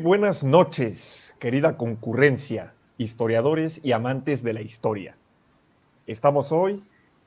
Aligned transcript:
Buenas 0.00 0.42
noches, 0.42 1.34
querida 1.38 1.76
concurrencia, 1.76 2.72
historiadores 2.96 3.80
y 3.82 3.92
amantes 3.92 4.42
de 4.42 4.54
la 4.54 4.62
historia. 4.62 5.14
Estamos 6.06 6.52
hoy, 6.52 6.82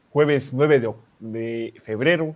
jueves 0.09 0.53
9 0.53 0.95
de, 1.19 1.73
febrero, 1.85 2.35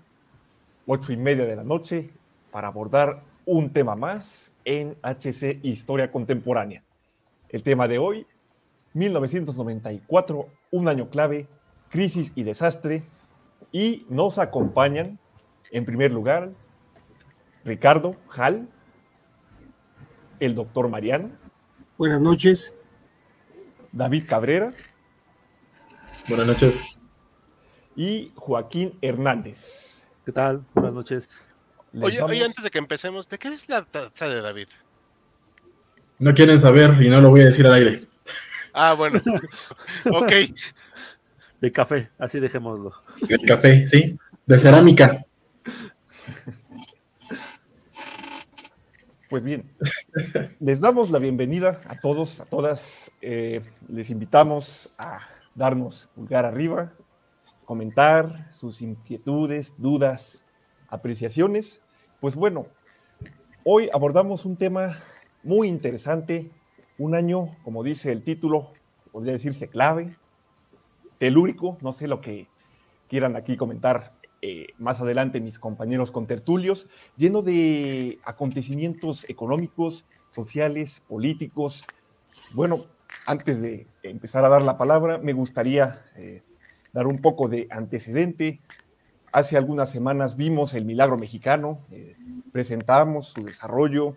8 0.86 1.14
y 1.14 1.18
media 1.18 1.46
de 1.46 1.56
la 1.56 1.64
noche, 1.64 2.12
para 2.52 2.68
abordar 2.68 3.24
un 3.46 3.72
tema 3.72 3.96
más 3.96 4.52
en 4.64 4.96
HC 5.02 5.60
Historia 5.64 6.12
Contemporánea. 6.12 6.84
El 7.50 7.64
tema 7.64 7.88
de 7.88 7.98
hoy, 7.98 8.28
1994, 8.94 10.48
un 10.70 10.88
año 10.88 11.10
clave, 11.10 11.48
crisis 11.90 12.32
y 12.36 12.44
desastre, 12.44 13.02
y 13.72 14.06
nos 14.08 14.38
acompañan, 14.38 15.18
en 15.72 15.84
primer 15.84 16.12
lugar, 16.12 16.52
Ricardo 17.66 18.16
Hall, 18.36 18.68
el 20.40 20.56
doctor 20.56 20.90
Mariano. 20.90 21.30
Buenas 21.98 22.22
noches. 22.22 22.74
David 23.92 24.26
Cabrera. 24.28 24.74
Buenas 26.28 26.48
noches. 26.48 26.84
Y 27.96 28.32
Joaquín 28.36 28.98
Hernández. 29.02 30.04
¿Qué 30.26 30.32
tal? 30.32 30.64
Buenas 30.74 30.94
noches. 30.94 31.42
Oye, 32.00 32.22
oye, 32.22 32.44
antes 32.44 32.64
de 32.64 32.70
que 32.70 32.78
empecemos, 32.78 33.28
¿de 33.30 33.38
qué 33.40 33.48
es 33.48 33.68
la 33.70 33.84
taza 33.84 34.28
de 34.28 34.42
David? 34.42 34.68
No 36.20 36.34
quieren 36.34 36.60
saber 36.60 37.02
y 37.02 37.10
no 37.10 37.22
lo 37.22 37.30
voy 37.30 37.42
a 37.42 37.46
decir 37.46 37.66
al 37.66 37.74
aire. 37.74 38.04
Ah, 38.74 38.94
bueno. 38.94 39.22
ok. 40.06 40.32
De 41.62 41.72
café, 41.72 42.10
así 42.20 42.40
dejémoslo. 42.40 42.94
De 43.22 43.40
café, 43.40 43.88
sí. 43.88 44.18
De 44.46 44.60
cerámica. 44.60 45.26
Pues 49.30 49.44
bien, 49.44 49.70
les 50.62 50.80
damos 50.80 51.10
la 51.10 51.20
bienvenida 51.20 51.82
a 51.88 52.00
todos, 52.00 52.40
a 52.40 52.46
todas. 52.46 53.12
Eh, 53.22 53.62
les 53.90 54.10
invitamos 54.10 54.94
a 54.98 55.20
darnos 55.54 56.08
pulgar 56.16 56.46
arriba, 56.46 56.94
comentar 57.66 58.50
sus 58.54 58.82
inquietudes, 58.82 59.74
dudas, 59.78 60.46
apreciaciones. 60.88 61.82
Pues 62.22 62.36
bueno, 62.36 62.68
hoy 63.66 63.90
abordamos 63.92 64.46
un 64.46 64.56
tema 64.56 64.98
muy 65.44 65.68
interesante, 65.68 66.50
un 66.98 67.14
año, 67.14 67.54
como 67.66 67.84
dice 67.84 68.14
el 68.14 68.24
título, 68.24 68.72
podría 69.12 69.34
decirse 69.34 69.68
clave, 69.68 70.16
telúrico, 71.18 71.78
no 71.82 71.92
sé 71.92 72.08
lo 72.08 72.22
que 72.22 72.48
quieran 73.10 73.36
aquí 73.36 73.58
comentar 73.58 74.14
eh, 74.50 74.68
más 74.78 75.02
adelante 75.02 75.42
mis 75.42 75.60
compañeros 75.60 76.10
contertulios, 76.10 76.88
lleno 77.18 77.42
de 77.42 78.18
acontecimientos 78.24 79.30
económicos, 79.30 80.06
sociales, 80.30 81.04
políticos. 81.10 81.84
Bueno, 82.54 82.86
antes 83.26 83.60
de 83.60 83.88
empezar 84.04 84.46
a 84.46 84.50
dar 84.50 84.62
la 84.62 84.78
palabra, 84.78 85.18
me 85.18 85.34
gustaría 85.34 86.02
eh, 86.16 86.44
dar 86.94 87.08
un 87.08 87.20
poco 87.20 87.50
de 87.50 87.68
antecedente. 87.70 88.62
Hace 89.34 89.58
algunas 89.58 89.92
semanas 89.92 90.38
vimos 90.38 90.74
el 90.76 90.86
milagro 90.86 91.18
mexicano, 91.18 91.80
eh, 91.92 92.16
presentamos 92.54 93.28
su 93.28 93.44
desarrollo, 93.44 94.16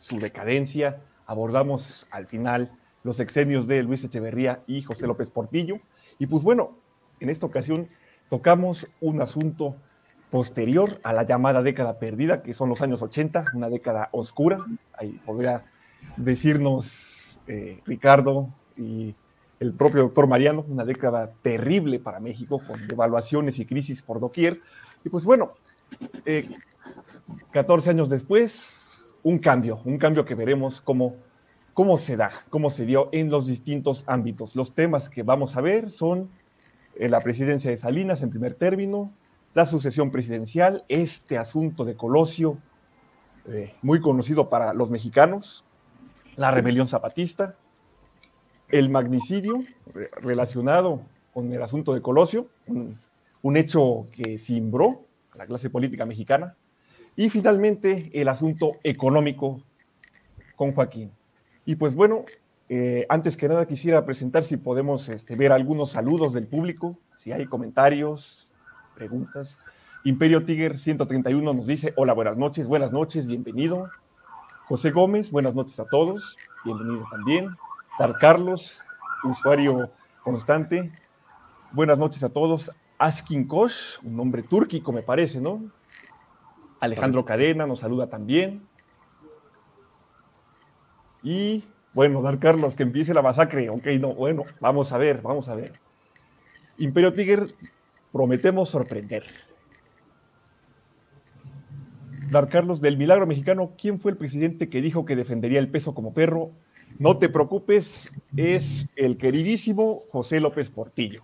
su 0.00 0.18
decadencia, 0.18 1.00
abordamos 1.26 2.08
al 2.10 2.26
final 2.26 2.72
los 3.04 3.20
exenios 3.20 3.68
de 3.68 3.84
Luis 3.84 4.02
Echeverría 4.02 4.64
y 4.66 4.82
José 4.82 5.06
López 5.06 5.30
Portillo. 5.30 5.76
Y 6.18 6.26
pues 6.26 6.42
bueno, 6.42 6.76
en 7.20 7.30
esta 7.30 7.46
ocasión 7.46 7.86
tocamos 8.28 8.86
un 9.00 9.20
asunto 9.20 9.76
posterior 10.30 11.00
a 11.02 11.12
la 11.12 11.24
llamada 11.24 11.62
década 11.62 11.98
perdida, 11.98 12.42
que 12.42 12.54
son 12.54 12.68
los 12.68 12.82
años 12.82 13.02
80, 13.02 13.46
una 13.54 13.68
década 13.68 14.08
oscura. 14.12 14.58
Ahí 14.92 15.20
podría 15.24 15.64
decirnos 16.16 17.38
eh, 17.46 17.80
Ricardo 17.86 18.48
y 18.76 19.14
el 19.60 19.72
propio 19.72 20.02
doctor 20.02 20.26
Mariano, 20.26 20.64
una 20.68 20.84
década 20.84 21.32
terrible 21.42 21.98
para 21.98 22.20
México, 22.20 22.60
con 22.66 22.86
devaluaciones 22.86 23.58
y 23.58 23.66
crisis 23.66 24.02
por 24.02 24.20
doquier. 24.20 24.60
Y 25.04 25.08
pues 25.08 25.24
bueno, 25.24 25.52
eh, 26.26 26.48
14 27.50 27.90
años 27.90 28.08
después, 28.08 28.98
un 29.22 29.38
cambio, 29.38 29.80
un 29.84 29.98
cambio 29.98 30.24
que 30.24 30.34
veremos 30.34 30.80
cómo, 30.80 31.16
cómo 31.74 31.98
se 31.98 32.16
da, 32.16 32.30
cómo 32.50 32.70
se 32.70 32.84
dio 32.84 33.08
en 33.12 33.30
los 33.30 33.46
distintos 33.46 34.04
ámbitos. 34.06 34.54
Los 34.54 34.74
temas 34.74 35.08
que 35.08 35.22
vamos 35.22 35.56
a 35.56 35.60
ver 35.60 35.90
son 35.90 36.28
la 36.98 37.20
presidencia 37.20 37.70
de 37.70 37.76
Salinas 37.76 38.22
en 38.22 38.30
primer 38.30 38.54
término, 38.54 39.12
la 39.54 39.66
sucesión 39.66 40.10
presidencial, 40.10 40.84
este 40.88 41.38
asunto 41.38 41.84
de 41.84 41.94
Colosio, 41.94 42.58
eh, 43.48 43.72
muy 43.82 44.00
conocido 44.00 44.48
para 44.48 44.74
los 44.74 44.90
mexicanos, 44.90 45.64
la 46.36 46.50
rebelión 46.50 46.88
zapatista, 46.88 47.54
el 48.68 48.90
magnicidio 48.90 49.60
relacionado 50.20 51.00
con 51.32 51.52
el 51.52 51.62
asunto 51.62 51.94
de 51.94 52.02
Colosio, 52.02 52.46
un, 52.66 53.56
hecho 53.56 54.06
que 54.12 54.38
cimbró 54.38 55.02
a 55.32 55.38
la 55.38 55.46
clase 55.46 55.70
política 55.70 56.04
mexicana, 56.04 56.54
y 57.16 57.30
finalmente 57.30 58.10
el 58.12 58.28
asunto 58.28 58.76
económico 58.82 59.62
con 60.54 60.72
Joaquín. 60.72 61.10
Y 61.64 61.76
pues 61.76 61.94
bueno, 61.94 62.22
eh, 62.68 63.06
antes 63.08 63.36
que 63.36 63.48
nada 63.48 63.66
quisiera 63.66 64.04
presentar 64.04 64.44
si 64.44 64.58
podemos 64.58 65.08
este, 65.08 65.36
ver 65.36 65.52
algunos 65.52 65.92
saludos 65.92 66.34
del 66.34 66.46
público, 66.46 66.98
si 67.16 67.32
hay 67.32 67.46
comentarios, 67.46 68.48
preguntas. 68.94 69.58
Imperio 70.04 70.44
Tiger 70.44 70.78
131 70.78 71.54
nos 71.54 71.66
dice, 71.66 71.92
hola, 71.96 72.12
buenas 72.12 72.36
noches, 72.36 72.68
buenas 72.68 72.92
noches, 72.92 73.26
bienvenido. 73.26 73.88
José 74.66 74.90
Gómez, 74.90 75.30
buenas 75.30 75.54
noches 75.54 75.80
a 75.80 75.86
todos, 75.86 76.36
bienvenido 76.64 77.04
también. 77.10 77.48
Dar 77.98 78.18
Carlos, 78.18 78.82
usuario 79.24 79.90
constante, 80.22 80.92
buenas 81.72 81.98
noches 81.98 82.22
a 82.22 82.28
todos. 82.28 82.70
Askin 82.98 83.46
Kosh, 83.46 83.98
un 84.02 84.16
nombre 84.16 84.42
túrquico 84.42 84.92
me 84.92 85.02
parece, 85.02 85.40
¿no? 85.40 85.62
Alejandro 86.80 87.24
Cadena 87.24 87.66
nos 87.66 87.80
saluda 87.80 88.08
también. 88.08 88.68
Y 91.22 91.64
bueno, 91.98 92.22
Dar 92.22 92.38
Carlos, 92.38 92.76
que 92.76 92.84
empiece 92.84 93.12
la 93.12 93.22
masacre. 93.22 93.68
Ok, 93.70 93.88
no, 93.98 94.14
bueno, 94.14 94.44
vamos 94.60 94.92
a 94.92 94.98
ver, 94.98 95.20
vamos 95.20 95.48
a 95.48 95.56
ver. 95.56 95.72
Imperio 96.78 97.12
Tiger, 97.12 97.46
prometemos 98.12 98.70
sorprender. 98.70 99.24
Dar 102.30 102.48
Carlos, 102.48 102.80
del 102.80 102.98
milagro 102.98 103.26
mexicano, 103.26 103.72
¿quién 103.76 103.98
fue 103.98 104.12
el 104.12 104.16
presidente 104.16 104.68
que 104.68 104.80
dijo 104.80 105.04
que 105.04 105.16
defendería 105.16 105.58
el 105.58 105.70
peso 105.70 105.92
como 105.92 106.14
perro? 106.14 106.52
No 107.00 107.18
te 107.18 107.28
preocupes, 107.28 108.12
es 108.36 108.86
el 108.94 109.16
queridísimo 109.16 110.04
José 110.12 110.38
López 110.38 110.70
Portillo. 110.70 111.22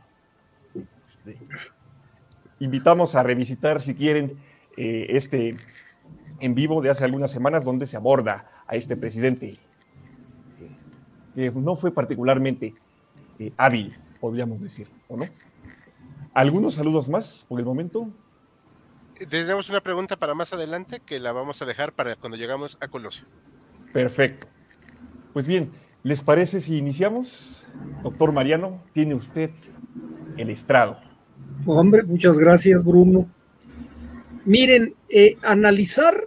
Invitamos 2.58 3.14
a 3.14 3.22
revisitar, 3.22 3.80
si 3.80 3.94
quieren, 3.94 4.38
eh, 4.76 5.06
este 5.10 5.56
en 6.40 6.56
vivo 6.56 6.82
de 6.82 6.90
hace 6.90 7.04
algunas 7.04 7.30
semanas 7.30 7.62
donde 7.62 7.86
se 7.86 7.96
aborda 7.96 8.50
a 8.66 8.74
este 8.74 8.96
presidente 8.96 9.54
que 11.34 11.50
no 11.50 11.76
fue 11.76 11.92
particularmente 11.92 12.74
eh, 13.38 13.52
hábil, 13.56 13.94
podríamos 14.20 14.60
decir, 14.60 14.86
¿o 15.08 15.16
no? 15.16 15.26
¿Algunos 16.32 16.74
saludos 16.74 17.08
más 17.08 17.44
por 17.48 17.60
el 17.60 17.66
momento? 17.66 18.08
Tenemos 19.28 19.70
una 19.70 19.80
pregunta 19.80 20.16
para 20.16 20.34
más 20.34 20.52
adelante 20.52 21.00
que 21.04 21.20
la 21.20 21.32
vamos 21.32 21.62
a 21.62 21.66
dejar 21.66 21.92
para 21.92 22.16
cuando 22.16 22.36
llegamos 22.36 22.76
a 22.80 22.88
Colosio. 22.88 23.24
Perfecto. 23.92 24.46
Pues 25.32 25.46
bien, 25.46 25.70
¿les 26.02 26.22
parece 26.22 26.60
si 26.60 26.76
iniciamos? 26.76 27.64
Doctor 28.02 28.32
Mariano, 28.32 28.82
tiene 28.92 29.14
usted 29.14 29.50
el 30.36 30.50
estrado. 30.50 30.98
Hombre, 31.66 32.02
muchas 32.02 32.38
gracias, 32.38 32.84
Bruno. 32.84 33.28
Miren, 34.44 34.94
eh, 35.08 35.36
analizar 35.42 36.22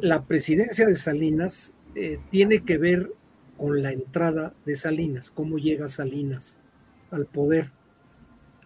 la 0.00 0.22
presidencia 0.22 0.86
de 0.86 0.96
Salinas 0.96 1.72
eh, 1.94 2.18
tiene 2.30 2.62
que 2.62 2.78
ver 2.78 3.12
con 3.60 3.82
la 3.82 3.92
entrada 3.92 4.54
de 4.64 4.74
Salinas, 4.74 5.30
cómo 5.30 5.58
llega 5.58 5.86
Salinas 5.86 6.56
al 7.10 7.26
poder. 7.26 7.72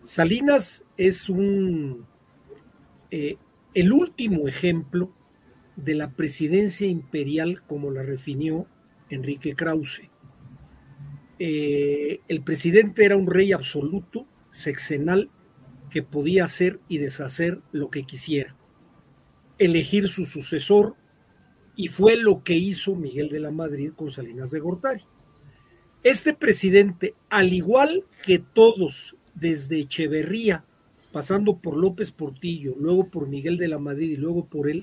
Salinas 0.05 0.85
es 0.97 1.29
un 1.29 2.07
eh, 3.11 3.37
el 3.75 3.93
último 3.93 4.47
ejemplo 4.47 5.13
de 5.75 5.97
la 5.97 6.13
presidencia 6.13 6.87
imperial 6.87 7.65
como 7.67 7.91
la 7.91 8.05
refinió 8.05 8.69
Enrique 9.11 9.57
Krause. 9.57 10.11
Eh, 11.41 12.21
el 12.29 12.43
presidente 12.43 13.05
era 13.05 13.17
un 13.17 13.27
rey 13.27 13.51
absoluto, 13.53 14.29
sexenal, 14.53 15.29
que 15.91 16.05
podía 16.05 16.45
hacer 16.45 16.79
y 16.89 16.99
deshacer 16.99 17.61
lo 17.73 17.91
que 17.91 18.05
quisiera, 18.05 18.55
elegir 19.59 20.09
su 20.09 20.25
sucesor, 20.25 20.95
y 21.77 21.89
fue 21.89 22.17
lo 22.17 22.43
que 22.43 22.55
hizo 22.55 22.95
Miguel 22.95 23.29
de 23.29 23.41
la 23.41 23.51
Madrid 23.51 23.93
con 23.95 24.11
Salinas 24.11 24.51
de 24.51 24.61
Gortari. 24.61 25.03
Este 26.03 26.35
presidente, 26.35 27.15
al 27.31 27.53
igual 27.53 28.05
que 28.25 28.39
todos 28.39 29.17
desde 29.35 29.81
Echeverría, 29.81 30.65
pasando 31.13 31.59
por 31.59 31.77
López 31.77 32.11
Portillo, 32.11 32.75
luego 32.79 33.09
por 33.09 33.29
Miguel 33.29 33.57
de 33.57 33.69
la 33.69 33.79
Madrid 33.79 34.11
y 34.11 34.17
luego 34.17 34.47
por 34.47 34.69
él, 34.69 34.83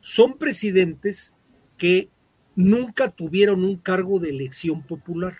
son 0.00 0.38
presidentes 0.38 1.34
que 1.78 2.08
nunca 2.54 3.10
tuvieron 3.10 3.64
un 3.64 3.76
cargo 3.76 4.20
de 4.20 4.30
elección 4.30 4.82
popular. 4.82 5.38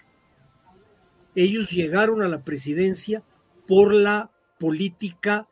Ellos 1.34 1.70
llegaron 1.70 2.22
a 2.22 2.28
la 2.28 2.44
presidencia 2.44 3.22
por 3.66 3.94
la 3.94 4.30
política 4.58 5.48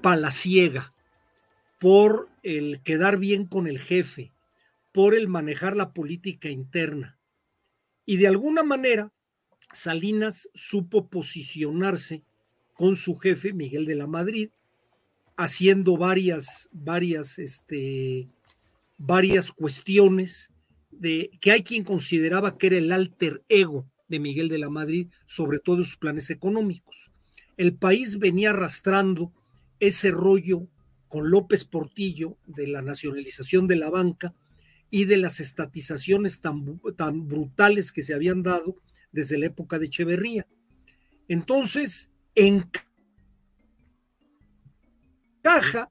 palaciega, 0.00 0.92
por 1.78 2.28
el 2.42 2.80
quedar 2.82 3.18
bien 3.18 3.46
con 3.46 3.66
el 3.66 3.78
jefe, 3.78 4.32
por 4.92 5.14
el 5.14 5.28
manejar 5.28 5.76
la 5.76 5.92
política 5.92 6.48
interna. 6.48 7.18
Y 8.04 8.18
de 8.18 8.28
alguna 8.28 8.62
manera, 8.62 9.12
Salinas 9.72 10.48
supo 10.54 11.08
posicionarse 11.08 12.24
con 12.74 12.96
su 12.96 13.14
jefe, 13.16 13.52
Miguel 13.52 13.86
de 13.86 13.94
la 13.94 14.06
Madrid, 14.06 14.50
haciendo 15.36 15.96
varias, 15.96 16.68
varias, 16.72 17.38
este, 17.38 18.28
varias 18.98 19.50
cuestiones 19.50 20.52
de 20.90 21.30
que 21.40 21.52
hay 21.52 21.62
quien 21.62 21.84
consideraba 21.84 22.58
que 22.58 22.68
era 22.68 22.76
el 22.76 22.92
alter 22.92 23.42
ego 23.48 23.86
de 24.08 24.20
Miguel 24.20 24.48
de 24.48 24.58
la 24.58 24.68
Madrid, 24.68 25.08
sobre 25.26 25.58
todo 25.58 25.78
sus 25.78 25.96
planes 25.96 26.28
económicos. 26.28 27.10
El 27.56 27.74
país 27.74 28.18
venía 28.18 28.50
arrastrando 28.50 29.32
ese 29.80 30.10
rollo 30.10 30.68
con 31.08 31.30
López 31.30 31.64
Portillo 31.64 32.36
de 32.46 32.66
la 32.66 32.82
nacionalización 32.82 33.66
de 33.68 33.76
la 33.76 33.90
banca 33.90 34.34
y 34.94 35.06
de 35.06 35.16
las 35.16 35.40
estatizaciones 35.40 36.40
tan, 36.42 36.78
tan 36.98 37.26
brutales 37.26 37.92
que 37.92 38.02
se 38.02 38.12
habían 38.12 38.42
dado 38.42 38.76
desde 39.10 39.38
la 39.38 39.46
época 39.46 39.78
de 39.78 39.86
Echeverría. 39.86 40.46
Entonces, 41.28 42.10
encaja 42.34 42.84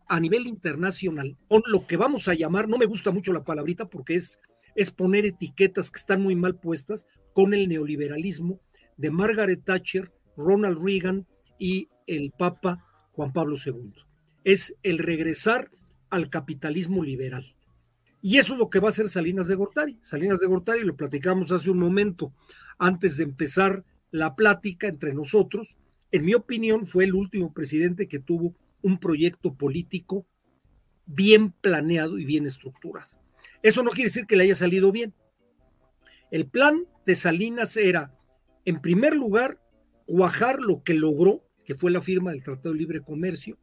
a 0.08 0.20
nivel 0.20 0.46
internacional 0.46 1.36
con 1.48 1.64
lo 1.66 1.88
que 1.88 1.98
vamos 1.98 2.28
a 2.28 2.36
llamar, 2.36 2.70
no 2.70 2.78
me 2.78 2.86
gusta 2.86 3.10
mucho 3.10 3.34
la 3.34 3.44
palabrita 3.44 3.90
porque 3.90 4.14
es, 4.14 4.40
es 4.76 4.92
poner 4.92 5.26
etiquetas 5.26 5.90
que 5.90 5.98
están 5.98 6.22
muy 6.22 6.36
mal 6.36 6.60
puestas 6.60 7.08
con 7.34 7.56
el 7.56 7.70
neoliberalismo 7.70 8.60
de 8.98 9.10
Margaret 9.10 9.64
Thatcher, 9.66 10.12
Ronald 10.38 10.78
Reagan 10.80 11.26
y 11.58 11.90
el 12.06 12.34
Papa 12.38 12.86
Juan 13.14 13.34
Pablo 13.34 13.58
II. 13.66 13.94
Es 14.44 14.76
el 14.84 15.00
regresar 15.00 15.72
al 16.12 16.30
capitalismo 16.30 17.04
liberal. 17.04 17.56
Y 18.22 18.38
eso 18.38 18.54
es 18.54 18.60
lo 18.60 18.70
que 18.70 18.80
va 18.80 18.88
a 18.88 18.90
hacer 18.90 19.10
Salinas 19.10 19.48
de 19.48 19.56
Gortari. 19.56 19.98
Salinas 20.02 20.40
de 20.40 20.48
Gortari, 20.48 20.84
lo 20.84 20.96
platicamos 20.96 21.52
hace 21.52 21.72
un 21.72 21.80
momento 21.80 22.34
antes 22.78 23.18
de 23.18 23.24
empezar 23.24 23.84
la 24.12 24.36
plática 24.36 24.88
entre 24.88 25.14
nosotros, 25.14 25.78
en 26.12 26.26
mi 26.26 26.34
opinión, 26.34 26.86
fue 26.86 27.06
el 27.06 27.14
último 27.14 27.54
presidente 27.54 28.08
que 28.08 28.20
tuvo 28.20 28.54
un 28.82 29.00
proyecto 29.00 29.54
político 29.54 30.26
bien 31.06 31.52
planeado 31.52 32.20
y 32.20 32.26
bien 32.26 32.46
estructurado. 32.46 33.18
Eso 33.64 33.82
no 33.82 33.92
quiere 33.92 34.10
decir 34.10 34.26
que 34.26 34.36
le 34.36 34.44
haya 34.44 34.56
salido 34.56 34.92
bien. 34.92 35.14
El 36.30 36.48
plan 36.48 36.86
de 37.06 37.16
Salinas 37.16 37.78
era, 37.78 38.14
en 38.66 38.82
primer 38.82 39.16
lugar, 39.16 39.62
cuajar 40.06 40.60
lo 40.60 40.84
que 40.84 40.94
logró, 40.94 41.44
que 41.64 41.76
fue 41.76 41.92
la 41.92 42.02
firma 42.02 42.32
del 42.32 42.44
Tratado 42.44 42.74
de 42.74 42.80
Libre 42.80 43.02
Comercio, 43.02 43.58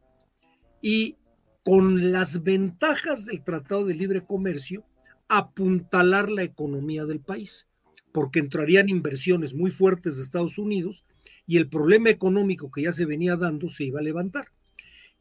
y 0.81 1.17
con 1.63 2.11
las 2.11 2.43
ventajas 2.43 3.25
del 3.25 3.43
Tratado 3.43 3.85
de 3.85 3.93
Libre 3.93 4.25
Comercio, 4.25 4.85
apuntalar 5.27 6.31
la 6.31 6.43
economía 6.43 7.05
del 7.05 7.19
país, 7.19 7.67
porque 8.11 8.39
entrarían 8.39 8.89
inversiones 8.89 9.53
muy 9.53 9.71
fuertes 9.71 10.17
de 10.17 10.23
Estados 10.23 10.57
Unidos 10.57 11.03
y 11.45 11.57
el 11.57 11.69
problema 11.69 12.09
económico 12.09 12.71
que 12.71 12.83
ya 12.83 12.93
se 12.93 13.05
venía 13.05 13.35
dando 13.35 13.69
se 13.69 13.85
iba 13.85 13.99
a 13.99 14.03
levantar. 14.03 14.49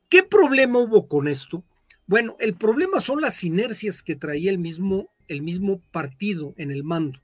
¿Qué 0.09 0.23
problema 0.23 0.79
hubo 0.79 1.07
con 1.09 1.29
esto? 1.29 1.65
Bueno, 2.07 2.37
el 2.41 2.55
problema 2.55 3.01
son 3.01 3.21
las 3.21 3.45
inercias 3.45 4.03
que 4.03 4.17
traía 4.17 4.51
el 4.51 4.59
mismo, 4.59 5.11
el 5.29 5.43
mismo 5.43 5.83
partido 5.93 6.55
en 6.57 6.71
el 6.71 6.83
mando. 6.83 7.21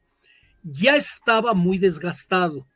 Ya 0.63 0.97
estaba 0.97 1.55
muy 1.55 1.79
desgastado 1.79 2.67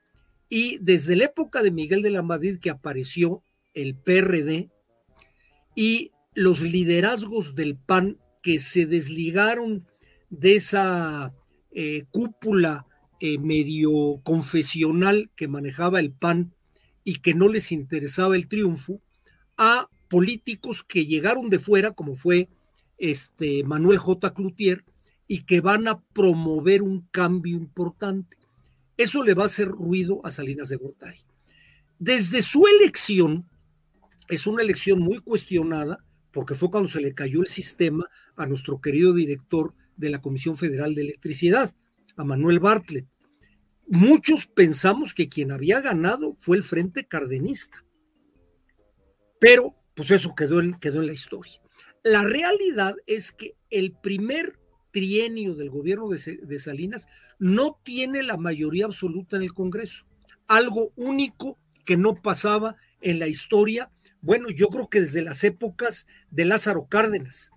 y 0.48 0.78
desde 0.78 1.16
la 1.16 1.24
época 1.24 1.62
de 1.62 1.70
Miguel 1.70 2.00
de 2.00 2.10
la 2.10 2.22
Madrid 2.22 2.58
que 2.60 2.70
apareció 2.70 3.42
el 3.74 3.94
PRD 3.94 4.70
y 5.74 6.12
los 6.38 6.60
liderazgos 6.60 7.56
del 7.56 7.76
PAN 7.76 8.16
que 8.42 8.60
se 8.60 8.86
desligaron 8.86 9.88
de 10.30 10.54
esa 10.54 11.34
eh, 11.72 12.04
cúpula 12.12 12.86
eh, 13.18 13.38
medio 13.38 14.20
confesional 14.22 15.32
que 15.34 15.48
manejaba 15.48 15.98
el 15.98 16.12
PAN 16.12 16.54
y 17.02 17.16
que 17.16 17.34
no 17.34 17.48
les 17.48 17.72
interesaba 17.72 18.36
el 18.36 18.46
triunfo, 18.46 19.02
a 19.56 19.88
políticos 20.08 20.84
que 20.84 21.06
llegaron 21.06 21.50
de 21.50 21.58
fuera, 21.58 21.90
como 21.90 22.14
fue 22.14 22.48
este 22.98 23.64
Manuel 23.64 23.98
J. 23.98 24.32
Cloutier, 24.32 24.84
y 25.26 25.42
que 25.42 25.60
van 25.60 25.88
a 25.88 25.98
promover 26.00 26.82
un 26.82 27.00
cambio 27.10 27.56
importante. 27.56 28.36
Eso 28.96 29.24
le 29.24 29.34
va 29.34 29.42
a 29.42 29.46
hacer 29.46 29.66
ruido 29.66 30.20
a 30.24 30.30
Salinas 30.30 30.68
de 30.68 30.76
Gortari. 30.76 31.18
Desde 31.98 32.42
su 32.42 32.64
elección, 32.68 33.48
es 34.28 34.46
una 34.46 34.62
elección 34.62 35.00
muy 35.00 35.18
cuestionada, 35.18 36.04
porque 36.32 36.54
fue 36.54 36.70
cuando 36.70 36.88
se 36.88 37.00
le 37.00 37.14
cayó 37.14 37.40
el 37.40 37.46
sistema 37.46 38.08
a 38.36 38.46
nuestro 38.46 38.80
querido 38.80 39.14
director 39.14 39.74
de 39.96 40.10
la 40.10 40.20
Comisión 40.20 40.56
Federal 40.56 40.94
de 40.94 41.02
Electricidad, 41.02 41.74
a 42.16 42.24
Manuel 42.24 42.60
Bartlett. 42.60 43.06
Muchos 43.86 44.46
pensamos 44.46 45.14
que 45.14 45.28
quien 45.28 45.50
había 45.50 45.80
ganado 45.80 46.36
fue 46.40 46.56
el 46.56 46.62
Frente 46.62 47.06
Cardenista, 47.06 47.84
pero 49.40 49.74
pues 49.94 50.10
eso 50.10 50.34
quedó 50.34 50.60
en, 50.60 50.76
la 50.82 51.12
historia. 51.12 51.60
La 52.04 52.22
realidad 52.22 52.94
es 53.06 53.32
que 53.32 53.56
el 53.70 53.92
primer 53.92 54.58
trienio 54.90 55.54
del 55.54 55.70
gobierno 55.70 56.08
de 56.08 56.58
Salinas 56.58 57.08
no 57.38 57.80
tiene 57.82 58.22
la 58.22 58.36
mayoría 58.36 58.84
absoluta 58.84 59.36
en 59.36 59.42
el 59.42 59.54
Congreso, 59.54 60.04
algo 60.46 60.92
único 60.96 61.58
que 61.84 61.96
no 61.96 62.14
pasaba 62.14 62.76
en 63.00 63.18
la 63.18 63.28
historia, 63.28 63.90
bueno, 64.20 64.50
yo 64.50 64.68
creo 64.68 64.88
que 64.88 65.00
desde 65.00 65.22
las 65.22 65.44
épocas 65.44 66.06
de 66.30 66.44
Lázaro 66.44 66.86
Cárdenas, 66.88 67.52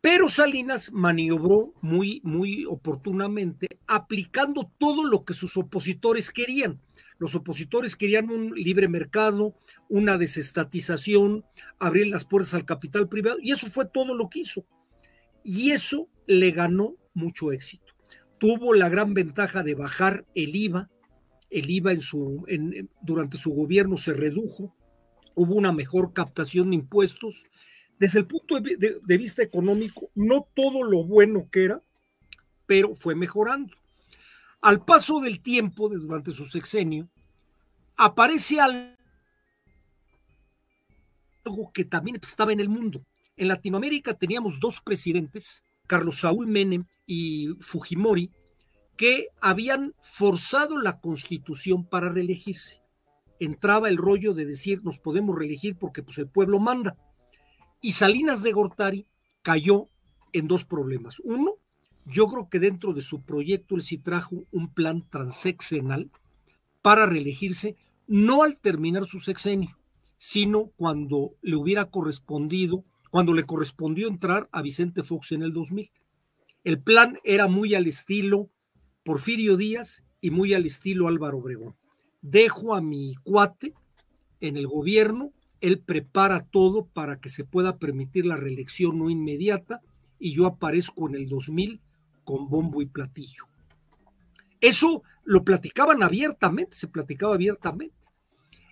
pero 0.00 0.28
Salinas 0.28 0.92
maniobró 0.92 1.74
muy, 1.80 2.20
muy 2.22 2.64
oportunamente, 2.66 3.80
aplicando 3.86 4.70
todo 4.78 5.04
lo 5.04 5.24
que 5.24 5.34
sus 5.34 5.56
opositores 5.56 6.30
querían. 6.30 6.80
Los 7.18 7.34
opositores 7.34 7.96
querían 7.96 8.30
un 8.30 8.54
libre 8.54 8.86
mercado, 8.86 9.56
una 9.88 10.16
desestatización, 10.16 11.44
abrir 11.80 12.06
las 12.06 12.24
puertas 12.24 12.54
al 12.54 12.64
capital 12.64 13.08
privado, 13.08 13.38
y 13.42 13.50
eso 13.50 13.66
fue 13.66 13.86
todo 13.86 14.14
lo 14.14 14.28
que 14.28 14.40
hizo. 14.40 14.64
Y 15.42 15.72
eso 15.72 16.08
le 16.26 16.52
ganó 16.52 16.94
mucho 17.12 17.50
éxito. 17.50 17.94
Tuvo 18.38 18.74
la 18.74 18.88
gran 18.88 19.14
ventaja 19.14 19.64
de 19.64 19.74
bajar 19.74 20.24
el 20.34 20.54
IVA. 20.54 20.90
El 21.50 21.70
IVA 21.70 21.94
durante 23.02 23.36
su 23.36 23.50
gobierno 23.50 23.96
se 23.96 24.12
redujo, 24.12 24.76
hubo 25.38 25.54
una 25.54 25.72
mejor 25.72 26.12
captación 26.12 26.70
de 26.70 26.76
impuestos 26.76 27.44
desde 27.98 28.20
el 28.20 28.26
punto 28.26 28.60
de, 28.60 29.18
vista 29.18 29.42
económico, 29.42 30.10
no 30.14 30.46
todo 30.54 30.84
lo 30.84 31.04
bueno 31.04 31.48
que 31.50 31.64
era, 31.64 31.82
pero 32.66 32.94
fue 32.94 33.14
mejorando. 33.14 33.74
Al 34.60 34.84
paso 34.84 35.20
del 35.20 35.40
tiempo, 35.40 35.88
de, 35.88 35.98
durante 35.98 36.32
su 36.32 36.46
sexenio, 36.46 37.08
aparece 37.96 38.60
algo 38.60 38.94
que 41.72 41.84
también 41.84 42.18
estaba 42.22 42.52
en 42.52 42.60
el 42.60 42.68
mundo. 42.68 43.04
En 43.36 43.48
Latinoamérica 43.48 44.14
teníamos 44.14 44.60
dos 44.60 44.80
presidentes, 44.80 45.64
Carlos 45.86 46.20
Saúl 46.20 46.46
Menem 46.46 46.84
y 47.06 47.48
Fujimori, 47.60 48.30
que 48.96 49.28
habían 49.40 49.94
forzado 50.02 50.78
la 50.78 51.00
constitución 51.00 51.84
para 51.84 52.10
reelegirse. 52.10 52.80
Entraba 53.40 53.88
el 53.88 53.96
rollo 53.96 54.34
de 54.34 54.46
decir 54.46 54.82
nos 54.84 54.98
podemos 54.98 55.36
reelegir 55.36 55.76
porque 55.76 56.02
pues, 56.02 56.18
el 56.18 56.28
pueblo 56.28 56.58
manda. 56.58 56.96
Y 57.80 57.92
Salinas 57.92 58.42
de 58.42 58.52
Gortari 58.52 59.06
cayó 59.42 59.86
en 60.32 60.48
dos 60.48 60.64
problemas. 60.64 61.20
Uno, 61.20 61.54
yo 62.04 62.26
creo 62.26 62.48
que 62.48 62.58
dentro 62.58 62.92
de 62.92 63.02
su 63.02 63.22
proyecto 63.22 63.76
él 63.76 63.82
sí 63.82 63.98
trajo 63.98 64.44
un 64.50 64.72
plan 64.72 65.06
transeccional 65.08 66.10
para 66.82 67.06
reelegirse, 67.06 67.76
no 68.06 68.42
al 68.42 68.56
terminar 68.56 69.06
su 69.06 69.20
sexenio, 69.20 69.78
sino 70.16 70.72
cuando 70.76 71.34
le 71.42 71.56
hubiera 71.56 71.86
correspondido, 71.86 72.84
cuando 73.10 73.34
le 73.34 73.44
correspondió 73.44 74.08
entrar 74.08 74.48
a 74.52 74.62
Vicente 74.62 75.02
Fox 75.02 75.32
en 75.32 75.42
el 75.42 75.52
2000. 75.52 75.90
El 76.64 76.82
plan 76.82 77.18
era 77.24 77.46
muy 77.46 77.74
al 77.74 77.86
estilo 77.86 78.50
Porfirio 79.04 79.56
Díaz 79.56 80.04
y 80.20 80.30
muy 80.30 80.54
al 80.54 80.66
estilo 80.66 81.08
Álvaro 81.08 81.38
Obregón. 81.38 81.76
Dejo 82.20 82.74
a 82.74 82.80
mi 82.80 83.14
cuate 83.22 83.74
en 84.40 84.56
el 84.56 84.66
gobierno, 84.66 85.32
él 85.60 85.80
prepara 85.80 86.44
todo 86.44 86.86
para 86.86 87.20
que 87.20 87.28
se 87.28 87.44
pueda 87.44 87.78
permitir 87.78 88.26
la 88.26 88.36
reelección 88.36 88.98
no 88.98 89.10
inmediata 89.10 89.80
y 90.18 90.32
yo 90.34 90.46
aparezco 90.46 91.08
en 91.08 91.16
el 91.16 91.28
2000 91.28 91.80
con 92.24 92.48
bombo 92.48 92.82
y 92.82 92.86
platillo. 92.86 93.46
Eso 94.60 95.02
lo 95.24 95.44
platicaban 95.44 96.02
abiertamente, 96.02 96.76
se 96.76 96.88
platicaba 96.88 97.34
abiertamente. 97.34 97.94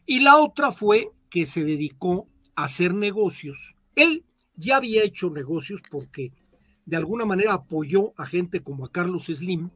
Y 0.04 0.20
la 0.20 0.36
otra 0.36 0.72
fue 0.72 1.10
que 1.30 1.46
se 1.46 1.64
dedicó 1.64 2.28
a 2.54 2.64
hacer 2.64 2.94
negocios. 2.94 3.74
Él 3.94 4.24
ya 4.54 4.76
había 4.76 5.02
hecho 5.02 5.30
negocios 5.30 5.80
porque 5.90 6.32
de 6.84 6.96
alguna 6.96 7.24
manera 7.24 7.52
apoyó 7.52 8.12
a 8.16 8.26
gente 8.26 8.60
como 8.62 8.84
a 8.84 8.92
Carlos 8.92 9.26
Slim 9.26 9.70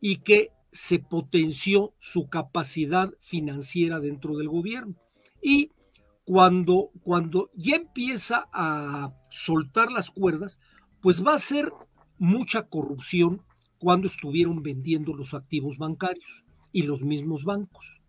y 0.00 0.18
que 0.18 0.50
se 0.74 0.98
potenció 0.98 1.94
su 1.98 2.28
capacidad 2.28 3.14
financiera 3.20 4.00
dentro 4.00 4.36
del 4.36 4.48
gobierno. 4.48 4.96
Y 5.40 5.70
cuando, 6.24 6.90
cuando 7.02 7.48
ya 7.54 7.76
empieza 7.76 8.48
a 8.52 9.14
soltar 9.30 9.92
las 9.92 10.10
cuerdas, 10.10 10.58
pues 11.00 11.24
va 11.24 11.34
a 11.34 11.38
ser 11.38 11.72
mucha 12.18 12.62
corrupción 12.62 13.42
cuando 13.78 14.08
estuvieron 14.08 14.64
vendiendo 14.64 15.14
los 15.14 15.32
activos 15.32 15.78
bancarios 15.78 16.44
y 16.72 16.82
los 16.82 17.02
mismos 17.02 17.44
bancos. 17.44 18.02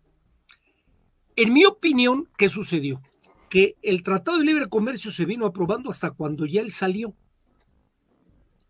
En 1.36 1.52
mi 1.52 1.66
opinión, 1.66 2.28
¿qué 2.36 2.48
sucedió? 2.48 3.00
Que 3.48 3.76
el 3.82 4.02
Tratado 4.02 4.38
de 4.38 4.44
Libre 4.44 4.68
Comercio 4.68 5.12
se 5.12 5.24
vino 5.24 5.46
aprobando 5.46 5.90
hasta 5.90 6.10
cuando 6.10 6.46
ya 6.46 6.62
él 6.62 6.72
salió. 6.72 7.14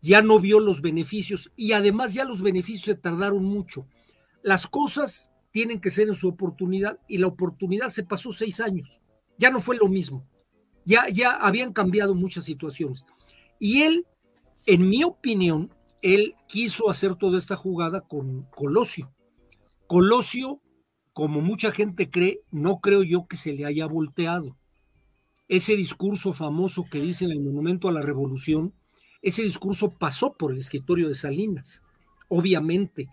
Ya 0.01 0.21
no 0.21 0.39
vio 0.39 0.59
los 0.59 0.81
beneficios 0.81 1.51
y 1.55 1.71
además 1.71 2.13
ya 2.13 2.23
los 2.23 2.41
beneficios 2.41 2.85
se 2.85 2.95
tardaron 2.95 3.43
mucho. 3.43 3.87
Las 4.43 4.67
cosas 4.67 5.31
tienen 5.51 5.81
que 5.81 5.89
ser 5.89 6.07
en 6.07 6.15
su 6.15 6.27
oportunidad 6.27 6.99
y 7.07 7.17
la 7.17 7.27
oportunidad 7.27 7.89
se 7.89 8.03
pasó 8.03 8.31
seis 8.31 8.59
años. 8.59 8.99
Ya 9.37 9.49
no 9.49 9.59
fue 9.59 9.77
lo 9.77 9.87
mismo. 9.87 10.27
Ya, 10.85 11.09
ya 11.09 11.31
habían 11.31 11.73
cambiado 11.73 12.15
muchas 12.15 12.45
situaciones. 12.45 13.05
Y 13.59 13.81
él, 13.81 14.05
en 14.65 14.87
mi 14.87 15.03
opinión, 15.03 15.73
él 16.01 16.35
quiso 16.47 16.89
hacer 16.89 17.15
toda 17.15 17.37
esta 17.37 17.55
jugada 17.55 18.01
con 18.01 18.43
Colosio. 18.51 19.11
Colosio 19.87 20.61
como 21.17 21.41
mucha 21.41 21.71
gente 21.71 22.11
cree, 22.11 22.41
no 22.51 22.79
creo 22.79 23.01
yo 23.01 23.25
que 23.27 23.37
se 23.37 23.51
le 23.51 23.65
haya 23.65 23.87
volteado. 23.87 24.55
Ese 25.47 25.75
discurso 25.75 26.31
famoso 26.31 26.85
que 26.91 26.99
dice 26.99 27.25
en 27.25 27.31
el 27.31 27.39
Monumento 27.39 27.87
a 27.87 27.91
la 27.91 28.03
Revolución, 28.03 28.75
ese 29.21 29.43
discurso 29.43 29.91
pasó 29.91 30.33
por 30.33 30.51
el 30.51 30.59
escritorio 30.59 31.07
de 31.07 31.15
Salinas, 31.15 31.83
obviamente. 32.27 33.09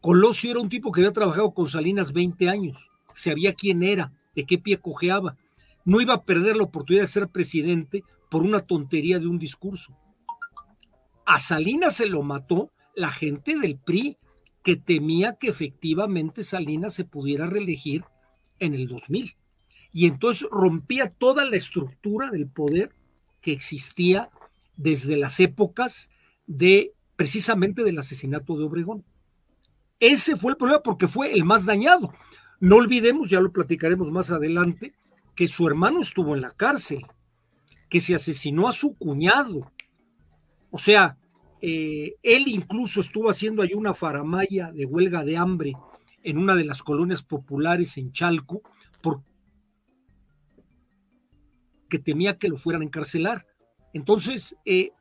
Colosio 0.00 0.52
era 0.52 0.60
un 0.60 0.68
tipo 0.68 0.92
que 0.92 1.00
había 1.00 1.12
trabajado 1.12 1.52
con 1.52 1.68
Salinas 1.68 2.12
20 2.12 2.48
años, 2.48 2.90
sabía 3.14 3.52
quién 3.52 3.82
era, 3.82 4.12
de 4.34 4.44
qué 4.44 4.58
pie 4.58 4.78
cojeaba. 4.78 5.36
No 5.84 6.00
iba 6.00 6.14
a 6.14 6.24
perder 6.24 6.56
la 6.56 6.64
oportunidad 6.64 7.04
de 7.04 7.08
ser 7.08 7.28
presidente 7.28 8.04
por 8.30 8.42
una 8.42 8.60
tontería 8.60 9.18
de 9.18 9.26
un 9.26 9.38
discurso. 9.38 9.96
A 11.26 11.38
Salinas 11.38 11.96
se 11.96 12.06
lo 12.06 12.22
mató 12.22 12.70
la 12.94 13.10
gente 13.10 13.58
del 13.58 13.76
PRI, 13.78 14.16
que 14.62 14.76
temía 14.76 15.34
que 15.34 15.48
efectivamente 15.48 16.44
Salinas 16.44 16.94
se 16.94 17.04
pudiera 17.04 17.46
reelegir 17.46 18.04
en 18.58 18.74
el 18.74 18.86
2000. 18.86 19.36
Y 19.92 20.06
entonces 20.06 20.48
rompía 20.50 21.10
toda 21.10 21.44
la 21.44 21.56
estructura 21.56 22.30
del 22.30 22.48
poder 22.48 22.92
que 23.40 23.52
existía 23.52 24.30
desde 24.78 25.18
las 25.18 25.38
épocas 25.40 26.08
de 26.46 26.94
precisamente 27.16 27.84
del 27.84 27.98
asesinato 27.98 28.56
de 28.56 28.64
Obregón. 28.64 29.04
Ese 30.00 30.36
fue 30.36 30.52
el 30.52 30.56
problema 30.56 30.82
porque 30.82 31.08
fue 31.08 31.34
el 31.34 31.44
más 31.44 31.66
dañado. 31.66 32.14
No 32.60 32.76
olvidemos, 32.76 33.28
ya 33.28 33.40
lo 33.40 33.52
platicaremos 33.52 34.10
más 34.10 34.30
adelante, 34.30 34.94
que 35.34 35.48
su 35.48 35.66
hermano 35.66 36.00
estuvo 36.00 36.34
en 36.34 36.42
la 36.42 36.52
cárcel, 36.52 37.04
que 37.88 38.00
se 38.00 38.14
asesinó 38.14 38.68
a 38.68 38.72
su 38.72 38.96
cuñado. 38.96 39.70
O 40.70 40.78
sea, 40.78 41.18
eh, 41.60 42.14
él 42.22 42.44
incluso 42.46 43.00
estuvo 43.00 43.30
haciendo 43.30 43.62
ahí 43.62 43.74
una 43.74 43.94
faramaya 43.94 44.70
de 44.70 44.86
huelga 44.86 45.24
de 45.24 45.36
hambre 45.36 45.72
en 46.22 46.38
una 46.38 46.54
de 46.54 46.64
las 46.64 46.84
colonias 46.84 47.22
populares 47.22 47.96
en 47.98 48.12
Chalco, 48.12 48.62
porque 49.02 49.24
temía 51.98 52.38
que 52.38 52.48
lo 52.48 52.56
fueran 52.56 52.82
a 52.82 52.84
encarcelar. 52.84 53.47
Entonces, 53.98 54.56
eh, 54.64 54.92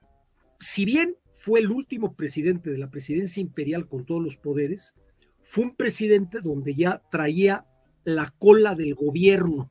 si 0.60 0.84
bien 0.84 1.16
fue 1.36 1.60
el 1.60 1.70
último 1.70 2.16
presidente 2.16 2.72
de 2.72 2.80
la 2.80 2.90
presidencia 2.90 3.42
imperial 3.42 3.88
con 3.88 4.06
todos 4.06 4.24
los 4.24 4.38
poderes, 4.38 4.96
fue 5.44 5.66
un 5.66 5.76
presidente 5.76 6.42
donde 6.42 6.74
ya 6.74 7.04
traía 7.12 7.68
la 8.06 8.34
cola 8.40 8.74
del 8.74 8.96
gobierno, 8.96 9.70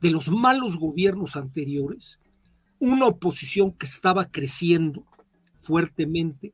de 0.00 0.10
los 0.10 0.28
malos 0.28 0.76
gobiernos 0.76 1.36
anteriores, 1.36 2.18
una 2.80 3.06
oposición 3.06 3.70
que 3.70 3.86
estaba 3.86 4.24
creciendo, 4.24 5.06
fuertemente 5.60 6.52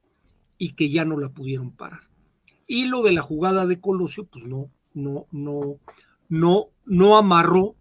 y 0.59 0.75
que 0.75 0.91
ya 0.91 1.07
no 1.07 1.19
la 1.19 1.31
pudieron 1.31 1.71
parar. 1.71 2.03
Y 2.67 2.85
lo 2.85 3.03
de 3.03 3.13
la 3.13 3.23
jugada 3.23 3.65
de 3.65 3.81
Colosio, 3.81 4.27
pues 4.27 4.45
no, 4.45 4.71
no, 4.93 5.27
no, 5.31 5.79
no, 6.29 6.67
no 6.85 7.17
amarró, 7.17 7.77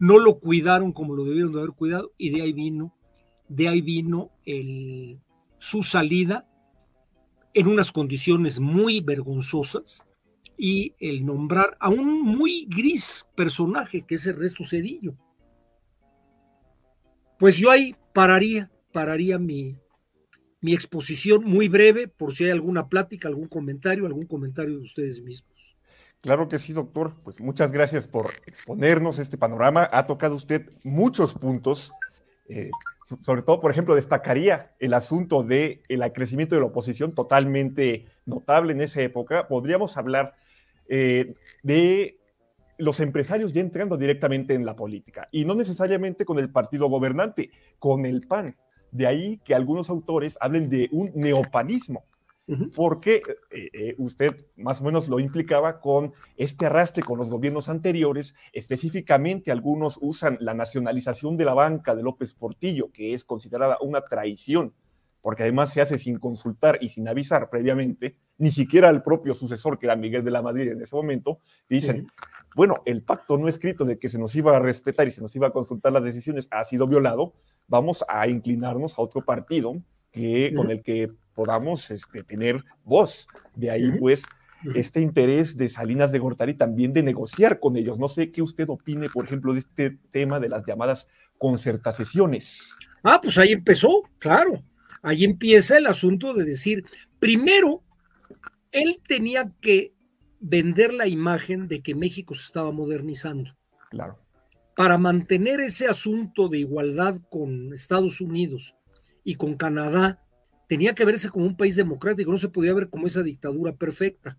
no 0.00 0.18
lo 0.18 0.40
cuidaron 0.40 0.92
como 0.92 1.14
lo 1.14 1.24
debieron 1.24 1.52
de 1.52 1.60
haber 1.60 1.70
cuidado, 1.70 2.10
y 2.18 2.30
de 2.30 2.42
ahí 2.42 2.52
vino, 2.52 2.92
de 3.48 3.68
ahí 3.68 3.80
vino 3.80 4.30
su 5.58 5.82
salida 5.82 6.48
en 7.52 7.68
unas 7.68 7.92
condiciones 7.92 8.60
muy 8.60 9.00
vergonzosas 9.00 10.06
y 10.56 10.94
el 11.00 11.24
nombrar 11.24 11.76
a 11.80 11.88
un 11.88 12.22
muy 12.22 12.66
gris 12.68 13.26
personaje 13.34 14.02
que 14.02 14.16
es 14.16 14.26
el 14.26 14.36
resto 14.36 14.64
Cedillo. 14.64 15.14
Pues 17.38 17.56
yo 17.56 17.70
ahí 17.70 17.94
pararía, 18.12 18.70
pararía 18.92 19.38
mi, 19.38 19.76
mi 20.60 20.72
exposición 20.72 21.44
muy 21.44 21.68
breve, 21.68 22.08
por 22.08 22.34
si 22.34 22.44
hay 22.44 22.50
alguna 22.50 22.88
plática, 22.88 23.28
algún 23.28 23.48
comentario, 23.48 24.06
algún 24.06 24.26
comentario 24.26 24.78
de 24.78 24.84
ustedes 24.84 25.20
mismos. 25.20 25.54
Claro 26.20 26.48
que 26.48 26.58
sí, 26.58 26.72
doctor. 26.72 27.14
Pues 27.22 27.40
muchas 27.42 27.70
gracias 27.70 28.06
por 28.06 28.32
exponernos 28.46 29.18
este 29.18 29.36
panorama. 29.36 29.86
Ha 29.92 30.06
tocado 30.06 30.36
usted 30.36 30.70
muchos 30.82 31.34
puntos. 31.34 31.92
Eh, 32.48 32.70
sobre 33.04 33.42
todo, 33.42 33.60
por 33.60 33.70
ejemplo, 33.70 33.94
destacaría 33.94 34.72
el 34.78 34.94
asunto 34.94 35.42
del 35.42 35.80
el 35.88 36.12
crecimiento 36.12 36.54
de 36.54 36.62
la 36.62 36.68
oposición 36.68 37.14
totalmente 37.14 38.06
notable 38.24 38.72
en 38.72 38.80
esa 38.80 39.02
época. 39.02 39.46
Podríamos 39.46 39.96
hablar 39.96 40.34
eh, 40.88 41.34
de 41.62 42.18
los 42.78 43.00
empresarios 43.00 43.52
ya 43.52 43.60
entrando 43.60 43.96
directamente 43.96 44.54
en 44.54 44.64
la 44.64 44.74
política 44.74 45.28
y 45.30 45.44
no 45.44 45.54
necesariamente 45.54 46.24
con 46.24 46.38
el 46.38 46.50
partido 46.50 46.88
gobernante, 46.88 47.50
con 47.78 48.06
el 48.06 48.26
PAN. 48.26 48.56
De 48.90 49.06
ahí 49.06 49.40
que 49.44 49.54
algunos 49.54 49.90
autores 49.90 50.38
hablen 50.40 50.68
de 50.70 50.88
un 50.90 51.12
neopanismo, 51.14 52.04
porque 52.74 53.22
eh, 53.50 53.70
eh, 53.72 53.94
usted 53.98 54.46
más 54.56 54.80
o 54.80 54.84
menos 54.84 55.08
lo 55.08 55.18
implicaba 55.18 55.80
con 55.80 56.12
este 56.36 56.66
arrastre 56.66 57.02
con 57.02 57.18
los 57.18 57.30
gobiernos 57.30 57.68
anteriores, 57.68 58.34
específicamente 58.52 59.50
algunos 59.50 59.98
usan 60.00 60.36
la 60.40 60.52
nacionalización 60.52 61.36
de 61.36 61.46
la 61.46 61.54
banca 61.54 61.94
de 61.94 62.02
López 62.02 62.34
Portillo, 62.34 62.90
que 62.92 63.14
es 63.14 63.24
considerada 63.24 63.78
una 63.80 64.02
traición, 64.02 64.74
porque 65.22 65.44
además 65.44 65.72
se 65.72 65.80
hace 65.80 65.98
sin 65.98 66.18
consultar 66.18 66.78
y 66.82 66.90
sin 66.90 67.08
avisar 67.08 67.48
previamente, 67.48 68.18
ni 68.36 68.50
siquiera 68.50 68.90
al 68.90 69.02
propio 69.02 69.34
sucesor, 69.34 69.78
que 69.78 69.86
era 69.86 69.96
Miguel 69.96 70.22
de 70.22 70.30
la 70.30 70.42
Madrid 70.42 70.72
en 70.72 70.82
ese 70.82 70.94
momento, 70.94 71.38
dicen, 71.66 72.08
bueno, 72.54 72.82
el 72.84 73.02
pacto 73.02 73.38
no 73.38 73.48
escrito 73.48 73.86
de 73.86 73.98
que 73.98 74.10
se 74.10 74.18
nos 74.18 74.34
iba 74.34 74.54
a 74.54 74.60
respetar 74.60 75.08
y 75.08 75.12
se 75.12 75.22
nos 75.22 75.34
iba 75.34 75.46
a 75.46 75.52
consultar 75.52 75.92
las 75.92 76.04
decisiones 76.04 76.46
ha 76.50 76.62
sido 76.64 76.86
violado, 76.86 77.32
vamos 77.68 78.04
a 78.06 78.28
inclinarnos 78.28 78.98
a 78.98 79.02
otro 79.02 79.24
partido 79.24 79.80
que, 80.14 80.52
con 80.54 80.70
el 80.70 80.82
que 80.82 81.08
podamos 81.34 81.90
este, 81.90 82.22
tener 82.22 82.64
voz. 82.84 83.26
De 83.54 83.70
ahí, 83.70 83.90
pues, 83.98 84.24
este 84.74 85.00
interés 85.00 85.58
de 85.58 85.68
Salinas 85.68 86.12
de 86.12 86.20
Gortari 86.20 86.54
también 86.54 86.92
de 86.92 87.02
negociar 87.02 87.60
con 87.60 87.76
ellos. 87.76 87.98
No 87.98 88.08
sé 88.08 88.30
qué 88.30 88.40
usted 88.40 88.68
opine, 88.68 89.10
por 89.10 89.26
ejemplo, 89.26 89.52
de 89.52 89.58
este 89.58 89.98
tema 90.10 90.40
de 90.40 90.48
las 90.48 90.64
llamadas 90.64 91.08
concertaciones. 91.36 92.60
Ah, 93.02 93.20
pues 93.22 93.36
ahí 93.36 93.52
empezó, 93.52 94.02
claro. 94.18 94.62
Ahí 95.02 95.24
empieza 95.24 95.76
el 95.76 95.86
asunto 95.86 96.32
de 96.32 96.44
decir, 96.44 96.84
primero, 97.18 97.82
él 98.72 99.00
tenía 99.06 99.52
que 99.60 99.92
vender 100.40 100.94
la 100.94 101.06
imagen 101.06 101.68
de 101.68 101.82
que 101.82 101.94
México 101.94 102.34
se 102.34 102.44
estaba 102.44 102.72
modernizando. 102.72 103.54
Claro. 103.90 104.18
Para 104.74 104.96
mantener 104.96 105.60
ese 105.60 105.86
asunto 105.86 106.48
de 106.48 106.58
igualdad 106.58 107.20
con 107.28 107.74
Estados 107.74 108.20
Unidos 108.20 108.74
y 109.24 109.36
con 109.36 109.54
Canadá, 109.54 110.22
tenía 110.68 110.94
que 110.94 111.04
verse 111.04 111.30
como 111.30 111.46
un 111.46 111.56
país 111.56 111.76
democrático, 111.76 112.30
no 112.30 112.38
se 112.38 112.48
podía 112.48 112.74
ver 112.74 112.90
como 112.90 113.06
esa 113.06 113.22
dictadura 113.22 113.74
perfecta. 113.74 114.38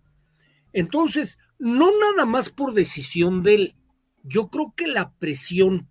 Entonces, 0.72 1.38
no 1.58 1.90
nada 1.98 2.24
más 2.24 2.48
por 2.48 2.72
decisión 2.72 3.42
de 3.42 3.54
él, 3.54 3.76
yo 4.22 4.48
creo 4.48 4.72
que 4.76 4.86
la 4.86 5.12
presión 5.12 5.88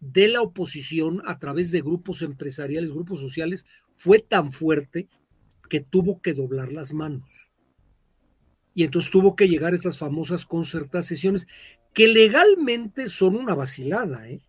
de 0.00 0.28
la 0.28 0.42
oposición 0.42 1.22
a 1.26 1.38
través 1.38 1.70
de 1.70 1.80
grupos 1.80 2.22
empresariales, 2.22 2.90
grupos 2.90 3.20
sociales, 3.20 3.66
fue 3.96 4.20
tan 4.20 4.52
fuerte 4.52 5.08
que 5.68 5.80
tuvo 5.80 6.20
que 6.20 6.34
doblar 6.34 6.72
las 6.72 6.92
manos. 6.92 7.30
Y 8.74 8.84
entonces 8.84 9.10
tuvo 9.10 9.34
que 9.34 9.48
llegar 9.48 9.74
esas 9.74 9.98
famosas 9.98 10.46
concertaciones 10.46 11.48
que 11.92 12.06
legalmente 12.06 13.08
son 13.08 13.34
una 13.34 13.54
vacilada. 13.54 14.28
¿eh? 14.28 14.40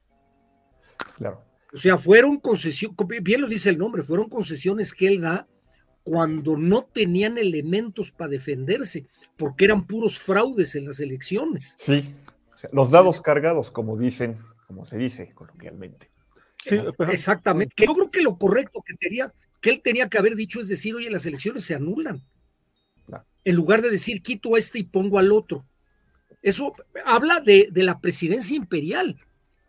Claro. 1.18 1.49
O 1.74 1.78
sea, 1.78 1.98
fueron 1.98 2.38
concesiones, 2.38 2.98
bien 3.22 3.42
lo 3.42 3.48
dice 3.48 3.70
el 3.70 3.78
nombre, 3.78 4.04
fueron 4.04 4.30
concesiones 4.30 4.94
que 4.94 5.08
él 5.08 5.22
da 5.22 5.48
cuando 6.04 6.58
no 6.58 6.86
tenían 6.86 7.38
elementos 7.38 8.12
para 8.12 8.32
defenderse, 8.32 9.06
porque 9.38 9.66
eran 9.66 9.86
puros 9.86 10.18
fraudes 10.18 10.76
en 10.76 10.86
las 10.86 11.00
elecciones. 11.00 11.76
Sí, 11.78 12.16
los 12.72 12.90
dados 12.90 13.22
cargados, 13.22 13.70
como 13.70 13.98
dicen, 13.98 14.38
como 14.66 14.86
se 14.86 14.98
dice 14.98 15.32
coloquialmente. 15.34 16.10
Sí, 16.58 16.78
exactamente. 17.12 17.86
Yo 17.86 17.94
creo 17.94 18.12
que 18.12 18.22
lo 18.22 18.38
correcto 18.38 18.82
que 18.86 18.96
tenía, 18.96 19.32
que 19.62 19.70
él 19.70 19.82
tenía 19.82 20.10
que 20.10 20.18
haber 20.18 20.36
dicho 20.36 20.60
es 20.60 20.68
decir, 20.68 20.96
oye, 20.96 21.10
las 21.10 21.26
elecciones 21.26 21.64
se 21.64 21.76
anulan. 21.76 22.24
En 23.46 23.56
lugar 23.56 23.82
de 23.82 23.90
decir, 23.90 24.22
quito 24.22 24.56
a 24.56 24.60
este 24.60 24.80
y 24.80 24.84
pongo 24.84 25.18
al 25.18 25.32
otro. 25.32 25.66
Eso 26.42 26.74
habla 27.06 27.40
de, 27.40 27.70
de 27.72 27.84
la 27.84 28.00
presidencia 28.00 28.56
imperial. 28.56 29.18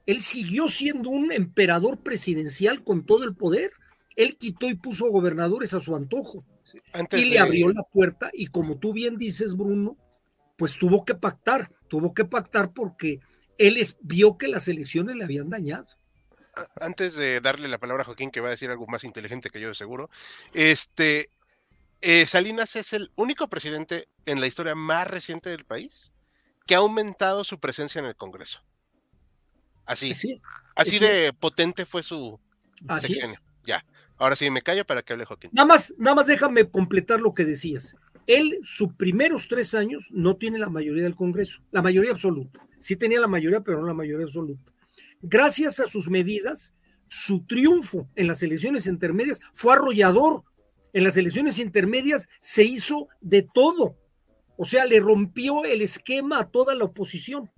Él 0.06 0.20
siguió 0.20 0.68
siendo 0.68 1.10
un 1.10 1.32
emperador 1.32 1.98
presidencial 1.98 2.82
con 2.82 3.04
todo 3.04 3.24
el 3.24 3.34
poder. 3.34 3.72
Él 4.16 4.36
quitó 4.36 4.68
y 4.68 4.74
puso 4.74 5.10
gobernadores 5.10 5.74
a 5.74 5.80
su 5.80 5.94
antojo. 5.94 6.44
y 7.12 7.24
le 7.24 7.38
abrió 7.38 7.72
la 7.72 7.82
puerta 7.82 8.30
y 8.32 8.46
como 8.46 8.78
tú 8.78 8.92
bien 8.92 9.16
dices, 9.16 9.56
Bruno, 9.56 9.96
pues 10.56 10.78
tuvo 10.78 11.04
que 11.04 11.14
pactar, 11.14 11.70
tuvo 11.88 12.12
que 12.12 12.24
pactar 12.24 12.72
porque 12.72 13.20
él 13.58 13.78
vio 14.00 14.38
que 14.38 14.48
las 14.48 14.68
elecciones 14.68 15.16
le 15.16 15.24
habían 15.24 15.50
dañado. 15.50 15.86
Antes 16.80 17.14
de 17.14 17.40
darle 17.40 17.68
la 17.68 17.78
palabra 17.78 18.02
a 18.02 18.06
Joaquín, 18.06 18.30
que 18.30 18.40
va 18.40 18.48
a 18.48 18.52
decir 18.52 18.70
algo 18.70 18.86
más 18.86 19.04
inteligente 19.04 19.50
que 19.50 19.60
yo 19.60 19.68
de 19.68 19.74
seguro, 19.74 20.10
este, 20.52 21.30
eh, 22.00 22.26
Salinas 22.26 22.76
es 22.76 22.92
el 22.92 23.10
único 23.16 23.48
presidente 23.48 24.08
en 24.26 24.40
la 24.40 24.46
historia 24.46 24.74
más 24.74 25.06
reciente 25.06 25.50
del 25.50 25.64
país 25.64 26.12
que 26.66 26.74
ha 26.74 26.78
aumentado 26.78 27.44
su 27.44 27.58
presencia 27.58 27.98
en 27.98 28.06
el 28.06 28.16
Congreso. 28.16 28.62
Así, 29.90 30.14
así, 30.76 30.98
de 31.00 31.32
potente 31.32 31.84
fue 31.84 32.04
su 32.04 32.38
así 32.86 33.18
Ya, 33.66 33.84
ahora 34.18 34.36
sí 34.36 34.48
me 34.48 34.62
callo 34.62 34.84
para 34.84 35.02
que 35.02 35.12
hable 35.12 35.24
Joaquín. 35.24 35.50
Nada 35.52 35.66
más, 35.66 35.92
nada 35.98 36.14
más 36.14 36.28
déjame 36.28 36.70
completar 36.70 37.20
lo 37.20 37.34
que 37.34 37.44
decías. 37.44 37.96
Él, 38.28 38.60
sus 38.62 38.94
primeros 38.94 39.48
tres 39.48 39.74
años, 39.74 40.06
no 40.10 40.36
tiene 40.36 40.60
la 40.60 40.70
mayoría 40.70 41.02
del 41.02 41.16
Congreso, 41.16 41.60
la 41.72 41.82
mayoría 41.82 42.12
absoluta. 42.12 42.64
Sí 42.78 42.94
tenía 42.94 43.18
la 43.18 43.26
mayoría, 43.26 43.62
pero 43.62 43.80
no 43.80 43.86
la 43.88 43.94
mayoría 43.94 44.26
absoluta. 44.26 44.72
Gracias 45.22 45.80
a 45.80 45.86
sus 45.86 46.08
medidas, 46.08 46.72
su 47.08 47.44
triunfo 47.44 48.08
en 48.14 48.28
las 48.28 48.44
elecciones 48.44 48.86
intermedias 48.86 49.40
fue 49.54 49.72
arrollador. 49.72 50.44
En 50.92 51.02
las 51.02 51.16
elecciones 51.16 51.58
intermedias 51.58 52.28
se 52.40 52.62
hizo 52.62 53.08
de 53.20 53.42
todo. 53.42 53.96
O 54.56 54.64
sea, 54.64 54.84
le 54.84 55.00
rompió 55.00 55.64
el 55.64 55.82
esquema 55.82 56.38
a 56.38 56.48
toda 56.48 56.76
la 56.76 56.84
oposición. 56.84 57.50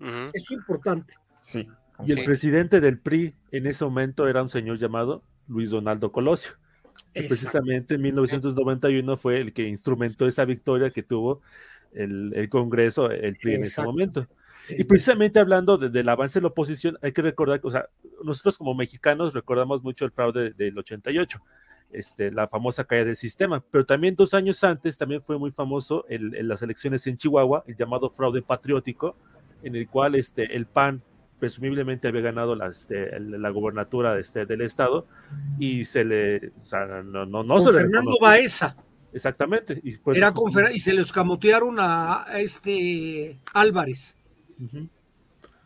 Eso 0.00 0.30
es 0.32 0.50
importante. 0.50 1.14
Sí. 1.46 1.68
Y 2.04 2.12
el 2.12 2.24
presidente 2.24 2.80
del 2.80 2.98
PRI 2.98 3.34
en 3.52 3.66
ese 3.66 3.84
momento 3.84 4.28
era 4.28 4.42
un 4.42 4.48
señor 4.48 4.78
llamado 4.78 5.22
Luis 5.46 5.70
Donaldo 5.70 6.10
Colosio. 6.12 6.52
Que 7.14 7.22
precisamente 7.22 7.94
en 7.94 8.02
1991 8.02 9.16
fue 9.16 9.40
el 9.40 9.52
que 9.52 9.68
instrumentó 9.68 10.26
esa 10.26 10.44
victoria 10.44 10.90
que 10.90 11.02
tuvo 11.02 11.40
el, 11.92 12.48
Congreso, 12.50 13.10
el 13.10 13.36
PRI 13.36 13.54
en 13.54 13.62
ese 13.62 13.82
momento. 13.82 14.26
Y 14.68 14.84
precisamente 14.84 15.38
hablando 15.38 15.78
del 15.78 16.08
avance 16.08 16.40
de 16.40 16.42
la 16.42 16.48
oposición, 16.48 16.98
hay 17.00 17.12
que 17.12 17.22
recordar, 17.22 17.60
o 17.62 17.70
sea, 17.70 17.88
nosotros 18.24 18.58
como 18.58 18.74
mexicanos 18.74 19.32
recordamos 19.32 19.84
mucho 19.84 20.04
el 20.04 20.10
fraude 20.10 20.50
del 20.50 20.76
88, 20.76 21.40
este, 21.92 22.32
la 22.32 22.48
famosa 22.48 22.84
caída 22.84 23.04
del 23.04 23.16
sistema, 23.16 23.62
pero 23.70 23.86
también 23.86 24.16
dos 24.16 24.34
años 24.34 24.64
antes 24.64 24.98
también 24.98 25.22
fue 25.22 25.38
muy 25.38 25.52
famoso 25.52 26.04
en 26.08 26.48
las 26.48 26.62
elecciones 26.62 27.06
en 27.06 27.16
Chihuahua, 27.16 27.62
el 27.68 27.76
llamado 27.76 28.10
fraude 28.10 28.42
patriótico, 28.42 29.16
en 29.62 29.76
el 29.76 29.88
cual 29.88 30.16
este, 30.16 30.56
el 30.56 30.66
PAN 30.66 31.02
presumiblemente 31.38 32.08
había 32.08 32.22
ganado 32.22 32.54
la, 32.54 32.68
este, 32.68 33.18
la 33.20 33.50
gobernatura 33.50 34.18
este, 34.18 34.46
del 34.46 34.62
estado 34.62 35.06
y 35.58 35.84
se 35.84 36.04
le, 36.04 36.48
o 36.48 36.64
sea, 36.64 36.86
no, 37.02 37.26
no, 37.26 37.42
no 37.42 37.60
se 37.60 37.72
Fernando 37.72 38.18
Baeza. 38.20 38.76
Exactamente. 39.12 39.80
Y, 39.82 39.96
Era 40.14 40.32
y 40.72 40.80
se 40.80 40.92
le 40.92 41.00
escamotearon 41.00 41.76
a, 41.78 42.26
este 42.36 43.38
Álvarez. 43.54 44.18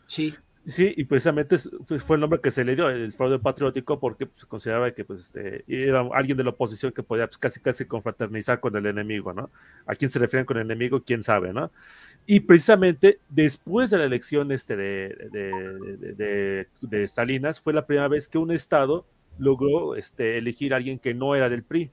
Sí. 0.07 0.35
Sí, 0.67 0.93
y 0.95 1.05
precisamente 1.05 1.57
fue 1.59 2.17
el 2.17 2.21
nombre 2.21 2.41
que 2.41 2.51
se 2.51 2.65
le 2.65 2.77
dio, 2.77 2.91
el 2.91 3.13
fraude 3.13 3.39
patriótico, 3.39 3.99
porque 3.99 4.29
se 4.35 4.47
consideraba 4.47 4.93
que 4.93 5.05
pues, 5.05 5.21
este, 5.21 5.65
era 5.67 6.07
alguien 6.13 6.37
de 6.37 6.45
la 6.45 6.51
oposición 6.51 6.93
que 6.93 7.03
podía 7.03 7.27
pues, 7.27 7.39
casi 7.39 7.61
casi 7.61 7.87
confraternizar 7.87 8.61
con 8.61 8.77
el 8.77 8.87
enemigo, 8.87 9.33
¿no? 9.33 9.51
¿A 9.87 9.95
quién 9.95 10.11
se 10.11 10.19
refieren 10.19 10.45
con 10.45 10.59
el 10.59 10.65
enemigo? 10.65 11.03
¿Quién 11.03 11.23
sabe, 11.23 11.53
no? 11.53 11.73
Y 12.33 12.39
precisamente 12.39 13.19
después 13.29 13.91
de 13.91 13.99
la 13.99 14.05
elección 14.05 14.53
este 14.53 14.77
de, 14.77 16.65
de, 16.81 17.09
Salinas, 17.09 17.61
fue 17.61 17.73
la 17.73 17.85
primera 17.85 18.07
vez 18.07 18.29
que 18.29 18.39
un 18.39 18.53
estado 18.53 19.05
logró 19.37 19.97
este, 19.97 20.39
elegir 20.39 20.73
a 20.73 20.77
alguien 20.77 21.01
que 21.01 21.13
no 21.13 21.35
era 21.35 21.49
del 21.49 21.65
PRI, 21.65 21.91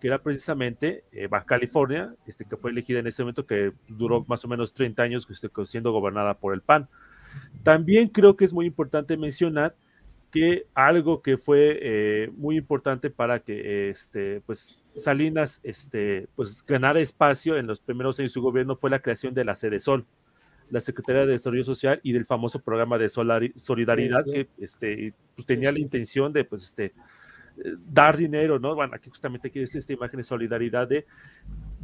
que 0.00 0.06
era 0.06 0.22
precisamente 0.22 1.02
eh, 1.10 1.26
Baja 1.26 1.46
California, 1.46 2.14
este, 2.28 2.44
que 2.44 2.56
fue 2.56 2.70
elegida 2.70 3.00
en 3.00 3.08
ese 3.08 3.24
momento, 3.24 3.44
que 3.44 3.72
duró 3.88 4.24
más 4.28 4.44
o 4.44 4.48
menos 4.48 4.72
30 4.72 5.02
años 5.02 5.26
este, 5.28 5.50
siendo 5.64 5.90
gobernada 5.90 6.34
por 6.34 6.54
el 6.54 6.60
PAN. 6.60 6.88
También 7.64 8.06
creo 8.06 8.36
que 8.36 8.44
es 8.44 8.52
muy 8.52 8.66
importante 8.66 9.16
mencionar 9.16 9.74
que 10.32 10.66
algo 10.74 11.20
que 11.20 11.36
fue 11.36 11.78
eh, 11.82 12.30
muy 12.36 12.56
importante 12.56 13.10
para 13.10 13.40
que 13.40 13.90
este, 13.90 14.40
pues, 14.40 14.82
Salinas 14.96 15.60
este, 15.62 16.26
pues, 16.34 16.64
ganara 16.66 17.00
espacio 17.00 17.58
en 17.58 17.66
los 17.66 17.80
primeros 17.80 18.18
años 18.18 18.30
de 18.30 18.34
su 18.34 18.42
gobierno 18.42 18.74
fue 18.74 18.88
la 18.88 19.00
creación 19.00 19.34
de 19.34 19.44
la 19.44 19.54
Sede 19.54 19.78
Sol, 19.78 20.06
la 20.70 20.80
Secretaría 20.80 21.26
de 21.26 21.32
Desarrollo 21.32 21.64
Social 21.64 22.00
y 22.02 22.12
del 22.12 22.24
famoso 22.24 22.60
programa 22.62 22.96
de 22.96 23.10
solidaridad 23.10 24.24
que 24.24 24.48
este, 24.58 25.12
pues, 25.36 25.46
tenía 25.46 25.70
la 25.70 25.80
intención 25.80 26.32
de 26.32 26.44
pues, 26.44 26.62
este, 26.62 26.94
dar 27.86 28.16
dinero, 28.16 28.58
¿no? 28.58 28.74
Bueno, 28.74 28.94
aquí 28.94 29.10
justamente 29.10 29.48
aquí 29.48 29.60
está 29.60 29.78
esta 29.78 29.92
imagen 29.92 30.16
de 30.16 30.24
solidaridad 30.24 30.88
de 30.88 31.04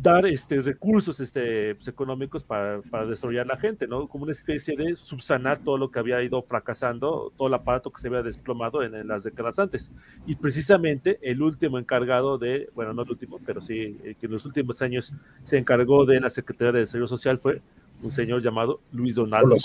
dar 0.01 0.27
este, 0.27 0.63
recursos 0.63 1.19
este, 1.21 1.75
pues, 1.75 1.89
económicos 1.89 2.45
para, 2.45 2.81
para, 2.83 3.07
desarrollar 3.07 3.47
la 3.47 3.57
gente, 3.57 3.87
¿no? 3.87 4.07
Como 4.07 4.25
una 4.25 4.33
especie 4.33 4.77
de 4.77 4.95
subsanar 4.95 5.59
todo 5.59 5.77
lo 5.77 5.91
que 5.91 5.99
había 5.99 6.23
ido 6.23 6.41
fracasando, 6.43 7.33
todo 7.37 7.49
el 7.49 7.55
aparato 7.55 7.91
que 7.91 8.01
se 8.01 8.09
había 8.09 8.23
desplomado 8.23 8.83
en, 8.83 9.09
las 9.09 9.25
décadas 9.25 9.59
antes. 9.59 9.91
Y 10.27 10.37
precisamente 10.37 11.19
el 11.23 11.43
último 11.43 11.79
encargado 11.79 12.39
de, 12.39 12.69
bueno, 12.75 12.95
no 12.95 13.03
el 13.03 13.11
último, 13.11 13.41
pero 13.45 13.61
sí, 13.61 13.99
que 14.21 14.27
en 14.27 14.33
los 14.33 14.47
últimos 14.47 14.81
años 14.83 15.13
se 15.43 15.59
encargó 15.59 16.05
de 16.05 16.21
la 16.21 16.31
Secretaría 16.31 16.73
de 16.73 16.81
Desarrollo 16.81 17.09
Social 17.09 17.39
fue 17.39 17.61
un 18.03 18.11
señor 18.11 18.41
llamado 18.41 18.81
Luis 18.93 19.17
Donaldo. 19.17 19.57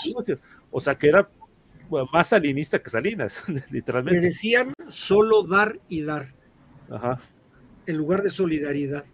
O 0.70 0.80
sea, 0.80 0.96
que 0.96 1.08
era 1.08 1.28
más 2.12 2.28
salinista 2.28 2.80
que 2.80 2.90
Salinas, 2.90 3.42
literalmente. 3.70 4.20
Me 4.20 4.26
decían 4.26 4.72
solo 4.88 5.44
dar 5.44 5.78
y 5.88 6.02
dar. 6.02 6.26
Ajá. 6.90 7.20
En 7.86 7.96
lugar 7.96 8.22
de 8.22 8.30
solidaridad. 8.30 9.04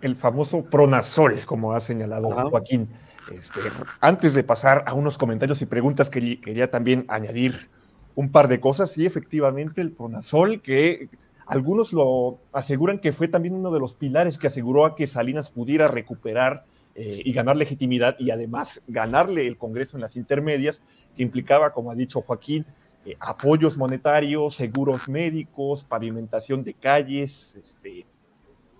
El 0.00 0.16
famoso 0.16 0.64
pronazol, 0.64 1.34
como 1.46 1.72
ha 1.72 1.80
señalado 1.80 2.30
Joaquín. 2.30 2.88
Este, 3.32 3.60
antes 4.00 4.34
de 4.34 4.44
pasar 4.44 4.84
a 4.86 4.94
unos 4.94 5.18
comentarios 5.18 5.60
y 5.62 5.66
preguntas, 5.66 6.10
quería, 6.10 6.40
quería 6.40 6.70
también 6.70 7.04
añadir 7.08 7.68
un 8.14 8.30
par 8.30 8.48
de 8.48 8.60
cosas. 8.60 8.96
Y 8.98 9.06
efectivamente, 9.06 9.80
el 9.80 9.92
pronazol, 9.92 10.60
que 10.60 11.08
algunos 11.46 11.92
lo 11.92 12.38
aseguran 12.52 12.98
que 12.98 13.12
fue 13.12 13.28
también 13.28 13.54
uno 13.54 13.70
de 13.70 13.78
los 13.78 13.94
pilares 13.94 14.36
que 14.36 14.48
aseguró 14.48 14.84
a 14.84 14.96
que 14.96 15.06
Salinas 15.06 15.50
pudiera 15.50 15.86
recuperar 15.86 16.64
eh, 16.96 17.22
y 17.24 17.32
ganar 17.32 17.56
legitimidad 17.56 18.16
y 18.18 18.30
además 18.30 18.80
ganarle 18.88 19.46
el 19.46 19.56
Congreso 19.56 19.96
en 19.96 20.00
las 20.00 20.16
intermedias, 20.16 20.82
que 21.16 21.22
implicaba, 21.22 21.72
como 21.72 21.90
ha 21.90 21.94
dicho 21.94 22.22
Joaquín, 22.22 22.64
eh, 23.04 23.16
apoyos 23.20 23.76
monetarios, 23.76 24.56
seguros 24.56 25.08
médicos, 25.08 25.84
pavimentación 25.84 26.64
de 26.64 26.74
calles 26.74 27.54
este, 27.54 28.06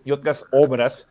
y 0.06 0.12
otras 0.12 0.46
obras 0.52 1.08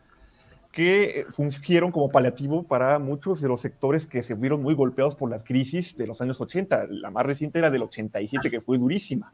que 0.72 1.26
fungieron 1.32 1.92
como 1.92 2.10
paliativo 2.10 2.64
para 2.64 2.98
muchos 2.98 3.42
de 3.42 3.50
los 3.50 3.62
sectores 3.62 4.08
que 4.08 4.24
se 4.24 4.34
vieron 4.34 4.64
muy 4.64 4.74
golpeados 4.74 5.16
por 5.16 5.30
las 5.30 5.44
crisis 5.44 5.96
de 5.98 6.08
los 6.08 6.22
años 6.22 6.40
80. 6.42 6.88
La 6.90 7.12
más 7.12 7.26
reciente 7.26 7.60
era 7.60 7.70
del 7.70 7.84
87, 7.84 8.50
que 8.50 8.62
fue 8.62 8.78
durísima. 8.78 9.34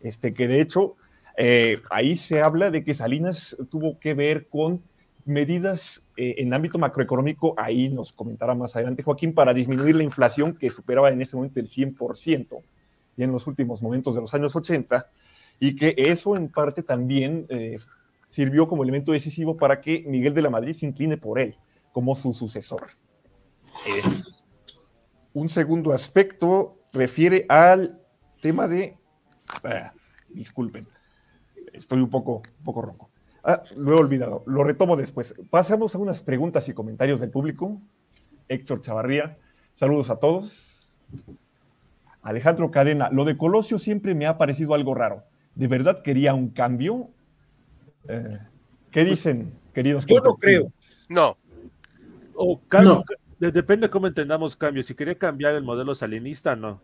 Este, 0.00 0.32
que 0.32 0.48
de 0.48 0.60
hecho, 0.60 0.94
eh, 1.36 1.80
ahí 1.90 2.16
se 2.16 2.40
habla 2.40 2.70
de 2.70 2.84
que 2.84 2.94
Salinas 2.94 3.56
tuvo 3.68 3.98
que 3.98 4.14
ver 4.14 4.46
con 4.48 4.80
medidas 5.24 6.02
eh, 6.16 6.36
en 6.38 6.54
ámbito 6.54 6.78
macroeconómico, 6.78 7.54
ahí 7.56 7.88
nos 7.88 8.12
comentará 8.12 8.54
más 8.54 8.74
adelante 8.76 9.02
Joaquín, 9.02 9.34
para 9.34 9.52
disminuir 9.52 9.96
la 9.96 10.04
inflación 10.04 10.54
que 10.54 10.70
superaba 10.70 11.10
en 11.10 11.20
ese 11.20 11.36
momento 11.36 11.60
el 11.60 11.68
100%, 11.68 12.62
y 13.16 13.22
en 13.22 13.32
los 13.32 13.46
últimos 13.46 13.82
momentos 13.82 14.14
de 14.14 14.20
los 14.20 14.32
años 14.34 14.54
80, 14.54 15.08
y 15.58 15.76
que 15.76 15.94
eso 15.96 16.36
en 16.36 16.48
parte 16.48 16.82
también 16.82 17.46
eh, 17.48 17.78
sirvió 18.30 18.66
como 18.66 18.82
elemento 18.82 19.12
decisivo 19.12 19.56
para 19.56 19.80
que 19.80 20.04
Miguel 20.06 20.32
de 20.32 20.42
la 20.42 20.50
Madrid 20.50 20.74
se 20.74 20.86
incline 20.86 21.18
por 21.18 21.38
él 21.38 21.56
como 21.92 22.14
su 22.16 22.32
sucesor. 22.32 22.88
Eh, 23.86 24.02
un 25.34 25.48
segundo 25.48 25.92
aspecto 25.92 26.78
refiere 26.92 27.44
al 27.48 28.00
tema 28.40 28.66
de... 28.66 28.96
ah, 29.64 29.92
disculpen, 30.28 30.86
estoy 31.72 32.00
un 32.00 32.10
poco, 32.10 32.42
un 32.58 32.64
poco 32.64 32.82
ronco. 32.82 33.10
Ah, 33.42 33.62
lo 33.76 33.96
he 33.96 33.98
olvidado, 33.98 34.42
lo 34.46 34.64
retomo 34.64 34.96
después. 34.96 35.34
Pasamos 35.50 35.94
a 35.94 35.98
unas 35.98 36.20
preguntas 36.20 36.68
y 36.68 36.72
comentarios 36.74 37.20
del 37.20 37.30
público. 37.30 37.80
Héctor 38.48 38.82
Chavarría, 38.82 39.38
saludos 39.76 40.10
a 40.10 40.16
todos. 40.16 40.76
Alejandro 42.22 42.70
Cadena, 42.70 43.08
lo 43.10 43.24
de 43.24 43.38
Colosio 43.38 43.78
siempre 43.78 44.14
me 44.14 44.26
ha 44.26 44.36
parecido 44.36 44.74
algo 44.74 44.94
raro. 44.94 45.22
¿De 45.54 45.68
verdad 45.68 46.02
quería 46.02 46.34
un 46.34 46.50
cambio? 46.50 47.08
Eh, 48.08 48.38
¿Qué 48.90 49.04
dicen, 49.04 49.52
queridos? 49.74 50.04
Yo 50.06 50.16
no 50.16 50.22
compatriotas? 50.30 51.06
No, 51.08 51.36
O 52.42 52.58
cambio, 52.68 52.94
No. 52.94 53.04
de- 53.38 53.52
depende 53.52 53.86
de 53.86 53.90
cómo 53.90 54.06
entendamos 54.06 54.56
cambio. 54.56 54.82
Si 54.82 54.94
quería 54.94 55.14
cambiar 55.14 55.54
el 55.56 55.62
modelo 55.62 55.94
salinista, 55.94 56.56
no. 56.56 56.80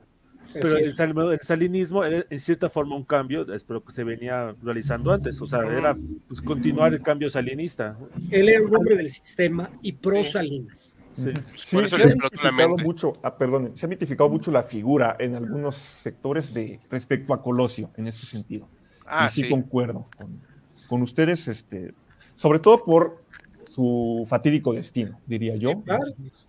Pero 0.53 0.77
el, 0.77 0.93
sal- 0.95 1.33
el 1.33 1.41
salinismo 1.41 2.05
era 2.05 2.25
en 2.29 2.39
cierta 2.39 2.69
forma 2.71 2.95
un 2.95 3.05
cambio, 3.05 3.51
es 3.53 3.67
lo 3.69 3.83
que 3.83 3.91
se 3.93 4.05
venía 4.05 4.55
realizando 4.63 5.11
antes. 5.13 5.41
O 5.41 5.47
sea, 5.47 5.61
era 5.61 5.97
pues, 6.29 6.41
continuar 6.43 6.93
el 6.93 7.01
cambio 7.03 7.29
salinista. 7.31 7.97
Él 8.31 8.49
era 8.51 8.63
un 8.63 8.75
hombre 8.77 8.97
del 8.97 9.09
sistema 9.09 9.71
y 9.83 9.93
pro 9.93 10.23
Sí. 10.25 10.31
Salinas. 10.33 10.95
Sí. 11.15 11.31
Sí, 11.57 11.75
Por 11.77 11.85
eso 11.85 11.97
se 11.97 12.03
ha 12.05 12.07
mitificado 12.09 12.77
mucho, 12.77 13.13
ah, 13.23 13.37
perdón, 13.39 13.73
se 13.75 13.87
ha 13.87 13.89
mitificado 13.89 14.29
mucho 14.29 14.51
la 14.51 14.63
figura 14.63 15.17
en 15.19 15.35
algunos 15.37 15.77
sectores 15.77 16.53
de 16.53 16.79
respecto 16.91 17.33
a 17.33 17.43
Colosio 17.43 17.91
en 17.97 18.07
este 18.09 18.27
sentido. 18.27 18.69
ah, 19.07 19.29
y 19.31 19.35
sí, 19.35 19.43
sí. 19.45 19.49
concuerdo 19.49 20.07
con, 20.19 20.39
con 20.87 21.03
ustedes, 21.03 21.49
este, 21.49 21.93
sobre 22.35 22.59
todo 22.59 22.85
por 22.85 23.23
su 23.71 24.27
fatídico 24.29 24.73
destino, 24.73 25.21
diría 25.27 25.57
yo. 25.57 25.71
Sí, 25.71 25.77
claro. 25.85 26.05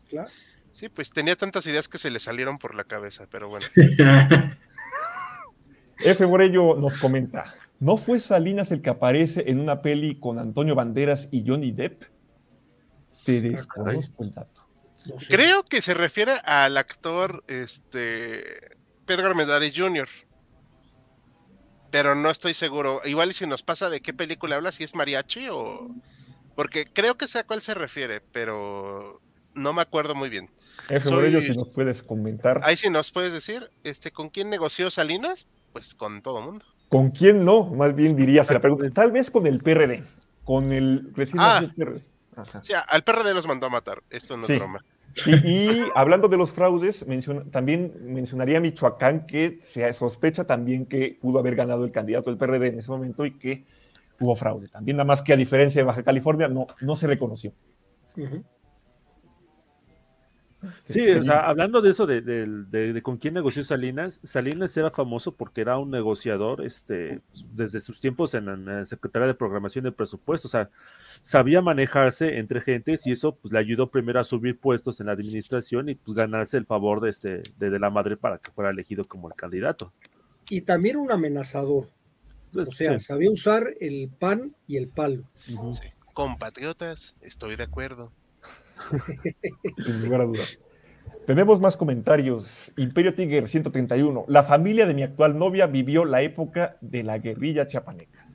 Claro. 0.10 0.30
Sí, 0.72 0.90
pues 0.90 1.12
tenía 1.12 1.36
tantas 1.36 1.66
ideas 1.66 1.88
que 1.88 1.98
se 1.98 2.12
le 2.12 2.20
salieron 2.20 2.60
por 2.60 2.76
la 2.76 2.84
cabeza, 2.84 3.26
pero 3.32 3.50
bueno. 3.50 3.66
F. 6.00 6.28
Morello 6.28 6.76
nos 6.76 7.00
comenta, 7.00 7.56
¿no 7.80 7.98
fue 7.98 8.20
Salinas 8.20 8.72
el 8.72 8.84
que 8.84 8.92
aparece 8.92 9.46
en 9.48 9.60
una 9.60 9.82
peli 9.82 10.20
con 10.20 10.38
Antonio 10.38 10.76
Banderas 10.76 11.30
y 11.32 11.44
Johnny 11.48 11.72
Depp? 11.72 12.04
Te 13.26 13.42
desconozco 13.42 14.24
el 14.24 14.34
dato. 14.36 14.68
No 15.08 15.20
sé. 15.20 15.36
Creo 15.36 15.64
que 15.64 15.82
se 15.82 15.96
refiere 15.96 16.34
al 16.44 16.78
actor 16.78 17.44
este 17.48 18.78
Pedro 19.08 19.28
Armendáriz 19.28 19.74
Jr. 19.76 20.08
Pero 21.92 22.16
no 22.16 22.30
estoy 22.30 22.54
seguro. 22.54 23.02
Igual 23.06 23.30
y 23.32 23.34
si 23.34 23.48
nos 23.48 23.64
pasa 23.64 23.90
de 23.90 24.02
qué 24.02 24.14
película 24.14 24.56
habla, 24.58 24.72
si 24.72 24.84
es 24.84 24.94
mariachi 24.96 25.48
o. 25.50 25.90
Porque 26.56 26.86
creo 26.92 27.16
que 27.16 27.28
sé 27.28 27.40
a 27.40 27.44
cuál 27.46 27.62
se 27.62 27.74
refiere, 27.74 28.22
pero 28.34 29.22
no 29.54 29.74
me 29.74 29.82
acuerdo 29.82 30.16
muy 30.16 30.30
bien. 30.30 30.50
F. 30.90 31.02
Soy- 31.08 31.14
Morello, 31.14 31.42
si 31.42 31.50
nos 31.58 31.70
puedes 31.74 32.04
comentar. 32.04 32.62
Ahí 32.64 32.76
sí 32.76 32.90
nos 32.90 33.12
puedes 33.12 33.32
decir, 33.32 33.70
este, 33.84 34.12
¿con 34.12 34.30
quién 34.30 34.50
negoció 34.50 34.90
Salinas? 34.92 35.48
Pues 35.74 35.94
con 35.96 36.22
todo 36.22 36.42
mundo. 36.42 36.66
¿Con 36.90 37.12
quién 37.12 37.44
no? 37.46 37.66
Más 37.66 37.96
bien 37.96 38.16
diría, 38.16 38.44
se 38.46 38.54
la 38.54 38.60
pregunta. 38.62 38.90
Tal 38.92 39.12
vez 39.12 39.30
con 39.30 39.46
el 39.46 39.60
PRD, 39.60 40.04
con 40.44 40.72
el 40.72 41.12
recién 41.16 41.40
Ah. 41.40 41.62
nacido 41.62 41.74
PRD. 41.76 42.02
Ajá. 42.38 42.60
O 42.60 42.64
sea, 42.64 42.80
al 42.82 43.04
PRD 43.04 43.34
los 43.34 43.48
mandó 43.48 43.68
a 43.68 43.70
matar. 43.70 44.02
Esto 44.10 44.38
no 44.38 44.46
Sí. 44.48 44.54
es 44.54 44.60
broma. 44.60 44.84
Y, 45.26 45.80
hablando 45.96 46.28
de 46.28 46.38
los 46.38 46.52
fraudes, 46.52 47.06
menciona- 47.08 47.44
también 47.52 47.94
mencionaría 48.02 48.60
Michoacán 48.60 49.26
que 49.26 49.62
se 49.74 49.92
sospecha 49.94 50.46
también 50.46 50.86
que 50.86 51.18
pudo 51.20 51.40
haber 51.40 51.56
ganado 51.56 51.86
el 51.86 51.92
candidato 51.92 52.30
del 52.30 52.38
PRD 52.38 52.68
en 52.68 52.80
ese 52.80 52.92
momento 52.92 53.26
y 53.26 53.38
que 53.38 53.66
hubo 54.20 54.36
fraude. 54.36 54.68
También 54.68 54.98
nada 54.98 55.06
más 55.08 55.22
que 55.22 55.34
a 55.34 55.38
diferencia 55.38 55.82
de 55.82 55.86
Baja 55.86 56.04
California, 56.04 56.48
no, 56.48 56.68
no 56.82 56.96
se 56.96 57.08
reconoció. 57.08 57.52
Ujú. 58.16 58.44
Sí, 60.84 61.10
o 61.12 61.24
sea, 61.24 61.40
hablando 61.48 61.82
de 61.82 61.90
eso, 61.92 62.06
de, 62.06 62.22
de- 62.22 62.46
de- 62.46 62.94
de 62.94 63.02
con 63.02 63.18
quién 63.18 63.34
negoció 63.34 63.64
Salinas, 63.64 64.20
Salinas 64.24 64.76
era 64.78 64.92
famoso 64.92 65.36
porque 65.36 65.62
era 65.62 65.78
un 65.78 65.92
negociador 65.92 66.66
este, 66.66 67.22
desde 67.54 67.80
sus 67.80 68.00
tiempos 68.00 68.34
en, 68.34 68.48
en 68.50 68.66
la 68.66 68.86
Secretaría 68.86 69.28
de 69.28 69.34
Programación 69.34 69.84
de 69.86 69.92
Presupuestos, 69.92 70.50
o 70.50 70.58
sea, 70.58 70.70
sabía 71.22 71.62
manejarse 71.62 72.38
entre 72.38 72.62
gentes 72.62 73.06
y 73.08 73.12
eso 73.12 73.36
pues, 73.36 73.52
le 73.52 73.60
ayudó 73.60 73.90
primero 73.90 74.20
a 74.20 74.24
subir 74.24 74.60
puestos 74.60 75.00
en 75.00 75.08
la 75.08 75.14
administración 75.14 75.90
y 75.90 75.96
pues 75.96 76.16
ganarse 76.16 76.58
el 76.58 76.66
favor 76.66 77.02
de, 77.02 77.10
este, 77.10 77.44
de, 77.58 77.70
de 77.70 77.80
la 77.80 77.90
madre 77.90 78.18
para 78.18 78.38
que 78.38 78.52
fuera 78.52 78.70
elegido 78.72 79.04
como 79.06 79.28
el 79.28 79.34
candidato. 79.36 79.94
Y 80.50 80.62
también 80.62 80.98
un 80.98 81.12
amenazador. 81.12 81.90
O 82.56 82.72
sea, 82.72 82.98
Sí. 82.98 83.06
sabía 83.06 83.30
usar 83.30 83.74
el 83.82 84.10
pan 84.18 84.56
y 84.68 84.78
el 84.78 84.88
palo. 84.88 85.24
Sí. 85.46 85.54
Compatriotas, 86.14 87.16
estoy 87.22 87.56
de 87.58 87.64
acuerdo. 87.64 88.12
sin 89.86 90.02
lugar 90.04 90.22
a 90.22 90.26
dudas. 90.26 90.60
Tenemos 91.26 91.60
más 91.60 91.76
comentarios. 91.76 92.72
Imperio 92.78 93.14
Tiger 93.14 93.50
131. 93.50 94.26
La 94.28 94.44
familia 94.44 94.86
de 94.86 94.94
mi 94.94 95.04
actual 95.04 95.38
novia 95.38 95.68
vivió 95.68 96.06
la 96.06 96.22
época 96.22 96.78
de 96.80 97.04
la 97.04 97.18
guerrilla 97.18 97.68
chapaneca. 97.68 98.26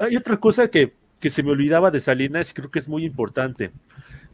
Hay, 0.00 0.16
otra 0.16 0.38
cosa 0.38 0.68
que, 0.68 0.94
que 1.20 1.28
se 1.28 1.42
me 1.42 1.50
olvidaba 1.50 1.90
de 1.90 2.00
Salinas 2.00 2.50
y 2.50 2.54
creo 2.54 2.70
que 2.70 2.78
es 2.78 2.88
muy 2.88 3.04
importante. 3.04 3.70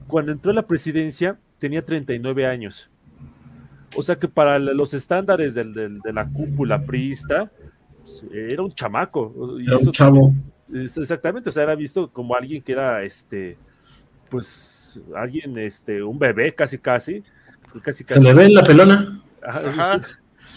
Cuando 0.07 0.31
entró 0.31 0.53
a 0.53 0.55
la 0.55 0.67
presidencia 0.67 1.37
tenía 1.59 1.85
39 1.85 2.47
años. 2.47 2.89
O 3.97 4.03
sea 4.03 4.17
que 4.17 4.29
para 4.29 4.59
los 4.59 4.95
estándares 4.95 5.55
del- 5.55 5.73
del- 5.75 5.99
de 6.01 6.13
la 6.13 6.29
cúpula 6.29 6.83
priista 6.85 7.51
pues, 8.03 8.25
era 8.33 8.63
un 8.63 8.73
chamaco. 8.73 9.57
Y 9.59 9.67
Era 9.67 9.77
eso 9.77 9.87
un 9.87 9.93
chavo. 9.93 10.35
exactamente, 10.73 11.49
o 11.49 11.53
sea, 11.53 11.65
era 11.65 11.75
visto 11.75 12.11
como 12.13 12.35
alguien 12.37 12.63
que 12.63 12.73
era 12.73 13.03
este, 13.03 13.57
pues 14.35 15.01
alguien, 15.15 15.57
este, 15.59 16.03
un 16.03 16.19
bebé 16.19 16.53
casi 16.55 16.79
casi. 16.79 17.23
casi, 17.83 17.99
Se 17.99 18.05
casi. 18.05 18.21
le 18.21 18.35
ve 18.35 18.47
en 18.47 18.55
la 18.55 18.65
pelona. 18.65 19.23
Ajá, 19.43 19.69
Ajá. 19.71 20.01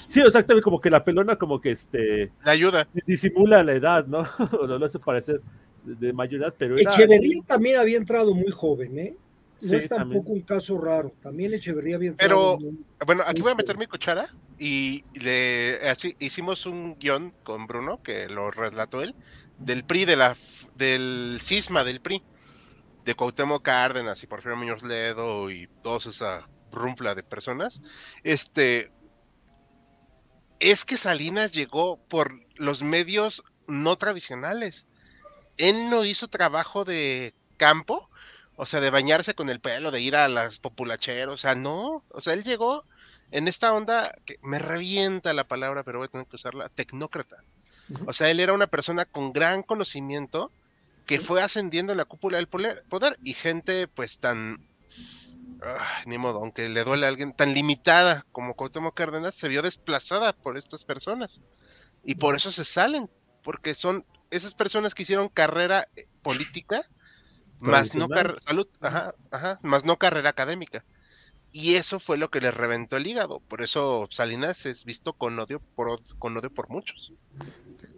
Sí, 0.08 0.20
exactamente, 0.22 0.64
como 0.64 0.82
que 0.82 0.90
la 0.90 1.04
pelona 1.04 1.36
como 1.36 1.62
que 1.62 1.70
este 1.72 2.32
La 2.44 2.54
ayuda. 2.54 2.88
disimula 3.06 3.64
la 3.64 3.74
edad, 3.74 4.06
¿no? 4.08 4.24
O 4.60 4.66
no 4.68 4.78
lo 4.80 4.86
hace 4.86 4.98
parecer 5.00 5.42
de, 5.84 5.94
de 6.08 6.14
mayor 6.14 6.42
edad, 6.42 6.54
pero 6.58 6.76
era... 6.78 6.92
Echeverría 6.92 7.42
también 7.46 7.78
había 7.78 7.98
entrado 7.98 8.34
muy 8.34 8.52
joven, 8.52 8.98
¿eh? 8.98 9.14
No 9.62 9.68
Sí, 9.70 9.76
es 9.76 9.90
tampoco 9.90 10.14
también. 10.20 10.36
un 10.38 10.42
caso 10.42 10.80
raro. 10.80 11.12
También 11.22 11.54
Echeverría 11.54 11.96
había 11.98 12.10
entrado. 12.10 12.58
Pero- 12.58 12.72
muy- 12.72 12.80
Bueno, 13.06 13.24
aquí 13.28 13.42
voy 13.42 13.52
a 13.52 13.56
meter 13.56 13.78
mi 13.78 13.86
cuchara 13.88 14.28
y 14.58 15.04
le 15.22 15.88
así 15.90 16.16
hicimos 16.20 16.66
un 16.66 16.98
guion 17.00 17.32
con 17.44 17.68
Bruno 17.68 18.02
que 18.02 18.28
lo 18.30 18.50
relató 18.50 19.02
él 19.04 19.14
del 19.60 19.84
PRI 19.84 20.06
de 20.06 20.16
la 20.16 20.36
del 20.78 21.40
cisma 21.42 21.84
del 21.84 22.00
PRI 22.02 22.22
de 23.08 23.16
Cuauhtémoc 23.16 23.64
Cárdenas 23.64 24.22
y 24.22 24.28
Porfirio 24.28 24.58
Muñoz 24.58 24.84
Ledo 24.84 25.50
y 25.50 25.68
toda 25.82 25.98
esa 25.98 26.46
rumpla 26.74 27.16
de 27.16 27.24
personas. 27.24 27.80
Este 28.22 28.92
es 30.60 30.84
que 30.84 30.98
Salinas 30.98 31.54
llegó 31.54 31.96
por 32.10 32.34
los 32.56 32.84
medios 32.84 33.46
no 33.66 33.96
tradicionales. 33.96 34.88
Él 35.56 35.90
no 35.90 36.04
hizo 36.04 36.28
trabajo 36.28 36.84
de 36.84 37.34
campo, 37.56 38.10
o 38.58 38.66
sea, 38.66 38.82
de 38.82 38.90
bañarse 38.90 39.36
con 39.36 39.50
el 39.50 39.62
pelo, 39.62 39.92
de 39.92 40.02
ir 40.02 40.18
a 40.18 40.28
las 40.28 40.60
populacheros, 40.60 41.34
o 41.34 41.38
sea, 41.38 41.56
no, 41.56 42.04
o 42.10 42.20
sea, 42.20 42.34
él 42.34 42.44
llegó 42.44 42.84
en 43.32 43.48
esta 43.48 43.74
onda 43.74 44.14
que 44.26 44.38
me 44.42 44.60
revienta 44.60 45.34
la 45.34 45.46
palabra, 45.46 45.84
pero 45.84 46.00
voy 46.00 46.08
a 46.08 46.12
tener 46.12 46.28
que 46.28 46.36
usarla, 46.36 46.68
tecnócrata. 46.68 47.38
O 48.06 48.12
sea, 48.12 48.30
él 48.30 48.42
era 48.42 48.52
una 48.52 48.68
persona 48.68 49.06
con 49.06 49.32
gran 49.32 49.64
conocimiento 49.64 50.52
que 51.08 51.20
fue 51.20 51.42
ascendiendo 51.42 51.94
en 51.94 51.98
la 51.98 52.06
cúpula 52.06 52.38
del 52.38 52.48
poder, 52.50 53.20
y 53.24 53.34
gente 53.34 53.88
pues 53.88 54.20
tan 54.20 54.58
ah, 55.62 56.02
ni 56.06 56.18
modo, 56.18 56.40
aunque 56.40 56.70
le 56.70 56.84
duele 56.84 57.06
a 57.06 57.10
alguien 57.10 57.34
tan 57.34 57.54
limitada 57.54 58.26
como 58.32 58.56
Cuauhtémoc 58.56 58.96
Cárdenas 58.96 59.36
se 59.36 59.48
vio 59.48 59.62
desplazada 59.62 60.34
por 60.34 60.58
estas 60.58 60.86
personas. 60.86 61.42
Y 62.04 62.16
por 62.16 62.36
eso 62.36 62.52
se 62.52 62.66
salen, 62.66 63.10
porque 63.44 63.76
son 63.76 64.06
esas 64.30 64.56
personas 64.56 64.94
que 64.96 65.04
hicieron 65.04 65.30
carrera 65.30 65.88
eh, 65.96 66.08
política 66.22 66.84
más 67.60 67.96
no 67.96 68.10
car- 68.10 68.36
salud, 68.46 68.68
ajá, 68.82 69.14
ajá, 69.32 69.60
más 69.64 69.86
no 69.86 69.98
carrera 69.98 70.30
académica. 70.30 70.86
Y 71.52 71.76
eso 71.76 72.00
fue 72.00 72.18
lo 72.18 72.30
que 72.30 72.42
le 72.42 72.52
reventó 72.52 72.98
el 72.98 73.08
hígado. 73.08 73.42
Por 73.48 73.62
eso 73.64 74.08
Salinas 74.12 74.66
es 74.66 74.86
visto 74.86 75.14
con 75.14 75.40
odio 75.40 75.62
por, 75.76 76.00
con 76.20 76.38
odio 76.38 76.50
por 76.52 76.70
muchos. 76.70 77.14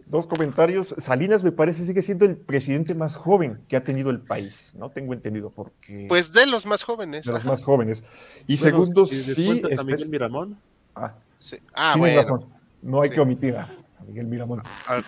Dos 0.06 0.26
comentarios. 0.26 0.94
Salinas 0.98 1.44
me 1.44 1.52
parece 1.52 1.84
sigue 1.84 2.02
siendo 2.02 2.24
el 2.24 2.36
presidente 2.36 2.94
más 2.94 3.16
joven 3.16 3.60
que 3.68 3.76
ha 3.76 3.84
tenido 3.84 4.10
el 4.10 4.20
país, 4.20 4.70
¿no? 4.74 4.90
Tengo 4.90 5.12
entendido, 5.14 5.50
porque... 5.50 6.06
Pues 6.08 6.32
de 6.32 6.46
los 6.46 6.64
más 6.66 6.82
jóvenes. 6.84 7.26
de 7.26 7.32
los 7.32 7.40
ajá. 7.42 7.50
más 7.50 7.62
jóvenes. 7.62 8.02
Y 8.46 8.56
Bueno, 8.56 8.84
segundo, 8.84 9.06
si 9.06 9.22
sí... 9.34 9.48
a 9.48 9.52
espe- 9.54 9.84
Miguel 9.84 10.08
Miramón. 10.08 10.58
Ah, 10.94 11.14
Sí. 11.38 11.56
Ah, 11.74 11.92
tienes 11.94 12.14
bueno. 12.14 12.20
razón. 12.22 12.50
No 12.82 13.00
hay 13.02 13.08
Sí. 13.10 13.14
que 13.14 13.20
omitir 13.20 13.56
a 13.56 13.62
a 13.98 14.04
Miguel 14.04 14.26
Miramón. 14.26 14.62
Ah, 14.86 15.02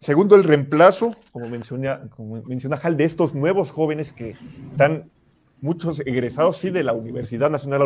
Segundo, 0.00 0.34
el 0.34 0.42
reemplazo, 0.44 1.12
como 1.30 1.48
menciona, 1.48 2.00
como 2.16 2.42
menciona 2.42 2.76
Hal, 2.82 2.96
de 2.96 3.04
estos 3.04 3.34
nuevos 3.34 3.70
jóvenes 3.70 4.12
que 4.12 4.34
están 4.72 5.08
muchos 5.62 6.00
egresados, 6.00 6.58
sí, 6.58 6.70
de 6.70 6.82
la 6.82 6.92
Universidad 6.92 7.48
Nacional 7.48 7.82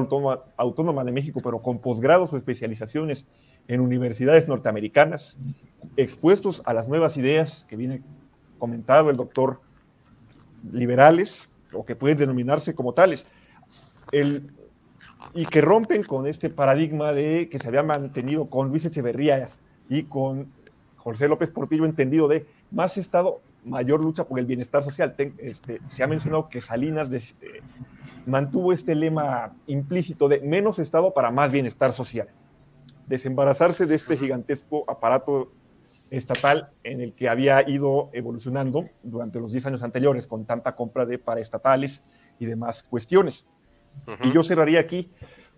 Autónoma, 0.57 1.05
de 1.05 1.13
México, 1.13 1.41
pero 1.45 1.61
con 1.61 1.79
posgrados 1.79 2.33
o 2.33 2.37
especializaciones 2.37 3.27
en 3.69 3.81
universidades 3.81 4.49
norteamericanas, 4.49 5.37
expuestos 5.97 6.63
a 6.65 6.73
las 6.73 6.89
nuevas 6.89 7.17
ideas 7.19 7.67
que 7.69 7.77
viene 7.77 8.03
comentado 8.59 9.11
el 9.11 9.17
doctor 9.17 9.61
liberales, 10.73 11.51
o 11.73 11.85
que 11.85 11.95
pueden 11.95 12.17
denominarse 12.17 12.75
como 12.75 12.95
tales. 12.95 13.27
El, 14.11 14.51
y 15.35 15.45
que 15.45 15.61
rompen 15.61 16.03
con 16.03 16.27
este 16.27 16.49
paradigma 16.49 17.13
de 17.13 17.49
que 17.51 17.59
se 17.59 17.69
había 17.69 17.83
mantenido 17.83 18.47
con 18.47 18.69
Luis 18.69 18.87
Echeverría 18.87 19.51
y 19.91 20.05
con 20.05 20.49
José 20.97 21.29
López 21.29 21.51
Portillo, 21.51 21.85
entendido 21.85 22.27
de 22.27 22.47
más 22.71 22.97
Estado, 22.97 23.41
mayor 23.67 24.03
lucha 24.03 24.25
por 24.25 24.39
el 24.39 24.47
bienestar 24.47 24.83
social. 24.83 25.15
Este, 25.39 25.81
se 25.95 26.03
ha 26.03 26.07
mencionado 26.07 26.49
que 26.49 26.61
Salinas 26.61 27.11
eh, 27.11 27.61
mantuvo 28.25 28.73
este 28.73 28.95
lema 28.95 29.53
implícito 29.67 30.29
de 30.29 30.41
menos 30.41 30.79
Estado 30.79 31.13
para 31.13 31.31
más 31.31 31.53
bienestar 31.53 31.93
social. 31.93 32.29
Desembarazarse 33.07 33.87
de 33.87 33.95
este 33.95 34.17
gigantesco 34.17 34.85
aparato 34.89 35.53
estatal 36.11 36.71
en 36.85 37.01
el 37.01 37.13
que 37.13 37.29
había 37.29 37.69
ido 37.69 38.11
evolucionando 38.13 38.85
durante 39.03 39.41
los 39.41 39.53
10 39.53 39.67
años 39.67 39.83
anteriores 39.83 40.27
con 40.27 40.45
tanta 40.45 40.73
compra 40.73 41.05
de 41.05 41.19
paraestatales 41.19 42.05
y 42.39 42.47
demás 42.47 42.83
cuestiones. 42.83 43.47
ujú. 44.07 44.29
Y 44.29 44.33
yo 44.33 44.43
cerraría 44.43 44.81
aquí 44.81 45.11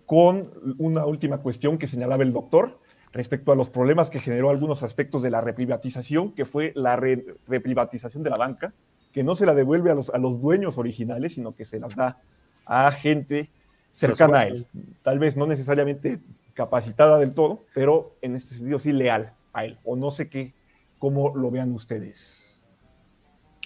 con 0.05 0.49
una 0.79 1.05
última 1.05 1.37
cuestión 1.37 1.77
que 1.77 1.85
señalaba 1.85 2.23
el 2.23 2.33
doctor 2.33 2.79
respecto 3.11 3.51
a 3.51 3.55
los 3.55 3.69
problemas 3.69 4.09
que 4.09 4.19
generó 4.19 4.49
algunos 4.49 4.83
aspectos 4.83 5.21
de 5.23 5.31
la 5.31 5.41
reprivatización, 5.41 6.31
que 6.33 6.45
fue 6.45 6.71
la 6.75 6.95
re- 6.95 7.25
reprivatización 7.47 8.23
de 8.23 8.29
la 8.29 8.37
banca, 8.37 8.73
que 9.11 9.23
no 9.23 9.35
se 9.35 9.45
la 9.45 9.55
devuelve 9.55 9.89
a 9.91 9.95
los, 9.95 10.09
a 10.11 10.17
los 10.19 10.39
dueños 10.41 10.77
originales, 10.77 11.33
sino 11.33 11.55
que 11.55 11.65
se 11.65 11.79
las 11.79 11.95
da 11.95 12.21
a 12.65 12.91
gente 12.91 13.49
cercana 13.93 14.39
a 14.41 14.43
él. 14.43 14.67
Tal 15.01 15.17
vez 15.17 15.35
no 15.35 15.47
necesariamente 15.47 16.19
capacitada 16.53 17.17
del 17.17 17.33
todo, 17.33 17.63
pero 17.73 18.15
en 18.21 18.35
este 18.35 18.53
sentido 18.53 18.77
sí 18.79 18.91
leal 18.91 19.33
a 19.53 19.65
él. 19.65 19.79
O 19.83 19.95
no 19.95 20.11
sé 20.11 20.29
qué, 20.29 20.53
cómo 20.99 21.35
lo 21.35 21.49
vean 21.49 21.71
ustedes. 21.73 22.59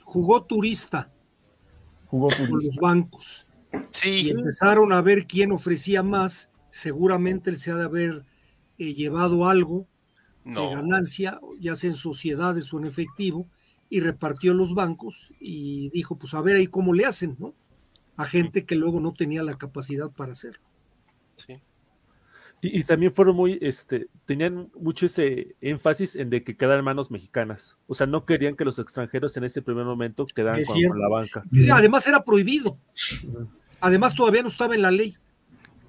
Jugó 0.05 0.43
turista 0.43 1.09
Jugó 2.07 2.27
con 2.27 2.41
los 2.41 2.49
turista. 2.49 2.81
bancos 2.81 3.47
y 3.73 3.77
Sí, 3.91 4.29
empezaron 4.29 4.93
a 4.93 5.01
ver 5.01 5.25
quién 5.25 5.51
ofrecía 5.51 6.03
más. 6.03 6.49
Seguramente 6.69 7.49
él 7.49 7.57
se 7.57 7.71
ha 7.71 7.75
de 7.75 7.83
haber 7.85 8.23
eh, 8.89 8.93
llevado 8.93 9.47
algo 9.47 9.87
de 10.45 10.53
ganancia, 10.53 11.39
ya 11.59 11.75
sea 11.75 11.89
en 11.89 11.95
sociedades 11.95 12.73
o 12.73 12.79
en 12.79 12.85
efectivo, 12.85 13.47
y 13.89 14.01
repartió 14.01 14.53
los 14.53 14.73
bancos 14.73 15.29
y 15.39 15.89
dijo, 15.91 16.17
pues 16.17 16.33
a 16.33 16.41
ver 16.41 16.57
ahí 16.57 16.67
cómo 16.67 16.93
le 16.93 17.05
hacen, 17.05 17.37
¿no? 17.39 17.53
A 18.17 18.25
gente 18.25 18.65
que 18.65 18.75
luego 18.75 18.99
no 18.99 19.13
tenía 19.13 19.43
la 19.43 19.53
capacidad 19.53 20.11
para 20.11 20.33
hacerlo. 20.33 20.61
Sí. 21.35 21.59
Y, 22.61 22.79
y 22.79 22.83
también 22.83 23.13
fueron 23.13 23.35
muy, 23.35 23.57
este, 23.61 24.07
tenían 24.25 24.69
mucho 24.79 25.05
ese 25.05 25.55
énfasis 25.61 26.15
en 26.15 26.29
de 26.29 26.43
que 26.43 26.55
quedaran 26.55 26.83
manos 26.83 27.11
mexicanas. 27.11 27.77
O 27.87 27.93
sea, 27.93 28.07
no 28.07 28.25
querían 28.25 28.55
que 28.55 28.65
los 28.65 28.79
extranjeros 28.79 29.35
en 29.37 29.43
ese 29.43 29.61
primer 29.61 29.85
momento 29.85 30.25
quedaran 30.25 30.63
con, 30.63 30.99
la 30.99 31.09
banca. 31.09 31.43
Y 31.51 31.69
además 31.69 32.07
era 32.07 32.23
prohibido. 32.23 32.77
Además 33.79 34.15
todavía 34.15 34.41
no 34.43 34.49
estaba 34.49 34.75
en 34.75 34.81
la 34.81 34.91
ley. 34.91 35.17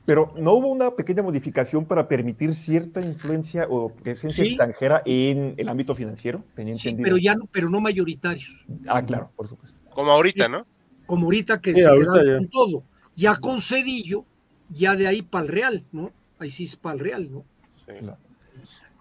Pero 0.07 0.35
no 0.37 0.53
hubo 0.53 0.69
una 0.69 0.91
pequeña 0.91 1.23
modificación 1.23 1.87
para 1.87 2.07
permitir 2.09 2.55
cierta 2.55 3.01
influencia 3.01 3.67
o 3.71 3.89
presencia 3.89 4.45
Sí. 4.45 4.51
extranjera 4.51 5.03
en 5.07 5.55
el 5.57 5.69
ámbito 5.69 5.95
financiero. 5.95 6.45
Tenía 6.55 6.75
Sí, 6.77 6.89
entendido. 6.91 7.05
pero 7.05 7.17
ya 7.19 7.35
no, 7.35 7.47
pero 7.51 7.71
no 7.71 7.81
mayoritarios. 7.81 8.67
Ah, 8.87 9.03
claro, 9.05 9.31
por 9.35 9.49
supuesto. 9.49 9.79
Como 9.91 10.11
ahorita, 10.11 10.49
¿no? 10.49 10.67
Como 11.07 11.25
ahorita 11.27 11.61
que 11.61 11.73
Sí, 11.73 11.81
se 11.81 11.87
ahorita 11.87 12.13
quedaron 12.13 12.27
ya. 12.33 12.39
con 12.39 12.49
todo. 12.49 12.83
Ya 13.17 13.37
con 13.37 13.61
Cedillo, 13.63 14.25
ya 14.69 14.95
de 14.97 15.07
ahí 15.07 15.23
para 15.23 15.47
el 15.47 15.49
Real, 15.53 15.85
¿no? 15.93 16.11
Ahí 16.39 16.51
sí 16.51 16.65
es 16.65 16.77
para 16.77 16.95
el 16.95 17.01
Real, 17.01 17.31
¿no? 17.33 17.45
Sí. 17.75 17.93
Claro. 18.01 18.19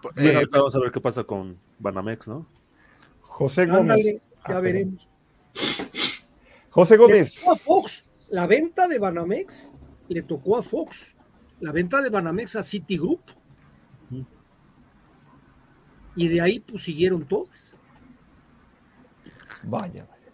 Pues, 0.01 0.15
Bueno, 0.15 0.29
eh, 0.29 0.35
ahorita 0.35 0.57
vamos 0.57 0.75
a 0.75 0.79
ver 0.79 0.91
qué 0.91 1.01
pasa 1.01 1.23
con 1.23 1.57
Banamex, 1.79 2.27
¿no? 2.29 2.45
José 3.21 3.65
Gómez. 3.65 3.81
Ándale, 3.81 4.21
Ah, 4.45 4.51
ya 4.53 4.59
veremos. 4.59 5.07
José 6.69 6.97
Gómez. 6.97 7.39
Fox. 7.63 8.09
La 8.29 8.47
venta 8.47 8.87
de 8.87 8.99
Banamex 8.99 9.71
le 10.09 10.21
tocó 10.21 10.57
a 10.57 10.63
Fox. 10.63 11.15
La 11.59 11.71
venta 11.71 12.01
de 12.01 12.09
Banamex 12.09 12.55
a 12.55 12.63
Citigroup. 12.63 13.21
Y 16.15 16.27
de 16.27 16.41
ahí 16.41 16.59
pues 16.59 16.83
siguieron 16.83 17.25
todas. 17.25 17.75
Vaya, 19.63 20.05
vaya. 20.09 20.31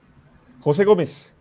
José 0.61 0.83
Gómez, 0.83 1.31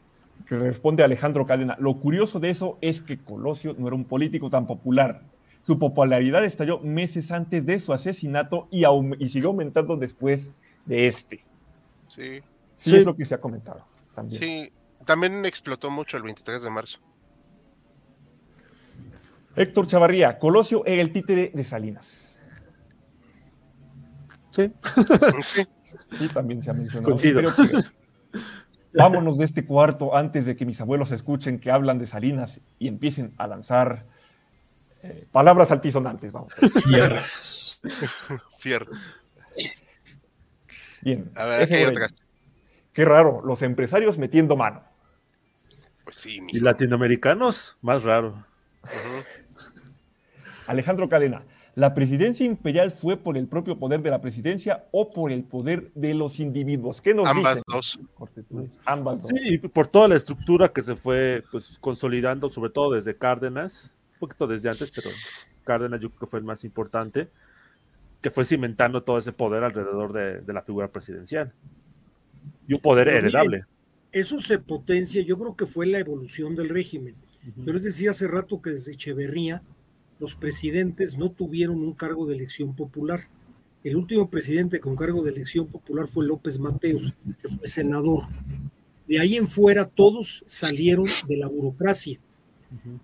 que 0.47 0.57
responde 0.59 1.03
a 1.03 1.07
Alejandro 1.07 1.47
Cadena. 1.47 1.77
Lo 1.81 1.99
curioso 1.99 2.39
de 2.39 2.51
eso 2.51 2.79
es 2.81 3.01
que 3.03 3.19
Colosio 3.19 3.75
no 3.79 3.89
era 3.89 3.97
un 3.97 4.05
político 4.05 4.49
tan 4.51 4.67
popular. 4.67 5.23
Su 5.63 5.79
popularidad 5.79 6.45
estalló 6.45 6.79
meses 6.81 7.33
antes 7.33 7.67
de 7.67 7.81
su 7.81 7.93
asesinato 7.93 8.69
y, 8.71 8.83
aum- 8.85 9.17
y 9.19 9.29
siguió 9.29 9.49
aumentando 9.51 9.97
después 9.97 10.53
de 10.87 11.07
este. 11.07 11.45
sí, 12.09 12.41
Sí, 12.77 12.91
Sí. 12.91 12.97
es 12.99 13.05
lo 13.05 13.17
que 13.17 13.25
se 13.25 13.35
ha 13.35 13.41
comentado 13.41 13.85
también. 14.15 14.39
sí. 14.41 14.73
También 15.05 15.45
explotó 15.47 15.91
mucho 15.91 16.17
el 16.17 16.23
23 16.23 16.63
de 16.63 16.71
marzo. 16.71 17.01
Héctor 19.59 19.87
Chavarría, 19.87 20.39
Colosio 20.39 20.85
era 20.87 21.03
el 21.03 21.13
títere 21.13 21.51
de 21.55 21.65
Salinas. 21.65 22.39
Sí. 24.51 24.73
Sí. 26.13 26.29
También 26.35 26.63
se 26.63 26.71
ha 26.71 26.73
mencionado. 26.75 27.05
Coincido. 27.05 27.41
Creo 27.41 27.55
que- 27.55 27.89
vámonos 28.93 29.39
de 29.39 29.45
este 29.45 29.65
cuarto 29.65 30.17
antes 30.17 30.47
de 30.47 30.57
que 30.57 30.65
mis 30.67 30.81
abuelos 30.81 31.13
escuchen 31.13 31.61
que 31.61 31.71
hablan 31.71 31.99
de 31.99 32.07
Salinas 32.07 32.61
y 32.79 32.89
empiecen 32.89 33.33
a 33.39 33.47
lanzar 33.47 34.05
eh, 35.03 35.27
palabras 35.31 35.71
altisonantes. 35.71 36.33
Vamos. 36.33 36.53
Fierrazos. 36.85 37.81
Fierro. 38.59 38.93
Bien. 41.03 41.31
A 41.37 41.47
ver, 41.47 41.63
F. 41.63 41.69
¿qué 41.69 41.77
hay 41.77 41.85
otra? 41.85 42.09
Qué 42.93 43.05
raro, 43.05 43.41
los 43.45 43.63
empresarios 43.63 44.19
metiendo 44.19 44.57
mano. 44.57 44.83
Pues 46.03 46.17
sí, 46.17 46.41
mi. 46.41 46.53
Y 46.53 46.61
latinoamericanos, 46.61 47.77
más 47.83 48.03
raro. 48.03 48.43
Ujú. 48.83 49.25
Alejandro 50.69 51.09
Cadena, 51.09 51.43
¿la 51.75 51.95
presidencia 51.95 52.45
imperial 52.45 52.93
fue 52.93 53.17
por 53.17 53.39
el 53.39 53.47
propio 53.47 53.79
poder 53.79 54.03
de 54.03 54.11
la 54.11 54.21
presidencia 54.21 54.85
o 54.93 55.11
por 55.11 55.33
el 55.33 55.43
poder 55.43 55.91
de 55.95 56.13
los 56.13 56.41
individuos? 56.41 57.01
¿Qué 57.01 57.15
nos 57.15 57.27
Ambas 57.27 57.57
dicen? 57.57 57.65
dos. 57.67 57.99
Ambas 58.85 59.23
dos. 59.23 59.31
Sí, 59.31 59.55
y 59.55 59.59
por 59.59 59.89
toda 59.89 60.09
la 60.09 60.17
estructura 60.17 60.69
que 60.69 60.83
se 60.83 60.95
fue 60.95 61.43
pues, 61.51 61.79
consolidando, 61.81 62.51
sobre 62.51 62.71
todo 62.71 62.93
desde 62.93 63.17
Cárdenas, 63.17 63.91
un 64.15 64.19
poquito 64.21 64.47
desde 64.47 64.69
antes, 64.69 64.93
pero 64.95 65.09
Cárdenas 65.65 66.01
yo 66.01 66.11
creo 66.11 66.21
que 66.21 66.27
fue 66.27 66.39
el 66.39 66.45
más 66.45 66.65
importante, 66.65 67.29
que 68.21 68.31
fue 68.31 68.45
cimentando 68.45 69.03
todo 69.03 69.17
ese 69.17 69.33
poder 69.33 69.65
alrededor 69.65 70.13
de, 70.13 70.43
de 70.43 70.53
la 70.53 70.61
figura 70.61 70.89
presidencial. 70.89 71.51
Y 72.67 72.75
un 72.75 72.81
poder 72.81 73.07
Pero 73.07 73.19
heredable. 73.21 73.65
Eso 74.13 74.39
se 74.39 74.59
potencia, 74.59 75.23
yo 75.23 75.39
creo 75.39 75.57
que 75.57 75.65
fue 75.65 75.87
la 75.87 75.99
evolución 75.99 76.55
del 76.55 76.69
régimen. 76.69 77.15
Ujú. 77.49 77.65
Yo 77.65 77.73
les 77.73 77.85
decía 77.85 78.11
hace 78.11 78.29
rato 78.29 78.61
que 78.61 78.71
desde 78.71 78.93
Echeverría 78.93 79.63
los 80.19 80.35
presidentes 80.35 81.17
no 81.17 81.31
tuvieron 81.31 81.77
un 81.77 81.95
cargo 81.95 82.27
de 82.27 82.35
elección 82.35 82.75
popular. 82.75 83.29
El 83.85 83.97
último 83.97 84.29
presidente 84.29 84.81
con 84.81 84.97
cargo 84.97 85.23
de 85.23 85.31
elección 85.31 85.67
popular 85.67 86.09
fue 86.09 86.27
López 86.27 86.59
Mateos, 86.59 87.15
que 87.41 87.49
fue 87.49 87.67
senador. 87.69 88.25
De 89.07 89.21
ahí 89.21 89.37
en 89.37 89.49
fuera 89.49 89.87
todos 89.87 90.45
salieron 90.47 91.07
de 91.27 91.37
la 91.37 91.49
burocracia. 91.49 92.19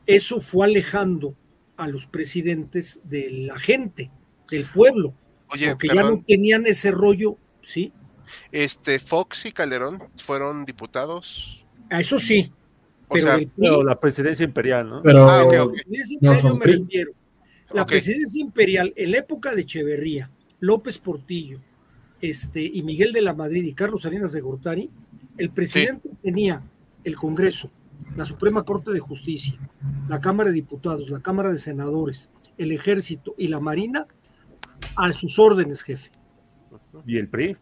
Eso 0.07 0.41
fue 0.41 0.67
alejando 0.67 1.35
a 1.77 1.89
los 1.89 2.07
presidentes 2.07 3.01
de 3.05 3.31
la 3.31 3.59
gente, 3.59 4.11
del 4.51 4.67
pueblo, 4.71 5.15
Oye, 5.49 5.71
porque 5.71 5.89
ya 5.89 6.03
no 6.03 6.23
tenían 6.27 6.67
ese 6.67 6.91
rollo, 6.91 7.39
¿sí? 7.63 7.93
este 8.53 8.99
Fox 8.99 9.47
y 9.47 9.53
Calderón 9.53 10.03
fueron 10.23 10.65
diputados. 10.65 11.65
Eso 11.91 12.19
sí, 12.19 12.53
O 13.09 13.15
pero 13.15 13.27
sea, 13.27 13.37
del 13.37 13.49
PRI, 13.49 13.63
Pero 13.69 13.85
la 13.85 14.01
presidencia 14.01 14.45
imperial, 14.45 14.89
¿no? 14.89 15.03
Pero 15.03 15.29
Ah, 15.29 15.45
La 15.45 15.67
presidencia 15.71 16.19
No 16.21 16.33
imperial 16.33 16.37
son 16.43 16.51
yo 16.53 16.57
me 16.57 16.63
PRI. 16.65 16.79
refiero. 16.83 17.13
La 17.73 17.87
presidencia 17.87 18.41
imperial, 18.41 18.93
en 18.97 19.11
la 19.11 19.19
época 19.19 19.55
de 19.55 19.63
Echeverría, 19.63 20.31
López 20.61 20.99
Portillo, 20.99 21.59
este, 22.21 22.63
y 22.63 22.83
Miguel 22.83 23.13
de 23.13 23.21
la 23.23 23.35
Madrid 23.35 23.65
y 23.65 23.75
Carlos 23.75 24.03
Salinas 24.03 24.33
de 24.33 24.41
Gortari, 24.41 24.91
el 25.37 25.51
presidente 25.51 26.11
tenía 26.23 26.63
el 27.03 27.17
Congreso, 27.17 27.71
la 28.17 28.25
Suprema 28.25 28.63
Corte 28.63 28.93
de 28.93 29.01
Justicia, 29.01 29.59
la 30.09 30.21
Cámara 30.21 30.51
de 30.51 30.55
Diputados, 30.55 31.11
la 31.11 31.21
Cámara 31.21 31.51
de 31.51 31.59
Senadores, 31.59 32.31
el 32.57 32.71
Ejército 32.71 33.35
y 33.37 33.49
la 33.49 33.59
Marina 33.61 34.07
a 34.97 35.13
sus 35.13 35.39
órdenes, 35.41 35.83
jefe. 35.83 36.11
Y 37.07 37.19
el 37.19 37.29
PRI. 37.29 37.57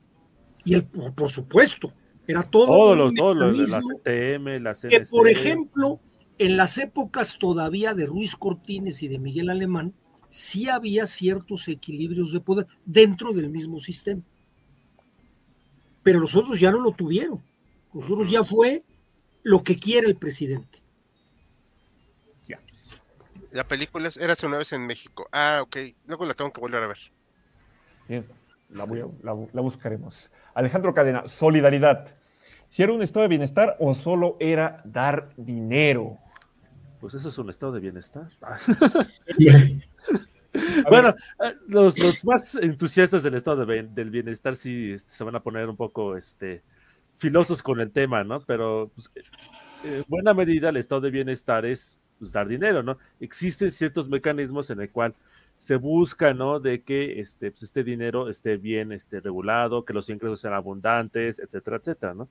Y 0.65 0.75
el, 0.75 0.85
por, 0.85 1.15
por 1.15 1.31
supuesto, 1.31 1.93
era 2.33 2.43
todo. 2.43 2.67
Todo 2.67 2.93
un 2.93 2.99
lo, 2.99 3.13
todo 3.13 3.35
lo 3.35 3.47
de 3.53 3.53
la 3.53 3.59
mecanismo 3.81 3.99
CTM, 3.99 4.61
la 4.61 4.75
que, 4.75 5.01
por 5.11 5.29
ejemplo, 5.29 6.01
en 6.39 6.57
las 6.57 6.79
épocas 6.79 7.37
todavía 7.39 7.95
de 7.95 8.07
Ruiz 8.07 8.35
Cortines 8.37 9.03
y 9.03 9.09
de 9.09 9.19
Miguel 9.19 9.49
Alemán, 9.51 9.93
sí 10.29 10.69
había 10.69 11.07
ciertos 11.07 11.69
equilibrios 11.69 12.33
de 12.33 12.41
poder 12.41 12.67
dentro 12.85 13.33
del 13.33 13.49
mismo 13.51 13.79
sistema. 13.81 14.23
Pero 16.03 16.19
los 16.19 16.35
otros 16.35 16.59
ya 16.59 16.71
no 16.73 16.81
lo 16.81 16.93
tuvieron. 16.93 17.41
Los 17.95 18.11
otros 18.11 18.31
ya 18.31 18.43
fue 18.43 18.83
lo 19.43 19.63
que 19.63 19.79
quiere 19.79 20.09
el 20.09 20.17
presidente. 20.17 20.79
La 23.53 23.65
película 23.65 24.09
es 24.09 24.17
Érase 24.17 24.47
una 24.47 24.57
vez 24.57 24.73
en 24.73 24.87
México. 24.87 25.29
Ah, 25.31 25.61
ok. 25.63 25.77
Luego 26.07 26.25
la 26.25 26.33
tengo 26.33 26.51
que 26.51 26.61
volver 26.63 26.83
a 26.83 26.87
ver. 26.87 26.97
Bien, 28.09 28.25
la, 28.71 28.85
voy 28.85 29.01
a- 29.01 29.07
la 29.23 29.35
bu- 29.35 29.51
la 29.53 29.61
buscaremos. 29.61 30.31
Alejandro 30.55 30.95
Cadena, 30.95 31.29
solidaridad. 31.29 32.09
¿Si 32.73 32.83
era 32.83 32.95
un 32.95 33.03
estado 33.03 33.25
de 33.25 33.29
bienestar 33.29 33.77
o 33.81 33.95
solo 33.95 34.39
era 34.41 34.81
dar 34.87 35.29
dinero? 35.37 36.17
Pues 37.01 37.13
eso 37.13 37.29
es 37.29 37.37
un 37.37 37.51
estado 37.51 37.73
de 37.73 37.81
bienestar. 37.81 38.29
Bueno, 40.89 41.11
eh, 41.11 41.53
los, 41.69 41.99
los 41.99 42.25
más 42.27 42.55
entusiastas 42.57 43.23
del 43.23 43.35
estado 43.35 43.65
de 43.65 43.85
del 43.85 44.11
bienestar 44.11 44.55
sí 44.55 44.93
este, 44.93 45.11
se 45.11 45.25
van 45.25 45.35
a 45.35 45.43
poner 45.43 45.67
un 45.67 45.77
poco 45.77 46.15
este, 46.15 46.63
filosos 47.15 47.63
con 47.63 47.81
el 47.81 47.91
tema, 47.91 48.23
¿no? 48.23 48.43
Pero 48.45 48.91
pues, 48.95 49.11
eh, 49.15 49.23
en 49.99 50.05
buena 50.09 50.35
medida 50.35 50.69
el 50.69 50.77
estado 50.77 51.01
de 51.01 51.11
bienestar 51.11 51.65
es 51.65 51.99
pues, 52.19 52.33
dar 52.33 52.49
dinero, 52.49 52.83
¿no? 52.83 52.99
Existen 53.19 53.71
ciertos 53.71 54.09
mecanismos 54.11 54.69
en 54.69 54.81
el 54.83 54.91
cual 54.91 55.15
se 55.57 55.77
busca, 55.77 56.35
¿no? 56.35 56.61
De 56.61 56.83
que 56.83 57.21
este, 57.21 57.51
pues, 57.51 57.63
este 57.63 57.83
dinero 57.83 58.29
esté 58.29 58.59
bien 58.59 58.93
este, 58.93 59.21
regulado, 59.21 59.87
que 59.87 59.95
los 59.95 60.11
ingresos 60.11 60.41
sean 60.41 60.53
abundantes, 60.55 61.39
etcétera, 61.39 61.79
etcétera, 61.79 62.13
¿no? 62.15 62.29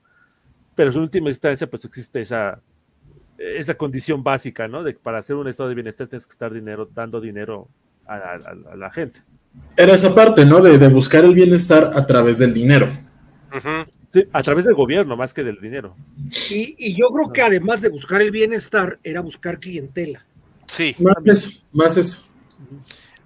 Pero 0.74 0.90
en 0.90 0.98
última 0.98 1.28
instancia, 1.28 1.68
pues 1.68 1.84
existe 1.84 2.20
esa, 2.20 2.60
esa 3.38 3.74
condición 3.74 4.22
básica, 4.22 4.68
¿no? 4.68 4.82
De 4.82 4.94
que 4.94 5.00
para 5.00 5.18
hacer 5.18 5.36
un 5.36 5.48
estado 5.48 5.68
de 5.68 5.74
bienestar 5.74 6.06
tienes 6.08 6.26
que 6.26 6.32
estar 6.32 6.52
dinero, 6.52 6.88
dando 6.94 7.20
dinero 7.20 7.68
a, 8.06 8.14
a- 8.14 8.72
a 8.72 8.76
la 8.76 8.90
gente. 8.90 9.20
Era 9.76 9.92
esa 9.94 10.14
parte, 10.14 10.46
¿no? 10.46 10.60
De, 10.62 10.78
de 10.78 10.88
buscar 10.88 11.24
el 11.24 11.34
bienestar 11.34 11.90
a 11.94 12.06
través 12.06 12.38
del 12.38 12.54
dinero. 12.54 12.86
Ujú. 13.54 13.90
Sí, 14.08 14.24
a 14.32 14.42
través 14.42 14.64
del 14.66 14.74
gobierno 14.74 15.16
más 15.16 15.32
que 15.32 15.42
del 15.44 15.58
dinero. 15.60 15.94
Y, 16.50 16.74
y 16.78 16.94
yo 16.94 17.08
creo 17.08 17.32
que 17.32 17.42
además 17.42 17.80
de 17.80 17.88
buscar 17.88 18.20
el 18.22 18.30
bienestar, 18.30 18.98
era 19.02 19.20
buscar 19.20 19.58
clientela. 19.58 20.24
Sí. 20.66 20.94
Más 20.98 21.16
eso, 21.24 21.50
más 21.72 21.96
eso. 21.96 22.22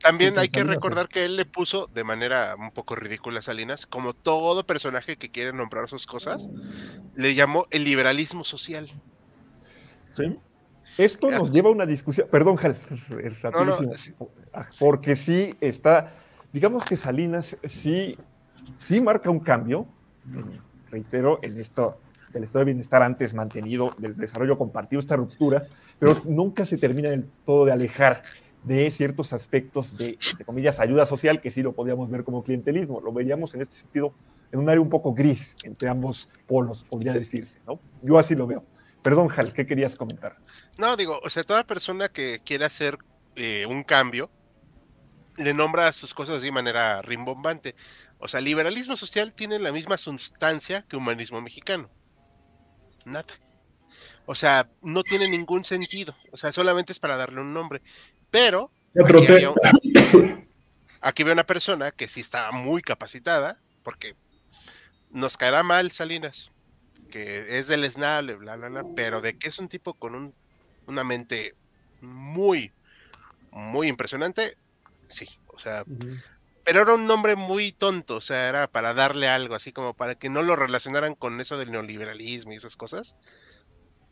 También 0.03 0.35
Sí, 0.35 0.41
hay 0.41 0.49
que 0.49 0.61
Salinas, 0.61 0.77
recordar 0.77 1.09
que 1.09 1.25
él 1.25 1.37
le 1.37 1.45
puso 1.45 1.87
de 1.89 2.05
manera 2.05 2.55
un 2.57 2.71
poco 2.71 2.95
ridícula 2.95 3.41
a 3.41 3.43
Salinas, 3.43 3.87
como 3.87 4.15
todo 4.15 4.65
personaje 4.65 5.17
que 5.17 5.31
quiere 5.31 5.53
nombrar 5.53 5.89
sus 5.89 6.07
cosas, 6.07 6.49
le 7.15 7.35
llamó 7.35 7.67
el 7.71 7.85
liberalismo 7.85 8.45
social. 8.45 8.89
¿sí? 10.11 10.39
Esto 10.99 11.31
nos 11.31 11.53
lleva 11.53 11.69
a 11.69 11.73
una 11.73 11.87
discusión, 11.87 12.29
perdón, 12.31 12.57
Jal, 12.57 12.79
No, 13.53 13.65
no, 13.65 13.97
sí. 13.97 14.15
Ah, 14.53 14.67
porque 14.81 15.15
sí 15.15 15.55
está, 15.61 16.15
digamos 16.53 16.85
que 16.85 16.97
Salinas 16.97 17.57
sí, 17.65 18.17
sí 18.79 19.01
marca 19.01 19.31
un 19.31 19.41
cambio, 19.41 19.87
reitero, 20.91 21.39
en 21.43 21.61
esto 21.61 22.01
del 22.33 22.45
estado 22.45 22.61
de 22.61 22.73
bienestar 22.73 23.03
antes 23.03 23.35
mantenido, 23.35 23.95
del 23.99 24.17
desarrollo 24.17 24.57
compartido, 24.57 25.01
esta 25.01 25.17
ruptura, 25.17 25.67
pero 25.99 26.21
nunca 26.25 26.65
se 26.65 26.79
termina 26.79 27.11
del 27.11 27.29
todo 27.45 27.67
de 27.67 27.73
alejar 27.73 28.23
de 28.67 28.91
ciertos 28.91 29.33
aspectos 29.33 29.97
de, 29.97 30.19
comillas, 30.45 30.81
ayuda 30.81 31.07
social, 31.07 31.41
que 31.41 31.53
sí 31.53 31.63
lo 31.63 31.73
podríamos 31.73 32.11
ver 32.11 32.25
como 32.25 32.43
clientelismo, 32.43 33.01
lo 33.01 33.13
veríamos 33.13 33.55
en 33.55 33.63
este 33.63 33.77
sentido 33.77 34.13
en 34.51 34.59
un 34.59 34.69
área 34.69 34.81
un 34.81 34.91
poco 34.91 35.15
gris 35.15 35.57
entre 35.63 35.89
ambos 35.89 36.29
polos, 36.47 36.85
podría 36.89 37.13
decirse, 37.13 37.59
¿no? 37.67 37.81
Yo 38.03 38.19
así 38.19 38.35
lo 38.35 38.47
veo. 38.47 38.65
Perdón, 39.03 39.29
Jal, 39.29 39.53
¿qué 39.53 39.67
querías 39.67 39.95
comentar? 39.95 40.37
No, 40.79 40.97
digo, 40.97 41.21
o 41.23 41.31
sea, 41.31 41.45
toda 41.45 41.65
persona 41.65 42.09
que 42.09 42.41
quiere 42.45 42.65
hacer 42.65 42.99
eh, 43.37 43.67
un 43.67 43.85
cambio, 43.85 44.31
le 45.37 45.55
nombra 45.55 45.93
sus 45.93 46.13
cosas 46.13 46.43
de 46.43 46.51
manera 46.51 47.03
rimbombante. 47.03 47.77
O 48.19 48.27
sea, 48.27 48.41
liberalismo 48.41 48.97
social 48.97 49.33
tiene 49.33 49.61
la 49.61 49.71
misma 49.71 49.97
sustancia 49.97 50.83
que 50.89 50.97
humanismo 50.97 51.41
mexicano. 51.41 51.89
Nada. 53.05 53.27
O 54.25 54.35
sea, 54.35 54.69
no 54.83 55.05
tiene 55.05 55.29
ningún 55.29 55.65
sentido. 55.65 56.17
O 56.33 56.37
sea, 56.37 56.51
solamente 56.51 56.93
es 56.93 56.99
para 56.99 57.17
darle 57.17 57.41
un 57.41 57.55
nombre. 57.55 57.83
Pero 58.37 58.71
aquí, 59.21 59.27
había 59.35 59.51
un- 59.51 59.57
aquí 61.01 61.23
veo 61.25 61.33
una 61.33 61.47
persona 61.47 61.91
que 61.91 62.07
sí 62.09 62.21
está 62.21 62.51
muy 62.53 62.83
capacitada, 62.83 63.59
porque 63.83 64.15
nos 65.11 65.39
caerá 65.39 65.63
mal 65.63 65.91
Salinas, 65.91 66.51
que 67.11 67.59
es 67.59 67.67
del 67.69 67.85
SNAL, 67.85 68.37
bla, 68.37 68.57
bla, 68.57 68.69
bla, 68.69 68.85
pero 68.95 69.21
de 69.23 69.39
que 69.39 69.49
es 69.49 69.59
un 69.59 69.69
tipo 69.69 69.95
con 69.95 70.15
un, 70.15 70.35
una 70.87 71.03
mente 71.03 71.55
muy, 72.03 72.73
muy 73.53 73.89
impresionante, 73.89 74.57
sí, 75.09 75.27
o 75.47 75.59
sea, 75.59 75.85
pero 76.63 76.83
era 76.83 76.95
un 76.95 77.07
nombre 77.07 77.37
muy 77.37 77.73
tonto, 77.73 78.17
o 78.17 78.21
sea, 78.21 78.49
era 78.51 78.67
para 78.67 78.93
darle 78.93 79.29
algo, 79.29 79.55
así 79.55 79.73
como 79.73 79.95
para 79.95 80.15
que 80.17 80.29
no 80.29 80.43
lo 80.43 80.57
relacionaran 80.57 81.15
con 81.15 81.41
eso 81.41 81.57
del 81.57 81.71
neoliberalismo 81.71 82.53
y 82.53 82.57
esas 82.57 82.77
cosas, 82.77 83.15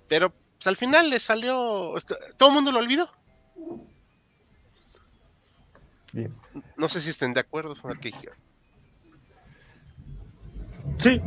pero 0.09 0.31
pues, 0.31 0.67
al 0.67 0.77
final 0.77 1.11
le 1.11 1.21
salió, 1.21 1.93
todo 2.39 2.49
el 2.49 2.55
mundo 2.55 2.73
lo 2.73 2.79
olvidó. 2.79 3.11
Bien. 6.15 6.33
No 6.77 6.89
sé 6.89 7.01
si 7.01 7.11
estén 7.11 7.35
de 7.35 7.41
acuerdo 7.41 7.75
aquí. 7.91 8.13
Sí, 10.97 11.21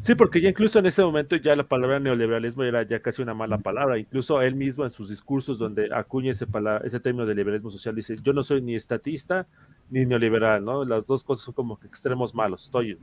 sí, 0.00 0.14
porque 0.16 0.40
ya 0.40 0.48
incluso 0.48 0.80
en 0.80 0.86
ese 0.86 1.02
momento 1.02 1.36
ya 1.36 1.54
la 1.54 1.62
palabra 1.62 2.00
neoliberalismo 2.00 2.64
era 2.64 2.82
ya 2.82 2.98
casi 3.00 3.22
una 3.22 3.34
mala 3.34 3.58
palabra. 3.58 3.98
Incluso 3.98 4.42
él 4.42 4.56
mismo 4.56 4.82
en 4.82 4.90
sus 4.90 5.08
discursos 5.08 5.58
donde 5.58 5.94
acuña 5.94 6.32
ese, 6.32 6.46
ese 6.82 6.98
término 6.98 7.24
de 7.24 7.36
liberalismo 7.36 7.70
social 7.70 7.94
dice, 7.94 8.16
yo 8.20 8.32
no 8.32 8.42
soy 8.42 8.60
ni 8.62 8.74
estatista 8.74 9.46
ni 9.90 10.04
neoliberal, 10.04 10.64
¿no? 10.64 10.84
Las 10.84 11.06
dos 11.06 11.22
cosas 11.22 11.44
son 11.44 11.54
como 11.54 11.78
que 11.78 11.86
extremos 11.86 12.34
malos. 12.34 12.64
Estoy 12.64 12.98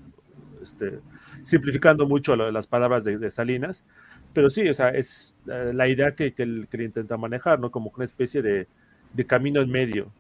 este, 0.61 0.99
simplificando 1.43 2.05
mucho 2.05 2.35
lo- 2.35 2.51
las 2.51 2.67
palabras 2.67 3.05
de, 3.05 3.17
de 3.17 3.31
Salinas, 3.31 3.85
pero 4.33 4.49
sí, 4.49 4.67
o 4.67 4.73
sea, 4.73 4.89
es 4.89 5.33
eh, 5.49 5.71
la 5.73 5.87
idea 5.87 6.11
que, 6.15 6.33
que 6.33 6.43
él, 6.43 6.67
que 6.69 6.75
él 6.77 6.83
intenta 6.83 7.15
manejar, 7.15 7.61
¿no? 7.61 7.71
Como 7.71 7.93
una 7.95 8.03
especie 8.03 8.41
de, 8.41 8.67
de 9.13 9.25
camino 9.25 9.61
en 9.61 9.69
medio. 9.69 10.11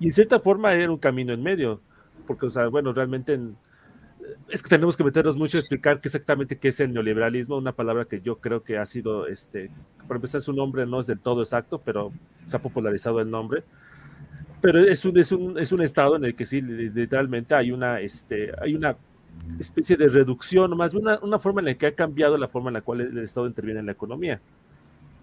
Y 0.00 0.06
en 0.06 0.12
cierta 0.12 0.40
forma 0.40 0.74
era 0.74 0.90
un 0.90 0.98
camino 0.98 1.32
en 1.32 1.42
medio, 1.42 1.80
porque, 2.26 2.46
o 2.46 2.50
sea, 2.50 2.66
bueno, 2.68 2.92
realmente 2.92 3.34
en, 3.34 3.56
es 4.50 4.62
que 4.62 4.68
tenemos 4.68 4.96
que 4.96 5.04
meternos 5.04 5.36
mucho 5.36 5.56
a 5.56 5.60
explicar 5.60 6.00
qué 6.00 6.08
exactamente 6.08 6.56
qué 6.58 6.68
es 6.68 6.80
el 6.80 6.92
neoliberalismo, 6.92 7.56
una 7.56 7.72
palabra 7.72 8.04
que 8.04 8.20
yo 8.20 8.36
creo 8.36 8.62
que 8.62 8.78
ha 8.78 8.86
sido, 8.86 9.26
este, 9.26 9.70
por 10.06 10.16
empezar, 10.16 10.40
su 10.40 10.52
nombre 10.52 10.86
no 10.86 11.00
es 11.00 11.06
del 11.06 11.20
todo 11.20 11.42
exacto, 11.42 11.80
pero 11.84 12.12
se 12.46 12.56
ha 12.56 12.62
popularizado 12.62 13.20
el 13.20 13.30
nombre. 13.30 13.62
Pero 14.60 14.80
es 14.80 15.04
un, 15.04 15.18
es 15.18 15.32
un, 15.32 15.58
es 15.58 15.72
un 15.72 15.82
estado 15.82 16.16
en 16.16 16.24
el 16.24 16.34
que 16.34 16.44
sí, 16.44 16.60
li- 16.60 16.90
literalmente 16.90 17.54
hay 17.54 17.72
una, 17.72 18.00
este, 18.00 18.52
hay 18.60 18.74
una 18.74 18.96
especie 19.58 19.96
de 19.96 20.08
reducción, 20.08 20.76
más 20.76 20.92
una, 20.94 21.18
una 21.20 21.38
forma 21.38 21.60
en 21.60 21.66
la 21.66 21.74
que 21.74 21.86
ha 21.86 21.94
cambiado 21.94 22.36
la 22.36 22.48
forma 22.48 22.68
en 22.70 22.74
la 22.74 22.82
cual 22.82 23.00
el 23.00 23.18
Estado 23.18 23.46
interviene 23.46 23.80
en 23.80 23.86
la 23.86 23.92
economía, 23.92 24.40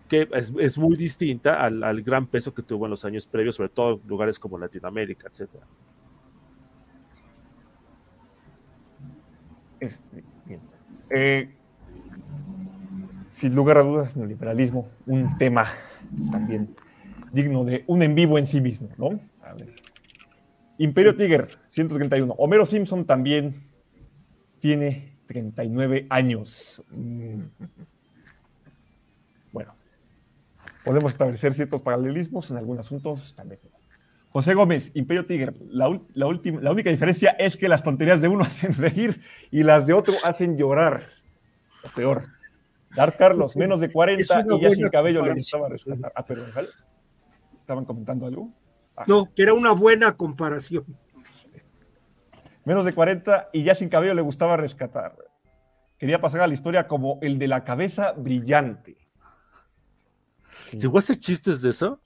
que 0.08 0.28
es, 0.34 0.54
es 0.60 0.78
muy 0.78 0.96
distinta 0.96 1.62
al, 1.62 1.84
al 1.84 2.02
gran 2.02 2.28
peso 2.28 2.54
que 2.54 2.64
tuvo 2.64 2.86
en 2.86 2.92
los 2.92 3.06
años 3.06 3.28
previos, 3.28 3.56
sobre 3.56 3.70
todo 3.70 3.96
en 4.02 4.08
lugares 4.08 4.40
como 4.40 4.58
Latinoamérica, 4.58 5.28
etcétera. 5.28 5.66
Este. 9.80 10.24
Eh, 11.10 11.50
sin 13.34 13.56
lugar 13.56 13.78
a 13.78 13.84
dudas, 13.84 14.16
neoliberalismo, 14.16 14.90
un 15.06 15.38
tema 15.38 15.72
también 16.32 16.74
digno 17.32 17.64
de 17.64 17.84
un 17.88 18.02
en 18.02 18.16
vivo 18.16 18.38
en 18.38 18.48
sí 18.48 18.62
mismo, 18.62 18.90
¿no? 18.98 19.20
A 19.44 19.54
ver. 19.54 19.74
Imperio 20.80 21.16
Tiger, 21.16 21.48
131. 21.72 22.34
Homero 22.38 22.66
Simpson 22.66 23.06
también 23.06 23.64
tiene 24.60 25.14
39 25.28 26.08
años. 26.10 26.84
Mm. 26.92 27.42
Podemos 30.88 31.12
establecer 31.12 31.54
ciertos 31.54 31.82
paralelismos 31.82 32.50
en 32.50 32.56
algunos 32.56 32.86
asuntos, 32.86 33.34
tal 33.36 33.50
vez 33.50 33.60
no. 33.66 33.78
José 34.30 34.54
Gómez, 34.54 34.92
Imperio 34.94 35.26
Tiger, 35.26 35.54
la, 35.68 35.90
última, 35.90 36.62
la 36.62 36.72
única 36.72 36.90
diferencia 36.90 37.32
es 37.32 37.58
que 37.58 37.68
las 37.68 37.84
tonterías 37.84 38.22
de 38.22 38.30
uno 38.30 38.44
hacen 38.46 38.74
reír 38.74 39.22
y 39.52 39.64
las 39.64 39.86
de 39.86 39.92
otro 39.92 40.14
hacen 40.24 40.58
llorar. 40.58 41.10
O 41.84 41.90
peor. 41.90 42.24
Dar 42.96 43.18
Carlos, 43.18 43.54
menos 43.58 43.82
de 43.82 43.88
es 43.88 43.94
40 43.94 44.46
una 44.46 44.56
y 44.56 44.62
ya 44.62 44.70
sin 44.70 44.88
cabello 44.88 45.26
le 45.26 45.34
gustaba 45.34 45.68
rescatar. 45.68 46.14
Ah, 46.16 46.26
perdón. 46.26 46.52
¿Estaban 47.60 47.84
comentando 47.84 48.26
algo? 48.26 48.50
No, 49.08 49.28
que 49.36 49.44
era 49.44 49.54
una 49.54 49.74
buena 49.74 50.16
comparación. 50.16 50.86
Menos 52.64 52.86
de 52.86 52.94
40 52.94 53.50
y 53.52 53.64
ya 53.64 53.76
sin 53.76 53.90
cabello 53.90 54.14
le 54.14 54.22
gustaba 54.22 54.56
rescatar. 54.56 55.18
Quería 55.98 56.22
pasar 56.22 56.40
a 56.40 56.48
la 56.48 56.54
historia 56.54 56.88
como 56.88 57.20
el 57.22 57.40
de 57.40 57.50
la 57.50 57.66
cabeza 57.66 58.14
brillante. 58.14 59.07
Sí. 60.70 60.78
¿Llegó 60.78 60.98
a 60.98 61.00
hacer 61.00 61.18
chistes 61.18 61.62
de 61.62 61.70
eso? 61.72 62.02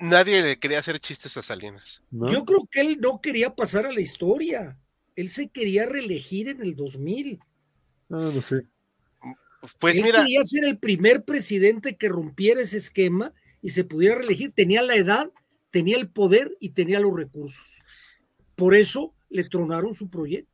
nadie 0.00 0.42
le 0.42 0.58
quería 0.58 0.78
hacer 0.80 0.98
chistes 0.98 1.36
a 1.36 1.42
Salinas. 1.42 2.02
¿no? 2.10 2.30
Yo 2.30 2.44
creo 2.44 2.66
que 2.70 2.80
él 2.80 2.98
no 3.00 3.20
quería 3.20 3.54
pasar 3.54 3.86
a 3.86 3.92
la 3.92 4.00
historia. 4.00 4.78
Él 5.14 5.28
se 5.28 5.48
quería 5.48 5.86
reelegir 5.86 6.48
en 6.48 6.62
el 6.62 6.74
2000. 6.74 7.38
No, 8.08 8.32
no 8.32 8.42
sé. 8.42 8.62
Pues 9.78 9.96
él 9.96 10.04
mira, 10.04 10.22
quería 10.22 10.42
ser 10.42 10.64
el 10.64 10.78
primer 10.78 11.24
presidente 11.24 11.96
que 11.96 12.08
rompiera 12.08 12.62
ese 12.62 12.78
esquema 12.78 13.34
y 13.60 13.70
se 13.70 13.84
pudiera 13.84 14.16
reelegir. 14.16 14.52
Tenía 14.52 14.82
la 14.82 14.96
edad, 14.96 15.30
tenía 15.70 15.98
el 15.98 16.08
poder 16.08 16.56
y 16.60 16.70
tenía 16.70 16.98
los 16.98 17.14
recursos. 17.14 17.78
Por 18.56 18.74
eso 18.74 19.14
le 19.28 19.44
tronaron 19.44 19.94
su 19.94 20.08
proyecto. 20.08 20.48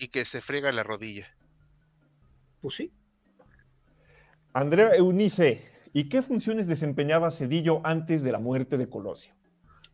y 0.00 0.08
que 0.08 0.24
se 0.24 0.40
frega 0.40 0.70
la 0.72 0.84
rodilla. 0.84 1.26
Pues 2.60 2.76
sí. 2.76 2.92
Andrea 4.58 4.96
Eunice, 4.96 5.62
¿y 5.92 6.08
qué 6.08 6.20
funciones 6.20 6.66
desempeñaba 6.66 7.30
Cedillo 7.30 7.80
antes 7.84 8.24
de 8.24 8.32
la 8.32 8.40
muerte 8.40 8.76
de 8.76 8.88
Colosio? 8.88 9.32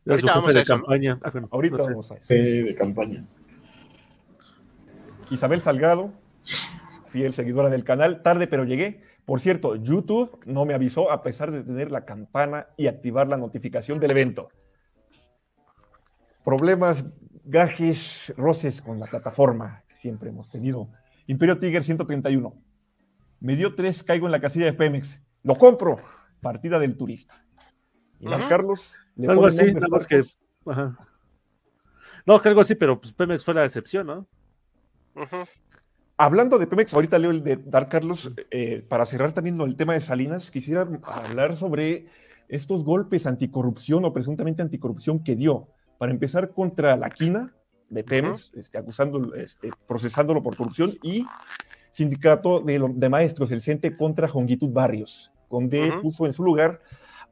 Era 0.06 0.16
su 0.16 0.26
Ahorita 0.26 0.32
vamos 0.32 0.46
jefe 0.46 0.50
a 0.50 0.54
de 0.54 0.62
eso, 0.62 0.76
¿no? 0.76 0.82
campaña. 0.84 1.20
Ah, 1.22 1.30
bueno, 1.30 1.48
Ahorita 1.50 1.76
no 1.76 1.84
sé. 1.84 1.90
vamos 1.90 2.10
a 2.10 2.14
eso. 2.14 2.26
Sí, 2.28 2.62
de 2.62 2.74
campaña. 2.74 3.24
Isabel 5.30 5.60
Salgado, 5.60 6.12
fiel 7.10 7.34
seguidora 7.34 7.68
del 7.68 7.84
canal, 7.84 8.22
tarde 8.22 8.46
pero 8.46 8.64
llegué. 8.64 9.02
Por 9.26 9.40
cierto, 9.40 9.76
YouTube 9.76 10.40
no 10.46 10.64
me 10.64 10.72
avisó 10.72 11.10
a 11.10 11.22
pesar 11.22 11.50
de 11.50 11.62
tener 11.62 11.90
la 11.90 12.06
campana 12.06 12.68
y 12.78 12.86
activar 12.86 13.28
la 13.28 13.36
notificación 13.36 14.00
del 14.00 14.12
evento. 14.12 14.48
Problemas, 16.42 17.04
gajes, 17.44 18.32
roces 18.38 18.80
con 18.80 18.98
la 18.98 19.06
plataforma 19.06 19.82
que 19.88 19.96
siempre 19.96 20.30
hemos 20.30 20.48
tenido. 20.48 20.88
Imperio 21.26 21.58
Tiger 21.58 21.84
131. 21.84 22.54
Me 23.44 23.56
dio 23.56 23.74
tres, 23.74 24.02
caigo 24.02 24.24
en 24.24 24.32
la 24.32 24.40
casilla 24.40 24.64
de 24.64 24.72
Pemex. 24.72 25.20
Lo 25.42 25.54
compro. 25.54 25.96
Partida 26.40 26.78
del 26.78 26.96
turista. 26.96 27.44
Y 28.18 28.24
Dar 28.26 28.40
Ujú. 28.40 28.48
Carlos. 28.48 28.96
le 29.16 29.30
Algo 29.30 29.44
así, 29.44 29.70
nada 29.70 29.86
más 29.88 30.06
que. 30.06 30.24
Ajá. 30.64 30.96
No, 32.24 32.38
que 32.38 32.48
algo 32.48 32.62
así, 32.62 32.74
pero 32.74 32.98
pues 32.98 33.12
Pemex 33.12 33.44
fue 33.44 33.52
la 33.52 33.66
excepción, 33.66 34.06
¿no? 34.06 34.26
Hablando 36.16 36.58
de 36.58 36.66
Pemex, 36.66 36.94
ahorita 36.94 37.18
leo 37.18 37.32
el 37.32 37.44
de 37.44 37.56
Dar 37.56 37.90
Carlos, 37.90 38.32
eh, 38.50 38.82
para 38.88 39.04
cerrar 39.04 39.32
también 39.32 39.60
el 39.60 39.76
tema 39.76 39.92
de 39.92 40.00
Salinas, 40.00 40.50
quisiera 40.50 40.88
hablar 41.26 41.54
sobre 41.54 42.06
estos 42.48 42.82
golpes 42.82 43.26
anticorrupción 43.26 44.06
o 44.06 44.12
presuntamente 44.14 44.62
anticorrupción 44.62 45.22
que 45.22 45.36
dio. 45.36 45.68
Para 45.98 46.12
empezar 46.12 46.52
contra 46.52 46.96
la 46.96 47.10
quina 47.10 47.52
de 47.90 48.04
Pemex, 48.04 48.54
este, 48.54 48.78
acusándolo, 48.78 49.34
este, 49.34 49.68
procesándolo 49.86 50.42
por 50.42 50.56
corrupción, 50.56 50.96
y 51.02 51.26
sindicato 51.94 52.60
de, 52.60 52.78
lo- 52.78 52.90
de 52.92 53.08
maestros, 53.08 53.50
el 53.52 53.62
CENTE, 53.62 53.96
contra 53.96 54.28
Jongitud 54.28 54.68
Barrios, 54.70 55.32
donde 55.50 55.88
puso 56.02 56.26
en 56.26 56.32
su 56.34 56.42
lugar 56.44 56.82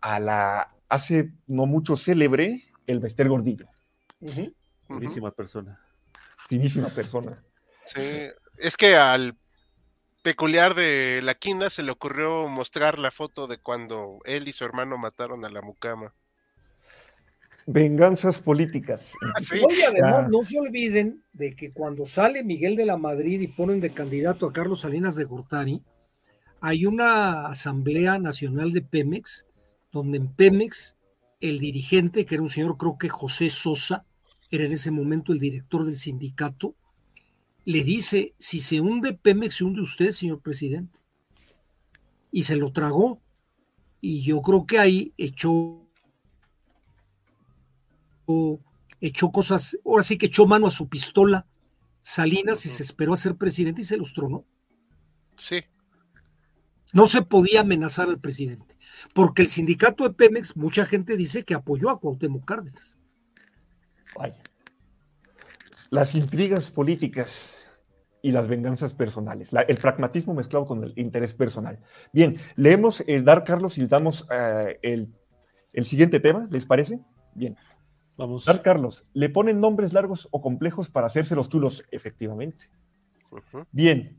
a 0.01 0.19
la 0.19 0.75
hace 0.89 1.33
no 1.47 1.67
mucho 1.67 1.97
célebre 1.97 2.65
el 2.87 3.01
Bester 3.01 3.29
Gordillo. 3.29 3.67
Buenísima 4.89 5.31
persona. 5.31 5.81
Finísima 6.49 6.89
persona. 6.89 7.43
Sí, 7.85 8.01
es 8.59 8.77
que 8.77 8.95
al 8.97 9.37
peculiar 10.23 10.75
de 10.75 11.21
la 11.23 11.35
quina 11.35 11.69
se 11.71 11.83
le 11.83 11.91
ocurrió 11.91 12.47
mostrar 12.49 12.99
la 12.99 13.11
foto 13.11 13.47
de 13.49 13.59
cuando 13.59 14.21
él 14.25 14.47
y 14.47 14.53
su 14.53 14.65
hermano 14.65 14.97
mataron 14.99 15.45
a 15.45 15.51
la 15.51 15.63
mucama. 15.63 16.15
Venganzas 17.67 18.39
políticas. 18.39 19.13
Sí. 19.41 19.61
Oye, 19.65 19.85
además, 19.87 20.23
Ya. 20.23 20.29
no 20.29 20.45
se 20.45 20.59
olviden 20.59 21.23
de 21.33 21.55
que 21.55 21.73
cuando 21.73 22.05
sale 22.05 22.43
Miguel 22.43 22.77
de 22.77 22.87
la 22.87 22.97
Madrid 22.97 23.41
y 23.41 23.49
ponen 23.49 23.81
de 23.81 23.91
candidato 23.91 24.47
a 24.47 24.53
Carlos 24.53 24.81
Salinas 24.81 25.15
de 25.17 25.25
Gortari, 25.25 25.83
hay 26.61 26.87
una 26.87 27.47
asamblea 27.47 28.19
nacional 28.19 28.73
de 28.73 28.83
Pemex, 28.83 29.47
donde 29.93 30.19
en 30.19 30.29
Pemex 30.29 30.97
el 31.41 31.59
dirigente, 31.59 32.25
que 32.25 32.37
era 32.37 32.43
un 32.43 32.49
señor, 32.51 32.77
creo 32.77 32.97
que 32.99 33.09
José 33.09 33.51
Sosa, 33.51 34.05
era 34.51 34.65
en 34.65 34.73
ese 34.73 34.91
momento 34.91 35.33
el 35.33 35.41
director 35.41 35.85
del 35.85 35.97
sindicato, 35.97 36.75
le 37.65 37.83
dice, 37.85 38.35
si 38.39 38.61
se 38.61 38.81
hunde 38.81 39.13
Pemex, 39.13 39.57
se 39.57 39.65
hunde 39.65 39.83
usted, 39.83 40.11
señor 40.11 40.41
presidente. 40.41 41.01
Y 42.31 42.45
se 42.45 42.57
lo 42.57 42.73
tragó. 42.73 43.21
Y 44.01 44.23
yo 44.23 44.43
creo 44.43 44.67
que 44.67 44.79
ahí 44.79 45.13
echó 45.17 45.82
echó 49.01 49.31
cosas, 49.33 49.79
ahora 49.85 50.03
sí 50.03 50.17
que 50.19 50.27
echó 50.27 50.47
mano 50.47 50.67
a 50.67 50.71
su 50.71 50.89
pistola 50.89 51.47
Salinas 52.03 52.67
y 52.67 52.71
se 52.71 52.83
esperó 52.83 53.13
a 53.13 53.17
ser 53.17 53.37
presidente 53.37 53.83
y 53.83 53.85
se 53.85 53.97
los 53.97 54.13
tronó. 54.13 54.45
Sí, 55.35 55.63
No 56.93 57.07
se 57.07 57.23
podía 57.23 57.61
amenazar 57.61 58.09
al 58.09 58.19
presidente, 58.21 58.77
porque 59.15 59.43
el 59.43 59.49
sindicato 59.49 60.05
de 60.05 60.15
Pemex, 60.15 60.57
mucha 60.57 60.85
gente 60.85 61.17
dice 61.17 61.43
que 61.45 61.55
apoyó 61.55 61.91
a 61.91 61.99
Cuauhtémoc 62.01 62.45
Cárdenas. 62.45 62.99
Vaya. 64.17 64.37
Las 65.91 66.15
intrigas 66.15 66.71
políticas 66.71 67.67
y 68.23 68.31
las 68.31 68.47
venganzas 68.49 68.95
personales. 68.95 69.53
La- 69.53 69.63
el 69.63 69.77
pragmatismo 69.79 70.35
mezclado 70.35 70.67
con 70.67 70.85
el 70.85 70.93
interés 70.97 71.35
personal. 71.35 71.79
Bien, 72.13 72.39
leemos 72.57 73.03
el 73.07 73.25
Dar 73.25 73.45
Carlos 73.45 73.79
y 73.79 73.87
damos 73.87 74.27
eh, 74.31 74.79
el, 74.83 75.13
el 75.73 75.85
siguiente 75.87 76.21
tema, 76.21 76.47
¿les 76.51 76.65
parece? 76.67 77.01
Bien. 77.35 77.57
Vamos. 78.23 78.45
Dar 78.45 78.63
Carlos, 78.63 79.03
¿le 79.15 79.29
ponen 79.31 79.59
nombres 79.59 79.93
largos 79.93 80.29
o 80.31 80.41
complejos 80.41 80.89
para 80.89 81.09
hacerse 81.09 81.35
los 81.35 81.49
chulos? 81.49 81.83
Efectivamente. 81.91 82.71
Bien. 83.73 84.17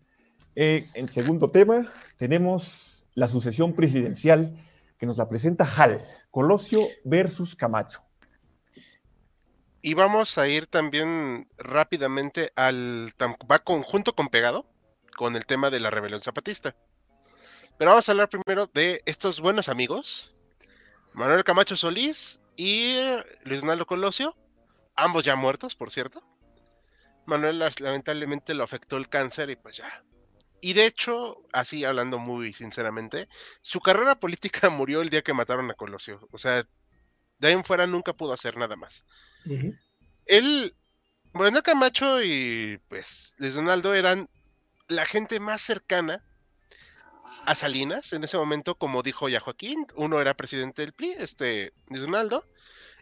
Eh, 0.58 0.90
en 0.94 1.08
segundo 1.08 1.48
tema, 1.48 1.90
tenemos 2.18 3.06
la 3.14 3.30
sucesión 3.30 3.72
presidencial 3.72 4.60
que 4.98 5.06
nos 5.06 5.20
la 5.20 5.30
presenta 5.30 5.64
Hal, 5.64 6.02
Colosio 6.32 6.86
versus 7.06 7.56
Camacho. 7.56 8.02
Y 9.82 9.94
vamos 9.94 10.38
a 10.38 10.50
ir 10.50 10.68
también 10.68 11.46
rápidamente 11.58 12.52
al. 12.58 13.10
Va 13.50 13.60
conjunto 13.60 14.16
con 14.16 14.28
pegado 14.28 14.66
con 15.16 15.38
el 15.38 15.46
tema 15.46 15.70
de 15.70 15.80
la 15.80 15.90
rebelión 15.90 16.20
zapatista. 16.20 16.76
Pero 17.78 17.92
vamos 17.92 18.10
a 18.10 18.12
hablar 18.12 18.28
primero 18.28 18.68
de 18.68 19.02
estos 19.06 19.40
buenos 19.40 19.70
amigos: 19.70 20.36
Manuel 21.14 21.46
Camacho 21.46 21.78
Solís 21.78 22.42
y 22.56 22.98
Luis 23.44 23.62
Donaldo 23.62 23.86
Colosio, 23.86 24.36
ambos 24.96 25.24
ya 25.24 25.36
muertos, 25.36 25.76
por 25.76 25.92
cierto. 25.92 26.24
Manuel 27.26 27.60
lamentablemente 27.80 28.54
lo 28.54 28.64
afectó 28.64 28.98
el 28.98 29.10
cáncer 29.10 29.50
y 29.50 29.56
pues 29.56 29.78
ya. 29.78 30.04
Y 30.62 30.74
de 30.74 30.86
hecho, 30.86 31.42
así 31.52 31.84
hablando 31.84 32.20
muy 32.20 32.54
sinceramente, 32.54 33.28
su 33.62 33.80
carrera 33.80 34.20
política 34.20 34.70
murió 34.70 35.02
el 35.02 35.10
día 35.10 35.22
que 35.22 35.34
mataron 35.34 35.70
a 35.72 35.74
Colosio. 35.74 36.28
O 36.32 36.38
sea, 36.38 36.68
de 37.40 37.48
ahí 37.48 37.54
en 37.54 37.64
fuera 37.64 37.88
nunca 37.88 38.14
pudo 38.14 38.34
hacer 38.34 38.58
nada 38.58 38.76
más 38.76 39.06
él, 40.26 40.76
bueno, 41.34 41.64
Camacho 41.64 42.24
y 42.24 42.80
pues 42.88 43.36
Luis 43.38 43.56
Donaldo 43.56 43.94
eran 43.94 44.30
la 44.88 45.06
gente 45.06 45.40
más 45.40 45.62
cercana 45.62 46.24
a 47.46 47.56
Salinas 47.56 48.14
en 48.14 48.24
ese 48.24 48.38
momento, 48.38 48.76
como 48.76 49.04
dijo 49.04 49.30
ya 49.30 49.40
Joaquín, 49.40 49.86
uno 49.96 50.22
era 50.22 50.34
presidente 50.34 50.82
del 50.82 50.94
PRI, 50.94 51.16
este 51.20 51.74
Donaldo, 51.90 52.48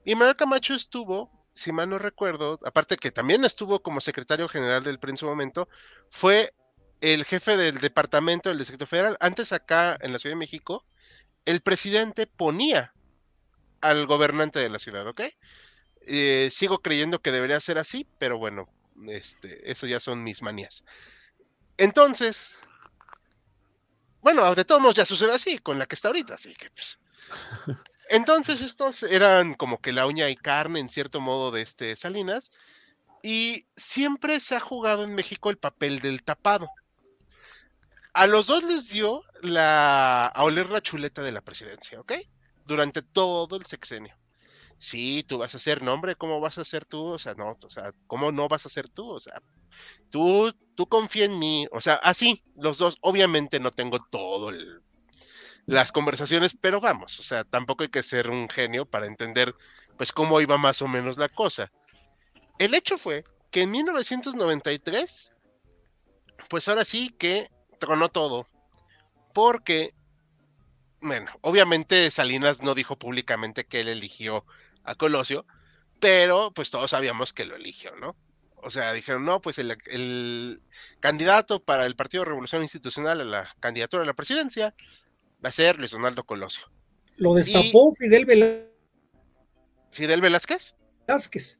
y 0.03 0.15
Manuel 0.15 0.35
Camacho 0.35 0.73
estuvo, 0.73 1.31
si 1.53 1.71
mal 1.71 1.89
no 1.89 1.99
recuerdo, 1.99 2.59
aparte 2.65 2.97
que 2.97 3.11
también 3.11 3.45
estuvo 3.45 3.81
como 3.81 4.01
secretario 4.01 4.47
general 4.47 4.83
del 4.83 4.99
PRI 4.99 5.11
en 5.11 5.17
su 5.17 5.25
momento, 5.25 5.69
fue 6.09 6.53
el 7.01 7.25
jefe 7.25 7.57
del 7.57 7.79
departamento 7.79 8.49
del 8.49 8.59
Distrito 8.59 8.85
Federal. 8.85 9.17
Antes 9.19 9.51
acá 9.51 9.97
en 10.01 10.13
la 10.13 10.19
Ciudad 10.19 10.35
de 10.35 10.39
México, 10.39 10.85
el 11.45 11.61
presidente 11.61 12.27
ponía 12.27 12.93
al 13.81 14.05
gobernante 14.05 14.59
de 14.59 14.69
la 14.69 14.79
ciudad, 14.79 15.07
¿ok? 15.07 15.21
Eh, 16.01 16.49
sigo 16.51 16.79
creyendo 16.79 17.21
que 17.21 17.31
debería 17.31 17.59
ser 17.59 17.77
así, 17.77 18.07
pero 18.19 18.37
bueno, 18.37 18.69
este, 19.07 19.71
eso 19.71 19.87
ya 19.87 19.99
son 19.99 20.23
mis 20.23 20.41
manías. 20.41 20.85
Entonces, 21.77 22.67
bueno, 24.21 24.53
de 24.55 24.65
todos 24.65 24.81
modos 24.81 24.95
ya 24.95 25.05
sucede 25.05 25.33
así, 25.33 25.57
con 25.57 25.79
la 25.79 25.85
que 25.85 25.95
está 25.95 26.09
ahorita, 26.09 26.35
así 26.35 26.53
que 26.53 26.69
pues. 26.69 26.99
Entonces 28.09 28.61
estos 28.61 29.03
eran 29.03 29.53
como 29.53 29.79
que 29.79 29.93
la 29.93 30.05
uña 30.05 30.29
y 30.29 30.35
carne 30.35 30.79
en 30.79 30.89
cierto 30.89 31.21
modo 31.21 31.51
de 31.51 31.61
este 31.61 31.95
Salinas, 31.95 32.51
y 33.23 33.67
siempre 33.75 34.39
se 34.39 34.55
ha 34.55 34.59
jugado 34.59 35.03
en 35.03 35.15
México 35.15 35.49
el 35.49 35.57
papel 35.57 35.99
del 35.99 36.23
tapado. 36.23 36.69
A 38.13 38.27
los 38.27 38.47
dos 38.47 38.63
les 38.63 38.89
dio 38.89 39.23
la 39.41 40.27
a 40.27 40.43
oler 40.43 40.69
la 40.69 40.81
chuleta 40.81 41.21
de 41.21 41.31
la 41.31 41.41
presidencia, 41.41 41.99
¿ok? 41.99 42.13
Durante 42.65 43.01
todo 43.01 43.55
el 43.55 43.65
sexenio 43.65 44.20
sí, 44.81 45.23
tú 45.27 45.37
vas 45.37 45.53
a 45.53 45.59
ser 45.59 45.83
nombre, 45.83 46.15
¿cómo 46.15 46.39
vas 46.41 46.57
a 46.57 46.65
ser 46.65 46.85
tú? 46.85 47.03
O 47.05 47.19
sea, 47.19 47.35
no, 47.35 47.55
o 47.63 47.69
sea, 47.69 47.93
¿cómo 48.07 48.31
no 48.31 48.47
vas 48.47 48.65
a 48.65 48.69
ser 48.69 48.89
tú? 48.89 49.07
O 49.11 49.19
sea, 49.19 49.39
tú, 50.09 50.51
tú 50.75 50.87
confía 50.87 51.25
en 51.25 51.37
mí, 51.37 51.67
o 51.71 51.79
sea, 51.79 51.95
así, 51.95 52.43
los 52.55 52.79
dos, 52.79 52.97
obviamente 53.01 53.59
no 53.59 53.71
tengo 53.71 53.99
todo 54.09 54.51
las 55.67 55.91
conversaciones, 55.91 56.57
pero 56.59 56.81
vamos, 56.81 57.19
o 57.19 57.23
sea, 57.23 57.43
tampoco 57.43 57.83
hay 57.83 57.89
que 57.89 58.01
ser 58.01 58.31
un 58.31 58.49
genio 58.49 58.87
para 58.87 59.05
entender, 59.05 59.53
pues, 59.97 60.11
cómo 60.11 60.41
iba 60.41 60.57
más 60.57 60.81
o 60.81 60.87
menos 60.87 61.17
la 61.17 61.29
cosa. 61.29 61.71
El 62.57 62.73
hecho 62.73 62.97
fue 62.97 63.23
que 63.51 63.61
en 63.61 63.71
1993, 63.71 65.35
pues 66.49 66.67
ahora 66.67 66.85
sí 66.85 67.13
que 67.19 67.51
tronó 67.79 68.09
todo, 68.09 68.47
porque 69.31 69.93
bueno, 71.01 71.31
obviamente 71.41 72.11
Salinas 72.11 72.61
no 72.61 72.75
dijo 72.75 72.95
públicamente 72.95 73.65
que 73.65 73.79
él 73.79 73.87
eligió 73.87 74.45
a 74.83 74.95
Colosio, 74.95 75.45
pero 75.99 76.51
pues 76.53 76.71
todos 76.71 76.91
sabíamos 76.91 77.33
que 77.33 77.45
lo 77.45 77.55
eligió, 77.55 77.95
¿no? 77.95 78.15
O 78.63 78.69
sea, 78.69 78.93
dijeron, 78.93 79.25
no, 79.25 79.41
pues 79.41 79.57
el, 79.57 79.75
el 79.87 80.61
candidato 80.99 81.63
para 81.63 81.85
el 81.85 81.95
Partido 81.95 82.25
Revolución 82.25 82.61
Institucional 82.61 83.21
a 83.21 83.25
la 83.25 83.47
candidatura 83.59 84.03
a 84.03 84.05
la 84.05 84.13
presidencia 84.13 84.75
va 85.43 85.49
a 85.49 85.51
ser 85.51 85.79
Luis 85.79 85.91
Donaldo 85.91 86.23
Colosio. 86.23 86.65
Lo 87.17 87.33
destapó 87.33 87.93
Fidel 87.93 88.25
¿Fidel 89.91 90.21
Velázquez? 90.21 90.75
Velázquez. 91.07 91.59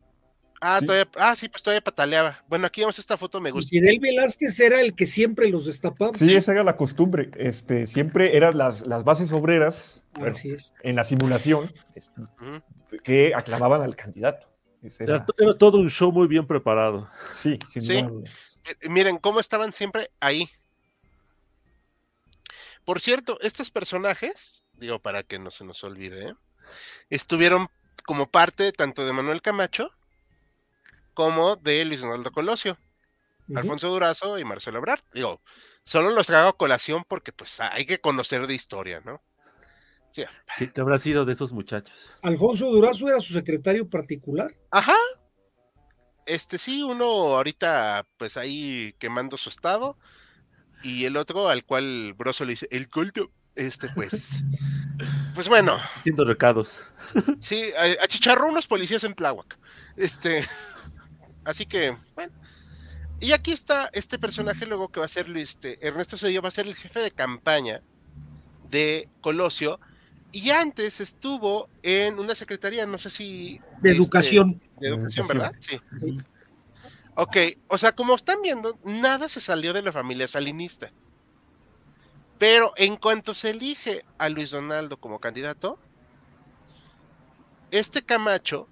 Ah, 0.63 0.77
Sí. 0.79 0.85
todavía, 0.85 1.09
ah, 1.15 1.35
sí, 1.35 1.49
pues 1.49 1.63
todavía 1.63 1.81
pataleaba. 1.83 2.43
Bueno, 2.47 2.67
aquí 2.67 2.81
vemos 2.81 2.99
esta 2.99 3.17
foto, 3.17 3.41
me 3.41 3.49
Y 3.49 3.51
gusta. 3.51 3.69
Fidel 3.69 3.99
Velázquez 3.99 4.59
era 4.59 4.79
el 4.79 4.93
que 4.93 5.07
siempre 5.07 5.49
los 5.49 5.65
destapaba. 5.65 6.15
Sí, 6.17 6.35
esa 6.35 6.51
era 6.51 6.63
la 6.63 6.77
costumbre. 6.77 7.31
Este, 7.35 7.87
siempre 7.87 8.37
eran 8.37 8.57
las, 8.59 8.85
las 8.85 9.03
bases 9.03 9.31
obreras 9.31 10.03
bueno, 10.13 10.29
Así 10.29 10.51
es. 10.51 10.73
en 10.83 10.95
la 10.95 11.03
simulación 11.03 11.71
Ujú. 12.15 12.61
Que 13.03 13.33
aclamaban 13.35 13.81
al 13.81 13.95
candidato. 13.95 14.47
Era, 14.99 15.25
todo 15.57 15.77
un 15.77 15.89
show 15.89 16.11
muy 16.11 16.27
bien 16.27 16.47
preparado. 16.47 17.09
sí, 17.35 17.57
sin 17.71 17.81
Sí. 17.81 18.01
duda. 18.01 18.29
Eh, 18.65 18.89
Miren 18.89 19.17
cómo 19.17 19.39
estaban 19.39 19.73
siempre 19.73 20.09
ahí. 20.19 20.49
Por 22.85 22.99
cierto, 22.99 23.39
estos 23.41 23.69
personajes, 23.69 24.65
digo 24.73 24.99
para 24.99 25.23
que 25.23 25.37
no 25.39 25.51
se 25.51 25.63
nos 25.65 25.83
olvide, 25.83 26.29
¿eh? 26.29 26.35
estuvieron 27.09 27.67
como 28.05 28.27
parte 28.29 28.71
tanto 28.71 29.05
de 29.05 29.13
Manuel 29.13 29.41
Camacho 29.41 29.91
como 31.13 31.55
de 31.57 31.85
Luis 31.85 32.01
Donaldo 32.01 32.31
Colosio. 32.31 32.77
Alfonso 33.53 33.89
Durazo 33.89 34.39
y 34.39 34.45
Marcelo 34.45 34.77
Ebrard. 34.79 35.01
Digo, 35.13 35.41
solo 35.83 36.09
los 36.11 36.27
traigo 36.27 36.47
a 36.47 36.57
colación 36.57 37.03
porque 37.05 37.33
pues 37.33 37.59
hay 37.59 37.85
que 37.85 37.99
conocer 37.99 38.47
de 38.47 38.53
historia, 38.53 39.01
¿no? 39.03 39.21
Sí. 40.11 40.23
Sí, 40.57 40.67
que 40.67 40.81
habrá 40.81 40.97
sido 40.97 41.23
de 41.25 41.33
esos 41.33 41.53
muchachos. 41.53 42.09
Alfonso 42.21 42.67
Durazo 42.69 43.07
era 43.07 43.19
su 43.21 43.33
secretario 43.33 43.89
particular. 43.89 44.53
Ajá. 44.69 44.95
Este 46.25 46.57
sí, 46.57 46.83
uno 46.83 47.05
ahorita 47.05 48.05
pues 48.17 48.37
ahí 48.37 48.93
quemando 48.99 49.37
su 49.37 49.49
estado 49.49 49.97
y 50.83 51.05
el 51.05 51.17
otro 51.17 51.47
al 51.49 51.63
cual 51.65 52.13
Broso 52.15 52.45
le 52.45 52.51
dice 52.51 52.67
el 52.71 52.89
culto, 52.89 53.31
este 53.55 53.89
pues, 53.89 54.43
pues 55.35 55.47
bueno, 55.49 55.77
Haciendo 55.97 56.23
recados. 56.25 56.85
sí, 57.41 57.71
a- 57.77 58.03
achicharró 58.03 58.47
unos 58.49 58.67
policías 58.67 59.03
en 59.03 59.15
Tláhuac, 59.15 59.57
este, 59.97 60.45
así 61.43 61.65
que 61.65 61.97
bueno. 62.15 62.33
Y 63.19 63.33
aquí 63.33 63.51
está 63.51 63.89
este 63.93 64.17
personaje 64.17 64.65
luego 64.65 64.89
que 64.89 64.99
va 64.99 65.05
a 65.05 65.09
ser 65.09 65.29
este 65.37 65.85
Ernesto 65.85 66.17
Cedillo 66.17 66.41
va 66.41 66.47
a 66.47 66.51
ser 66.51 66.65
el 66.67 66.75
jefe 66.75 66.99
de 67.01 67.11
campaña 67.11 67.81
de 68.69 69.09
Colosio 69.21 69.79
y 70.31 70.51
antes 70.51 71.01
estuvo 71.01 71.69
en 71.83 72.19
una 72.19 72.35
secretaría, 72.35 72.85
no 72.85 72.97
sé 72.97 73.09
si 73.09 73.59
De 73.81 73.91
este, 73.91 74.01
educación. 74.01 74.61
de 74.79 74.87
educación, 74.89 75.25
Educación. 75.25 75.27
¿verdad? 75.27 75.55
Sí. 75.59 75.81
Sí. 75.99 76.17
Ok, 77.15 77.37
o 77.67 77.77
sea, 77.77 77.91
como 77.91 78.15
están 78.15 78.41
viendo, 78.41 78.77
nada 78.83 79.27
se 79.29 79.41
salió 79.41 79.73
de 79.73 79.81
la 79.81 79.91
familia 79.91 80.27
salinista. 80.27 80.91
Pero 82.39 82.73
en 82.77 82.95
cuanto 82.95 83.33
se 83.33 83.51
elige 83.51 84.03
a 84.17 84.29
Luis 84.29 84.49
Donaldo 84.51 84.97
como 84.97 85.19
candidato, 85.19 85.77
este 87.69 88.01
Camacho 88.01 88.67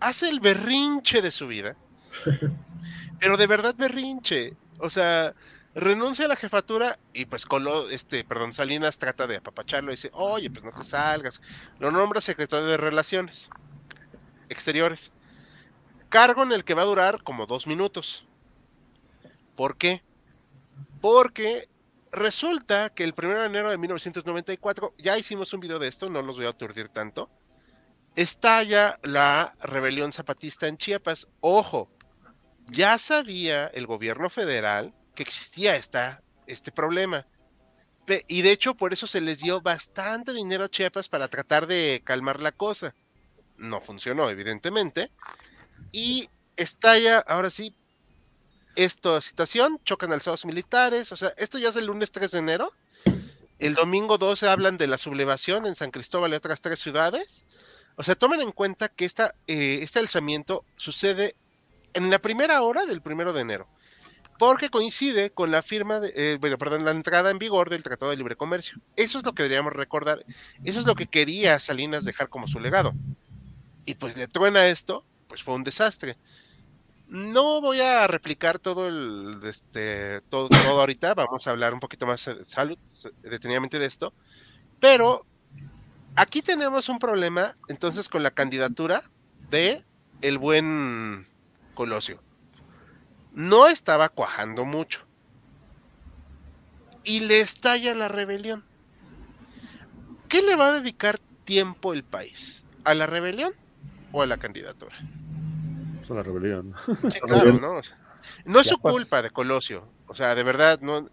hace 0.00 0.28
el 0.28 0.40
berrinche 0.40 1.22
de 1.22 1.30
su 1.30 1.46
vida. 1.46 1.76
pero 3.20 3.36
de 3.36 3.46
verdad 3.46 3.74
berrinche. 3.76 4.54
O 4.78 4.90
sea, 4.90 5.34
renuncia 5.74 6.26
a 6.26 6.28
la 6.28 6.36
jefatura 6.36 6.98
y 7.12 7.24
pues 7.24 7.46
este, 7.90 8.24
perdón, 8.24 8.52
Salinas 8.52 8.98
trata 8.98 9.26
de 9.26 9.36
apapacharlo 9.36 9.90
y 9.90 9.96
dice, 9.96 10.10
oye, 10.12 10.50
pues 10.50 10.64
no 10.64 10.72
te 10.72 10.84
salgas. 10.84 11.40
Lo 11.78 11.90
nombra 11.90 12.20
secretario 12.20 12.66
de 12.66 12.76
Relaciones 12.76 13.48
Exteriores 14.48 15.10
cargo 16.14 16.44
en 16.44 16.52
el 16.52 16.62
que 16.62 16.74
va 16.74 16.82
a 16.82 16.84
durar 16.84 17.24
como 17.24 17.44
dos 17.44 17.66
minutos. 17.66 18.24
¿Por 19.56 19.76
qué? 19.76 20.00
Porque 21.00 21.68
resulta 22.12 22.90
que 22.90 23.02
el 23.02 23.14
1 23.18 23.40
de 23.40 23.46
enero 23.46 23.68
de 23.68 23.78
1994, 23.78 24.94
ya 24.96 25.18
hicimos 25.18 25.52
un 25.52 25.58
video 25.58 25.80
de 25.80 25.88
esto, 25.88 26.08
no 26.08 26.22
los 26.22 26.36
voy 26.36 26.46
a 26.46 26.50
aturdir 26.50 26.88
tanto, 26.88 27.28
estalla 28.14 29.00
la 29.02 29.56
rebelión 29.60 30.12
zapatista 30.12 30.68
en 30.68 30.78
Chiapas. 30.78 31.26
Ojo, 31.40 31.90
ya 32.68 32.96
sabía 32.98 33.66
el 33.66 33.88
gobierno 33.88 34.30
federal 34.30 34.94
que 35.14 35.22
existía 35.22 35.76
esta, 35.76 36.22
este 36.46 36.72
problema. 36.72 37.26
Y 38.28 38.42
de 38.42 38.52
hecho 38.52 38.74
por 38.74 38.92
eso 38.92 39.06
se 39.06 39.20
les 39.20 39.38
dio 39.38 39.60
bastante 39.60 40.32
dinero 40.32 40.64
a 40.64 40.68
Chiapas 40.68 41.08
para 41.08 41.28
tratar 41.28 41.66
de 41.66 42.02
calmar 42.04 42.40
la 42.40 42.52
cosa. 42.52 42.94
No 43.56 43.80
funcionó, 43.80 44.28
evidentemente. 44.28 45.10
Y 45.92 46.28
estalla, 46.56 47.20
ahora 47.20 47.50
sí, 47.50 47.74
esta 48.76 49.20
situación, 49.20 49.80
chocan 49.84 50.12
alzados 50.12 50.44
militares, 50.44 51.12
o 51.12 51.16
sea, 51.16 51.32
esto 51.36 51.58
ya 51.58 51.68
es 51.68 51.76
el 51.76 51.86
lunes 51.86 52.10
3 52.12 52.30
de 52.30 52.38
enero. 52.38 52.72
El 53.58 53.74
domingo 53.74 54.18
12 54.18 54.48
hablan 54.48 54.76
de 54.76 54.88
la 54.88 54.98
sublevación 54.98 55.66
en 55.66 55.76
San 55.76 55.90
Cristóbal 55.90 56.32
y 56.32 56.36
otras 56.36 56.60
tres 56.60 56.80
ciudades. 56.80 57.44
O 57.96 58.02
sea, 58.02 58.16
tomen 58.16 58.40
en 58.40 58.52
cuenta 58.52 58.88
que 58.88 59.04
esta, 59.04 59.34
eh, 59.46 59.78
este 59.82 60.00
alzamiento 60.00 60.64
sucede 60.76 61.36
en 61.92 62.10
la 62.10 62.18
primera 62.18 62.60
hora 62.62 62.84
del 62.84 63.00
primero 63.00 63.32
de 63.32 63.42
enero, 63.42 63.68
porque 64.38 64.70
coincide 64.70 65.30
con 65.30 65.50
la 65.50 65.62
firma, 65.62 66.00
de, 66.00 66.12
eh, 66.14 66.38
bueno, 66.40 66.58
perdón, 66.58 66.84
la 66.84 66.90
entrada 66.90 67.30
en 67.30 67.38
vigor 67.38 67.70
del 67.70 67.82
Tratado 67.82 68.10
de 68.10 68.16
Libre 68.16 68.36
Comercio. 68.36 68.78
Eso 68.96 69.18
es 69.18 69.24
lo 69.24 69.34
que 69.34 69.44
deberíamos 69.44 69.72
recordar, 69.72 70.24
eso 70.64 70.80
es 70.80 70.86
lo 70.86 70.94
que 70.94 71.06
quería 71.06 71.58
Salinas 71.58 72.04
dejar 72.04 72.28
como 72.28 72.48
su 72.48 72.60
legado. 72.60 72.92
Y 73.86 73.94
pues 73.94 74.16
le 74.16 74.28
truena 74.28 74.66
esto, 74.66 75.04
pues 75.28 75.42
fue 75.42 75.54
un 75.54 75.64
desastre. 75.64 76.16
No 77.06 77.60
voy 77.60 77.80
a 77.80 78.06
replicar 78.06 78.58
todo 78.58 78.88
el 78.88 79.38
este 79.44 80.20
todo, 80.30 80.48
todo 80.48 80.80
ahorita, 80.80 81.14
vamos 81.14 81.46
a 81.46 81.50
hablar 81.50 81.74
un 81.74 81.80
poquito 81.80 82.06
más 82.06 82.26
eh, 82.26 82.44
salud, 82.44 82.78
detenidamente 83.22 83.78
de 83.78 83.86
esto, 83.86 84.12
pero 84.80 85.26
aquí 86.16 86.42
tenemos 86.42 86.88
un 86.88 86.98
problema 86.98 87.54
entonces 87.68 88.08
con 88.08 88.22
la 88.22 88.30
candidatura 88.30 89.04
de 89.50 89.84
el 90.22 90.38
buen 90.38 91.26
Colosio. 91.74 92.20
No 93.34 93.66
estaba 93.66 94.08
cuajando 94.08 94.64
mucho. 94.64 95.00
Y 97.02 97.20
le 97.20 97.40
estalla 97.40 97.94
la 97.94 98.08
rebelión. 98.08 98.64
¿Qué 100.28 100.40
le 100.40 100.56
va 100.56 100.68
a 100.68 100.72
dedicar 100.72 101.18
tiempo 101.44 101.92
el 101.92 102.04
país? 102.04 102.64
¿A 102.84 102.94
la 102.94 103.06
rebelión 103.06 103.52
o 104.12 104.22
a 104.22 104.26
la 104.26 104.38
candidatura? 104.38 104.96
Es 106.00 106.08
una 106.10 106.22
rebelión. 106.22 106.74
Sí, 107.10 107.20
claro, 107.26 107.52
¿no? 107.52 107.76
O 107.76 107.82
sea, 107.82 107.98
no 108.44 108.60
es 108.60 108.66
Ya 108.66 108.72
su 108.72 108.78
culpa 108.78 109.20
de 109.20 109.30
Colosio, 109.30 109.86
o 110.06 110.14
sea, 110.14 110.34
de 110.34 110.42
verdad, 110.42 110.80
no. 110.80 111.08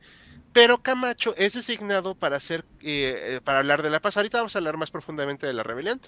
Pero 0.53 0.81
Camacho 0.81 1.33
es 1.37 1.53
designado 1.53 2.15
para 2.15 2.37
hacer, 2.37 2.65
eh, 2.81 3.39
para 3.43 3.59
hablar 3.59 3.81
de 3.83 3.89
la 3.89 4.01
paz. 4.01 4.17
Ahorita 4.17 4.37
vamos 4.37 4.55
a 4.55 4.59
hablar 4.59 4.77
más 4.77 4.91
profundamente 4.91 5.47
de 5.47 5.53
la 5.53 5.63
rebelión. 5.63 6.01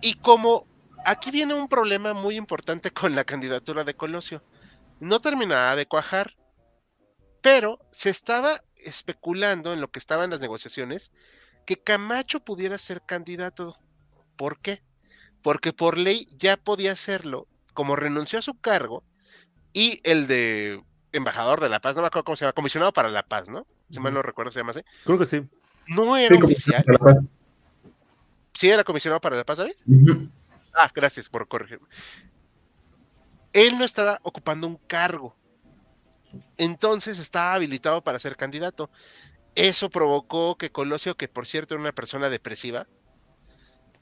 Y 0.00 0.14
como 0.14 0.66
aquí 1.04 1.30
viene 1.30 1.54
un 1.54 1.68
problema 1.68 2.12
muy 2.14 2.36
importante 2.36 2.90
con 2.92 3.14
la 3.14 3.24
candidatura 3.24 3.84
de 3.84 3.94
Colosio, 3.94 4.42
no 5.02 5.20
terminaba 5.20 5.74
de 5.74 5.86
cuajar, 5.86 6.36
pero 7.40 7.80
se 7.90 8.08
estaba 8.08 8.62
especulando 8.76 9.72
en 9.72 9.80
lo 9.80 9.90
que 9.90 9.98
estaban 9.98 10.30
las 10.30 10.40
negociaciones 10.40 11.10
que 11.66 11.76
Camacho 11.76 12.40
pudiera 12.40 12.78
ser 12.78 13.02
candidato. 13.02 13.76
¿Por 14.36 14.60
qué? 14.60 14.80
Porque 15.42 15.72
por 15.72 15.98
ley 15.98 16.26
ya 16.36 16.56
podía 16.56 16.92
hacerlo 16.92 17.48
como 17.74 17.96
renunció 17.96 18.38
a 18.38 18.42
su 18.42 18.54
cargo 18.60 19.02
y 19.72 20.00
el 20.04 20.28
de 20.28 20.80
embajador 21.10 21.60
de 21.60 21.68
la 21.68 21.80
paz, 21.80 21.96
no 21.96 22.02
me 22.02 22.06
acuerdo 22.06 22.24
cómo 22.24 22.36
se 22.36 22.44
llama, 22.44 22.52
comisionado 22.52 22.92
para 22.92 23.08
la 23.08 23.24
paz, 23.24 23.48
¿no? 23.48 23.66
Si 23.90 23.98
mal 23.98 24.14
no 24.14 24.22
recuerdo 24.22 24.52
se 24.52 24.60
llama 24.60 24.70
así. 24.70 24.82
Creo 25.04 25.18
que 25.18 25.26
sí. 25.26 25.42
No 25.88 26.16
era 26.16 26.36
Sí, 26.36 26.42
oficial. 26.42 26.84
para 26.84 26.98
la 26.98 27.04
paz. 27.12 27.30
Sí 28.54 28.70
era 28.70 28.84
comisionado 28.84 29.20
para 29.20 29.36
la 29.36 29.44
paz, 29.44 29.58
David. 29.58 29.74
Ah, 30.74 30.90
gracias 30.94 31.28
por 31.28 31.48
corregirme. 31.48 31.86
Él 33.52 33.78
no 33.78 33.84
estaba 33.84 34.18
ocupando 34.22 34.66
un 34.66 34.76
cargo. 34.76 35.34
Entonces 36.56 37.18
estaba 37.18 37.54
habilitado 37.54 38.02
para 38.02 38.18
ser 38.18 38.36
candidato. 38.36 38.90
Eso 39.54 39.90
provocó 39.90 40.56
que 40.56 40.72
Colosio, 40.72 41.16
que 41.16 41.28
por 41.28 41.46
cierto 41.46 41.74
era 41.74 41.82
una 41.82 41.92
persona 41.92 42.30
depresiva, 42.30 42.86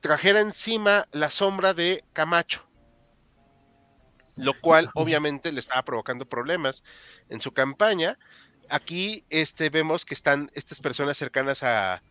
trajera 0.01 0.41
encima 0.41 1.07
la 1.13 1.31
sombra 1.31 1.75
de 1.75 2.05
Camacho. 2.13 2.65
Lo 4.37 4.59
cual 4.61 4.91
obviamente 4.95 5.53
le 5.53 5.61
estaba 5.61 5.83
provocando 5.83 6.25
problemas 6.25 6.85
en 7.29 7.41
su 7.41 7.53
campaña. 7.53 8.19
Aquí 8.69 9.25
este, 9.29 9.71
vemos 9.71 10.05
que 10.05 10.15
están 10.15 10.51
estas 10.55 10.81
personas 10.81 11.19
cercanas 11.19 11.63
a 11.63 12.03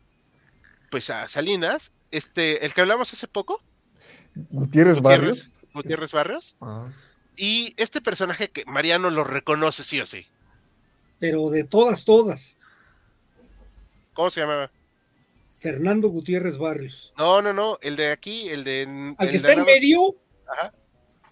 pues 0.92 1.10
a 1.10 1.28
Salinas. 1.28 1.94
Este, 2.12 2.66
el 2.66 2.74
que 2.74 2.82
hablamos 2.82 3.14
hace 3.14 3.28
poco, 3.28 3.62
Gutiérrez 4.36 5.02
Barrios. 5.02 5.38
Gutiérrez, 5.38 5.74
Gutiérrez 5.74 6.12
Barrios. 6.12 6.56
Ah, 6.62 6.88
Y 7.42 7.74
este 7.78 8.02
personaje 8.02 8.50
que 8.50 8.66
Mariano 8.66 9.10
lo 9.10 9.24
reconoce 9.24 9.86
sí 9.86 10.02
o 10.02 10.06
sí. 10.06 10.28
Pero 11.20 11.50
de 11.50 11.64
todas, 11.64 12.04
todas. 12.04 12.58
¿Cómo 14.14 14.30
se 14.30 14.42
llamaba? 14.42 14.70
Fernando 15.60 16.10
Gutiérrez 16.10 16.58
Barrios. 16.58 17.14
No, 17.18 17.42
no, 17.42 17.54
no, 17.54 17.78
el 17.82 17.96
de 17.96 18.12
aquí, 18.12 18.50
el 18.50 18.66
de. 18.66 19.16
Al 19.18 19.28
el 19.28 19.32
que 19.32 19.38
está 19.38 19.54
en 19.54 19.64
medio, 19.64 20.18
Ajá. 20.52 20.74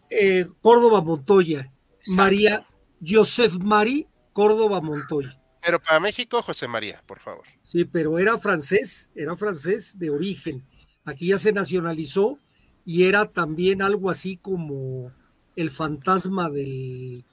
eh, 0.10 0.46
Córdoba 0.62 1.02
Montoya. 1.02 1.60
Exacto. 2.00 2.12
María 2.14 2.66
Joseph 3.06 3.56
Marie 3.60 4.08
Córdoba 4.32 4.80
Montoya. 4.80 5.38
Pero 5.62 5.82
para 5.82 6.00
México, 6.00 6.42
José 6.42 6.70
María, 6.70 7.04
por 7.06 7.20
favor. 7.20 7.44
Sí, 7.64 7.84
pero 7.84 8.18
era 8.18 8.38
francés, 8.38 9.10
era 9.14 9.36
francés 9.36 10.00
de 10.00 10.10
origen. 10.10 10.66
Aquí 11.04 11.28
ya 11.28 11.38
se 11.38 11.52
nacionalizó 11.52 12.40
y 12.86 13.04
era 13.04 13.26
también 13.26 13.82
algo 13.82 14.10
así 14.10 14.38
como 14.38 15.12
el 15.58 15.70
fantasma 15.70 16.50
del, 16.50 17.24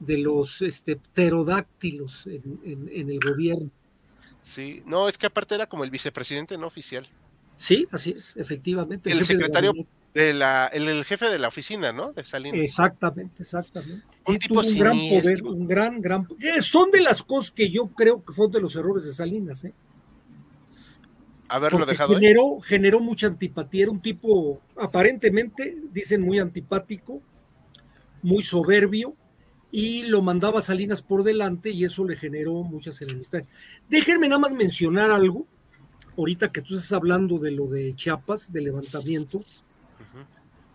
de 0.00 0.18
los 0.18 0.62
este, 0.62 0.96
pterodáctilos 0.96 2.26
en, 2.26 2.58
en- 2.64 2.88
en 2.90 3.10
el 3.10 3.20
gobierno. 3.20 3.70
Sí, 4.42 4.82
no, 4.86 5.08
es 5.08 5.18
que 5.18 5.26
aparte 5.26 5.54
era 5.54 5.66
como 5.66 5.84
el 5.84 5.90
vicepresidente 5.90 6.56
no 6.56 6.66
oficial. 6.66 7.06
Sí, 7.56 7.86
así 7.92 8.14
es, 8.16 8.36
efectivamente. 8.36 9.10
El 9.12 9.24
secretario. 9.26 9.72
De 10.14 10.32
la, 10.32 10.68
el, 10.72 10.86
el 10.88 11.04
jefe 11.04 11.28
de 11.28 11.40
la 11.40 11.48
oficina, 11.48 11.92
¿no? 11.92 12.12
De 12.12 12.24
Salinas. 12.24 12.60
Exactamente, 12.62 13.42
exactamente. 13.42 14.04
Un 14.28 14.34
Sí, 14.34 14.38
tipo 14.38 14.60
un 14.60 14.78
gran 14.78 14.96
poder, 14.96 15.42
un 15.42 15.66
gran, 15.66 16.00
gran. 16.00 16.28
eh, 16.38 16.62
son 16.62 16.92
de 16.92 17.00
las 17.00 17.20
cosas 17.20 17.50
que 17.50 17.68
yo 17.68 17.88
creo 17.88 18.24
que 18.24 18.32
fueron 18.32 18.52
de 18.52 18.60
los 18.60 18.76
errores 18.76 19.04
de 19.04 19.12
Salinas, 19.12 19.64
¿eh? 19.64 19.74
Haberlo 21.48 21.78
Porque 21.78 21.92
dejado 21.92 22.14
ahí. 22.14 22.20
generó, 22.20 22.60
generó 22.60 23.00
mucha 23.00 23.26
antipatía. 23.26 23.82
Era 23.82 23.90
un 23.90 24.00
tipo, 24.00 24.60
aparentemente, 24.76 25.76
dicen 25.92 26.22
muy 26.22 26.38
antipático, 26.38 27.20
muy 28.24 28.42
soberbio, 28.42 29.14
y 29.70 30.04
lo 30.04 30.22
mandaba 30.22 30.62
Salinas 30.62 31.02
por 31.02 31.24
delante, 31.24 31.70
y 31.70 31.84
eso 31.84 32.04
le 32.04 32.16
generó 32.16 32.62
muchas 32.62 33.00
enemistades. 33.02 33.50
Déjenme 33.88 34.28
nada 34.28 34.38
más 34.38 34.52
mencionar 34.52 35.10
algo, 35.10 35.46
ahorita 36.16 36.50
que 36.50 36.62
tú 36.62 36.74
estás 36.76 36.92
hablando 36.92 37.38
de 37.38 37.50
lo 37.50 37.66
de 37.66 37.94
Chiapas, 37.94 38.52
del 38.52 38.64
levantamiento. 38.64 39.44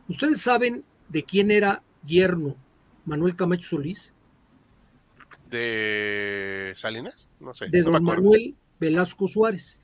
¿Ustedes 0.07 0.41
saben 0.41 0.83
de 1.07 1.23
quién 1.23 1.51
era 1.51 1.81
yerno 2.03 2.55
Manuel 3.05 3.35
Camacho 3.35 3.69
Solís? 3.69 4.13
¿De 5.49 6.73
Salinas? 6.75 7.27
No 7.39 7.53
sé. 7.53 7.67
De 7.69 7.81
no 7.81 7.91
don. 7.91 8.03
Manuel 8.03 8.55
Velasco 8.79 9.27
Suárez, 9.27 9.79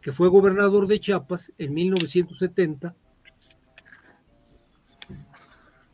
que 0.00 0.12
fue 0.12 0.28
gobernador 0.28 0.86
de 0.86 1.00
Chiapas 1.00 1.52
en 1.56 1.72
1970, 1.72 2.94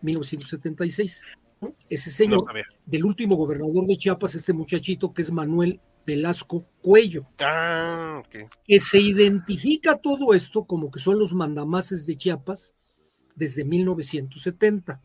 1976. 0.02 1.24
¿no? 1.60 1.72
Ese 1.88 2.10
señor, 2.10 2.44
del 2.86 3.04
último 3.04 3.36
gobernador 3.36 3.86
de 3.86 3.96
Chiapas, 3.96 4.34
este 4.34 4.52
muchachito 4.52 5.12
que 5.12 5.22
es 5.22 5.30
Manuel 5.30 5.80
Velasco 6.04 6.66
Cuello, 6.80 7.24
Ah, 7.38 8.22
que 8.66 8.80
se 8.80 9.00
identifica 9.00 9.96
todo 9.98 10.34
esto 10.34 10.64
como 10.64 10.90
que 10.90 10.98
son 10.98 11.18
los 11.18 11.32
mandamases 11.32 12.06
de 12.06 12.16
Chiapas 12.16 12.74
desde 13.36 13.64
1970. 13.64 15.00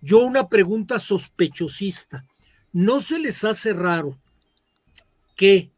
Yo 0.00 0.18
una 0.20 0.48
pregunta 0.48 0.98
sospechosista. 0.98 2.24
¿No 2.72 3.00
se 3.00 3.18
les 3.18 3.44
hace 3.44 3.72
raro 3.72 4.18
que 5.36 5.72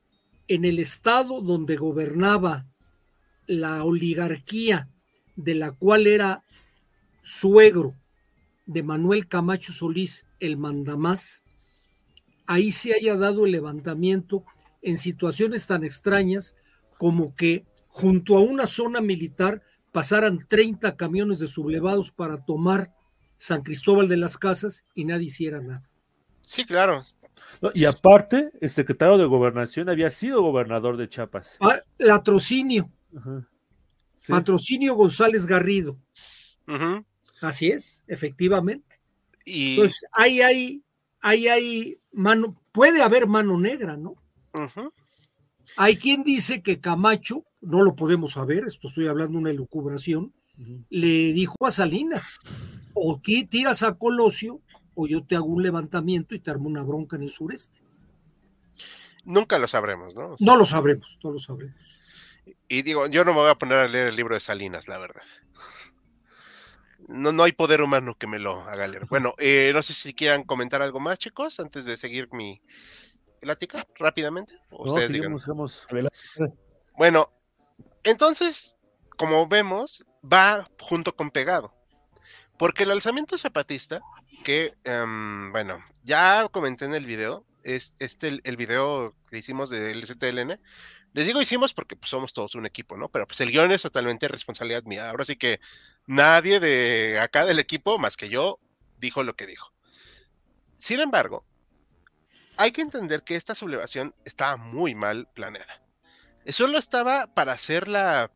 en 0.49 0.65
el 0.65 0.79
estado 0.79 1.41
donde 1.41 1.77
gobernaba 1.77 2.67
la 3.47 3.85
oligarquía 3.85 4.89
de 5.37 5.55
la 5.55 5.73
cual 5.73 6.07
era 6.07 6.45
suegro 7.23 7.95
de 8.73 8.83
Manuel 8.83 9.29
Camacho 9.29 9.73
Solís, 9.73 10.27
el 10.41 10.57
mandamás, 10.57 11.45
ahí 12.47 12.73
se 12.73 12.95
haya 12.95 13.17
dado 13.17 13.47
el 13.47 13.53
levantamiento 13.53 14.45
en 14.83 14.99
situaciones 14.99 15.67
tan 15.67 15.85
extrañas 15.85 16.57
como 16.99 17.35
que 17.35 17.65
junto 17.89 18.37
a 18.37 18.41
una 18.41 18.67
zona 18.67 19.01
militar 19.01 19.63
pasaran 19.93 20.39
30 20.39 20.97
camiones 20.97 21.39
de 21.39 21.47
sublevados 21.47 22.11
para 22.11 22.45
tomar 22.45 22.93
San 23.37 23.63
Cristóbal 23.63 24.09
de 24.09 24.17
las 24.17 24.39
Casas 24.39 24.85
y 24.95 25.05
nadie 25.05 25.27
hiciera 25.27 25.61
nada. 25.61 25.89
Sí, 26.41 26.65
claro. 26.65 27.05
No, 27.61 27.71
y 27.75 27.85
aparte, 27.85 28.51
el 28.61 28.71
secretario 28.71 29.19
de 29.19 29.25
Gobernación 29.25 29.89
había 29.89 30.11
sido 30.11 30.43
gobernador 30.43 30.97
de 30.97 31.09
Chiapas. 31.09 31.57
Ah, 31.61 31.81
Latrocinio, 31.99 32.91
Ajá. 33.17 33.49
Sí. 34.17 34.31
Patrocinio 34.31 34.95
González 34.95 35.47
Garrido. 35.47 35.99
Ujú. 36.69 37.05
Así 37.43 37.71
es, 37.71 38.05
efectivamente. 38.07 39.01
Y. 39.45 39.75
Entonces, 39.75 40.05
ahí 40.13 40.41
hay, 40.41 40.83
ahí 41.21 41.49
hay 41.49 41.99
mano, 42.13 42.61
puede 42.73 43.03
haber 43.03 43.27
mano 43.27 43.59
negra, 43.59 43.97
¿no? 43.97 44.15
Hay 45.77 45.97
quien 45.97 46.23
dice 46.23 46.63
que 46.63 46.81
Camacho, 46.81 47.45
no 47.61 47.83
lo 47.83 47.97
podemos 47.97 48.33
saber, 48.33 48.65
esto 48.65 48.89
estoy 48.89 49.09
hablando 49.09 49.33
de 49.33 49.39
una 49.39 49.51
elucubración, 49.51 50.33
le 50.91 51.33
dijo 51.33 51.57
a 51.67 51.71
Salinas, 51.71 52.39
o 52.95 53.17
aquí 53.17 53.45
tiras 53.45 53.83
a 53.83 53.95
Colosio, 53.95 54.61
o 54.95 55.07
yo 55.07 55.25
te 55.25 55.35
hago 55.35 55.47
un 55.47 55.63
levantamiento 55.63 56.35
y 56.35 56.41
te 56.41 56.51
armo 56.51 56.69
una 56.69 56.83
bronca 56.83 57.17
en 57.17 57.23
el 57.23 57.31
sureste. 57.31 57.81
Nunca 59.25 59.59
lo 59.59 59.67
sabremos, 59.67 60.15
¿no? 60.15 60.33
O 60.33 60.37
sea, 60.37 60.47
No 60.47 60.57
lo 60.57 60.65
sabremos, 60.65 61.19
no 61.25 61.33
lo 61.33 61.39
sabremos. 61.39 62.03
Y 62.69 62.83
digo, 62.83 63.07
yo 63.07 63.25
no 63.25 63.33
me 63.33 63.41
voy 63.41 63.51
a 63.51 63.55
poner 63.55 63.79
a 63.79 63.89
leer 63.89 64.09
el 64.09 64.17
libro 64.17 64.35
de 64.35 64.41
Salinas, 64.41 64.89
la 64.89 64.99
verdad. 64.99 65.23
No, 67.13 67.33
no 67.33 67.43
hay 67.45 67.53
poder 67.53 67.83
humano 67.83 68.17
que 68.17 68.27
me 68.27 68.39
lo 68.39 68.61
haga 68.63 68.87
leer. 68.87 69.07
Bueno, 69.07 69.35
eh, 69.39 69.71
no 69.75 69.83
sé 69.83 69.95
si 69.95 70.15
quieran 70.15 70.45
comentar 70.45 70.83
algo 70.83 71.01
más, 71.01 71.19
chicos, 71.19 71.61
antes 71.61 71.85
de 71.85 71.97
seguir 71.97 72.29
mi 72.33 72.61
plática 73.41 73.87
rápidamente. 73.97 74.59
o 74.71 74.87
No. 76.39 76.55
Bueno, 76.97 77.33
entonces, 78.05 78.79
como 79.17 79.47
vemos, 79.47 80.05
va 80.25 80.69
junto 80.81 81.15
con 81.15 81.31
pegado. 81.31 81.75
Porque 82.59 82.85
el 82.85 82.91
alzamiento 82.91 83.39
zapatista, 83.39 84.01
que, 84.45 84.75
em, 84.85 85.51
bueno, 85.53 85.85
ya 86.05 86.49
comenté 86.51 86.85
en 86.85 86.95
el 86.95 87.07
video, 87.07 87.45
es 87.65 87.97
este 87.99 88.29
el, 88.29 88.41
el 88.45 88.57
video 88.57 89.15
que 89.29 89.39
hicimos 89.39 89.71
del 89.71 90.07
ZLN. 90.07 90.61
Les 91.15 91.27
digo 91.27 91.43
hicimos 91.43 91.75
porque 91.75 91.97
pues, 91.97 92.11
somos 92.11 92.33
todos 92.33 92.55
un 92.55 92.67
equipo, 92.67 92.97
¿no? 92.97 93.09
Pero 93.09 93.27
pues 93.27 93.41
el 93.41 93.51
guion 93.51 93.71
es 93.73 93.83
totalmente 93.83 94.29
responsabilidad 94.29 94.85
mía. 94.85 95.11
Ahora 95.11 95.25
sí 95.25 95.37
que 95.37 95.61
nadie 96.07 96.59
de 96.59 97.19
acá 97.21 97.45
del 97.45 97.59
equipo, 97.59 97.99
más 97.99 98.17
que 98.17 98.29
yo, 98.29 98.59
dijo 98.99 99.23
lo 99.23 99.37
que 99.37 99.47
dijo. 99.47 99.73
Sin 100.77 101.01
embargo, 101.01 101.45
hay 102.57 102.73
que 102.73 102.81
entender 102.81 103.23
que 103.23 103.37
esta 103.37 103.55
sublevación 103.55 104.15
estaba 104.25 104.57
muy 104.57 104.95
mal 104.95 105.29
planeada. 105.35 105.83
Solo 106.49 106.79
estaba 106.79 107.27
para 107.29 107.53
hacer 107.53 107.89
la 107.89 108.33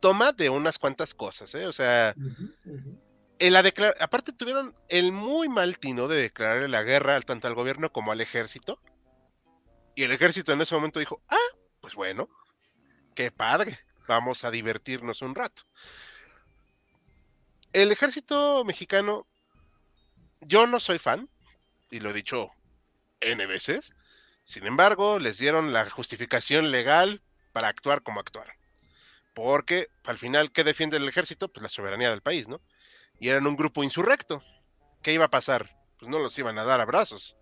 toma 0.00 0.32
de 0.32 0.50
unas 0.50 0.78
cuantas 0.78 1.14
cosas, 1.14 1.54
¿eh? 1.54 1.66
O 1.66 1.72
sea, 1.72 2.14
en 3.38 3.52
la 3.52 3.64
aparte 4.00 4.32
tuvieron 4.32 4.74
el 4.88 5.12
muy 5.12 5.48
mal 5.48 5.78
tino 5.78 6.08
de 6.08 6.20
declararle 6.20 6.68
la 6.68 6.82
guerra 6.82 7.20
tanto 7.20 7.46
al 7.46 7.54
gobierno 7.54 7.90
como 7.90 8.12
al 8.12 8.20
ejército. 8.20 8.80
Y 9.94 10.04
el 10.04 10.12
ejército 10.12 10.52
en 10.52 10.60
ese 10.60 10.74
momento 10.74 11.00
dijo, 11.00 11.22
ah, 11.28 11.57
pues 11.88 11.96
bueno, 11.96 12.28
qué 13.14 13.30
padre, 13.30 13.78
vamos 14.06 14.44
a 14.44 14.50
divertirnos 14.50 15.22
un 15.22 15.34
rato. 15.34 15.62
El 17.72 17.90
ejército 17.90 18.62
mexicano, 18.62 19.26
yo 20.42 20.66
no 20.66 20.80
soy 20.80 20.98
fan, 20.98 21.30
y 21.90 22.00
lo 22.00 22.10
he 22.10 22.12
dicho 22.12 22.50
N 23.22 23.46
veces, 23.46 23.94
sin 24.44 24.66
embargo, 24.66 25.18
les 25.18 25.38
dieron 25.38 25.72
la 25.72 25.88
justificación 25.88 26.70
legal 26.70 27.22
para 27.54 27.68
actuar 27.68 28.02
como 28.02 28.20
actuaron. 28.20 28.54
Porque 29.32 29.88
al 30.04 30.18
final, 30.18 30.52
¿qué 30.52 30.62
defiende 30.62 30.98
el 30.98 31.08
ejército? 31.08 31.50
Pues 31.50 31.62
la 31.62 31.70
soberanía 31.70 32.10
del 32.10 32.20
país, 32.20 32.48
¿no? 32.48 32.60
y 33.18 33.30
eran 33.30 33.46
un 33.46 33.56
grupo 33.56 33.82
insurrecto. 33.82 34.42
¿Qué 35.02 35.14
iba 35.14 35.24
a 35.24 35.30
pasar? 35.30 35.74
Pues 35.98 36.10
no 36.10 36.18
los 36.18 36.38
iban 36.38 36.58
a 36.58 36.64
dar 36.64 36.82
abrazos. 36.82 37.34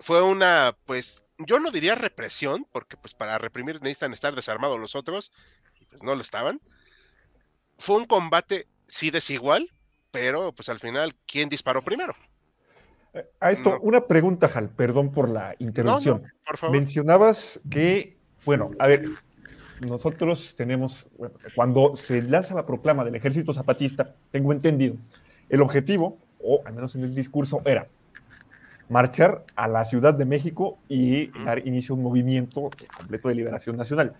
Fue 0.00 0.20
una, 0.20 0.76
pues, 0.84 1.24
yo 1.38 1.60
no 1.60 1.70
diría 1.70 1.94
represión, 1.94 2.66
porque 2.72 2.96
pues 2.96 3.14
para 3.14 3.38
reprimir 3.38 3.80
necesitan 3.80 4.12
estar 4.12 4.34
desarmados 4.34 4.78
los 4.78 4.94
otros, 4.94 5.32
y 5.80 5.84
pues 5.86 6.02
no 6.02 6.14
lo 6.14 6.20
estaban. 6.20 6.60
Fue 7.78 7.96
un 7.96 8.06
combate, 8.06 8.66
sí 8.86 9.10
desigual, 9.10 9.70
pero 10.10 10.52
pues 10.52 10.68
al 10.68 10.80
final, 10.80 11.14
¿quién 11.26 11.48
disparó 11.48 11.82
primero? 11.82 12.14
A 13.40 13.52
esto, 13.52 13.70
No. 13.70 13.80
una 13.80 14.06
pregunta, 14.06 14.50
Hal, 14.52 14.70
perdón 14.70 15.12
por 15.12 15.28
la 15.28 15.54
No, 15.58 15.66
interrupción. 15.66 16.22
no, 16.22 16.28
por 16.44 16.58
favor. 16.58 16.76
Mencionabas 16.76 17.60
que, 17.70 18.18
bueno, 18.44 18.70
a 18.78 18.86
ver, 18.86 19.06
nosotros 19.80 20.54
tenemos, 20.56 21.06
bueno, 21.16 21.36
cuando 21.54 21.96
se 21.96 22.20
lanza 22.22 22.54
la 22.54 22.66
proclama 22.66 23.04
del 23.04 23.14
ejército 23.14 23.54
zapatista, 23.54 24.14
tengo 24.30 24.52
entendido, 24.52 24.96
el 25.48 25.62
objetivo, 25.62 26.18
o 26.40 26.60
al 26.64 26.74
menos 26.74 26.94
en 26.96 27.04
el 27.04 27.14
discurso, 27.14 27.62
era 27.64 27.86
marchar 28.88 29.44
a 29.56 29.68
la 29.68 29.84
Ciudad 29.84 30.14
de 30.14 30.24
México 30.24 30.78
y 30.88 31.26
dar 31.44 31.66
inicio 31.66 31.94
a 31.94 31.98
un 31.98 32.04
movimiento 32.04 32.70
completo 32.96 33.28
de 33.28 33.34
liberación 33.34 33.76
nacional. 33.76 34.14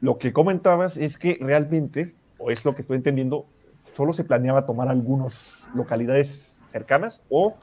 Lo 0.00 0.18
que 0.18 0.32
comentabas 0.32 0.96
es 0.96 1.16
que 1.16 1.38
realmente, 1.40 2.14
o 2.38 2.50
es 2.50 2.64
lo 2.64 2.74
que 2.74 2.82
estoy 2.82 2.96
entendiendo, 2.96 3.46
solo 3.94 4.12
se 4.12 4.24
planeaba 4.24 4.66
tomar 4.66 4.88
algunas 4.88 5.52
localidades 5.74 6.52
cercanas, 6.70 7.20
o, 7.28 7.56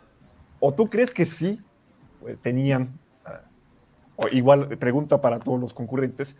o 0.59 0.73
tú 0.73 0.89
crees 0.89 1.11
que 1.11 1.25
sí 1.25 1.59
eh, 2.27 2.37
tenían, 2.41 2.97
ah, 3.25 3.41
o 4.15 4.27
igual 4.29 4.77
pregunta 4.77 5.19
para 5.19 5.39
todos 5.39 5.59
los 5.59 5.73
concurrentes, 5.73 6.35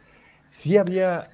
sí 0.60 0.78
había 0.78 1.30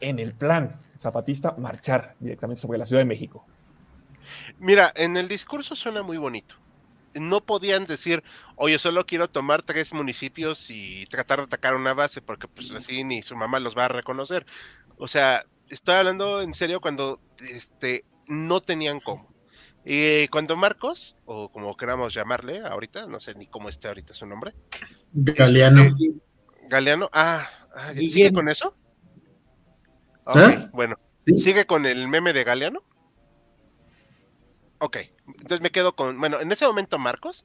en 0.00 0.18
el 0.18 0.32
plan 0.32 0.76
zapatista 0.98 1.54
marchar 1.58 2.14
directamente 2.20 2.60
sobre 2.60 2.78
la 2.78 2.86
Ciudad 2.86 3.00
de 3.00 3.06
México. 3.06 3.44
Mira, 4.58 4.92
en 4.94 5.16
el 5.16 5.28
discurso 5.28 5.74
suena 5.74 6.02
muy 6.02 6.16
bonito. 6.16 6.54
No 7.14 7.44
podían 7.44 7.84
decir, 7.84 8.22
oye, 8.56 8.78
solo 8.78 9.06
quiero 9.06 9.28
tomar 9.28 9.62
tres 9.62 9.92
municipios 9.92 10.70
y 10.70 11.06
tratar 11.06 11.38
de 11.38 11.44
atacar 11.44 11.74
una 11.74 11.94
base, 11.94 12.22
porque 12.22 12.48
pues 12.48 12.70
así 12.72 13.04
ni 13.04 13.22
su 13.22 13.36
mamá 13.36 13.60
los 13.60 13.76
va 13.76 13.86
a 13.86 13.88
reconocer. 13.88 14.46
O 14.96 15.08
sea, 15.08 15.44
estoy 15.68 15.96
hablando 15.96 16.42
en 16.42 16.54
serio 16.54 16.80
cuando 16.80 17.20
este, 17.40 18.04
no 18.26 18.60
tenían 18.60 19.00
cómo. 19.00 19.32
Y 19.84 20.28
cuando 20.28 20.56
Marcos, 20.56 21.16
o 21.24 21.50
como 21.50 21.76
queramos 21.76 22.14
llamarle 22.14 22.60
ahorita, 22.60 23.06
no 23.06 23.18
sé 23.18 23.34
ni 23.34 23.46
cómo 23.46 23.68
esté 23.68 23.88
ahorita 23.88 24.14
su 24.14 24.26
nombre. 24.26 24.54
Galeano. 25.12 25.82
Este, 25.82 26.12
Galeano, 26.68 27.10
ah, 27.12 27.48
ah, 27.74 27.92
¿sigue 27.94 28.32
con 28.32 28.48
eso? 28.48 28.76
¿Ah? 30.24 30.68
bueno, 30.72 30.96
Sí. 31.22 31.38
¿sigue 31.38 31.66
con 31.66 31.86
el 31.86 32.08
meme 32.08 32.32
de 32.32 32.42
Galeano? 32.42 32.82
Ok, 34.78 34.98
entonces 35.26 35.60
me 35.60 35.70
quedo 35.70 35.94
con, 35.94 36.18
bueno, 36.18 36.40
en 36.40 36.50
ese 36.52 36.66
momento 36.66 36.98
Marcos, 36.98 37.44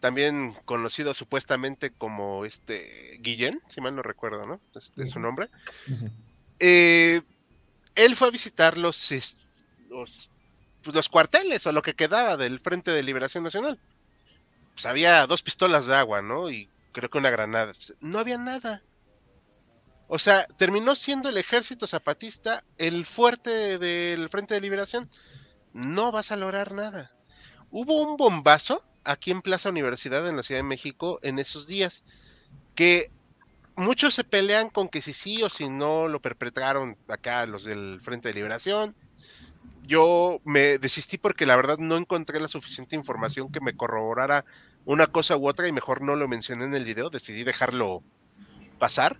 también 0.00 0.54
conocido 0.64 1.14
supuestamente 1.14 1.90
como 1.90 2.44
este 2.44 3.18
Guillén, 3.20 3.60
si 3.68 3.80
mal 3.80 3.94
no 3.94 4.02
recuerdo, 4.02 4.46
¿no? 4.46 4.60
Este 4.74 5.02
es 5.02 5.10
su 5.10 5.20
nombre. 5.20 5.48
Eh, 6.58 7.22
él 7.94 8.16
fue 8.16 8.28
a 8.28 8.30
visitar 8.30 8.78
los, 8.78 9.10
los, 9.88 10.30
pues, 10.82 10.94
los 10.94 11.08
cuarteles 11.08 11.66
o 11.66 11.72
lo 11.72 11.82
que 11.82 11.94
quedaba 11.94 12.36
del 12.36 12.60
Frente 12.60 12.90
de 12.90 13.02
Liberación 13.02 13.44
Nacional. 13.44 13.78
Pues 14.72 14.86
había 14.86 15.26
dos 15.26 15.42
pistolas 15.42 15.86
de 15.86 15.94
agua, 15.94 16.22
¿no? 16.22 16.50
Y 16.50 16.68
creo 16.92 17.10
que 17.10 17.18
una 17.18 17.30
granada. 17.30 17.72
Pues, 17.74 17.94
No 18.00 18.18
había 18.18 18.38
nada. 18.38 18.82
O 20.08 20.18
sea, 20.18 20.46
terminó 20.56 20.94
siendo 20.94 21.28
el 21.28 21.36
ejército 21.36 21.86
zapatista 21.86 22.64
el 22.78 23.06
fuerte 23.06 23.78
del 23.78 24.28
Frente 24.28 24.54
de 24.54 24.60
Liberación. 24.60 25.08
No 25.72 26.12
vas 26.12 26.32
a 26.32 26.36
lograr 26.36 26.72
nada. 26.72 27.12
Hubo 27.70 28.02
un 28.02 28.16
bombazo 28.16 28.82
aquí 29.04 29.30
en 29.30 29.42
Plaza 29.42 29.68
Universidad 29.68 30.28
en 30.28 30.36
la 30.36 30.42
Ciudad 30.42 30.60
de 30.60 30.68
México 30.68 31.20
en 31.22 31.38
esos 31.38 31.66
días 31.66 32.02
que 32.74 33.10
muchos 33.76 34.14
se 34.14 34.24
pelean 34.24 34.68
con 34.68 34.88
que 34.88 35.02
si 35.02 35.12
sí 35.12 35.42
o 35.42 35.50
si 35.50 35.68
no 35.68 36.08
lo 36.08 36.20
perpetraron 36.20 36.96
acá 37.08 37.46
los 37.46 37.64
del 37.64 38.00
Frente 38.00 38.28
de 38.28 38.34
Liberación. 38.34 38.94
Yo 39.86 40.40
me 40.44 40.78
desistí 40.78 41.18
porque 41.18 41.46
la 41.46 41.56
verdad 41.56 41.78
no 41.78 41.96
encontré 41.96 42.38
la 42.40 42.48
suficiente 42.48 42.96
información 42.96 43.50
que 43.50 43.60
me 43.60 43.76
corroborara 43.76 44.44
una 44.84 45.06
cosa 45.06 45.36
u 45.36 45.48
otra 45.48 45.68
y 45.68 45.72
mejor 45.72 46.02
no 46.02 46.16
lo 46.16 46.28
mencioné 46.28 46.64
en 46.64 46.74
el 46.74 46.84
video, 46.84 47.10
decidí 47.10 47.44
dejarlo 47.44 48.02
pasar. 48.78 49.18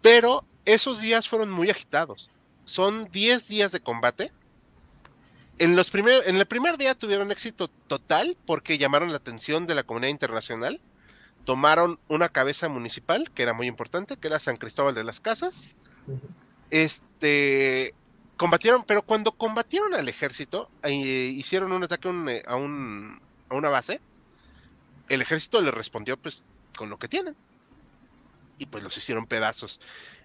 Pero 0.00 0.44
esos 0.64 1.00
días 1.00 1.28
fueron 1.28 1.50
muy 1.50 1.70
agitados. 1.70 2.30
Son 2.64 3.08
10 3.10 3.48
días 3.48 3.72
de 3.72 3.80
combate. 3.80 4.32
En, 5.62 5.76
los 5.76 5.90
primer, 5.90 6.26
en 6.28 6.36
el 6.36 6.46
primer 6.46 6.76
día 6.76 6.94
tuvieron 6.96 7.30
éxito 7.30 7.68
total 7.68 8.36
porque 8.46 8.78
llamaron 8.78 9.10
la 9.10 9.18
atención 9.18 9.66
de 9.66 9.74
la 9.76 9.84
comunidad 9.84 10.10
internacional 10.10 10.80
tomaron 11.44 11.98
una 12.08 12.28
cabeza 12.28 12.68
municipal, 12.68 13.30
que 13.32 13.42
era 13.42 13.52
muy 13.52 13.66
importante, 13.66 14.16
que 14.16 14.28
era 14.28 14.38
San 14.38 14.56
Cristóbal 14.56 14.94
de 14.94 15.02
las 15.04 15.20
Casas. 15.20 15.70
Este 16.70 17.94
combatieron, 18.36 18.84
pero 18.84 19.02
cuando 19.02 19.32
combatieron 19.32 19.94
al 19.94 20.08
ejército, 20.08 20.68
eh, 20.82 20.90
hicieron 20.92 21.72
un 21.72 21.84
ataque 21.84 22.08
a, 22.08 22.10
un, 22.10 22.28
eh, 22.28 22.42
a, 22.46 22.56
un- 22.56 23.20
a 23.48 23.54
una 23.54 23.68
base, 23.68 24.00
el 25.08 25.20
ejército 25.22 25.60
le 25.60 25.70
respondió 25.70 26.16
pues 26.16 26.42
con 26.76 26.90
lo 26.90 26.98
que 26.98 27.08
tienen. 27.08 27.36
Y 28.58 28.66
pues 28.66 28.82
los 28.82 28.96
hicieron 28.96 29.26
pedazos. 29.26 29.80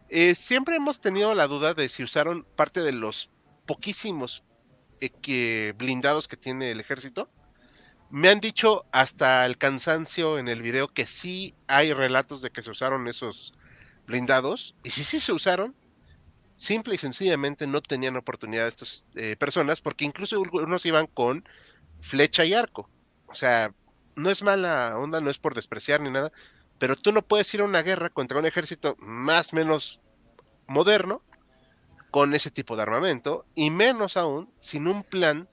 Eh, 0.09 0.35
siempre 0.35 0.75
hemos 0.77 0.99
tenido 1.01 1.35
la 1.35 1.47
duda 1.47 1.73
de 1.73 1.89
si 1.89 2.03
usaron 2.03 2.45
parte 2.55 2.81
de 2.81 2.91
los 2.91 3.29
poquísimos 3.65 4.43
blindados 5.77 6.27
que 6.27 6.37
tiene 6.37 6.71
el 6.71 6.79
ejército. 6.79 7.29
Me 8.09 8.29
han 8.29 8.39
dicho 8.39 8.85
hasta 8.91 9.45
el 9.45 9.57
cansancio 9.57 10.39
en 10.39 10.47
el 10.47 10.61
video 10.61 10.87
que 10.87 11.05
sí 11.05 11.53
hay 11.67 11.93
relatos 11.93 12.41
de 12.41 12.51
que 12.51 12.61
se 12.61 12.71
usaron 12.71 13.07
esos 13.07 13.53
blindados. 14.05 14.75
Y 14.83 14.91
si 14.91 15.03
sí 15.03 15.19
se 15.19 15.33
usaron, 15.33 15.75
simple 16.55 16.95
y 16.95 16.97
sencillamente 16.97 17.67
no 17.67 17.81
tenían 17.81 18.15
oportunidad 18.15 18.67
estas 18.67 19.05
eh, 19.15 19.35
personas, 19.35 19.81
porque 19.81 20.05
incluso 20.05 20.35
algunos 20.35 20.85
iban 20.85 21.07
con 21.07 21.47
flecha 22.01 22.45
y 22.45 22.53
arco. 22.53 22.89
O 23.27 23.35
sea, 23.35 23.73
no 24.15 24.29
es 24.29 24.41
mala 24.41 24.97
onda, 24.97 25.21
no 25.21 25.29
es 25.29 25.37
por 25.37 25.53
despreciar 25.53 26.01
ni 26.01 26.09
nada, 26.09 26.31
pero 26.79 26.95
tú 26.95 27.11
no 27.11 27.21
puedes 27.21 27.53
ir 27.53 27.61
a 27.61 27.65
una 27.65 27.83
guerra 27.83 28.09
contra 28.09 28.39
un 28.39 28.45
ejército 28.45 28.95
más 28.99 29.53
menos 29.53 29.99
moderno 30.67 31.21
con 32.11 32.33
ese 32.33 32.51
tipo 32.51 32.75
de 32.75 32.83
armamento, 32.83 33.45
y 33.55 33.69
menos 33.69 34.17
aún 34.17 34.49
sin 34.59 34.87
un 34.87 35.03
plan 35.03 35.47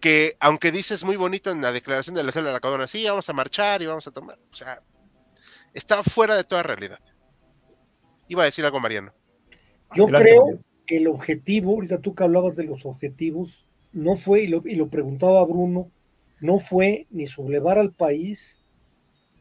que, 0.00 0.36
aunque 0.40 0.72
dices 0.72 1.04
muy 1.04 1.16
bonito 1.16 1.50
en 1.50 1.62
la 1.62 1.72
declaración 1.72 2.14
de 2.14 2.22
la 2.22 2.32
célula 2.32 2.58
de 2.58 2.78
la 2.78 2.86
sí, 2.86 3.04
vamos 3.04 3.28
a 3.28 3.32
marchar 3.32 3.82
y 3.82 3.86
vamos 3.86 4.06
a 4.06 4.10
tomar, 4.10 4.38
o 4.52 4.54
sea, 4.54 4.80
está 5.72 6.02
fuera 6.02 6.36
de 6.36 6.44
toda 6.44 6.62
realidad. 6.62 6.98
Iba 8.28 8.42
a 8.42 8.46
decir 8.46 8.64
algo, 8.64 8.80
Mariano. 8.80 9.12
Yo 9.94 10.04
Adelante, 10.04 10.30
creo 10.30 10.58
que 10.86 10.96
el 10.98 11.06
objetivo, 11.06 11.72
ahorita 11.72 12.00
tú 12.00 12.14
que 12.14 12.24
hablabas 12.24 12.56
de 12.56 12.64
los 12.64 12.84
objetivos, 12.84 13.64
no 13.92 14.16
fue, 14.16 14.42
y 14.42 14.46
lo, 14.48 14.62
y 14.66 14.74
lo 14.74 14.88
preguntaba 14.88 15.44
Bruno, 15.44 15.90
no 16.40 16.58
fue 16.58 17.06
ni 17.10 17.26
sublevar 17.26 17.78
al 17.78 17.92
país, 17.92 18.60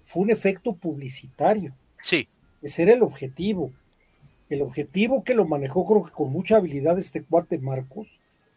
fue 0.05 0.23
un 0.23 0.29
efecto 0.29 0.75
publicitario. 0.75 1.73
Sí, 2.01 2.27
Ese 2.61 2.83
era 2.83 2.93
el 2.93 3.03
objetivo. 3.03 3.73
El 4.53 4.61
objetivo 4.61 5.23
que 5.23 5.33
lo 5.33 5.45
manejó, 5.45 5.85
creo 5.85 6.03
que 6.03 6.11
con 6.11 6.31
mucha 6.31 6.57
habilidad 6.57 6.99
este 6.99 7.23
cuate 7.23 7.57
Marcos, 7.57 8.07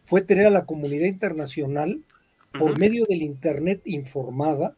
fue 0.05 0.21
tener 0.21 0.45
a 0.45 0.51
la 0.51 0.65
comunidad 0.65 1.07
internacional 1.07 2.01
por 2.57 2.77
medio 2.79 3.05
del 3.05 3.23
Internet 3.23 3.81
informada 3.85 4.75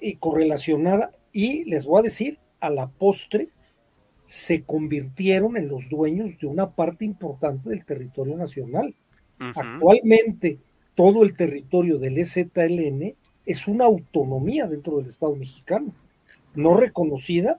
y 0.00 0.16
correlacionada, 0.16 1.12
y 1.32 1.64
les 1.64 1.86
voy 1.86 2.00
a 2.00 2.02
decir, 2.02 2.38
a 2.60 2.70
la 2.70 2.88
postre, 2.88 3.48
se 4.26 4.62
convirtieron 4.62 5.56
en 5.56 5.68
los 5.68 5.88
dueños 5.88 6.38
de 6.38 6.46
una 6.46 6.70
parte 6.70 7.04
importante 7.04 7.70
del 7.70 7.84
territorio 7.84 8.36
nacional. 8.36 8.94
Actualmente, 9.38 10.58
todo 10.94 11.22
el 11.22 11.34
territorio 11.34 11.98
del 11.98 12.18
EZLN 12.18 13.14
es 13.46 13.66
una 13.66 13.86
autonomía 13.86 14.66
dentro 14.66 14.98
del 14.98 15.06
Estado 15.06 15.34
mexicano, 15.34 15.92
no 16.54 16.74
reconocida, 16.74 17.58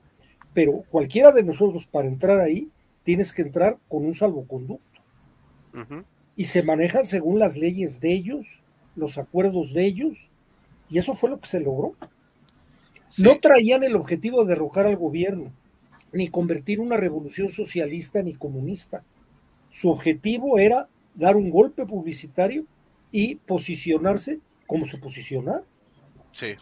pero 0.54 0.84
cualquiera 0.90 1.32
de 1.32 1.42
nosotros 1.42 1.86
para 1.86 2.08
entrar 2.08 2.40
ahí 2.40 2.68
tienes 3.04 3.32
que 3.32 3.42
entrar 3.42 3.78
con 3.88 4.04
un 4.04 4.14
salvoconducto 4.14 4.92
y 6.36 6.44
se 6.44 6.62
manejan 6.62 7.04
según 7.04 7.38
las 7.38 7.56
leyes 7.56 8.00
de 8.00 8.12
ellos, 8.12 8.60
los 8.96 9.18
acuerdos 9.18 9.72
de 9.72 9.84
ellos, 9.84 10.30
y 10.88 10.98
eso 10.98 11.14
fue 11.14 11.30
lo 11.30 11.40
que 11.40 11.48
se 11.48 11.60
logró. 11.60 11.94
Sí, 13.08 13.22
No 13.22 13.38
traían 13.40 13.82
el 13.82 13.96
objetivo 13.96 14.42
de 14.42 14.50
derrocar 14.50 14.86
al 14.86 14.96
gobierno, 14.96 15.52
ni 16.12 16.28
convertir 16.28 16.80
una 16.80 16.96
revolución 16.96 17.48
socialista 17.48 18.22
ni 18.22 18.34
comunista. 18.34 19.02
Su 19.70 19.90
objetivo 19.90 20.58
era 20.58 20.88
dar 21.14 21.36
un 21.36 21.50
golpe 21.50 21.86
publicitario 21.86 22.64
y 23.10 23.36
posicionarse 23.36 24.40
como 24.66 24.86
se 24.86 24.98
posiciona. 24.98 25.62
sí. 26.32 26.54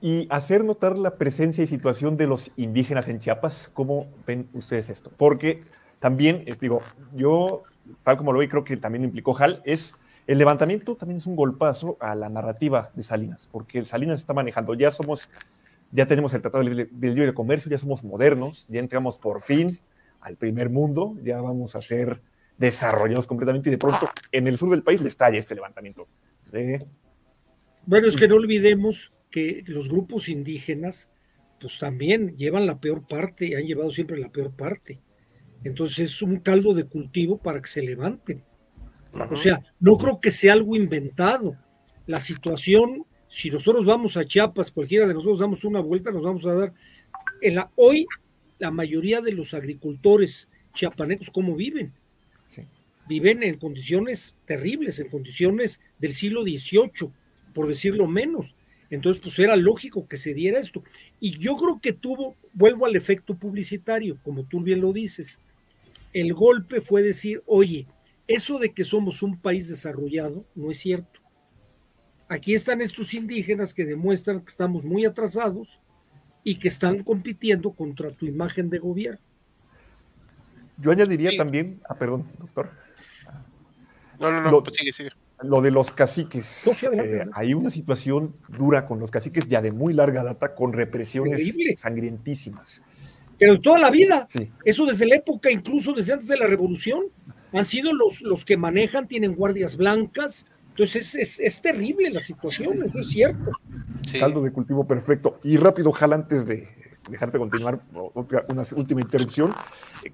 Y 0.00 0.26
hacer 0.30 0.64
notar 0.64 0.98
la 0.98 1.16
presencia 1.16 1.64
y 1.64 1.66
situación 1.66 2.16
de 2.16 2.26
los 2.26 2.52
indígenas 2.56 3.08
en 3.08 3.18
Chiapas. 3.18 3.70
¿Cómo 3.72 4.06
ven 4.26 4.48
ustedes 4.52 4.90
esto? 4.90 5.10
Porque 5.16 5.60
también, 5.98 6.44
eh, 6.46 6.54
digo, 6.60 6.82
yo, 7.14 7.62
tal 8.02 8.16
como 8.18 8.32
lo 8.32 8.40
vi, 8.40 8.48
creo 8.48 8.64
que 8.64 8.76
también 8.76 9.04
implicó 9.04 9.36
Hal, 9.36 9.62
es 9.64 9.94
el 10.26 10.38
levantamiento 10.38 10.96
también 10.96 11.18
es 11.18 11.26
un 11.26 11.36
golpazo 11.36 11.96
a 12.00 12.14
la 12.14 12.28
narrativa 12.28 12.90
de 12.94 13.04
Salinas, 13.04 13.48
porque 13.52 13.84
Salinas 13.84 14.20
está 14.20 14.34
manejando, 14.34 14.74
ya 14.74 14.90
somos, 14.90 15.28
ya 15.92 16.06
tenemos 16.06 16.34
el 16.34 16.42
Tratado 16.42 16.64
de 16.64 16.70
Libre, 16.70 16.88
Libre 17.00 17.34
Comercio, 17.34 17.70
ya 17.70 17.78
somos 17.78 18.02
modernos, 18.02 18.66
ya 18.68 18.80
entramos 18.80 19.18
por 19.18 19.42
fin 19.42 19.78
al 20.20 20.36
primer 20.36 20.68
mundo, 20.68 21.14
ya 21.22 21.40
vamos 21.40 21.76
a 21.76 21.80
ser 21.80 22.20
desarrollados 22.58 23.26
completamente 23.26 23.68
y 23.68 23.72
de 23.72 23.78
pronto 23.78 24.08
en 24.32 24.48
el 24.48 24.58
sur 24.58 24.70
del 24.70 24.82
país 24.82 25.00
le 25.00 25.10
estalla 25.10 25.38
este 25.38 25.54
levantamiento. 25.54 26.08
Sí. 26.42 26.78
Bueno, 27.84 28.08
es 28.08 28.16
que 28.16 28.26
no 28.26 28.34
olvidemos 28.34 29.12
que 29.36 29.62
los 29.66 29.90
grupos 29.90 30.30
indígenas, 30.30 31.10
pues 31.60 31.78
también 31.78 32.38
llevan 32.38 32.64
la 32.64 32.80
peor 32.80 33.06
parte, 33.06 33.54
han 33.54 33.66
llevado 33.66 33.90
siempre 33.90 34.16
la 34.16 34.32
peor 34.32 34.50
parte. 34.52 34.98
Entonces 35.62 36.10
es 36.10 36.22
un 36.22 36.38
caldo 36.38 36.72
de 36.72 36.84
cultivo 36.84 37.36
para 37.36 37.60
que 37.60 37.68
se 37.68 37.82
levanten. 37.82 38.42
O 39.30 39.36
sea, 39.36 39.62
no 39.78 39.98
creo 39.98 40.22
que 40.22 40.30
sea 40.30 40.54
algo 40.54 40.74
inventado. 40.74 41.54
La 42.06 42.18
situación, 42.18 43.04
si 43.28 43.50
nosotros 43.50 43.84
vamos 43.84 44.16
a 44.16 44.24
Chiapas, 44.24 44.70
cualquiera 44.70 45.06
de 45.06 45.12
nosotros 45.12 45.38
damos 45.38 45.64
una 45.64 45.80
vuelta, 45.80 46.10
nos 46.10 46.22
vamos 46.22 46.46
a 46.46 46.54
dar. 46.54 46.72
En 47.42 47.56
la, 47.56 47.70
hoy, 47.76 48.06
la 48.58 48.70
mayoría 48.70 49.20
de 49.20 49.32
los 49.32 49.52
agricultores 49.52 50.48
chiapanecos, 50.72 51.28
¿cómo 51.28 51.54
viven? 51.54 51.92
Sí. 52.46 52.62
Viven 53.06 53.42
en 53.42 53.58
condiciones 53.58 54.34
terribles, 54.46 54.98
en 54.98 55.10
condiciones 55.10 55.82
del 55.98 56.14
siglo 56.14 56.40
XVIII, 56.40 57.10
por 57.52 57.68
decirlo 57.68 58.06
menos. 58.06 58.55
Entonces, 58.90 59.22
pues 59.22 59.38
era 59.38 59.56
lógico 59.56 60.06
que 60.06 60.16
se 60.16 60.34
diera 60.34 60.58
esto. 60.58 60.82
Y 61.20 61.38
yo 61.38 61.56
creo 61.56 61.80
que 61.80 61.92
tuvo, 61.92 62.36
vuelvo 62.52 62.86
al 62.86 62.96
efecto 62.96 63.34
publicitario, 63.34 64.18
como 64.22 64.44
tú 64.44 64.60
bien 64.60 64.80
lo 64.80 64.92
dices. 64.92 65.40
El 66.12 66.32
golpe 66.34 66.80
fue 66.80 67.02
decir, 67.02 67.42
oye, 67.46 67.86
eso 68.26 68.58
de 68.58 68.72
que 68.72 68.84
somos 68.84 69.22
un 69.22 69.38
país 69.38 69.68
desarrollado 69.68 70.44
no 70.54 70.70
es 70.70 70.78
cierto. 70.78 71.20
Aquí 72.28 72.54
están 72.54 72.80
estos 72.80 73.14
indígenas 73.14 73.72
que 73.72 73.84
demuestran 73.84 74.40
que 74.40 74.50
estamos 74.50 74.84
muy 74.84 75.04
atrasados 75.04 75.80
y 76.42 76.56
que 76.56 76.68
están 76.68 77.02
compitiendo 77.02 77.72
contra 77.72 78.10
tu 78.10 78.26
imagen 78.26 78.68
de 78.70 78.78
gobierno. 78.78 79.20
Yo 80.78 80.90
añadiría 80.90 81.36
también, 81.36 81.80
ah, 81.88 81.94
perdón, 81.94 82.26
doctor. 82.38 82.70
No, 84.20 84.30
no, 84.30 84.40
no, 84.42 84.50
Lo- 84.50 84.62
pues 84.62 84.76
sigue, 84.76 84.92
sigue. 84.92 85.10
Lo 85.42 85.60
de 85.60 85.70
los 85.70 85.92
caciques. 85.92 86.62
No, 86.66 86.72
sí, 86.72 86.86
adelante, 86.86 87.10
Eh, 87.10 87.14
adelante. 87.16 87.34
hay 87.38 87.54
una 87.54 87.70
situación 87.70 88.34
dura 88.56 88.86
con 88.86 88.98
los 89.00 89.10
caciques 89.10 89.46
ya 89.48 89.60
de 89.60 89.70
muy 89.70 89.92
larga 89.92 90.22
data, 90.24 90.54
con 90.54 90.72
represiones 90.72 91.54
sangrientísimas. 91.78 92.82
Pero 93.38 93.60
toda 93.60 93.78
la 93.78 93.90
vida, 93.90 94.26
Sí. 94.30 94.48
eso 94.64 94.86
desde 94.86 95.06
la 95.06 95.16
época, 95.16 95.50
incluso 95.50 95.92
desde 95.92 96.14
antes 96.14 96.28
de 96.28 96.38
la 96.38 96.46
revolución, 96.46 97.04
han 97.52 97.64
sido 97.66 97.92
los, 97.92 98.22
los 98.22 98.44
que 98.44 98.56
manejan, 98.56 99.06
tienen 99.08 99.34
guardias 99.34 99.76
blancas. 99.76 100.46
Entonces 100.70 101.14
es, 101.14 101.38
es, 101.38 101.40
es 101.40 101.60
terrible 101.62 102.10
la 102.10 102.20
situación, 102.20 102.82
eso 102.82 102.98
es 103.00 103.08
cierto. 103.08 103.50
Sí. 104.10 104.18
Caldo 104.18 104.42
de 104.42 104.52
cultivo 104.52 104.86
perfecto. 104.86 105.38
Y 105.42 105.56
rápido, 105.58 105.92
Jal, 105.92 106.12
antes 106.14 106.46
de 106.46 106.66
dejarte 107.08 107.38
continuar, 107.38 107.80
una 108.48 108.62
última 108.76 109.00
interrupción, 109.00 109.52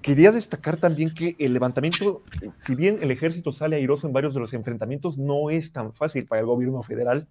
quería 0.01 0.31
destacar 0.31 0.77
también 0.77 1.13
que 1.13 1.35
el 1.39 1.53
levantamiento, 1.53 2.23
si 2.59 2.75
bien 2.75 2.99
el 3.01 3.11
ejército 3.11 3.51
sale 3.51 3.75
airoso 3.75 4.07
en 4.07 4.13
varios 4.13 4.33
de 4.33 4.39
los 4.39 4.53
enfrentamientos, 4.53 5.17
no 5.17 5.49
es 5.49 5.71
tan 5.71 5.93
fácil 5.93 6.25
para 6.25 6.41
el 6.41 6.45
gobierno 6.45 6.83
federal, 6.83 7.27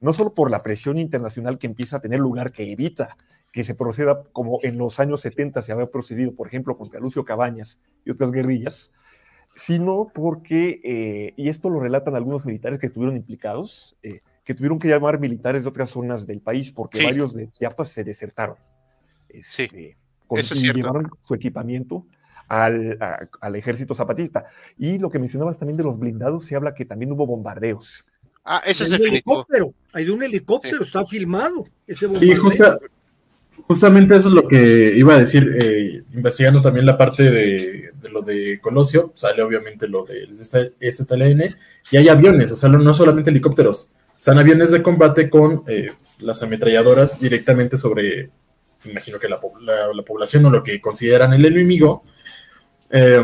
no 0.00 0.12
solo 0.12 0.34
por 0.34 0.50
la 0.50 0.62
presión 0.62 0.98
internacional 0.98 1.58
que 1.58 1.66
empieza 1.66 1.96
a 1.96 2.00
tener 2.00 2.20
lugar, 2.20 2.52
que 2.52 2.70
evita 2.70 3.16
que 3.52 3.62
se 3.62 3.74
proceda 3.74 4.24
como 4.32 4.58
en 4.62 4.78
los 4.78 4.98
años 4.98 5.20
70 5.20 5.62
se 5.62 5.70
había 5.70 5.86
procedido, 5.86 6.34
por 6.34 6.48
ejemplo, 6.48 6.76
contra 6.76 6.98
Lucio 6.98 7.24
Cabañas 7.24 7.78
y 8.04 8.10
otras 8.10 8.32
guerrillas, 8.32 8.90
sino 9.56 10.10
porque, 10.12 10.80
eh, 10.82 11.34
y 11.36 11.48
esto 11.48 11.70
lo 11.70 11.78
relatan 11.78 12.16
algunos 12.16 12.44
militares 12.44 12.80
que 12.80 12.88
estuvieron 12.88 13.16
implicados, 13.16 13.96
eh, 14.02 14.20
que 14.44 14.54
tuvieron 14.54 14.80
que 14.80 14.88
llamar 14.88 15.20
militares 15.20 15.62
de 15.62 15.68
otras 15.68 15.90
zonas 15.90 16.26
del 16.26 16.40
país 16.40 16.72
porque 16.72 16.98
Sí. 16.98 17.04
varios 17.04 17.32
de 17.32 17.48
Chiapas 17.48 17.90
se 17.90 18.02
desertaron. 18.02 18.56
Sí, 19.42 19.64
Este, 19.64 19.96
con- 20.26 20.38
eso 20.38 20.54
es 20.54 20.60
y 20.60 20.62
cierto. 20.62 20.78
llevaron 20.78 21.10
su 21.22 21.34
equipamiento 21.34 22.06
al, 22.48 22.98
a- 23.00 23.26
al 23.40 23.56
ejército 23.56 23.94
zapatista. 23.94 24.46
Y 24.78 24.98
lo 24.98 25.10
que 25.10 25.18
mencionabas 25.18 25.58
también 25.58 25.76
de 25.76 25.84
los 25.84 25.98
blindados, 25.98 26.44
se 26.46 26.56
habla 26.56 26.74
que 26.74 26.84
también 26.84 27.12
hubo 27.12 27.26
bombardeos. 27.26 28.04
Ah, 28.44 28.62
eso 28.66 28.84
es 28.84 28.90
Hay 28.92 28.96
un 28.96 29.02
definitivo. 29.04 29.34
helicóptero, 29.36 29.74
hay 29.94 30.04
de 30.04 30.10
un 30.12 30.22
helicóptero, 30.22 30.82
está 30.82 31.04
filmado 31.06 31.64
ese 31.86 32.00
Sí, 32.00 32.06
bombardeo. 32.06 32.42
justa- 32.42 32.78
justamente 33.66 34.16
eso 34.16 34.28
es 34.28 34.34
lo 34.34 34.46
que 34.46 34.92
iba 34.96 35.14
a 35.14 35.18
decir, 35.18 35.50
eh, 35.58 36.02
investigando 36.12 36.60
también 36.60 36.84
la 36.84 36.98
parte 36.98 37.22
de, 37.30 37.92
de 38.00 38.08
lo 38.10 38.20
de 38.20 38.60
Colosio, 38.60 39.12
sale 39.14 39.40
obviamente 39.42 39.88
lo 39.88 40.04
del 40.04 40.34
STLN, 40.36 41.54
y 41.90 41.96
hay 41.96 42.08
aviones, 42.08 42.52
o 42.52 42.56
sea, 42.56 42.68
no 42.68 42.78
no 42.78 42.92
solamente 42.92 43.30
helicópteros, 43.30 43.92
están 44.18 44.38
aviones 44.38 44.70
de 44.70 44.82
combate 44.82 45.30
con 45.30 45.62
eh, 45.66 45.90
las 46.20 46.42
ametralladoras 46.42 47.18
directamente 47.20 47.76
sobre, 47.78 48.28
imagino 48.86 49.18
que 49.18 49.28
la, 49.28 49.40
la- 49.62 49.92
la 49.94 50.02
población 50.02 50.44
o 50.46 50.50
lo 50.50 50.62
que 50.62 50.80
consideran 50.80 51.32
el 51.32 51.44
enemigo. 51.44 52.04
Eh, 52.90 53.22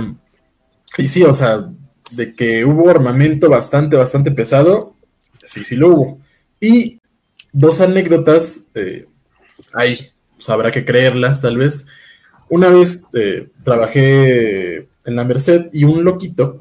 y 0.99 1.09
sí, 1.09 1.23
o 1.23 1.35
sea, 1.35 1.69
de 2.11 2.35
que 2.35 2.65
hubo 2.65 2.91
armamento 2.91 3.49
bastante, 3.49 3.97
bastante 3.97 4.31
pesado, 4.31 4.95
sí, 5.45 5.65
sí 5.65 5.77
lo 5.77 5.89
hubo. 5.89 6.21
Y 6.61 7.01
dos 7.53 7.81
anécdotas, 7.81 8.63
eh, 8.75 9.07
ahí 9.75 10.11
habrá 10.49 10.71
que 10.71 10.85
creerlas 10.85 11.41
tal 11.43 11.59
vez. 11.59 11.87
Una 12.49 12.71
vez 12.71 13.05
eh, 13.15 13.49
trabajé 13.65 14.89
en 15.07 15.17
la 15.17 15.25
Merced 15.25 15.67
y 15.73 15.85
un 15.85 16.05
loquito 16.05 16.59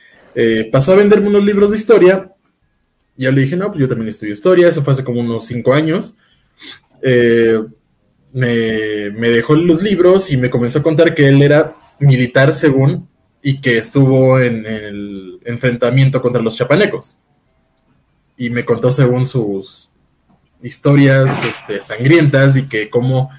eh, 0.34 0.68
pasó 0.72 0.92
a 0.92 0.96
venderme 0.96 1.28
unos 1.28 1.44
libros 1.44 1.70
de 1.72 1.78
historia. 1.78 2.30
Y 3.16 3.24
yo 3.24 3.32
le 3.32 3.42
dije, 3.42 3.56
no, 3.56 3.68
pues 3.68 3.80
yo 3.80 3.88
también 3.88 4.08
estudio 4.08 4.32
historia, 4.34 4.68
eso 4.68 4.82
fue 4.82 4.94
hace 4.94 5.04
como 5.04 5.20
unos 5.20 5.46
cinco 5.46 5.74
años. 5.74 6.16
Me, 8.32 9.10
me 9.10 9.28
dejó 9.30 9.54
los 9.54 9.82
libros 9.82 10.30
y 10.30 10.36
me 10.36 10.50
comenzó 10.50 10.78
a 10.78 10.82
contar 10.82 11.14
que 11.14 11.28
él 11.28 11.42
era 11.42 11.74
militar 11.98 12.54
según 12.54 13.08
y 13.42 13.60
que 13.60 13.78
estuvo 13.78 14.38
en 14.38 14.64
el 14.64 15.40
enfrentamiento 15.44 16.22
contra 16.22 16.40
los 16.40 16.56
chapanecos. 16.56 17.18
Y 18.36 18.50
me 18.50 18.64
contó 18.64 18.90
según 18.90 19.26
sus 19.26 19.90
historias 20.62 21.44
este, 21.44 21.80
sangrientas 21.80 22.56
y 22.56 22.68
que 22.68 22.88
como 22.88 23.30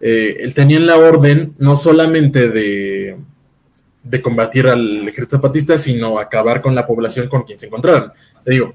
eh, 0.00 0.36
él 0.40 0.54
tenía 0.54 0.78
la 0.80 0.96
orden 0.96 1.54
no 1.58 1.76
solamente 1.76 2.48
de, 2.48 3.18
de 4.02 4.22
combatir 4.22 4.66
al 4.68 5.08
ejército 5.08 5.36
zapatista, 5.36 5.76
sino 5.76 6.18
acabar 6.18 6.60
con 6.60 6.74
la 6.74 6.86
población 6.86 7.28
con 7.28 7.42
quien 7.42 7.58
se 7.58 7.66
encontraran. 7.66 8.12
Te 8.44 8.52
digo, 8.52 8.74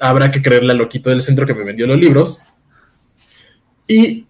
habrá 0.00 0.30
que 0.30 0.42
creerle 0.42 0.72
al 0.72 0.78
loquito 0.78 1.10
del 1.10 1.22
centro 1.22 1.46
que 1.46 1.54
me 1.54 1.64
vendió 1.64 1.86
los 1.86 2.00
libros. 2.00 2.40
Y 3.86 4.25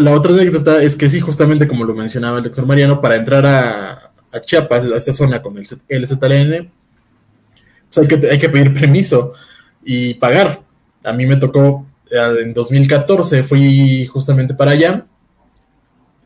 la 0.00 0.12
otra 0.12 0.32
anécdota 0.32 0.82
es 0.82 0.96
que 0.96 1.08
sí, 1.08 1.20
justamente 1.20 1.66
como 1.66 1.84
lo 1.84 1.94
mencionaba 1.94 2.38
el 2.38 2.44
doctor 2.44 2.66
Mariano, 2.66 3.00
para 3.00 3.16
entrar 3.16 3.44
a, 3.46 4.12
Chiapas, 4.40 4.86
a 4.92 4.96
esa 4.96 5.12
zona 5.12 5.40
con 5.40 5.56
el, 5.56 5.66
Z- 5.66 5.82
el 5.88 6.06
ZLN, 6.06 6.70
pues 7.92 7.98
hay 7.98 8.06
que, 8.06 8.28
hay 8.30 8.38
que 8.38 8.48
pedir 8.48 8.74
permiso 8.74 9.32
y 9.84 10.14
pagar. 10.14 10.60
A 11.02 11.12
mí 11.12 11.26
me 11.26 11.36
tocó, 11.36 11.86
eh, 12.10 12.36
en 12.42 12.52
2014 12.52 13.42
fui 13.44 14.06
justamente 14.06 14.54
para 14.54 14.72
allá, 14.72 15.06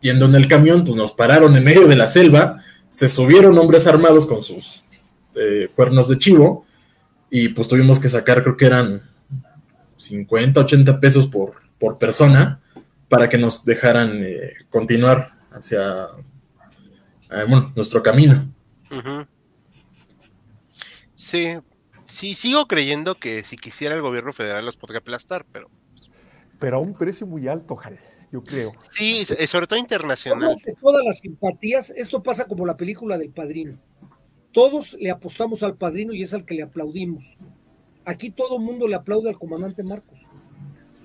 yendo 0.00 0.24
en 0.26 0.34
el 0.34 0.48
camión, 0.48 0.84
pues 0.84 0.96
nos 0.96 1.12
pararon 1.12 1.56
en 1.56 1.64
medio 1.64 1.86
de 1.86 1.96
la 1.96 2.08
selva, 2.08 2.62
se 2.88 3.08
subieron 3.08 3.56
hombres 3.58 3.86
armados 3.86 4.26
con 4.26 4.42
sus 4.42 4.82
eh, 5.36 5.68
cuernos 5.76 6.08
de 6.08 6.18
chivo 6.18 6.66
y 7.30 7.50
pues 7.50 7.68
tuvimos 7.68 8.00
que 8.00 8.08
sacar, 8.08 8.42
creo 8.42 8.56
que 8.56 8.66
eran 8.66 9.02
50, 9.98 10.60
80 10.60 10.98
pesos 10.98 11.26
por, 11.26 11.52
por 11.78 11.98
persona 11.98 12.59
para 13.10 13.28
que 13.28 13.36
nos 13.36 13.64
dejaran 13.64 14.22
eh, 14.22 14.54
continuar 14.70 15.32
hacia 15.50 16.06
eh, 17.30 17.44
bueno, 17.46 17.72
nuestro 17.74 18.02
camino. 18.02 18.48
Sí, 21.16 21.58
sí, 22.06 22.34
sigo 22.36 22.66
creyendo 22.66 23.16
que 23.16 23.42
si 23.42 23.56
quisiera 23.56 23.96
el 23.96 24.00
gobierno 24.00 24.32
federal 24.32 24.64
los 24.64 24.76
podría 24.76 25.00
aplastar, 25.00 25.44
pero 25.52 25.68
Pero 26.60 26.76
a 26.76 26.80
un 26.80 26.94
precio 26.94 27.26
muy 27.26 27.48
alto, 27.48 27.74
Jal, 27.74 27.98
yo 28.30 28.44
creo. 28.44 28.72
sí, 28.92 29.26
eh, 29.36 29.46
sobre 29.48 29.66
todo 29.66 29.78
internacional. 29.78 30.56
que 30.64 30.74
todas 30.74 31.04
las 31.04 31.18
simpatías, 31.18 31.90
esto 31.90 32.22
pasa 32.22 32.44
como 32.44 32.64
la 32.64 32.76
película 32.76 33.18
del 33.18 33.30
padrino. 33.30 33.76
Todos 34.52 34.96
le 35.00 35.10
apostamos 35.10 35.64
al 35.64 35.76
padrino 35.76 36.14
y 36.14 36.22
es 36.22 36.32
al 36.32 36.44
que 36.44 36.54
le 36.54 36.62
aplaudimos. 36.62 37.36
Aquí 38.04 38.30
todo 38.30 38.58
el 38.58 38.62
mundo 38.62 38.86
le 38.86 38.94
aplaude 38.94 39.30
al 39.30 39.38
comandante 39.38 39.82
Marcos. 39.82 40.19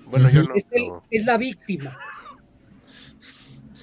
Bueno, 0.06 0.30
yo 0.30 0.42
no. 0.44 0.54
es, 0.54 0.66
el- 0.72 0.88
no. 0.88 1.02
es 1.10 1.24
la 1.24 1.36
víctima. 1.38 1.96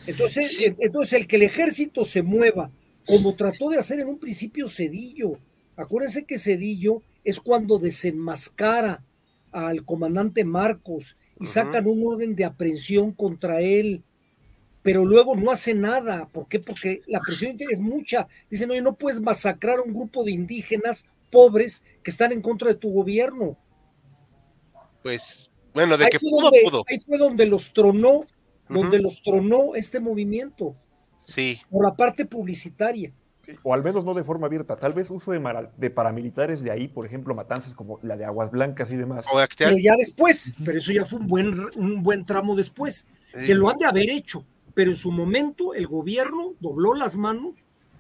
Entonces, 0.06 0.52
Sí. 0.58 0.66
entonces, 0.80 1.14
el 1.20 1.28
que 1.28 1.38
el 1.38 1.44
ejército 1.44 2.04
se 2.06 2.22
mueva, 2.24 2.72
como 3.06 3.36
trató 3.36 3.70
de 3.70 3.78
hacer 3.78 4.00
en 4.00 4.08
un 4.08 4.20
principio 4.20 4.68
Cedillo. 4.68 5.38
Acuérdense 5.76 6.26
que 6.26 6.38
Cedillo 6.38 7.02
es 7.24 7.40
cuando 7.40 7.80
desenmascara 7.80 9.04
al 9.52 9.86
comandante 9.86 10.44
Marcos 10.44 11.16
y 11.40 11.46
sacan 11.46 11.88
un 11.88 12.06
orden 12.06 12.36
de 12.36 12.46
aprehensión 12.46 13.12
contra 13.12 13.62
él, 13.62 14.04
pero 14.82 15.06
luego 15.06 15.36
no 15.36 15.52
hace 15.52 15.74
nada. 15.74 16.28
¿Por 16.32 16.48
qué? 16.48 16.60
Porque 16.60 17.02
la 17.08 17.20
presión 17.22 17.56
es 17.60 17.80
mucha. 17.80 18.28
Dicen, 18.50 18.72
oye, 18.72 18.82
no 18.82 18.96
puedes 18.96 19.22
masacrar 19.22 19.80
a 19.80 19.84
un 19.84 19.94
grupo 19.94 20.24
de 20.24 20.32
indígenas 20.32 21.06
pobres 21.32 21.84
que 22.04 22.12
están 22.12 22.32
en 22.32 22.42
contra 22.42 22.68
de 22.70 22.76
tu 22.76 22.92
gobierno. 22.92 23.58
Pues, 25.02 25.50
bueno, 25.74 25.98
de 25.98 26.06
Ahí 26.06 26.10
que 26.12 26.20
fue, 26.20 26.30
pudo, 26.30 26.42
donde, 26.44 26.62
pudo. 26.64 26.84
ahí 26.90 27.00
fue 27.00 27.18
donde 27.18 27.46
los 27.46 27.74
tronó, 27.74 28.22
donde 28.70 29.00
los 29.00 29.22
tronó 29.22 29.76
este 29.76 30.00
movimiento, 30.00 30.76
Sí, 31.22 31.60
por 31.70 31.86
la 31.86 31.96
parte 31.96 32.26
publicitaria. 32.26 33.14
O 33.64 33.74
al 33.74 33.84
menos 33.84 34.06
no 34.06 34.14
de 34.14 34.24
forma 34.24 34.48
abierta, 34.48 34.76
tal 34.78 34.94
vez 34.94 35.10
uso 35.10 35.32
de, 35.32 35.90
paramilitares 35.90 36.62
de 36.62 36.72
ahí, 36.72 36.88
por 36.88 37.06
ejemplo, 37.06 37.36
matanzas 37.36 37.76
como 37.76 38.00
la 38.02 38.16
de 38.16 38.24
Aguas 38.26 38.52
Blancas 38.52 38.90
y 38.92 38.96
demás. 38.96 39.26
o. 39.32 39.38
Pero 39.58 39.78
ya 39.78 39.96
después, 39.98 40.54
pero 40.64 40.78
eso 40.78 40.94
ya 40.94 41.04
fue 41.04 41.20
un 41.20 41.28
buen, 41.28 41.66
un 41.76 42.04
buen 42.04 42.26
tramo 42.26 42.56
después, 42.56 43.06
Sí. 43.34 43.46
que 43.46 43.56
lo 43.56 43.70
han 43.70 43.78
de 43.80 43.86
haber 43.86 44.10
hecho, 44.10 44.46
pero 44.74 44.92
en 44.92 44.98
su 44.98 45.12
momento 45.12 45.74
el 45.74 45.88
gobierno 45.88 46.54
dobló 46.60 46.94
las 46.94 47.18
manos 47.18 47.56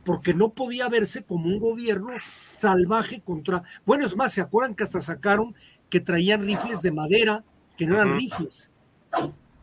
porque 0.05 0.34
no 0.34 0.49
podía 0.53 0.89
verse 0.89 1.24
como 1.24 1.47
un 1.47 1.59
gobierno 1.59 2.11
salvaje 2.55 3.21
contra... 3.21 3.63
Bueno, 3.86 4.05
es 4.05 4.15
más, 4.15 4.34
¿se 4.34 4.41
acuerdan 4.41 4.76
que 4.76 4.84
hasta 4.84 5.01
sacaron 5.01 5.55
que 5.89 5.99
traían 5.99 6.45
rifles 6.45 6.82
de 6.82 6.91
madera, 6.91 7.43
que 7.86 7.91
no 7.91 7.95
eran 8.01 8.17
rifles? 8.17 8.69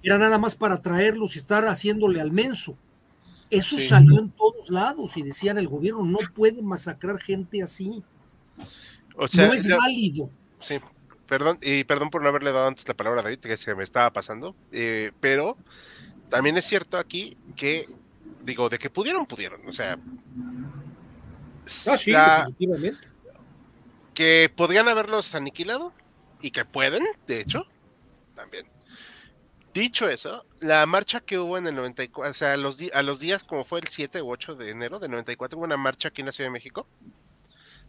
Era 0.03 0.19
nada 0.19 0.39
más 0.39 0.55
para 0.57 0.81
traerlos 0.81 1.37
y 1.37 1.39
estar 1.41 1.67
haciéndole 1.67 2.21
al 2.21 2.31
menso. 2.33 2.77
Eso 3.51 3.77
Sí. 3.77 3.89
salió 3.89 4.19
en 4.21 4.31
todos 4.31 4.71
lados 4.71 5.17
y 5.17 5.23
decían 5.23 5.59
el 5.59 5.69
gobierno 5.69 6.05
no 6.05 6.19
puede 6.35 6.63
masacrar 6.63 7.19
gente 7.19 7.63
así, 7.63 8.03
O 9.17 9.27
sea, 9.29 9.49
no 9.49 9.53
es 9.55 9.69
válido. 9.69 10.31
sí. 10.61 10.79
perdón, 11.27 11.59
y 11.63 11.85
perdón 11.85 12.11
por 12.11 12.23
no 12.23 12.29
haberle 12.29 12.51
dado 12.53 12.67
antes 12.69 12.87
la 12.89 12.95
palabra 12.95 13.21
a 13.21 13.25
David, 13.25 13.39
que 13.39 13.57
se 13.57 13.75
me 13.75 13.85
estaba 13.85 14.11
pasando, 14.13 14.55
eh, 14.73 15.13
pero 15.21 15.57
también 16.29 16.57
es 16.57 16.65
cierto 16.65 16.97
aquí 16.99 17.37
que, 17.57 17.87
digo, 18.45 18.69
de 18.69 18.79
que 18.79 18.89
pudieron, 18.91 19.27
pudieron, 19.27 19.61
o 19.69 19.73
sea... 19.73 19.97
Ah, 21.87 21.97
sí, 21.97 22.11
la- 22.11 22.47
definitivamente. 22.49 23.09
que 24.15 24.51
podrían 24.57 24.89
haberlos 24.89 25.35
aniquilado 25.35 25.93
y 26.41 26.51
que 26.51 26.65
pueden, 26.65 27.05
de 27.29 27.41
hecho, 27.43 27.67
también. 28.41 28.67
Dicho 29.73 30.09
eso, 30.09 30.45
la 30.61 30.85
marcha 30.87 31.21
que 31.21 31.39
hubo 31.39 31.57
en 31.57 31.67
el 31.67 31.75
94, 31.77 32.31
o 32.31 32.35
sea, 32.35 32.55
a 32.55 32.57
los, 32.57 32.77
di- 32.77 32.91
a 32.93 33.03
los 33.03 33.21
días 33.21 33.45
como 33.45 33.63
fue 33.65 33.79
el 33.81 33.87
7 33.89 34.21
u 34.21 34.31
8 34.33 34.57
de 34.57 34.71
enero 34.71 34.99
del 34.99 35.13
94, 35.13 35.57
hubo 35.59 35.65
una 35.65 35.77
marcha 35.77 36.09
aquí 36.09 36.23
en 36.23 36.27
la 36.27 36.33
Ciudad 36.33 36.49
de 36.49 36.53
México 36.53 36.89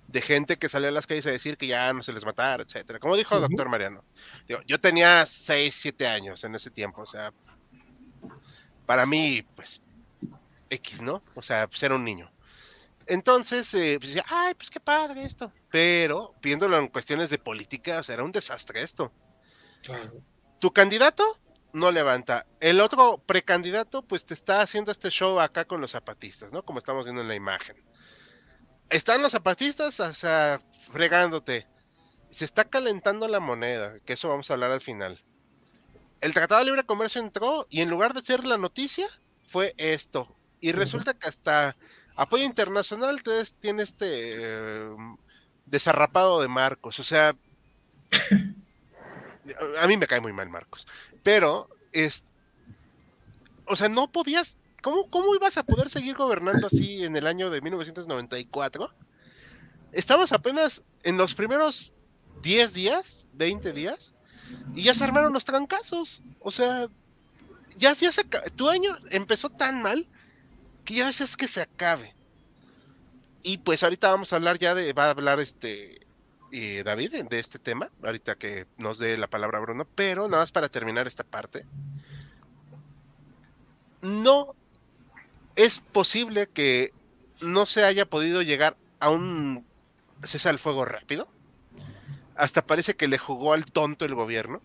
de 0.08 0.22
gente 0.22 0.58
que 0.58 0.68
salió 0.68 0.90
a 0.90 0.92
las 0.92 1.08
calles 1.08 1.26
a 1.26 1.32
decir 1.32 1.58
que 1.58 1.68
ya 1.68 1.94
no 1.94 2.04
se 2.04 2.12
les 2.12 2.26
matara, 2.26 2.64
etcétera. 2.64 3.00
Como 3.00 3.16
dijo 3.16 3.34
el 3.36 3.42
doctor 3.42 3.70
Mariano. 3.70 4.04
Digo, 4.46 4.60
yo 4.68 4.78
tenía 4.80 5.26
6, 5.26 5.74
7 5.74 6.06
años 6.06 6.44
en 6.44 6.54
ese 6.54 6.70
tiempo, 6.70 7.02
o 7.02 7.06
sea, 7.06 7.32
para 8.86 9.06
mí, 9.06 9.44
pues, 9.56 9.82
X, 10.70 11.02
¿no? 11.02 11.24
O 11.36 11.42
sea, 11.42 11.68
pues 11.68 11.82
era 11.84 11.96
un 11.96 12.04
niño. 12.04 12.30
Entonces, 13.08 13.74
eh, 13.74 13.98
pues 14.00 14.10
decía, 14.14 14.26
ay, 14.28 14.54
pues 14.54 14.70
qué 14.70 14.80
padre 14.82 15.24
esto. 15.24 15.52
Pero, 15.70 16.36
viéndolo 16.42 16.78
en 16.78 16.90
cuestiones 16.90 17.30
de 17.30 17.38
política, 17.40 18.00
o 18.00 18.04
sea, 18.04 18.16
era 18.16 18.24
un 18.24 18.32
desastre 18.34 18.82
esto. 18.82 19.12
Tu 20.62 20.72
candidato 20.72 21.24
no 21.74 21.90
levanta. 21.92 22.46
El 22.60 22.82
otro 22.82 23.18
precandidato, 23.26 24.04
pues 24.04 24.26
te 24.26 24.34
está 24.36 24.62
haciendo 24.62 24.92
este 24.92 25.10
show 25.10 25.40
acá 25.40 25.66
con 25.66 25.82
los 25.82 25.92
zapatistas, 25.92 26.54
¿no? 26.54 26.64
Como 26.64 26.78
estamos 26.80 27.04
viendo 27.06 27.22
en 27.24 27.28
la 27.28 27.36
imagen. 27.36 27.76
Están 28.90 29.22
los 29.24 29.32
zapatistas, 29.32 30.00
o 30.00 30.14
sea, 30.14 30.62
fregándote. 30.92 31.66
Se 32.30 32.46
está 32.46 32.66
calentando 32.66 33.28
la 33.28 33.40
moneda, 33.40 34.00
que 34.06 34.14
eso 34.14 34.30
vamos 34.30 34.50
a 34.50 34.54
hablar 34.54 34.72
al 34.72 34.82
final. 34.82 35.22
El 36.22 36.34
Tratado 36.34 36.60
de 36.60 36.66
Libre 36.66 36.84
Comercio 36.84 37.20
entró 37.22 37.66
y 37.70 37.82
en 37.82 37.90
lugar 37.90 38.14
de 38.14 38.22
ser 38.22 38.46
la 38.46 38.58
noticia, 38.60 39.08
fue 39.48 39.74
esto. 39.78 40.36
Y 40.60 40.74
resulta 40.74 41.16
que 41.16 41.28
hasta 41.28 41.76
apoyo 42.16 42.44
internacional 42.44 43.24
te- 43.24 43.44
tiene 43.60 43.82
este 43.82 44.32
eh, 44.36 44.90
desarrapado 45.66 46.40
de 46.40 46.48
Marcos. 46.50 47.00
O 47.00 47.04
sea, 47.04 47.36
a 49.80 49.88
mí 49.88 49.98
me 49.98 50.08
cae 50.08 50.22
muy 50.22 50.34
mal 50.34 50.50
Marcos. 50.50 50.88
Pero, 51.24 51.70
es, 51.92 52.26
o 53.66 53.76
sea, 53.76 53.90
no 53.90 54.12
podías, 54.12 54.58
¿cómo, 54.82 55.10
¿cómo 55.10 55.36
ibas 55.36 55.58
a 55.58 55.64
poder 55.64 55.90
seguir 55.90 56.16
gobernando 56.16 56.68
así 56.68 57.04
en 57.04 57.16
el 57.16 57.28
año 57.28 57.50
de 57.50 57.62
1994? 57.62 58.92
Estamos 59.92 60.32
apenas 60.32 60.84
en 61.04 61.18
los 61.18 61.36
primeros 61.36 61.92
10 62.42 62.74
días, 62.74 63.28
20 63.34 63.74
días, 63.74 64.14
y 64.76 64.84
ya 64.84 64.94
se 64.94 65.04
armaron 65.04 65.34
los 65.34 65.46
trancazos. 65.46 66.22
O 66.40 66.52
sea, 66.52 66.88
ya, 67.78 67.94
ya 67.94 68.12
se, 68.12 68.24
tu 68.56 68.70
año 68.70 68.98
empezó 69.10 69.50
tan 69.50 69.82
mal 69.82 70.08
que 70.86 70.96
ya 70.96 71.06
veces 71.06 71.38
que 71.38 71.48
se 71.48 71.62
acabe. 71.62 72.14
Y 73.44 73.58
pues 73.58 73.84
ahorita 73.84 74.10
vamos 74.10 74.32
a 74.32 74.36
hablar 74.36 74.60
ya 74.60 74.76
de, 74.76 74.94
va 74.94 75.06
a 75.06 75.10
hablar 75.12 75.40
este 75.40 76.06
eh, 76.52 76.84
David 76.84 77.26
de 77.30 77.40
este 77.40 77.60
tema, 77.60 77.90
ahorita 78.04 78.36
que 78.36 78.68
nos 78.78 78.98
dé 78.98 79.18
la 79.18 79.28
palabra 79.28 79.60
Bruno, 79.60 79.88
pero 79.96 80.28
nada 80.28 80.44
más 80.44 80.52
para 80.52 80.70
terminar 80.70 81.08
esta 81.08 81.24
parte. 81.24 81.66
No 84.02 84.56
es 85.56 85.80
posible 85.80 86.48
que 86.48 86.94
no 87.42 87.66
se 87.66 87.84
haya 87.84 88.06
podido 88.06 88.42
llegar 88.42 88.76
a 89.00 89.10
un 89.10 89.66
cese 90.24 90.50
al 90.50 90.60
fuego 90.60 90.86
rápido. 90.86 91.28
Hasta 92.36 92.66
parece 92.66 92.96
que 92.96 93.08
le 93.08 93.18
jugó 93.18 93.54
al 93.54 93.66
tonto 93.66 94.06
el 94.06 94.16
gobierno. 94.16 94.62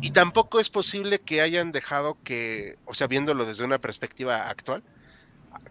Y 0.00 0.10
tampoco 0.10 0.58
es 0.58 0.68
posible 0.68 1.20
que 1.20 1.40
hayan 1.40 1.70
dejado 1.70 2.18
que, 2.24 2.76
o 2.86 2.94
sea, 2.94 3.06
viéndolo 3.06 3.46
desde 3.46 3.64
una 3.64 3.78
perspectiva 3.78 4.48
actual, 4.48 4.82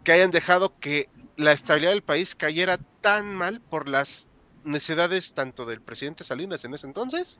que 0.03 0.13
hayan 0.13 0.31
dejado 0.31 0.79
que 0.79 1.09
la 1.35 1.51
estabilidad 1.51 1.91
del 1.91 2.03
país 2.03 2.35
cayera 2.35 2.79
tan 3.01 3.35
mal 3.35 3.59
por 3.59 3.89
las 3.89 4.27
necesidades 4.63 5.33
tanto 5.33 5.65
del 5.65 5.81
presidente 5.81 6.23
Salinas 6.23 6.63
en 6.65 6.73
ese 6.73 6.87
entonces 6.87 7.39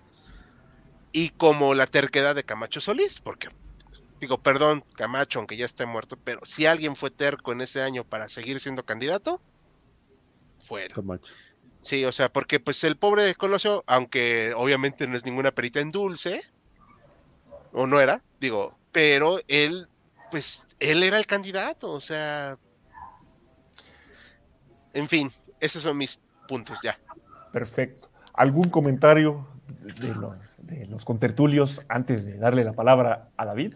y 1.12 1.30
como 1.30 1.74
la 1.74 1.88
terquedad 1.88 2.36
de 2.36 2.44
Camacho 2.44 2.82
Solís, 2.82 3.20
porque 3.20 3.50
digo, 4.20 4.38
perdón, 4.38 4.84
Camacho, 4.96 5.40
aunque 5.40 5.58
ya 5.58 5.66
esté 5.66 5.86
muerto, 5.86 6.18
pero 6.24 6.40
si 6.44 6.66
alguien 6.66 6.96
fue 6.96 7.12
terco 7.12 7.52
en 7.52 7.62
ese 7.62 7.82
año 7.82 8.04
para 8.04 8.30
seguir 8.30 8.60
siendo 8.60 8.86
candidato, 8.86 9.42
fuera. 10.66 10.96
Camacho. 10.96 11.34
Sí, 11.82 12.06
o 12.06 12.12
sea, 12.12 12.32
porque 12.32 12.60
pues 12.60 12.84
el 12.84 12.98
pobre 12.98 13.34
Colosio, 13.36 13.84
aunque 13.88 14.54
obviamente 14.56 15.08
no 15.08 15.18
es 15.18 15.26
ninguna 15.26 15.52
perita 15.52 15.80
en 15.80 15.92
dulce, 15.92 16.44
o 17.74 17.88
no 17.88 18.00
era, 18.00 18.22
digo, 18.40 18.78
pero 18.92 19.40
él, 19.48 19.88
pues, 20.30 20.68
él 20.80 21.04
era 21.04 21.18
el 21.18 21.26
candidato, 21.26 21.92
o 21.92 22.02
sea, 22.02 22.58
en 24.94 25.08
fin, 25.08 25.32
esos 25.60 25.82
son 25.82 25.98
mis 25.98 26.20
puntos 26.48 26.78
ya. 26.84 27.00
Perfecto. 27.52 28.10
¿Algún 28.34 28.70
comentario 28.70 29.48
de 30.00 30.16
los, 30.16 30.36
de 30.64 30.86
los 30.88 31.06
contertulios 31.06 31.82
antes 31.90 32.26
de 32.26 32.38
darle 32.38 32.64
la 32.64 32.74
palabra 32.74 33.30
a 33.38 33.46
David? 33.46 33.74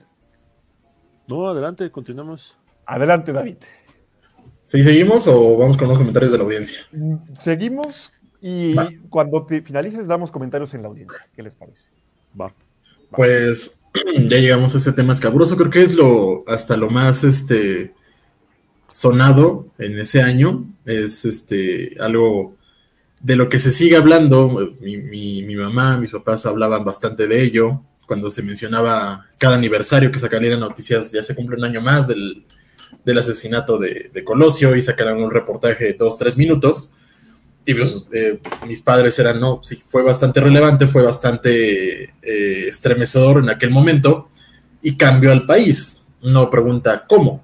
No, 1.28 1.50
adelante, 1.50 1.90
continuamos. 1.92 2.58
Adelante, 2.86 3.32
David. 3.32 3.58
¿Sí 4.64 4.82
seguimos 4.82 5.28
o 5.28 5.58
vamos 5.58 5.78
con 5.78 5.88
los 5.88 5.98
comentarios 5.98 6.32
de 6.32 6.38
la 6.38 6.44
audiencia? 6.44 6.80
Mm, 6.92 7.16
Seguimos 7.34 8.12
y 8.42 8.74
Va. 8.74 8.90
cuando 9.10 9.46
te 9.46 9.62
finalices 9.62 10.08
damos 10.08 10.32
comentarios 10.32 10.74
en 10.74 10.82
la 10.82 10.88
audiencia. 10.88 11.20
¿Qué 11.36 11.44
les 11.44 11.56
parece? 11.56 11.82
Va. 12.40 12.52
Pues 13.12 13.80
ya 14.28 14.38
llegamos 14.38 14.74
a 14.74 14.78
ese 14.78 14.94
tema 14.94 15.14
escabroso, 15.14 15.56
creo 15.56 15.70
que 15.70 15.82
es 15.82 15.96
lo 15.96 16.44
hasta 16.48 16.78
lo 16.78 16.90
más 16.90 17.24
este 17.24 17.94
sonado 18.90 19.68
en 19.78 20.00
ese 20.00 20.22
año, 20.22 20.66
es 20.86 21.26
este 21.26 21.96
algo 22.00 22.55
de 23.26 23.36
lo 23.36 23.50
que 23.50 23.58
se 23.58 23.72
sigue 23.72 23.98
hablando, 23.98 24.50
mi, 24.80 24.98
mi- 24.98 25.56
mamá, 25.56 25.98
mis 25.98 26.12
papás 26.12 26.46
hablaban 26.46 26.86
bastante 26.86 27.26
de 27.28 27.42
ello, 27.42 27.82
cuando 28.06 28.30
se 28.30 28.44
mencionaba 28.44 29.26
cada 29.40 29.56
aniversario 29.56 30.12
que 30.12 30.20
sacarían 30.20 30.60
noticias, 30.60 31.12
ya 31.12 31.24
se 31.24 31.34
cumple 31.34 31.58
un 31.58 31.64
año 31.64 31.82
más 31.82 32.08
del, 32.08 32.46
del 33.04 33.18
asesinato 33.18 33.80
de, 33.80 34.12
de 34.14 34.24
Colosio 34.24 34.76
y 34.76 34.82
sacaran 34.84 35.18
un 35.18 35.32
reportaje 35.32 35.86
de 35.86 35.94
dos, 35.94 36.20
tres 36.20 36.38
minutos. 36.38 36.94
Y 37.66 37.74
pues, 37.74 38.06
eh, 38.14 38.40
mis 38.68 38.80
padres 38.82 39.18
eran, 39.18 39.40
no, 39.40 39.60
sí, 39.64 39.82
fue 39.88 40.04
bastante 40.04 40.40
relevante, 40.40 40.86
fue 40.86 41.02
bastante 41.02 42.04
eh, 42.22 42.68
estremecedor 42.68 43.40
en 43.40 43.50
aquel 43.50 43.72
momento 43.72 44.30
y 44.84 44.98
cambió 44.98 45.32
al 45.32 45.48
país. 45.48 46.04
No 46.22 46.52
pregunta 46.52 47.06
cómo. 47.10 47.44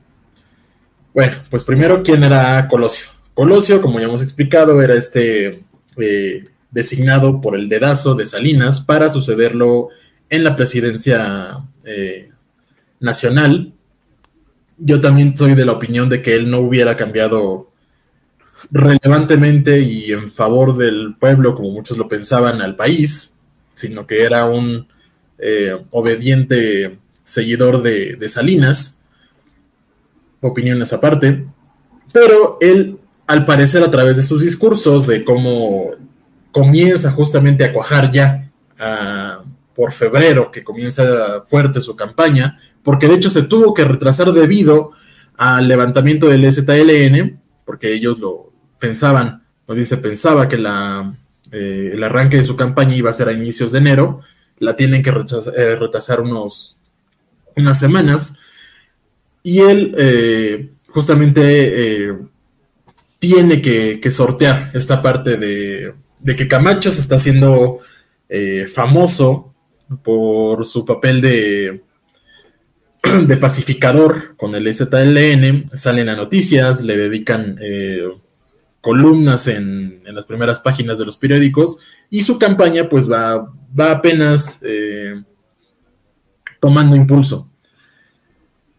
Bueno, 1.11 1.37
pues 1.49 1.63
primero, 1.63 2.03
¿quién 2.03 2.23
era 2.23 2.67
Colosio? 2.67 3.07
Colosio, 3.33 3.81
como 3.81 3.99
ya 3.99 4.05
hemos 4.05 4.21
explicado, 4.21 4.79
era 4.79 4.93
este 4.93 5.63
eh, 5.97 6.45
designado 6.71 7.41
por 7.41 7.55
el 7.55 7.69
dedazo 7.69 8.15
de 8.15 8.25
Salinas 8.25 8.79
para 8.79 9.09
sucederlo 9.09 9.89
en 10.29 10.43
la 10.43 10.55
presidencia 10.55 11.59
eh, 11.83 12.29
nacional. 12.99 13.73
Yo 14.77 15.01
también 15.01 15.35
soy 15.35 15.53
de 15.53 15.65
la 15.65 15.73
opinión 15.73 16.09
de 16.09 16.21
que 16.21 16.33
él 16.33 16.49
no 16.49 16.59
hubiera 16.59 16.95
cambiado 16.95 17.69
relevantemente 18.71 19.79
y 19.79 20.11
en 20.11 20.31
favor 20.31 20.77
del 20.77 21.15
pueblo, 21.19 21.55
como 21.55 21.71
muchos 21.71 21.97
lo 21.97 22.07
pensaban, 22.07 22.61
al 22.61 22.75
país, 22.75 23.33
sino 23.73 24.07
que 24.07 24.23
era 24.23 24.45
un 24.45 24.87
eh, 25.37 25.75
obediente 25.91 26.97
seguidor 27.23 27.81
de, 27.81 28.15
de 28.15 28.29
Salinas. 28.29 29.01
Opiniones 30.39 30.93
aparte. 30.93 31.45
Pero 32.13 32.57
él, 32.61 32.97
al 33.31 33.45
parecer, 33.45 33.81
a 33.81 33.89
través 33.89 34.17
de 34.17 34.23
sus 34.23 34.41
discursos, 34.41 35.07
de 35.07 35.23
cómo 35.23 35.91
comienza 36.51 37.11
justamente 37.11 37.63
a 37.63 37.71
cuajar 37.71 38.11
ya 38.11 38.51
ah, 38.77 39.41
por 39.73 39.93
febrero, 39.93 40.51
que 40.51 40.65
comienza 40.65 41.41
fuerte 41.47 41.79
su 41.79 41.95
campaña, 41.95 42.59
porque 42.83 43.07
de 43.07 43.13
hecho 43.13 43.29
se 43.29 43.43
tuvo 43.43 43.73
que 43.73 43.85
retrasar 43.85 44.33
debido 44.33 44.91
al 45.37 45.69
levantamiento 45.69 46.27
del 46.27 46.51
ZLN, 46.51 47.39
porque 47.63 47.93
ellos 47.93 48.19
lo 48.19 48.51
pensaban, 48.79 49.43
más 49.65 49.75
bien 49.75 49.87
se 49.87 49.97
pensaba 49.97 50.49
que 50.49 50.57
la, 50.57 51.15
eh, 51.53 51.91
el 51.93 52.03
arranque 52.03 52.35
de 52.35 52.43
su 52.43 52.57
campaña 52.57 52.95
iba 52.95 53.11
a 53.11 53.13
ser 53.13 53.29
a 53.29 53.31
inicios 53.31 53.71
de 53.71 53.77
enero, 53.77 54.19
la 54.59 54.75
tienen 54.75 55.01
que 55.01 55.11
retrasar, 55.11 55.53
eh, 55.57 55.77
retrasar 55.77 56.19
unos, 56.19 56.79
unas 57.55 57.79
semanas, 57.79 58.35
y 59.41 59.59
él 59.59 59.95
eh, 59.97 60.69
justamente 60.89 62.29
tiene 63.21 63.61
que, 63.61 64.09
sortear 64.09 64.71
esta 64.73 64.99
parte 65.03 65.37
de, 65.37 65.93
que 66.35 66.47
Camacho 66.47 66.91
se 66.91 67.01
está 67.01 67.17
haciendo 67.17 67.77
eh, 68.27 68.65
famoso 68.67 69.53
por 70.03 70.65
su 70.65 70.83
papel 70.83 71.21
de, 71.21 71.83
pacificador 73.39 74.35
con 74.37 74.55
el 74.55 74.73
ZLN, 74.73 75.69
salen 75.71 76.09
a 76.09 76.15
noticias, 76.15 76.81
le 76.81 76.97
dedican 76.97 77.59
eh, 77.61 78.09
columnas 78.81 79.45
en, 79.45 80.01
en, 80.03 80.15
las 80.15 80.25
primeras 80.25 80.59
páginas 80.59 80.97
de 80.97 81.05
los 81.05 81.15
periódicos 81.15 81.77
y 82.09 82.23
su 82.23 82.39
campaña 82.39 82.89
pues 82.89 83.07
va, 83.09 83.53
va 83.79 83.91
apenas 83.91 84.57
eh, 84.63 85.21
tomando 86.59 86.95
impulso. 86.95 87.50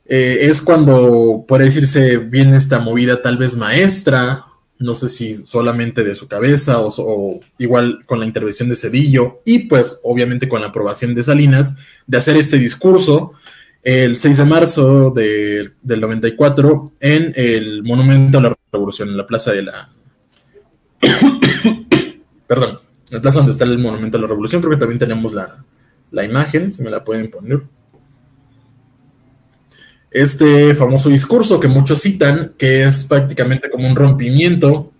Eh, 0.06 0.38
es 0.42 0.60
cuando, 0.60 1.44
puede 1.46 1.64
decirse, 1.64 2.18
viene 2.18 2.56
esta 2.56 2.80
movida 2.80 3.22
tal 3.22 3.36
vez 3.36 3.56
maestra, 3.56 4.46
no 4.78 4.94
sé 4.94 5.08
si 5.08 5.34
solamente 5.34 6.02
de 6.02 6.14
su 6.14 6.26
cabeza 6.26 6.80
o, 6.80 6.88
o, 6.98 7.40
igual 7.58 8.04
con 8.04 8.18
la 8.18 8.26
intervención 8.26 8.68
de 8.68 8.76
Cedillo 8.76 9.40
y 9.44 9.60
pues 9.60 10.00
obviamente 10.02 10.48
con 10.48 10.60
la 10.60 10.68
aprobación 10.68 11.14
de 11.14 11.22
Salinas, 11.22 11.76
de 12.06 12.18
hacer 12.18 12.36
este 12.36 12.58
discurso 12.58 13.34
el 13.82 14.18
6 14.18 14.36
de 14.36 14.44
marzo 14.44 15.10
de, 15.10 15.72
del 15.82 16.00
94 16.00 16.92
en 17.00 17.32
el 17.36 17.82
Monumento 17.82 18.38
a 18.38 18.42
la 18.42 18.56
Revolución, 18.72 19.08
en 19.08 19.16
la 19.16 19.26
plaza 19.26 19.52
de 19.52 19.62
la... 19.62 19.88
Perdón, 22.46 22.80
en 23.10 23.16
la 23.16 23.20
plaza 23.20 23.38
donde 23.38 23.52
está 23.52 23.64
el 23.64 23.78
Monumento 23.78 24.18
a 24.18 24.20
la 24.20 24.28
Revolución, 24.28 24.62
creo 24.62 24.72
que 24.72 24.80
también 24.80 25.00
tenemos 25.00 25.32
la, 25.32 25.64
la 26.12 26.24
imagen, 26.24 26.70
si 26.70 26.82
me 26.82 26.90
la 26.90 27.02
pueden 27.02 27.30
poner. 27.30 27.60
Este 30.12 30.74
famoso 30.74 31.08
discurso 31.08 31.58
que 31.58 31.68
muchos 31.68 32.02
citan, 32.02 32.52
que 32.58 32.84
es 32.84 33.04
prácticamente 33.04 33.70
como 33.70 33.88
un 33.88 33.96
rompimiento, 33.96 34.92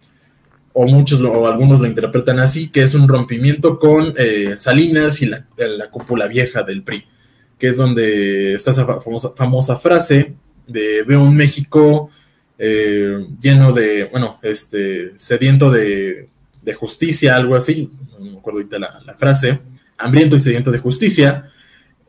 o 0.73 0.87
muchos 0.87 1.21
lo, 1.21 1.33
o 1.33 1.47
algunos 1.47 1.81
lo 1.81 1.87
interpretan 1.87 2.39
así, 2.39 2.71
que 2.71 2.83
es 2.83 2.95
un 2.95 3.07
rompimiento 3.07 3.79
con 3.79 4.15
eh, 4.17 4.57
Salinas 4.57 5.21
y 5.21 5.27
la, 5.27 5.45
la 5.57 5.91
cúpula 5.91 6.27
vieja 6.27 6.63
del 6.63 6.83
PRI 6.83 7.05
que 7.63 7.69
es 7.69 7.77
donde 7.77 8.55
está 8.55 8.73
esa 8.73 8.85
famosa, 9.01 9.35
famosa 9.37 9.77
frase 9.77 10.33
de 10.67 11.05
veo 11.05 11.23
un 11.23 11.37
México 11.37 12.11
eh, 12.59 13.25
lleno 13.41 13.73
de, 13.73 14.07
bueno, 14.07 14.41
este, 14.43 15.17
sediento 15.17 15.71
de, 15.71 16.29
de, 16.61 16.75
justicia, 16.75 17.37
algo 17.37 17.55
así, 17.55 17.89
no 18.19 18.33
me 18.33 18.39
acuerdo 18.39 18.59
ahorita 18.59 18.81
la, 18.81 19.01
la 19.07 19.15
frase, 19.15 19.61
hambriento 19.97 20.35
y 20.35 20.41
sediento 20.41 20.73
de 20.73 20.79
justicia, 20.79 21.53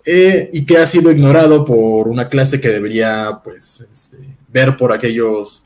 eh, 0.05 0.49
y 0.51 0.65
que 0.65 0.77
ha 0.77 0.85
sido 0.85 1.11
ignorado 1.11 1.63
por 1.63 2.07
una 2.07 2.27
clase 2.27 2.59
que 2.59 2.69
debería, 2.69 3.39
pues, 3.43 3.85
este, 3.93 4.17
ver 4.49 4.75
por 4.75 4.91
aquellos 4.91 5.65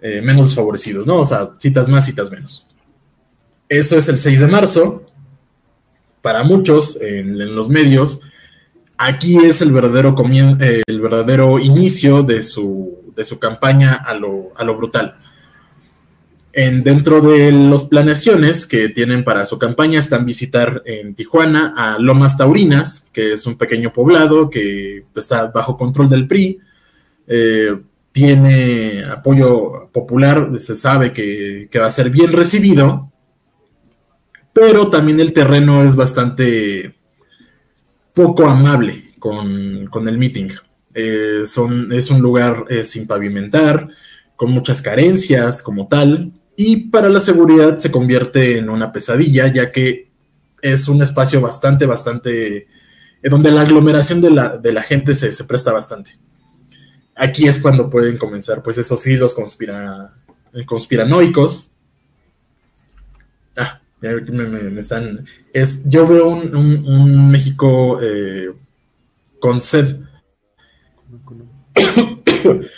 eh, 0.00 0.22
menos 0.22 0.54
favorecidos, 0.54 1.06
¿no? 1.06 1.20
O 1.20 1.26
sea, 1.26 1.50
citas 1.58 1.88
más, 1.88 2.06
citas 2.06 2.30
menos. 2.30 2.66
Eso 3.68 3.98
es 3.98 4.08
el 4.08 4.18
6 4.18 4.40
de 4.40 4.46
marzo. 4.46 5.04
Para 6.22 6.42
muchos 6.42 6.98
en, 7.00 7.40
en 7.40 7.54
los 7.54 7.68
medios, 7.68 8.20
aquí 8.96 9.38
es 9.38 9.62
el 9.62 9.72
verdadero, 9.72 10.14
eh, 10.60 10.82
el 10.86 11.00
verdadero 11.00 11.58
inicio 11.58 12.22
de 12.22 12.42
su, 12.42 13.12
de 13.16 13.24
su 13.24 13.38
campaña 13.38 13.94
a 13.94 14.14
lo, 14.14 14.52
a 14.56 14.64
lo 14.64 14.76
brutal. 14.76 15.16
En, 16.52 16.82
dentro 16.82 17.20
de 17.20 17.52
las 17.52 17.84
planeaciones 17.84 18.66
que 18.66 18.88
tienen 18.88 19.22
para 19.22 19.46
su 19.46 19.58
campaña 19.58 20.00
están 20.00 20.26
visitar 20.26 20.82
en 20.84 21.14
Tijuana 21.14 21.74
a 21.76 21.98
Lomas 21.98 22.36
Taurinas, 22.36 23.08
que 23.12 23.34
es 23.34 23.46
un 23.46 23.56
pequeño 23.56 23.92
poblado 23.92 24.50
que 24.50 25.04
está 25.14 25.46
bajo 25.46 25.76
control 25.76 26.08
del 26.08 26.26
PRI. 26.26 26.58
Eh, 27.28 27.76
tiene 28.12 29.04
apoyo 29.04 29.88
popular, 29.92 30.50
se 30.58 30.74
sabe 30.74 31.12
que, 31.12 31.68
que 31.70 31.78
va 31.78 31.86
a 31.86 31.90
ser 31.90 32.10
bien 32.10 32.32
recibido, 32.32 33.12
pero 34.52 34.90
también 34.90 35.20
el 35.20 35.32
terreno 35.32 35.84
es 35.84 35.94
bastante 35.94 36.94
poco 38.12 38.46
amable 38.48 39.12
con, 39.18 39.86
con 39.86 40.08
el 40.08 40.18
meeting. 40.18 40.48
Eh, 40.92 41.42
son, 41.46 41.92
es 41.92 42.10
un 42.10 42.20
lugar 42.20 42.64
eh, 42.68 42.82
sin 42.82 43.06
pavimentar, 43.06 43.88
con 44.34 44.50
muchas 44.50 44.82
carencias 44.82 45.62
como 45.62 45.86
tal, 45.86 46.32
y 46.62 46.76
para 46.90 47.08
la 47.08 47.20
seguridad 47.20 47.78
se 47.78 47.90
convierte 47.90 48.58
en 48.58 48.68
una 48.68 48.92
pesadilla, 48.92 49.50
ya 49.50 49.72
que 49.72 50.10
es 50.60 50.88
un 50.88 51.00
espacio 51.00 51.40
bastante, 51.40 51.86
bastante, 51.86 52.56
eh, 52.58 53.30
donde 53.30 53.50
la 53.50 53.62
aglomeración 53.62 54.20
de 54.20 54.28
la, 54.28 54.58
de 54.58 54.70
la 54.70 54.82
gente 54.82 55.14
se, 55.14 55.32
se, 55.32 55.44
presta 55.44 55.72
bastante. 55.72 56.18
Aquí 57.14 57.48
es 57.48 57.60
cuando 57.60 57.88
pueden 57.88 58.18
comenzar, 58.18 58.62
pues 58.62 58.76
esos 58.76 59.06
hilos 59.06 59.34
conspira, 59.34 60.12
conspiranoicos. 60.66 61.72
Ah, 63.56 63.80
me, 64.02 64.20
me, 64.20 64.60
me 64.60 64.80
están 64.80 65.24
es, 65.54 65.88
yo 65.88 66.06
veo 66.06 66.28
un, 66.28 66.54
un, 66.54 66.84
un 66.84 67.30
México 67.30 68.02
eh, 68.02 68.50
con 69.40 69.62
sed. 69.62 69.96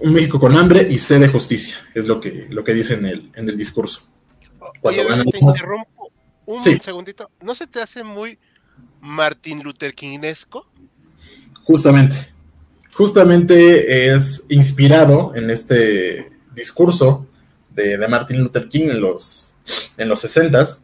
un 0.00 0.12
México 0.12 0.38
con 0.38 0.56
hambre 0.56 0.86
y 0.88 0.98
sed 0.98 1.20
de 1.20 1.28
justicia, 1.28 1.76
es 1.94 2.06
lo 2.06 2.20
que, 2.20 2.46
lo 2.50 2.62
que 2.64 2.74
dice 2.74 2.94
en 2.94 3.06
el, 3.06 3.30
en 3.34 3.48
el 3.48 3.56
discurso. 3.56 4.02
Oye, 4.82 5.04
te 5.04 5.38
interrumpo 5.38 6.12
un 6.46 6.62
sí. 6.62 6.78
segundito. 6.82 7.30
¿No 7.42 7.54
se 7.54 7.66
te 7.66 7.80
hace 7.80 8.04
muy 8.04 8.38
Martin 9.00 9.62
Luther 9.62 9.94
Kingesco? 9.94 10.66
Justamente. 11.64 12.16
Justamente 12.92 14.14
es 14.14 14.44
inspirado 14.48 15.34
en 15.34 15.50
este 15.50 16.30
discurso 16.54 17.26
de, 17.74 17.96
de 17.98 18.08
Martin 18.08 18.40
Luther 18.42 18.68
King 18.68 18.88
en 18.90 19.00
los, 19.00 19.54
en 19.96 20.08
los 20.08 20.24
60s 20.24 20.82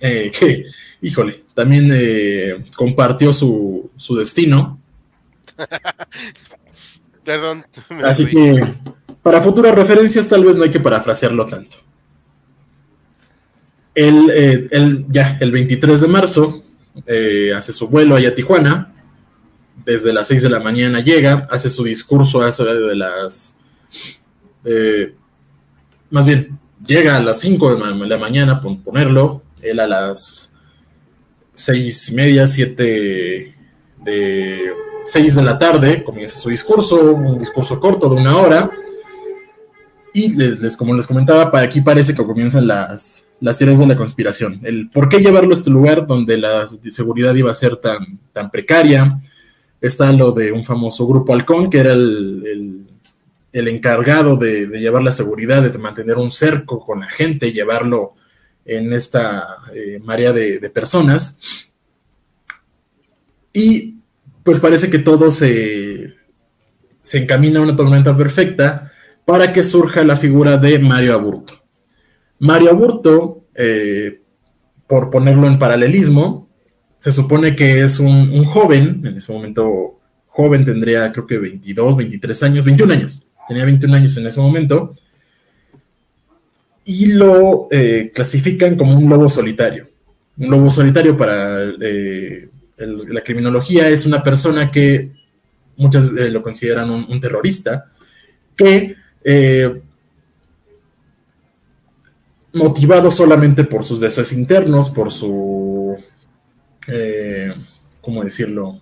eh, 0.00 0.30
que, 0.38 0.64
híjole, 1.00 1.44
también 1.54 1.90
eh, 1.92 2.64
compartió 2.76 3.32
su, 3.32 3.90
su 3.96 4.16
destino. 4.16 4.78
Perdón. 7.26 7.66
Así 8.04 8.24
que 8.26 8.64
para 9.22 9.42
futuras 9.42 9.74
referencias 9.74 10.28
tal 10.28 10.44
vez 10.44 10.56
no 10.56 10.62
hay 10.62 10.70
que 10.70 10.80
parafrasearlo 10.80 11.46
tanto. 11.46 11.76
Él, 13.94 14.30
eh, 14.32 14.68
él 14.70 15.04
ya 15.08 15.36
el 15.40 15.50
23 15.50 16.00
de 16.02 16.08
marzo 16.08 16.62
eh, 17.06 17.52
hace 17.54 17.72
su 17.72 17.88
vuelo 17.88 18.14
allá 18.14 18.28
a 18.28 18.34
Tijuana. 18.34 18.92
Desde 19.84 20.12
las 20.12 20.28
6 20.28 20.42
de 20.42 20.50
la 20.50 20.60
mañana 20.60 21.00
llega, 21.00 21.46
hace 21.50 21.68
su 21.68 21.84
discurso 21.84 22.40
a 22.40 22.48
eso 22.48 22.64
de 22.64 22.96
las... 22.96 23.56
Eh, 24.64 25.12
más 26.10 26.26
bien, 26.26 26.58
llega 26.86 27.16
a 27.16 27.22
las 27.22 27.40
5 27.40 27.76
de 27.76 28.08
la 28.08 28.18
mañana, 28.18 28.60
por 28.60 28.78
ponerlo, 28.80 29.42
él 29.60 29.80
a 29.80 29.86
las 29.86 30.54
seis 31.56 32.10
y 32.10 32.14
media, 32.14 32.46
siete 32.46 33.54
de 34.04 34.72
seis 35.06 35.34
de 35.34 35.42
la 35.42 35.58
tarde 35.58 36.04
comienza 36.04 36.36
su 36.36 36.50
discurso, 36.50 37.14
un 37.14 37.38
discurso 37.38 37.80
corto 37.80 38.08
de 38.08 38.16
una 38.16 38.36
hora. 38.36 38.70
Y 40.12 40.34
les, 40.34 40.76
como 40.76 40.94
les 40.94 41.06
comentaba, 41.06 41.50
aquí 41.60 41.80
parece 41.80 42.14
que 42.14 42.24
comienzan 42.24 42.66
las, 42.66 43.26
las 43.40 43.58
de 43.58 43.66
la 43.66 43.96
conspiración. 43.96 44.60
El 44.62 44.88
por 44.90 45.08
qué 45.08 45.18
llevarlo 45.18 45.50
a 45.50 45.54
este 45.54 45.70
lugar 45.70 46.06
donde 46.06 46.38
la 46.38 46.66
seguridad 46.66 47.34
iba 47.34 47.50
a 47.50 47.54
ser 47.54 47.76
tan, 47.76 48.18
tan 48.32 48.50
precaria. 48.50 49.20
Está 49.80 50.10
lo 50.12 50.32
de 50.32 50.52
un 50.52 50.64
famoso 50.64 51.06
grupo 51.06 51.34
halcón, 51.34 51.68
que 51.68 51.78
era 51.78 51.92
el, 51.92 52.86
el, 53.52 53.68
encargado 53.68 54.36
de, 54.36 54.66
de, 54.66 54.80
llevar 54.80 55.02
la 55.02 55.12
seguridad, 55.12 55.62
de 55.62 55.78
mantener 55.78 56.16
un 56.16 56.30
cerco 56.30 56.80
con 56.80 57.00
la 57.00 57.08
gente, 57.08 57.52
llevarlo 57.52 58.14
en 58.64 58.92
esta 58.94 59.58
eh, 59.74 60.00
marea 60.02 60.32
de, 60.32 60.58
de, 60.58 60.70
personas. 60.70 61.70
Y 63.52 63.95
pues 64.46 64.60
parece 64.60 64.88
que 64.88 65.00
todo 65.00 65.32
se, 65.32 66.14
se 67.02 67.18
encamina 67.18 67.58
a 67.58 67.64
una 67.64 67.74
tormenta 67.74 68.16
perfecta 68.16 68.92
para 69.24 69.52
que 69.52 69.64
surja 69.64 70.04
la 70.04 70.16
figura 70.16 70.56
de 70.56 70.78
Mario 70.78 71.14
Aburto. 71.14 71.60
Mario 72.38 72.70
Aburto, 72.70 73.40
eh, 73.56 74.20
por 74.86 75.10
ponerlo 75.10 75.48
en 75.48 75.58
paralelismo, 75.58 76.48
se 76.96 77.10
supone 77.10 77.56
que 77.56 77.82
es 77.82 77.98
un, 77.98 78.44
joven, 78.44 79.02
en 79.04 79.16
ese 79.16 79.32
momento 79.32 79.98
joven, 80.28 80.64
tendría 80.64 81.10
creo 81.10 81.26
que 81.26 81.38
22, 81.38 81.96
23 81.96 82.42
años, 82.44 82.64
21 82.64 82.92
años, 82.92 83.26
tenía 83.48 83.64
21 83.64 83.96
años 83.96 84.16
en 84.16 84.28
ese 84.28 84.40
momento, 84.40 84.94
y 86.84 87.06
lo 87.06 87.66
eh, 87.72 88.12
clasifican 88.14 88.76
como 88.76 88.96
un 88.96 89.10
lobo 89.10 89.28
solitario. 89.28 89.88
Un 90.38 90.50
lobo 90.50 90.70
solitario 90.70 91.16
para 91.16 91.64
eh, 91.80 92.48
la 92.76 93.22
criminología 93.22 93.88
es 93.88 94.04
una 94.06 94.22
persona 94.22 94.70
que 94.70 95.12
muchas 95.76 96.06
eh, 96.06 96.30
lo 96.30 96.42
consideran 96.42 96.90
un, 96.90 97.20
terrorista, 97.20 97.86
que 98.54 98.96
eh, 99.24 99.82
motivado 102.52 103.10
solamente 103.10 103.64
por 103.64 103.84
sus 103.84 104.00
deseos 104.00 104.32
internos, 104.32 104.88
por 104.88 105.12
su, 105.12 105.96
eh, 106.86 107.54
¿cómo 108.00 108.24
decirlo? 108.24 108.80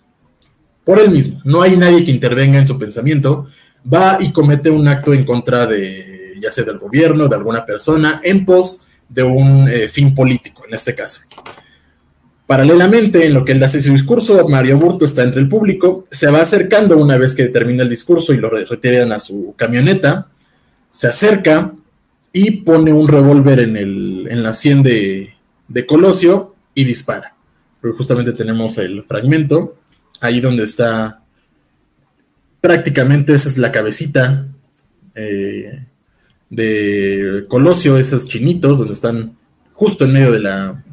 Por 0.85 1.01
él 1.01 1.11
mismo. 1.11 1.41
No 1.45 1.63
hay 1.63 1.77
nadie 1.77 2.05
que 2.05 2.11
intervenga 2.11 2.59
en 2.59 2.67
su 2.67 2.79
pensamiento. 2.79 3.49
Va 3.93 4.19
y 4.21 4.33
comete 4.33 4.71
un 4.71 4.87
acto 4.87 5.13
en 5.13 5.25
contra 5.25 5.67
de 5.67 6.35
ya 6.41 6.53
sea 6.53 6.65
del 6.65 6.79
gobierno, 6.79 7.27
de 7.27 7.37
alguna 7.37 7.65
persona, 7.65 8.21
en 8.23 8.45
pos 8.45 8.87
de 9.09 9.23
un 9.23 9.67
fin 9.91 10.15
político, 10.15 10.65
en 10.67 10.75
este 10.75 10.95
caso. 10.95 11.23
Paralelamente, 12.47 13.25
en 13.25 13.35
lo 13.35 13.45
que 13.45 13.53
él 13.53 13.63
hace 13.63 13.81
su 13.81 13.93
discurso, 13.93 14.47
Mario 14.49 14.79
Burto 14.79 15.07
está 15.07 15.23
entre 15.23 15.41
el 15.41 15.49
público, 15.49 16.07
se 16.11 16.31
va 16.31 16.43
acercando 16.43 16.99
una 16.99 17.17
vez 17.17 17.35
que 17.35 17.49
termina 17.49 17.83
el 17.83 17.89
discurso 17.89 18.35
y 18.35 18.37
lo 18.37 18.51
retiran 18.51 19.13
a 19.13 19.19
su 19.19 19.55
camioneta, 19.57 20.29
se 20.91 21.09
acerca 21.09 21.73
y 22.33 22.51
pone 22.51 22.93
un 22.93 23.09
revólver 23.09 23.61
en, 23.61 23.77
en 23.77 24.43
la 24.43 24.53
sien 24.53 24.83
de, 24.83 25.35
de 25.69 25.87
Colosio 25.87 26.55
y 26.75 26.85
dispara. 26.85 27.35
Porque 27.81 27.97
justamente 27.97 28.33
tenemos 28.33 28.77
el 28.79 29.05
fragmento, 29.05 29.77
ahí 30.21 30.41
donde 30.41 30.65
está 30.65 31.21
prácticamente 32.61 33.35
esa 33.35 33.49
es 33.49 33.59
la 33.59 33.71
cabecita 33.71 34.47
eh, 35.15 35.85
de 36.51 37.45
Colosio, 37.49 37.99
esos 37.99 38.29
chinitos 38.29 38.79
donde 38.79 38.95
están 38.95 39.37
justo 39.73 40.05
en 40.05 40.13
medio 40.13 40.33
de 40.33 40.41
la 40.41 40.84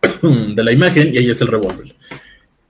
de 0.22 0.64
la 0.64 0.72
imagen 0.72 1.12
y 1.12 1.18
ahí 1.18 1.30
es 1.30 1.40
el 1.40 1.48
revólver. 1.48 1.94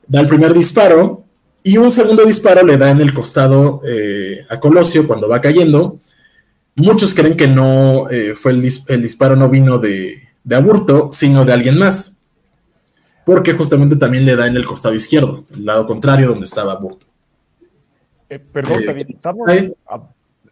Da 0.06 0.20
el 0.20 0.26
primer 0.26 0.54
disparo 0.54 1.24
y 1.62 1.76
un 1.76 1.90
segundo 1.90 2.24
disparo 2.24 2.64
le 2.64 2.78
da 2.78 2.90
en 2.90 3.00
el 3.00 3.12
costado 3.12 3.82
eh, 3.86 4.44
a 4.48 4.58
Colosio 4.58 5.06
cuando 5.06 5.28
va 5.28 5.40
cayendo. 5.40 5.98
Muchos 6.76 7.12
creen 7.12 7.36
que 7.36 7.48
no 7.48 8.08
eh, 8.10 8.34
fue 8.34 8.52
el, 8.52 8.62
disparo 9.02 9.36
no 9.36 9.48
vino 9.48 9.78
de, 9.78 10.28
de, 10.44 10.56
Aburto, 10.56 11.08
sino 11.12 11.44
de 11.44 11.52
alguien 11.52 11.78
más. 11.78 12.16
Porque 13.26 13.52
justamente 13.52 13.96
también 13.96 14.24
le 14.24 14.36
da 14.36 14.46
en 14.46 14.56
el 14.56 14.64
costado 14.64 14.94
izquierdo, 14.94 15.44
el 15.52 15.66
lado 15.66 15.86
contrario 15.86 16.28
donde 16.28 16.46
estaba 16.46 16.72
Aburto. 16.72 17.06
Eh, 18.30 18.38
perdón, 18.38 18.84
también 18.84 19.08
estamos 19.10 19.46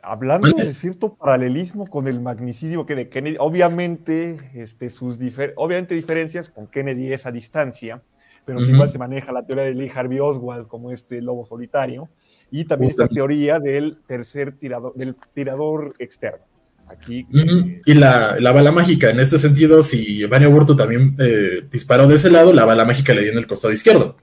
hablando 0.06 0.50
de 0.52 0.74
cierto 0.74 1.14
paralelismo 1.14 1.86
con 1.86 2.08
el 2.08 2.20
magnicidio 2.20 2.86
que 2.86 2.94
de 2.94 3.08
Kennedy. 3.08 3.36
Obviamente, 3.38 4.36
este, 4.54 4.90
sus 4.90 5.18
obviamente 5.56 5.94
diferencias 5.94 6.48
con 6.48 6.66
Kennedy 6.66 7.12
es 7.12 7.26
a 7.26 7.32
distancia 7.32 8.02
pero 8.46 8.60
igual 8.60 8.90
se 8.90 8.96
maneja 8.96 9.32
la 9.32 9.44
teoría 9.44 9.64
de 9.64 9.74
Lee 9.74 9.90
Harvey 9.92 10.20
Oswald 10.20 10.68
como 10.68 10.92
este 10.92 11.20
lobo 11.20 11.44
solitario, 11.44 12.08
y 12.50 12.64
también 12.64 12.90
esta 12.90 13.08
teoría 13.08 13.58
del 13.58 13.98
tercer 14.06 14.56
tirador, 14.56 14.94
del 14.94 15.16
tirador 15.34 15.92
externo. 15.98 16.44
Aquí, 16.86 17.26
eh, 17.34 17.80
y 17.84 17.94
la, 17.94 18.36
la, 18.38 18.52
bala 18.52 18.70
mágica, 18.70 19.10
en 19.10 19.18
este 19.18 19.36
sentido, 19.38 19.82
si 19.82 20.24
Mario 20.30 20.52
Burto 20.52 20.76
también 20.76 21.16
eh, 21.18 21.66
disparó 21.68 22.06
de 22.06 22.14
ese 22.14 22.30
lado, 22.30 22.52
la 22.52 22.64
bala 22.64 22.84
mágica 22.84 23.12
le 23.12 23.22
dio 23.22 23.32
en 23.32 23.38
el 23.38 23.48
costado 23.48 23.74
izquierdo. 23.74 24.16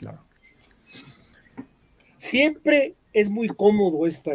Claro. 0.00 0.18
Siempre 2.16 2.94
es 3.12 3.28
muy 3.28 3.48
cómodo 3.48 4.06
esta, 4.06 4.32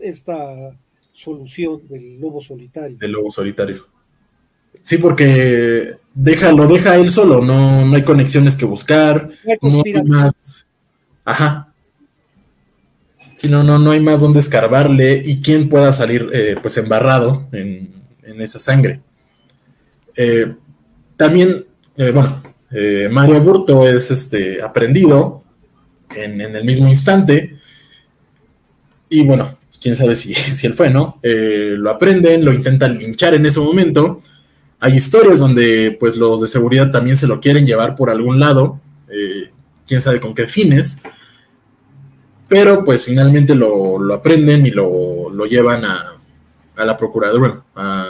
esta 0.00 0.76
solución 1.12 1.80
del 1.88 2.20
lobo 2.20 2.40
solitario. 2.40 2.96
Del 2.98 3.12
lobo 3.12 3.30
solitario. 3.30 3.86
Sí, 4.82 4.98
porque 4.98 5.96
deja, 6.14 6.52
lo 6.52 6.66
deja 6.66 6.96
él 6.96 7.10
solo, 7.10 7.44
no, 7.44 7.84
no 7.84 7.96
hay 7.96 8.02
conexiones 8.02 8.56
que 8.56 8.64
buscar, 8.64 9.30
no 9.60 9.82
hay 9.84 10.02
más. 10.04 10.66
Ajá. 11.24 11.72
Sí, 13.36 13.48
no, 13.48 13.64
no, 13.64 13.78
no 13.78 13.90
hay 13.90 14.00
más 14.00 14.20
donde 14.20 14.40
escarbarle 14.40 15.22
y 15.24 15.40
quién 15.40 15.68
pueda 15.68 15.92
salir 15.92 16.28
eh, 16.32 16.56
pues 16.60 16.76
embarrado 16.76 17.48
en, 17.52 17.98
esa 18.38 18.58
sangre. 18.58 19.00
Eh, 20.16 20.54
también, 21.16 21.66
eh, 21.96 22.10
bueno, 22.10 22.42
Mario 23.10 23.42
Burto 23.42 23.86
es 23.86 24.10
este 24.10 24.62
aprendido 24.62 25.42
en, 26.14 26.40
el 26.40 26.64
mismo 26.64 26.88
instante. 26.88 27.49
Y 29.10 29.26
bueno, 29.26 29.58
quién 29.82 29.96
sabe 29.96 30.16
si, 30.16 30.32
si 30.34 30.66
él 30.66 30.72
fue, 30.72 30.88
¿no? 30.88 31.18
lo 31.22 31.90
aprenden, 31.90 32.44
lo 32.44 32.54
intentan 32.54 32.96
linchar 32.96 33.34
en 33.34 33.44
ese 33.44 33.60
momento. 33.60 34.22
Hay 34.78 34.94
historias 34.94 35.40
donde 35.40 35.94
pues 36.00 36.16
los 36.16 36.40
de 36.40 36.48
seguridad 36.48 36.90
también 36.90 37.18
se 37.18 37.26
lo 37.26 37.38
quieren 37.38 37.66
llevar 37.66 37.96
por 37.96 38.08
algún 38.08 38.40
lado, 38.40 38.80
eh, 39.10 39.50
quién 39.86 40.00
sabe 40.00 40.20
con 40.20 40.34
qué 40.34 40.46
fines, 40.46 40.98
pero 42.48 42.82
pues 42.82 43.04
finalmente 43.04 43.54
lo, 43.54 44.14
aprenden 44.14 44.64
y 44.64 44.70
lo, 44.70 45.44
llevan 45.44 45.84
a, 45.84 46.16
la 46.76 46.96
Procuraduría, 46.96 47.62
a, 47.74 48.06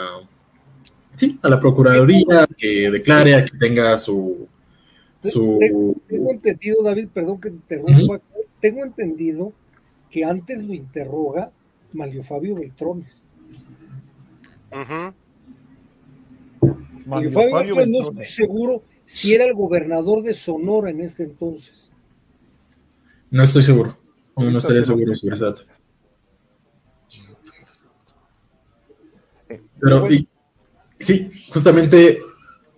sí, 1.15 1.37
a 1.41 1.49
la 1.49 1.59
Procuraduría 1.59 2.47
que 2.57 2.89
declare, 2.89 3.35
a 3.35 3.43
que 3.43 3.57
tenga 3.57 3.97
su... 3.97 4.47
su... 5.21 5.59
Tengo, 6.07 6.31
entendido, 6.31 6.83
David, 6.83 7.09
perdón 7.13 7.41
que 7.41 7.49
te 7.49 7.55
interrumpa, 7.55 8.21
tengo 8.61 8.85
entendido 8.85 9.51
que 10.11 10.25
antes 10.25 10.61
lo 10.61 10.73
interroga 10.73 11.51
Mario 11.93 12.23
Fabio 12.23 12.55
Beltrones. 12.55 13.23
Ajá. 14.69 15.13
Fabio, 17.09 17.85
no 17.87 18.01
estoy 18.01 18.25
seguro 18.25 18.83
si 19.05 19.33
era 19.33 19.45
el 19.45 19.53
gobernador 19.53 20.23
de 20.23 20.33
Sonora 20.33 20.91
en 20.91 21.01
este 21.01 21.23
entonces. 21.23 21.91
No 23.31 23.43
estoy 23.43 23.63
seguro. 23.63 23.97
No, 24.37 24.51
no 24.51 24.57
estaría 24.59 24.83
seguro 24.83 25.15
sobre 25.15 25.35
ese 25.35 25.45
dato. 25.45 25.63
Pero 29.79 30.07
sí, 30.99 31.31
justamente 31.51 32.21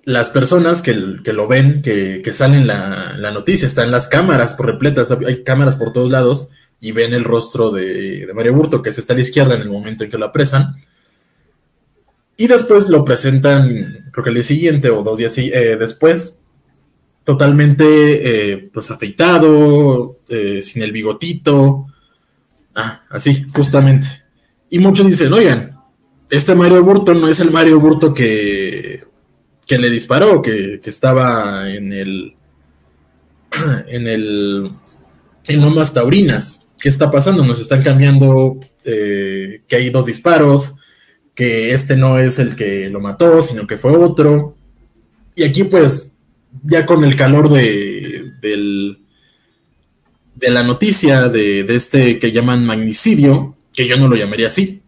las 0.06 0.30
personas 0.30 0.82
que, 0.82 0.94
lo 0.94 1.48
ven, 1.48 1.82
que, 1.82 2.34
salen 2.34 2.66
la, 2.66 3.16
la 3.18 3.32
noticia, 3.32 3.66
están 3.66 3.92
las 3.92 4.08
cámaras 4.08 4.54
por 4.54 4.68
repletas, 4.68 5.12
hay 5.12 5.44
cámaras 5.44 5.76
por 5.76 5.92
todos 5.92 6.10
lados 6.10 6.50
y 6.84 6.92
ven 6.92 7.14
el 7.14 7.24
rostro 7.24 7.72
de, 7.72 8.30
Mario 8.36 8.54
Burto, 8.56 8.82
que 8.82 8.92
se 8.92 9.00
está 9.00 9.14
a 9.14 9.16
la 9.16 9.22
izquierda 9.22 9.56
en 9.56 9.62
el 9.62 9.70
momento 9.70 10.04
en 10.04 10.12
que 10.12 10.18
lo 10.18 10.26
apresan 10.26 10.76
y 12.36 12.48
después 12.48 12.90
lo 12.90 13.06
presentan, 13.06 14.10
creo 14.12 14.22
que 14.22 14.30
el 14.30 14.36
día 14.36 14.44
siguiente 14.44 14.90
o 14.90 15.02
dos 15.02 15.18
días 15.18 15.38
eh, 15.38 15.78
después, 15.80 16.40
totalmente 17.24 17.86
eh, 18.52 18.70
pues 18.74 18.92
afeitado, 18.92 20.18
eh, 20.28 20.62
sin 20.62 20.82
el 20.82 20.92
bigotito. 20.92 21.88
Ah, 22.76 23.04
así, 23.10 23.46
justamente. 23.56 24.08
Y 24.70 24.80
muchos 24.80 25.08
dicen, 25.08 25.32
oigan, 25.32 25.80
este 26.30 26.54
Mario 26.54 26.84
Burto 26.84 27.14
no 27.14 27.30
es 27.30 27.40
el 27.40 27.52
Mario 27.52 27.80
Burto 27.80 28.14
que, 28.14 29.06
que 29.66 29.78
le 29.78 29.90
disparó, 29.90 30.42
que, 30.42 30.82
que 30.84 30.90
estaba 30.90 31.72
en 31.72 31.94
el. 31.94 32.34
en 33.88 34.08
el. 34.08 34.72
en 35.46 35.62
Lomas 35.62 35.94
Taurinas. 35.94 36.63
¿Qué 36.84 36.90
está 36.90 37.10
pasando? 37.10 37.46
Nos 37.46 37.62
están 37.62 37.82
cambiando 37.82 38.58
que 38.84 39.66
hay 39.72 39.90
dos 39.90 40.06
disparos 40.06 40.76
que 41.34 41.74
este 41.74 41.96
no 41.96 42.20
es 42.20 42.40
el 42.40 42.58
que 42.58 42.90
lo 42.90 43.00
mató, 43.00 43.42
sino 43.42 43.66
que 43.66 43.78
fue 43.78 43.96
otro. 43.96 44.58
Y 45.34 45.44
aquí 45.44 45.64
pues, 45.64 46.12
ya 46.62 46.86
con 46.86 47.06
el 47.06 47.16
calor 47.16 47.50
de, 47.50 48.34
del, 48.42 49.00
de 50.36 50.50
la 50.50 50.64
noticia 50.64 51.30
de, 51.30 51.62
este 51.74 52.20
que 52.20 52.34
llaman 52.34 52.66
magnicidio, 52.66 53.56
que 53.74 53.88
yo 53.88 53.96
no 53.96 54.10
lo 54.10 54.18
llamaría 54.18 54.48
así, 54.48 54.82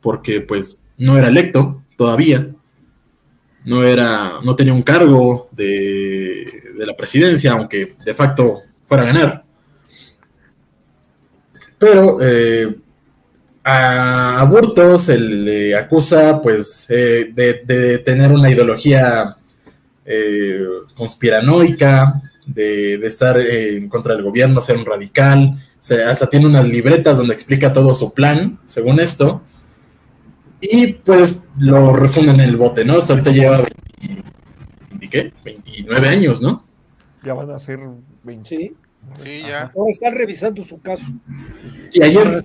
porque 0.00 0.40
pues 0.40 0.78
no 0.98 1.18
era 1.18 1.26
electo 1.26 1.82
todavía, 1.96 2.48
no 3.64 3.82
era, 3.82 4.34
no 4.44 4.54
tenía 4.54 4.72
un 4.72 4.84
cargo 4.84 5.48
de, 5.50 6.46
de 6.78 6.86
la 6.86 6.96
presidencia, 6.96 7.50
aunque 7.54 7.96
de 8.06 8.14
facto 8.14 8.60
fuera 8.86 9.02
a 9.02 9.06
ganar. 9.06 9.43
Pero 11.84 12.16
eh, 12.22 12.74
a 13.62 14.40
Aburto 14.40 14.96
se 14.96 15.18
le 15.18 15.76
acusa 15.76 16.40
pues 16.40 16.86
eh, 16.88 17.30
de, 17.34 17.98
tener 17.98 18.32
una 18.32 18.50
ideología 18.50 19.36
eh, 20.06 20.64
conspiranoica, 20.96 22.22
de, 22.46 22.94
estar 23.06 23.38
eh, 23.38 23.76
en 23.76 23.90
contra 23.90 24.14
del 24.14 24.24
gobierno, 24.24 24.62
ser 24.62 24.78
un 24.78 24.86
radical, 24.86 25.62
hasta 26.06 26.30
tiene 26.30 26.46
unas 26.46 26.66
libretas 26.66 27.18
donde 27.18 27.34
explica 27.34 27.70
todo 27.70 27.92
su 27.92 28.14
plan, 28.14 28.58
según 28.64 28.98
esto, 28.98 29.42
y 30.62 30.94
pues 30.94 31.44
lo 31.58 31.92
refunden 31.92 32.36
en 32.36 32.48
el 32.48 32.56
bote, 32.56 32.82
¿no? 32.86 32.96
Hasta 32.96 33.12
ahorita 33.12 33.30
lleva 33.30 33.62
29 35.44 36.08
años, 36.08 36.40
¿no? 36.40 36.64
Ya 37.22 37.34
van 37.34 37.50
a 37.50 37.58
ser 37.58 37.78
20. 38.22 38.48
Sí, 38.48 38.74
sí 39.16 39.42
ya. 39.42 39.72
Ahora 39.76 39.90
están 39.90 40.14
revisando 40.14 40.64
su 40.64 40.80
caso. 40.80 41.12
Y 41.92 42.02
ayer 42.02 42.44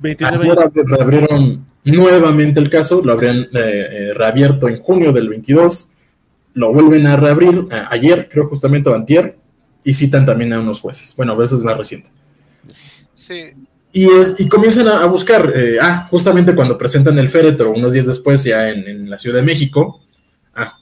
29 0.00 0.48
Ahora 0.48 0.70
reabrieron 0.74 1.66
nuevamente 1.84 2.60
el 2.60 2.70
caso, 2.70 3.02
lo 3.04 3.12
habrían 3.12 3.38
eh, 3.38 3.48
eh, 3.54 4.14
reabierto 4.14 4.68
en 4.68 4.80
junio 4.80 5.12
del 5.12 5.28
22, 5.28 5.90
lo 6.54 6.72
vuelven 6.72 7.06
a 7.06 7.16
reabrir 7.16 7.66
eh, 7.70 7.82
ayer, 7.90 8.28
creo 8.30 8.48
justamente 8.48 8.88
o 8.88 8.94
antier, 8.94 9.36
y 9.84 9.94
citan 9.94 10.26
también 10.26 10.52
a 10.52 10.60
unos 10.60 10.80
jueces. 10.80 11.14
Bueno, 11.16 11.40
eso 11.42 11.56
es 11.56 11.62
más 11.62 11.76
reciente. 11.76 12.10
Sí. 13.14 13.52
Y, 13.92 14.08
y 14.38 14.48
comienzan 14.48 14.88
a, 14.88 15.04
buscar, 15.06 15.52
ah, 15.82 16.06
justamente 16.10 16.54
cuando 16.54 16.78
presentan 16.78 17.18
el 17.18 17.28
féretro, 17.28 17.72
unos 17.72 17.92
días 17.92 18.06
después, 18.06 18.44
ya 18.44 18.70
en, 18.70 19.10
la 19.10 19.18
Ciudad 19.18 19.36
de 19.36 19.42
México, 19.42 20.00
ah, 20.54 20.78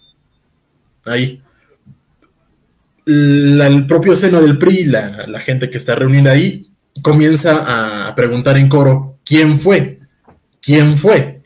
ahí, 1.07 1.41
el 3.09 3.87
propio 3.87 4.15
seno 4.15 4.43
del 4.43 4.59
PRI, 4.59 4.85
la, 4.85 5.41
gente 5.41 5.71
que 5.71 5.79
está 5.79 5.95
reunida 5.95 6.33
ahí, 6.33 6.69
comienza 7.03 8.09
a 8.09 8.15
preguntar 8.15 8.59
en 8.59 8.69
coro, 8.69 9.19
¿quién 9.25 9.59
fue? 9.59 9.99
¿Quién 10.61 10.99
fue? 10.99 11.41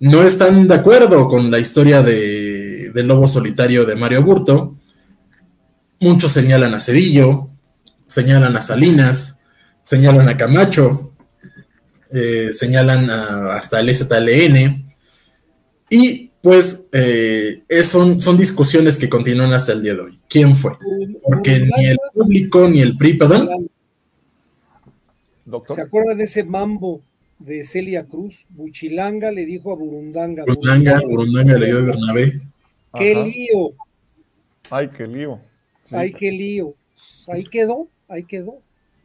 No 0.00 0.22
están 0.22 0.66
de 0.66 0.74
acuerdo 0.74 1.28
con 1.28 1.50
la 1.50 1.58
historia 1.58 2.02
de, 2.02 2.90
del 2.94 3.06
lobo 3.06 3.28
solitario 3.28 3.84
de 3.84 3.94
Mario 3.94 4.22
Burto. 4.22 4.76
Muchos 6.00 6.32
señalan 6.32 6.74
a 6.74 6.80
Cedillo, 6.80 7.50
señalan 8.06 8.56
a 8.56 8.62
Salinas, 8.62 9.38
señalan 9.84 10.28
a 10.28 10.36
Camacho. 10.36 11.12
eh, 12.10 12.50
señalan 12.52 13.10
hasta 13.10 13.80
el 13.80 13.94
STLN. 13.94 14.92
Y 15.90 16.31
pues 16.42 16.88
eh, 16.92 17.62
son, 17.84 18.20
son 18.20 18.36
discusiones 18.36 18.98
que 18.98 19.08
continúan 19.08 19.52
hasta 19.52 19.72
el 19.72 19.82
día 19.82 19.94
de 19.94 20.00
hoy. 20.00 20.18
¿Quién 20.28 20.56
fue? 20.56 20.72
Porque 21.22 21.60
ni 21.60 21.86
el 21.86 21.98
público 22.12 22.68
ni 22.68 22.80
el 22.80 22.96
PRI, 22.96 23.14
perdón. 23.14 23.70
¿Se 25.74 25.80
acuerdan 25.80 26.18
de 26.18 26.24
ese 26.24 26.44
mambo 26.44 27.00
de 27.38 27.64
Celia 27.64 28.04
Cruz? 28.04 28.44
Buchilanga 28.50 29.30
le 29.30 29.46
dijo 29.46 29.72
a 29.72 29.76
Burundanga. 29.76 30.44
Burundanga, 30.44 31.00
Burundanga 31.00 31.56
le 31.58 31.66
dio 31.66 31.78
a 31.78 31.82
Bernabé. 31.82 32.40
¡Qué 32.94 33.14
lío! 33.14 33.72
Ay, 34.68 34.88
qué 34.88 35.06
lío. 35.06 35.38
Ay, 35.90 36.12
qué 36.12 36.30
lío. 36.30 36.74
Ahí 37.28 37.44
quedó, 37.44 37.88
ahí 38.08 38.24
quedó. 38.24 38.58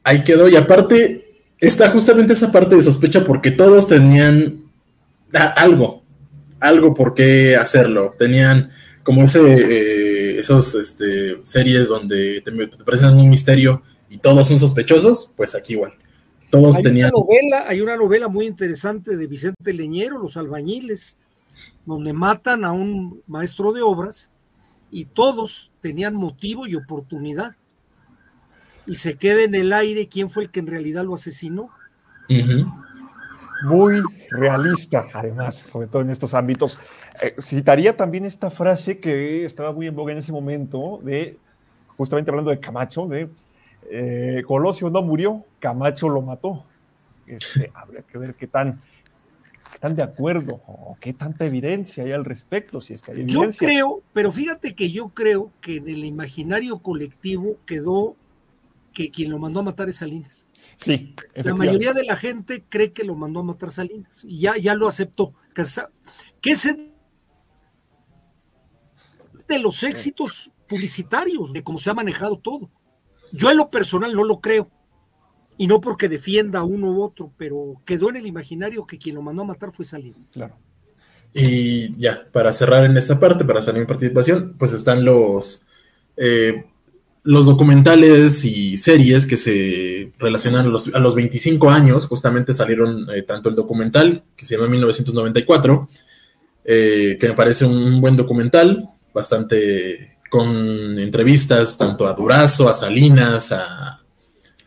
Ahí 0.03 0.23
quedó, 0.23 0.47
y 0.47 0.55
aparte 0.55 1.25
está 1.59 1.89
justamente 1.89 2.33
esa 2.33 2.51
parte 2.51 2.75
de 2.75 2.81
sospecha 2.81 3.23
porque 3.23 3.51
todos 3.51 3.87
tenían 3.87 4.63
algo, 5.33 5.96
algo 6.59 6.93
por 6.93 7.13
qué 7.13 7.55
hacerlo. 7.55 8.15
Tenían 8.17 8.71
como 9.03 9.23
ese, 9.23 9.39
eh, 9.41 10.39
esos 10.39 10.75
este, 10.75 11.39
series 11.43 11.89
donde 11.89 12.41
te, 12.41 12.51
presentan 12.83 13.17
un 13.17 13.29
misterio 13.29 13.81
y 14.09 14.17
todos 14.17 14.47
son 14.47 14.59
sospechosos, 14.59 15.33
pues 15.35 15.55
aquí 15.55 15.73
igual. 15.73 15.93
Todos 16.49 16.77
hay 16.77 16.83
tenían. 16.83 17.11
Una 17.13 17.23
novela, 17.25 17.69
hay 17.69 17.81
una 17.81 17.97
novela 17.97 18.27
muy 18.27 18.45
interesante 18.45 19.17
de 19.17 19.27
Vicente 19.27 19.73
Leñero, 19.73 20.17
Los 20.17 20.37
Albañiles, 20.37 21.17
donde 21.85 22.13
matan 22.13 22.65
a 22.65 22.71
un 22.71 23.21
maestro 23.27 23.73
de 23.73 23.81
obras 23.81 24.31
y 24.91 25.05
todos 25.05 25.71
tenían 25.81 26.15
motivo 26.15 26.67
y 26.67 26.75
oportunidad 26.75 27.55
y 28.87 28.95
se 28.95 29.15
queda 29.15 29.43
en 29.43 29.53
el 29.53 29.73
aire 29.73 30.07
quién 30.07 30.29
fue 30.29 30.43
el 30.43 30.49
que 30.49 30.61
en 30.61 30.67
realidad 30.67 31.03
lo 31.03 31.13
asesinó. 31.13 31.69
Muy 33.63 34.01
realista, 34.29 35.05
además, 35.13 35.55
sobre 35.55 35.87
todo 35.87 36.01
en 36.01 36.09
estos 36.09 36.33
ámbitos. 36.33 36.79
Eh, 37.21 37.35
citaría 37.41 37.97
también 37.97 38.25
esta 38.25 38.49
frase 38.49 38.99
que 38.99 39.45
estaba 39.45 39.71
muy 39.71 39.87
en 39.87 39.95
boga 39.95 40.11
en 40.11 40.19
ese 40.19 40.31
momento, 40.31 40.99
de 41.03 41.37
justamente 41.97 42.29
hablando 42.29 42.51
de 42.51 42.59
Camacho, 42.59 43.07
de 43.07 43.29
eh, 43.89 44.43
Colosio 44.45 44.89
no 44.89 45.01
murió, 45.01 45.43
Camacho 45.59 46.09
lo 46.09 46.21
mató. 46.21 46.63
Este, 47.25 47.71
habría 47.75 48.03
que 48.03 48.17
ver 48.17 48.35
qué 48.35 48.47
tan, 48.47 48.79
tan 49.79 49.95
de 49.95 50.03
acuerdo 50.03 50.61
o 50.67 50.97
qué 50.99 51.13
tanta 51.13 51.45
evidencia 51.45 52.03
hay 52.03 52.11
al 52.11 52.25
respecto, 52.25 52.81
si 52.81 52.93
es 52.93 53.01
que 53.01 53.11
hay 53.11 53.21
evidencia. 53.21 53.67
Yo 53.67 53.73
creo, 53.73 54.01
pero 54.13 54.31
fíjate 54.31 54.75
que 54.75 54.91
yo 54.91 55.09
creo 55.09 55.51
que 55.61 55.77
en 55.77 55.87
el 55.87 56.05
imaginario 56.05 56.79
colectivo 56.79 57.57
quedó 57.65 58.15
que 58.93 59.11
quien 59.11 59.29
lo 59.29 59.39
mandó 59.39 59.59
a 59.59 59.63
matar 59.63 59.89
es 59.89 59.97
Salinas. 59.97 60.46
Sí, 60.77 61.11
la 61.33 61.55
mayoría 61.55 61.93
de 61.93 62.03
la 62.03 62.15
gente 62.15 62.63
cree 62.69 62.93
que 62.93 63.03
lo 63.03 63.15
mandó 63.15 63.39
a 63.39 63.43
matar 63.43 63.71
Salinas 63.71 64.23
y 64.23 64.39
ya, 64.39 64.57
ya 64.57 64.75
lo 64.75 64.87
aceptó. 64.87 65.33
Que 66.41 66.51
es 66.51 66.69
de 69.47 69.59
los 69.59 69.83
éxitos 69.83 70.51
publicitarios, 70.67 71.51
de 71.51 71.63
cómo 71.63 71.79
se 71.79 71.89
ha 71.89 71.93
manejado 71.93 72.37
todo. 72.37 72.69
Yo 73.31 73.49
en 73.49 73.57
lo 73.57 73.69
personal 73.69 74.13
no 74.13 74.23
lo 74.23 74.39
creo. 74.39 74.69
Y 75.57 75.65
no 75.65 75.81
porque 75.81 76.07
defienda 76.07 76.59
a 76.59 76.63
uno 76.63 76.91
u 76.91 77.01
otro, 77.01 77.33
pero 77.35 77.81
quedó 77.83 78.09
en 78.09 78.17
el 78.17 78.27
imaginario 78.27 78.85
que 78.85 78.99
quien 78.99 79.15
lo 79.15 79.23
mandó 79.23 79.41
a 79.41 79.45
matar 79.45 79.71
fue 79.71 79.85
Salinas. 79.85 80.31
Claro. 80.33 80.55
Y 81.33 81.97
ya, 81.97 82.27
para 82.31 82.53
cerrar 82.53 82.85
en 82.85 82.95
esta 82.95 83.19
parte, 83.19 83.43
para 83.43 83.61
salir 83.61 83.81
mi 83.81 83.87
participación, 83.87 84.55
pues 84.57 84.73
están 84.73 85.03
los 85.03 85.65
eh, 86.15 86.65
los 87.27 87.45
documentales 87.45 88.45
y 88.45 88.77
series 88.77 89.27
que 89.27 89.35
se 89.35 90.13
relacionan 90.17 90.65
a 90.65 90.69
los, 90.69 90.95
a 90.95 90.99
los 90.99 91.13
25 91.13 91.69
años, 91.69 92.05
justamente 92.07 92.53
salieron 92.53 93.05
eh, 93.13 93.21
tanto 93.21 93.49
el 93.49 93.55
documental, 93.55 94.23
que 94.33 94.45
se 94.45 94.55
llama 94.55 94.69
1994, 94.69 95.89
eh, 96.63 97.17
que 97.19 97.27
me 97.27 97.33
parece 97.33 97.65
un 97.65 97.99
buen 97.99 98.15
documental, 98.15 98.89
bastante 99.13 100.15
con 100.29 100.97
entrevistas 100.97 101.77
tanto 101.77 102.07
a 102.07 102.13
Durazo, 102.13 102.69
a 102.69 102.73
Salinas, 102.73 103.51
a... 103.51 104.01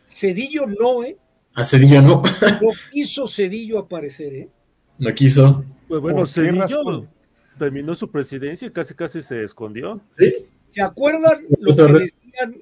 Cedillo 0.05 0.67
no, 0.67 1.03
¿eh? 1.03 1.17
A 1.55 1.65
Cedillo 1.65 1.99
no. 2.03 2.21
no 2.61 2.71
quiso 2.91 3.27
Cedillo 3.27 3.79
aparecer, 3.79 4.35
¿eh? 4.35 4.49
No 4.99 5.11
quiso. 5.15 5.65
Pues 5.87 5.99
bueno, 5.99 6.27
Cedillo 6.27 7.07
terminó 7.57 7.95
su 7.95 8.11
presidencia 8.11 8.67
y 8.67 8.71
casi 8.71 8.93
casi 8.93 9.23
se 9.23 9.43
escondió. 9.43 9.99
Sí. 10.11 10.31
¿Se 10.67 10.81
acuerdan 10.83 11.41
lo 11.59 11.75
que 11.75 12.11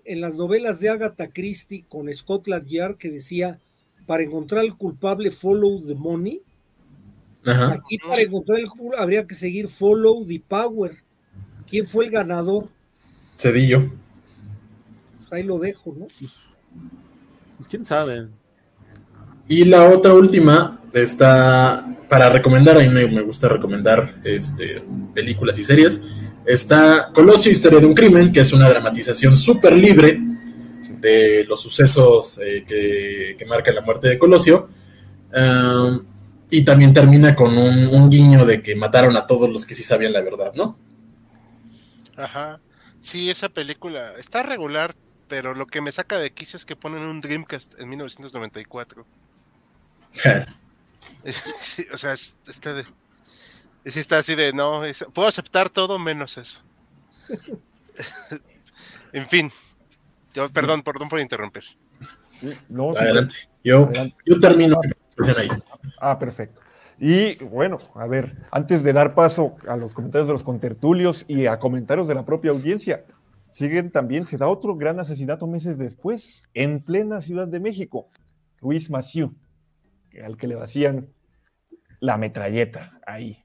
en 0.06 0.22
las 0.22 0.35
novelas 0.35 0.80
de 0.80 0.89
Agatha 0.89 1.30
Christie 1.31 1.85
con 1.88 2.14
Scotland 2.14 2.68
Yard 2.68 2.97
que 2.97 3.10
decía, 3.10 3.60
para 4.06 4.23
encontrar 4.23 4.61
al 4.61 4.76
culpable, 4.76 5.31
follow 5.31 5.81
the 5.85 5.95
money. 5.95 6.41
Aquí 7.45 7.97
para 7.99 8.22
encontrar 8.22 8.60
el 8.60 8.68
culpable 8.69 9.01
habría 9.01 9.26
que 9.26 9.35
seguir 9.35 9.69
follow 9.69 10.26
the 10.26 10.41
power. 10.47 10.97
¿Quién 11.68 11.88
fue 11.88 12.06
el 12.06 12.11
ganador? 12.11 12.68
Cedillo. 13.38 13.91
Pues 15.19 15.34
ahí 15.34 15.43
lo 15.43 15.60
dejo, 15.60 15.95
¿no? 15.97 16.07
Pues, 16.19 16.34
pues, 17.57 17.68
quién 17.68 17.85
sabe. 17.85 18.27
Y 19.47 19.65
la 19.65 19.89
otra 19.89 20.14
última 20.14 20.81
está 20.93 21.85
para 22.10 22.30
recomendar, 22.30 22.77
a 22.77 22.80
mí 22.80 22.89
me, 22.89 23.22
gusta 23.22 23.47
recomendar 23.47 24.15
este, 24.23 24.84
películas 25.14 25.57
y 25.60 25.64
series. 25.64 26.03
Está 26.49 27.11
Colosio, 27.13 27.51
Historia 27.51 27.80
de 27.80 27.85
un 27.85 27.93
Crimen, 27.93 28.31
que 28.31 28.39
es 28.39 28.51
una 28.53 28.67
dramatización 28.67 29.38
súper 29.38 29.73
libre 29.73 30.19
de 30.99 31.45
los 31.47 31.61
sucesos 31.61 32.39
eh, 32.43 32.65
que, 33.38 33.45
marcan 33.45 33.76
la 33.76 33.81
muerte 33.81 34.07
de 34.07 34.17
Colosio. 34.17 34.67
y 36.49 36.65
también 36.65 36.91
termina 36.91 37.35
con 37.35 37.55
un, 37.55 38.09
guiño 38.09 38.47
de 38.47 38.63
que 38.63 38.76
mataron 38.76 39.15
a 39.15 39.27
todos 39.27 39.47
los 39.47 39.63
que 39.63 39.76
sí 39.76 39.84
sabían 39.84 40.11
la 40.11 40.23
verdad, 40.23 40.51
¿no? 40.55 40.76
Ajá. 42.17 42.59
Sí, 42.99 43.30
esa 43.30 43.49
película 43.49 44.15
está 44.17 44.41
regular, 44.41 44.95
pero 45.27 45.53
lo 45.53 45.67
que 45.67 45.81
me 45.81 45.91
saca 45.91 46.17
de 46.17 46.31
quicio 46.31 46.57
es 46.57 46.65
que 46.65 46.76
ponen 46.76 47.03
un 47.03 47.21
Dreamcast 47.21 47.80
en 47.80 47.89
1994. 47.89 49.05
o 51.93 51.97
sea, 51.99 52.13
está 52.13 52.73
de... 52.73 52.85
Sí, 53.85 53.99
está 53.99 54.19
así 54.19 54.35
de, 54.35 54.53
no, 54.53 54.81
puedo 55.14 55.27
aceptar 55.27 55.69
todo 55.69 55.97
menos 55.99 56.38
eso. 56.38 56.60
en 59.14 59.27
fin, 59.27 59.51
yo, 60.34 60.49
perdón, 60.49 60.84
perdón 60.84 61.10
por 61.10 61.19
interrumpir. 61.19 61.64
Adelante. 62.97 63.35
Yo, 63.64 63.89
yo 64.26 64.39
termino 64.39 64.80
ahí. 65.38 65.49
Ah, 65.99 66.18
perfecto. 66.18 66.61
Y 66.99 67.35
bueno, 67.43 67.77
a 67.95 68.07
ver, 68.07 68.35
antes 68.51 68.84
de 68.84 68.93
dar 68.93 69.15
paso 69.15 69.56
a 69.68 69.77
los 69.77 69.93
comentarios 69.93 70.27
de 70.27 70.34
los 70.34 70.43
contertulios 70.43 71.23
y 71.27 71.45
a 71.45 71.60
comentarios 71.60 72.07
de 72.07 72.15
la 72.15 72.26
propia 72.26 72.51
audiencia, 72.51 73.06
siguen 73.51 73.91
también, 73.91 74.27
se 74.27 74.38
da 74.38 74.47
otro 74.47 74.76
gran 74.76 74.99
asesinato 74.99 75.47
meses 75.47 75.77
después, 75.77 76.43
en 76.53 76.81
plena 76.81 77.22
Ciudad 77.22 77.47
de 77.47 77.60
México, 77.60 78.10
Luis 78.61 78.89
Maciú, 78.89 79.34
al 80.23 80.35
que 80.35 80.47
le 80.47 80.56
vacían 80.56 81.07
la 82.01 82.18
metralleta 82.18 82.99
ahí, 83.06 83.43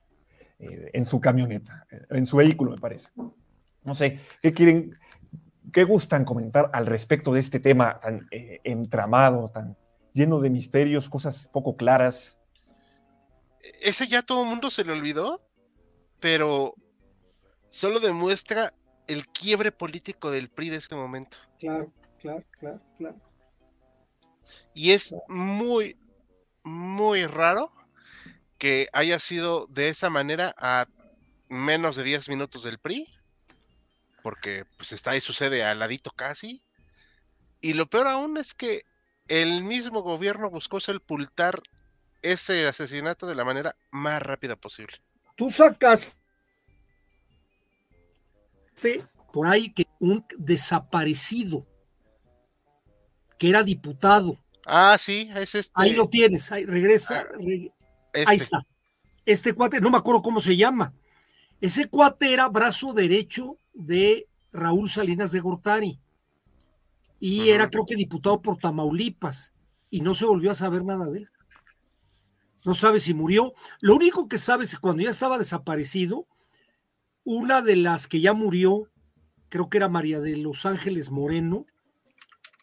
eh, 0.58 0.90
en 0.92 1.06
su 1.06 1.20
camioneta, 1.20 1.86
en 2.10 2.26
su 2.26 2.36
vehículo, 2.36 2.70
me 2.70 2.78
parece. 2.78 3.08
No 3.82 3.94
sé, 3.94 4.20
¿qué 4.40 4.52
quieren, 4.52 4.94
qué 5.72 5.84
gustan 5.84 6.24
comentar 6.24 6.70
al 6.72 6.86
respecto 6.86 7.32
de 7.32 7.40
este 7.40 7.60
tema 7.60 7.98
tan 8.00 8.26
eh, 8.30 8.60
entramado, 8.64 9.50
tan 9.50 9.76
lleno 10.12 10.40
de 10.40 10.50
misterios, 10.50 11.10
cosas 11.10 11.48
poco 11.52 11.76
claras? 11.76 12.38
Ese 13.80 14.06
ya 14.06 14.22
todo 14.22 14.44
el 14.44 14.48
mundo 14.48 14.70
se 14.70 14.84
le 14.84 14.92
olvidó, 14.92 15.42
pero 16.20 16.74
solo 17.70 18.00
demuestra 18.00 18.72
el 19.06 19.26
quiebre 19.28 19.72
político 19.72 20.30
del 20.30 20.48
PRI 20.48 20.70
de 20.70 20.76
este 20.76 20.94
momento. 20.94 21.36
Claro, 21.58 21.92
claro, 22.20 22.44
claro, 22.52 22.80
claro. 22.96 23.16
Y 24.72 24.92
es 24.92 25.14
muy, 25.28 25.98
muy 26.62 27.26
raro 27.26 27.72
que 28.58 28.88
haya 28.92 29.18
sido 29.18 29.66
de 29.68 29.88
esa 29.88 30.10
manera 30.10 30.54
a 30.58 30.86
menos 31.48 31.96
de 31.96 32.04
10 32.04 32.28
minutos 32.28 32.62
del 32.62 32.78
PRI, 32.78 33.06
porque 34.22 34.64
pues 34.76 34.92
está 34.92 35.12
ahí 35.12 35.20
sucede 35.20 35.64
al 35.64 35.78
ladito 35.78 36.10
casi. 36.10 36.62
Y 37.60 37.74
lo 37.74 37.86
peor 37.86 38.08
aún 38.08 38.36
es 38.36 38.54
que 38.54 38.82
el 39.28 39.64
mismo 39.64 40.02
gobierno 40.02 40.50
buscó 40.50 40.80
sepultar 40.80 41.62
ese 42.22 42.66
asesinato 42.66 43.26
de 43.26 43.34
la 43.34 43.44
manera 43.44 43.76
más 43.90 44.20
rápida 44.22 44.56
posible. 44.56 44.96
Tú 45.36 45.50
sacas 45.50 46.16
por 49.32 49.46
ahí 49.46 49.72
que 49.72 49.86
un 49.98 50.24
desaparecido 50.36 51.66
que 53.38 53.48
era 53.48 53.62
diputado. 53.62 54.38
Ah, 54.66 54.96
sí, 54.98 55.30
es 55.34 55.54
este. 55.54 55.72
Ahí 55.74 55.92
lo 55.92 56.08
tienes, 56.08 56.50
ahí 56.52 56.64
regresa, 56.64 57.26
ah, 57.28 57.38
este. 58.14 58.34
está. 58.34 58.66
Este 59.26 59.54
cuate, 59.54 59.80
no 59.80 59.90
me 59.90 59.98
acuerdo 59.98 60.22
cómo 60.22 60.40
se 60.40 60.56
llama. 60.56 60.92
Ese 61.60 61.88
cuate 61.88 62.32
era 62.32 62.48
brazo 62.48 62.92
derecho 62.92 63.56
de 63.72 64.26
Raúl 64.52 64.90
Salinas 64.90 65.32
de 65.32 65.40
Gortari. 65.40 66.00
Y 67.20 67.48
era, 67.50 67.70
creo 67.70 67.86
que, 67.86 67.96
diputado 67.96 68.42
por 68.42 68.58
Tamaulipas. 68.58 69.54
Y 69.88 70.00
no 70.02 70.14
se 70.14 70.26
volvió 70.26 70.50
a 70.50 70.54
saber 70.54 70.84
nada 70.84 71.06
de 71.06 71.20
él. 71.20 71.28
no 72.64 72.74
sabe 72.74 73.00
si 73.00 73.14
murió. 73.14 73.54
Lo 73.80 73.94
único 73.94 74.28
que 74.28 74.38
sabe 74.38 74.64
es 74.64 74.74
que 74.74 74.80
cuando 74.80 75.02
ya 75.02 75.10
estaba 75.10 75.38
desaparecido, 75.38 76.26
una 77.24 77.62
de 77.62 77.76
las 77.76 78.06
que 78.06 78.20
ya 78.20 78.34
murió, 78.34 78.90
creo 79.48 79.70
que 79.70 79.78
era 79.78 79.88
María 79.88 80.20
de 80.20 80.36
Los 80.36 80.66
Ángeles 80.66 81.10
Moreno, 81.10 81.64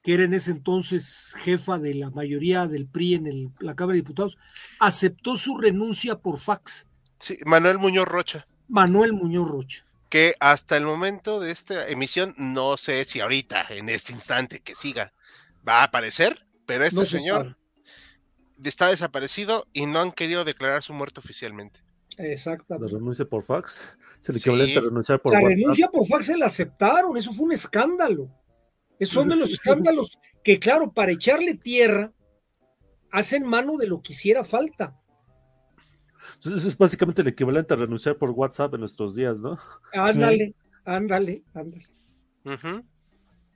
que 0.02 0.14
era 0.16 0.24
en 0.24 0.34
ese 0.34 0.52
entonces 0.52 1.34
jefa 1.40 1.78
de 1.78 1.94
la 1.94 2.10
mayoría 2.10 2.68
del 2.68 2.88
PRI 2.88 3.16
en 3.16 3.28
el- 3.28 3.50
la 3.60 3.76
Cámara 3.76 3.94
de 3.94 4.02
Diputados, 4.02 4.38
aceptó 4.80 5.36
su 5.38 5.58
renuncia 5.58 6.18
por 6.20 6.40
fax. 6.40 6.88
Sí, 7.20 7.38
Manuel 7.46 7.78
Muñoz 7.78 8.08
Rocha. 8.08 8.48
Manuel 8.68 9.14
Muñoz 9.14 9.48
Rocha. 9.50 9.86
que 10.10 10.36
hasta 10.42 10.76
el 10.76 10.84
momento 10.84 11.40
de 11.40 11.52
esta 11.52 11.88
emisión, 11.88 12.34
no 12.38 12.76
sé 12.76 13.06
si 13.06 13.22
ahorita, 13.22 13.66
en 13.70 13.88
este 13.88 14.12
instante 14.12 14.60
que 14.60 14.76
siga, 14.76 15.14
va 15.66 15.80
a 15.80 15.84
aparecer, 15.86 16.46
pero 16.66 16.84
este 16.84 17.00
No 17.00 17.06
se 17.06 17.18
señor 17.20 17.44
sabe. 17.44 17.56
está 18.70 18.90
desaparecido 18.90 19.68
y 19.72 19.86
no 19.86 20.02
han 20.02 20.12
querido 20.12 20.44
declarar 20.44 20.84
su 20.84 20.92
muerte 20.94 21.22
oficialmente. 21.22 21.82
La 22.18 22.26
Exactamente. 22.26 22.94
renuncia 22.94 23.24
por 23.24 23.44
fax. 23.44 23.98
Es 24.22 24.28
el 24.30 24.36
Sí. 24.36 24.42
equivalente 24.50 24.80
a 24.80 24.82
renunciar 24.82 25.22
por 25.22 25.32
La 25.32 25.40
WhatsApp. 25.40 25.58
renuncia 25.58 25.88
por 25.88 26.06
fax 26.06 26.26
se 26.26 26.38
la 26.38 26.46
aceptaron, 26.48 27.16
eso 27.16 27.32
fue 27.34 27.46
un 27.46 27.54
escándalo. 27.54 28.30
Son 29.02 29.28
de 29.28 29.36
los 29.36 29.54
escándalos 29.54 30.20
que, 30.44 30.60
claro, 30.60 30.94
para 30.94 31.12
echarle 31.12 31.56
tierra, 31.56 32.14
hacen 33.12 33.46
mano 33.46 33.78
de 33.78 33.88
lo 33.88 34.02
que 34.02 34.14
hiciera 34.14 34.44
falta. 34.44 34.98
Entonces, 36.36 36.66
es 36.66 36.78
básicamente 36.78 37.22
el 37.22 37.28
equivalente 37.28 37.74
a 37.74 37.78
renunciar 37.78 38.18
por 38.18 38.32
WhatsApp 38.32 38.74
en 38.76 38.82
nuestros 38.82 39.16
días, 39.16 39.40
¿no? 39.40 39.58
Ándale, 39.94 40.54
ándale, 40.86 41.44
ándale. 41.54 41.88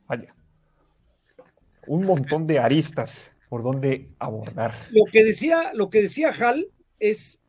Vaya. 0.07 0.35
Un 1.87 2.05
montón 2.05 2.47
de 2.47 2.59
aristas 2.59 3.29
por 3.49 3.63
donde 3.63 4.09
abordar. 4.19 4.75
Lo 4.91 5.05
que 5.11 5.23
decía, 5.23 5.71
lo 5.73 5.89
que 5.89 6.01
decía 6.01 6.29
Hal 6.29 6.67
es 6.99 7.39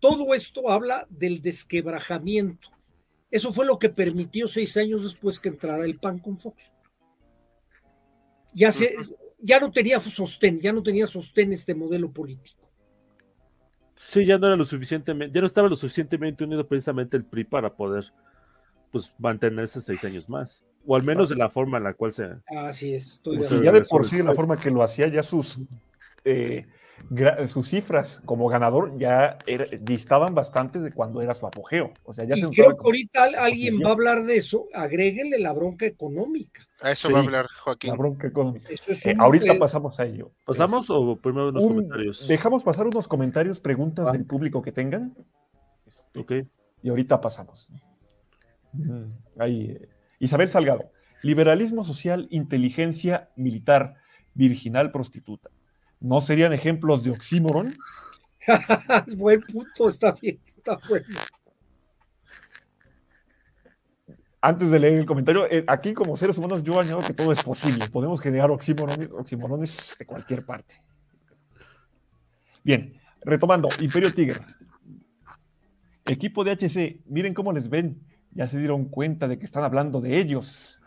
todo 0.00 0.34
esto 0.34 0.70
habla 0.70 1.06
del 1.08 1.40
desquebrajamiento. 1.40 2.68
Eso 3.30 3.52
fue 3.52 3.66
lo 3.66 3.78
que 3.78 3.88
permitió 3.88 4.48
seis 4.48 4.76
años 4.76 5.02
después 5.02 5.40
que 5.40 5.48
entrara 5.48 5.84
el 5.84 5.98
PAN 5.98 6.18
con 6.18 6.38
Fox. 6.38 6.73
Ya, 8.54 8.72
se, 8.72 8.94
ya 9.40 9.60
no 9.60 9.70
tenía 9.70 10.00
sostén, 10.00 10.60
ya 10.60 10.72
no 10.72 10.82
tenía 10.82 11.06
sostén 11.06 11.52
este 11.52 11.74
modelo 11.74 12.10
político. 12.12 12.70
Sí, 14.06 14.24
ya 14.24 14.38
no 14.38 14.46
era 14.46 14.56
lo 14.56 14.64
suficientemente, 14.64 15.34
ya 15.34 15.40
no 15.40 15.46
estaba 15.46 15.68
lo 15.68 15.76
suficientemente 15.76 16.44
unido 16.44 16.66
precisamente 16.66 17.16
el 17.16 17.24
PRI 17.24 17.44
para 17.44 17.74
poder 17.74 18.12
pues 18.92 19.14
mantenerse 19.18 19.80
seis 19.80 20.04
años 20.04 20.28
más. 20.28 20.62
O 20.86 20.94
al 20.94 21.02
menos 21.02 21.30
de 21.30 21.36
la 21.36 21.48
forma 21.48 21.78
en 21.78 21.84
la 21.84 21.94
cual 21.94 22.12
se. 22.12 22.28
Así 22.46 22.94
es. 22.94 23.14
estoy 23.14 23.38
de 23.38 23.64
ya 23.64 23.72
de 23.72 23.80
por 23.82 24.06
sí, 24.06 24.18
la 24.18 24.24
después. 24.24 24.36
forma 24.36 24.60
que 24.60 24.70
lo 24.70 24.82
hacía, 24.82 25.08
ya 25.08 25.22
sus, 25.22 25.58
eh, 26.24 26.66
sus 27.48 27.68
cifras 27.68 28.20
como 28.24 28.48
ganador 28.48 28.96
ya 28.98 29.36
era- 29.46 29.66
distaban 29.80 30.34
bastante 30.34 30.80
de 30.80 30.92
cuando 30.92 31.20
era 31.22 31.34
su 31.34 31.46
apogeo. 31.46 31.92
O 32.04 32.12
sea, 32.12 32.24
ya 32.24 32.36
Y 32.36 32.40
se 32.40 32.48
creo 32.50 32.76
que 32.76 32.84
ahorita 32.84 33.24
al- 33.24 33.34
alguien 33.34 33.80
va 33.84 33.90
a 33.90 33.92
hablar 33.92 34.24
de 34.24 34.36
eso, 34.36 34.66
agréguenle 34.72 35.38
la 35.38 35.52
bronca 35.52 35.86
económica. 35.86 36.62
A 36.80 36.92
eso 36.92 37.08
Sí. 37.08 37.14
va 37.14 37.20
a 37.20 37.22
hablar 37.22 37.44
la 37.44 37.60
Joaquín. 37.62 37.96
bronca 37.96 38.26
económica. 38.26 38.68
Es 38.70 39.06
Eh, 39.06 39.14
ahorita 39.18 39.58
pasamos 39.58 39.98
a 40.00 40.04
ello. 40.06 40.32
¿Pasamos 40.44 40.88
o 40.90 41.16
primero 41.16 41.48
unos 41.50 41.64
Un- 41.64 41.70
comentarios? 41.76 42.26
Dejamos 42.28 42.62
pasar 42.64 42.86
unos 42.86 43.06
comentarios, 43.08 43.60
preguntas 43.60 44.06
Ah. 44.08 44.12
del 44.12 44.24
público 44.24 44.62
que 44.62 44.72
tengan. 44.72 45.14
Este, 45.86 46.20
Ok. 46.20 46.32
Y 46.82 46.88
ahorita 46.90 47.20
pasamos. 47.20 47.68
Mm, 48.72 49.04
Ahí, 49.38 49.70
eh, 49.70 49.88
Isabel 50.18 50.48
Salgado. 50.48 50.90
Liberalismo 51.22 51.84
social, 51.84 52.26
inteligencia 52.30 53.30
militar, 53.36 53.94
virginal 54.34 54.90
prostituta. 54.92 55.48
¿No 56.04 56.20
serían 56.20 56.52
ejemplos 56.52 57.02
de 57.02 57.12
oxímoron? 57.12 57.74
es 59.06 59.16
buen 59.16 59.40
punto, 59.40 59.88
está 59.88 60.12
bien, 60.12 60.38
está 60.46 60.78
bueno. 60.86 61.06
Antes 64.42 64.70
de 64.70 64.78
leer 64.80 64.98
el 64.98 65.06
comentario, 65.06 65.50
eh, 65.50 65.64
aquí 65.66 65.94
como 65.94 66.14
seres 66.18 66.36
humanos 66.36 66.62
yo 66.62 66.78
añado 66.78 67.00
que 67.00 67.14
todo 67.14 67.32
es 67.32 67.42
posible. 67.42 67.88
Podemos 67.88 68.20
generar 68.20 68.50
oxímorones, 68.50 69.08
oxímorones 69.12 69.96
de 69.98 70.04
cualquier 70.04 70.44
parte. 70.44 70.74
Bien, 72.62 73.00
retomando, 73.22 73.70
Imperio 73.80 74.12
Tigre. 74.12 74.42
Equipo 76.04 76.44
de 76.44 76.50
HC, 76.50 77.00
miren 77.06 77.32
cómo 77.32 77.50
les 77.50 77.70
ven. 77.70 77.98
Ya 78.32 78.46
se 78.46 78.58
dieron 78.58 78.90
cuenta 78.90 79.26
de 79.26 79.38
que 79.38 79.46
están 79.46 79.64
hablando 79.64 80.02
de 80.02 80.20
ellos. 80.20 80.78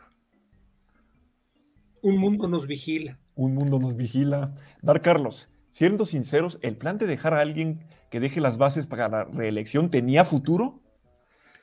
Un 2.03 2.19
mundo 2.19 2.47
nos 2.47 2.67
vigila. 2.67 3.17
Un 3.37 3.53
mundo 3.53 3.79
nos 3.79 3.95
vigila. 3.95 4.53
Dar 4.81 5.01
Carlos, 5.01 5.47
siendo 5.71 6.05
sinceros, 6.05 6.59
¿el 6.61 6.75
plan 6.75 6.97
de 6.97 7.07
dejar 7.07 7.33
a 7.33 7.39
alguien 7.39 7.85
que 8.11 8.19
deje 8.19 8.41
las 8.41 8.57
bases 8.57 8.87
para 8.87 9.07
la 9.07 9.23
reelección 9.23 9.89
tenía 9.89 10.25
futuro? 10.25 10.81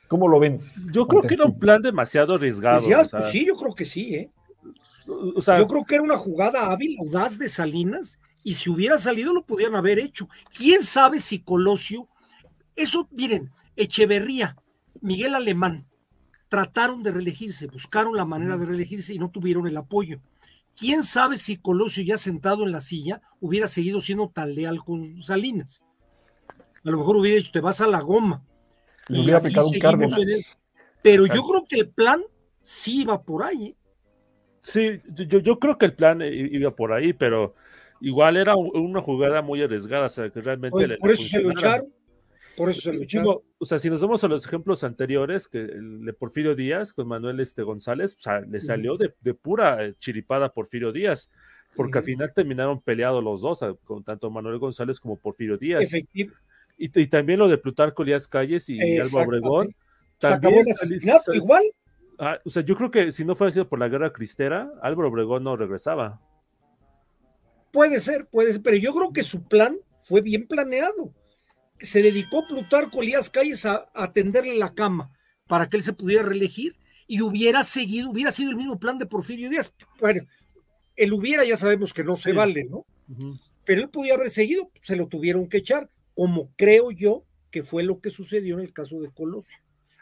¿Cómo 0.07 0.27
lo 0.27 0.39
ven? 0.39 0.61
Yo 0.91 1.07
creo 1.07 1.21
que 1.21 1.33
era 1.33 1.45
un 1.45 1.59
plan 1.59 1.81
demasiado 1.81 2.35
arriesgado. 2.35 2.77
Pues 2.77 2.89
ya, 2.89 3.01
o 3.01 3.03
sea, 3.03 3.19
pues 3.19 3.31
sí, 3.31 3.45
yo 3.45 3.55
creo 3.55 3.75
que 3.75 3.85
sí, 3.85 4.15
¿eh? 4.15 4.31
o 5.35 5.41
sea, 5.41 5.59
Yo 5.59 5.67
creo 5.67 5.83
que 5.83 5.95
era 5.95 6.03
una 6.03 6.17
jugada 6.17 6.71
hábil, 6.71 6.95
audaz 6.99 7.37
de 7.37 7.49
Salinas, 7.49 8.19
y 8.43 8.53
si 8.53 8.69
hubiera 8.69 8.97
salido 8.97 9.33
lo 9.33 9.45
podían 9.45 9.75
haber 9.75 9.99
hecho. 9.99 10.29
¿Quién 10.53 10.81
sabe 10.81 11.19
si 11.19 11.39
Colosio, 11.39 12.07
eso, 12.75 13.07
miren, 13.11 13.51
Echeverría, 13.75 14.55
Miguel 15.01 15.35
Alemán, 15.35 15.85
trataron 16.47 17.03
de 17.03 17.11
reelegirse, 17.11 17.67
buscaron 17.67 18.15
la 18.15 18.25
manera 18.25 18.57
de 18.57 18.65
reelegirse 18.65 19.13
y 19.13 19.19
no 19.19 19.29
tuvieron 19.29 19.67
el 19.67 19.77
apoyo. 19.77 20.21
¿Quién 20.77 21.03
sabe 21.03 21.37
si 21.37 21.57
Colosio, 21.57 22.03
ya 22.03 22.17
sentado 22.17 22.63
en 22.63 22.71
la 22.71 22.81
silla, 22.81 23.21
hubiera 23.39 23.67
seguido 23.67 24.01
siendo 24.01 24.29
tan 24.29 24.53
leal 24.53 24.83
con 24.83 25.21
Salinas? 25.23 25.81
A 26.83 26.91
lo 26.91 26.97
mejor 26.97 27.17
hubiera 27.17 27.37
dicho, 27.37 27.51
te 27.51 27.61
vas 27.61 27.81
a 27.81 27.87
la 27.87 28.01
goma. 28.01 28.43
Le 29.07 29.21
hubiera 29.21 29.37
aquí 29.37 29.47
aplicado 29.47 29.67
un 29.69 29.79
Cárdenas. 29.79 30.57
Pero 31.01 31.25
yo 31.27 31.43
creo 31.43 31.65
que 31.67 31.79
el 31.79 31.89
plan 31.89 32.21
sí 32.61 33.01
iba 33.01 33.21
por 33.23 33.43
ahí. 33.43 33.67
¿eh? 33.67 33.75
sí, 34.59 35.01
yo, 35.13 35.39
yo 35.39 35.59
creo 35.59 35.77
que 35.77 35.85
el 35.85 35.93
plan 35.93 36.21
iba 36.21 36.75
por 36.75 36.91
ahí, 36.91 37.13
pero 37.13 37.55
igual 38.01 38.35
era 38.37 38.55
una 38.55 39.01
jugada 39.01 39.41
muy 39.41 39.61
arriesgada, 39.61 40.07
o 40.07 40.09
sea, 40.09 40.29
que 40.29 40.41
realmente... 40.41 40.87
Le- 40.87 40.97
por 40.97 41.11
eso 41.11 41.23
se 41.23 41.41
lo 41.41 41.51
echaron. 41.51 41.93
Por 42.55 42.69
eso 42.69 42.81
se. 42.81 42.97
Digo, 42.97 43.43
o 43.57 43.65
sea, 43.65 43.79
si 43.79 43.89
nos 43.89 44.01
vamos 44.01 44.23
a 44.23 44.27
los 44.27 44.45
ejemplos 44.45 44.83
anteriores, 44.83 45.47
que 45.47 45.59
el 45.59 46.05
de 46.05 46.13
Porfirio 46.13 46.55
Díaz 46.55 46.93
con 46.93 47.07
Manuel 47.07 47.39
este, 47.39 47.63
González, 47.63 48.15
o 48.17 48.21
sea, 48.21 48.39
le 48.41 48.61
salió 48.61 48.97
de, 48.97 49.13
de 49.21 49.33
pura 49.33 49.85
eh, 49.85 49.93
chiripada 49.99 50.53
Porfirio 50.53 50.91
Díaz, 50.91 51.29
porque 51.75 51.97
al 51.97 52.03
final 52.03 52.31
terminaron 52.33 52.81
peleados 52.81 53.23
los 53.23 53.41
dos, 53.41 53.59
con 53.83 54.03
tanto 54.03 54.29
Manuel 54.29 54.59
González 54.59 54.99
como 54.99 55.17
Porfirio 55.17 55.57
Díaz. 55.57 55.83
Efectivo. 55.83 56.33
Y, 56.77 56.99
y 56.99 57.07
también 57.07 57.39
lo 57.39 57.47
de 57.47 57.57
Plutarco 57.57 58.03
Elías 58.03 58.27
Calles 58.27 58.69
y 58.69 58.97
Alba. 58.97 59.23
Obregón. 59.23 59.69
Se 60.19 60.27
acabó 60.27 60.55
También 60.55 61.15
el 61.27 61.35
igual. 61.35 61.63
ah, 62.19 62.39
o 62.45 62.49
sea, 62.49 62.63
yo 62.63 62.75
creo 62.75 62.91
que 62.91 63.11
si 63.11 63.25
no 63.25 63.35
fuera 63.35 63.51
sido 63.51 63.67
por 63.67 63.79
la 63.79 63.89
guerra 63.89 64.13
cristera, 64.13 64.71
Álvaro 64.81 65.09
Obregón 65.09 65.43
no 65.43 65.57
regresaba. 65.57 66.21
Puede 67.71 67.99
ser, 67.99 68.27
puede 68.27 68.53
ser, 68.53 68.61
pero 68.61 68.77
yo 68.77 68.93
creo 68.93 69.11
que 69.11 69.23
su 69.23 69.43
plan 69.43 69.77
fue 70.03 70.21
bien 70.21 70.47
planeado. 70.47 71.13
Se 71.79 72.01
dedicó 72.01 72.47
Plutarco 72.47 73.01
Elías 73.01 73.29
Calles 73.29 73.65
a, 73.65 73.89
a 73.93 74.13
tenderle 74.13 74.57
la 74.57 74.73
cama 74.73 75.11
para 75.47 75.69
que 75.69 75.77
él 75.77 75.83
se 75.83 75.93
pudiera 75.93 76.23
reelegir 76.23 76.75
y 77.07 77.21
hubiera 77.21 77.63
seguido, 77.63 78.09
hubiera 78.09 78.31
sido 78.31 78.49
el 78.49 78.55
mismo 78.57 78.79
plan 78.79 78.97
de 78.97 79.05
Porfirio 79.05 79.49
Díaz. 79.49 79.73
Bueno, 79.99 80.25
él 80.95 81.13
hubiera, 81.13 81.43
ya 81.43 81.57
sabemos 81.57 81.93
que 81.93 82.03
no 82.03 82.15
se 82.15 82.31
Sí. 82.31 82.35
vale, 82.35 82.63
¿no? 82.63 82.85
Pero 83.65 83.81
él 83.81 83.89
podía 83.89 84.15
haber 84.15 84.29
seguido, 84.29 84.71
se 84.81 84.95
lo 84.95 85.07
tuvieron 85.07 85.47
que 85.49 85.57
echar, 85.57 85.89
como 86.13 86.51
creo 86.55 86.91
yo 86.91 87.25
que 87.51 87.63
fue 87.63 87.83
lo 87.83 87.99
que 87.99 88.09
sucedió 88.09 88.55
en 88.55 88.61
el 88.65 88.73
caso 88.73 88.99
de 89.01 89.11
Colosio. 89.11 89.57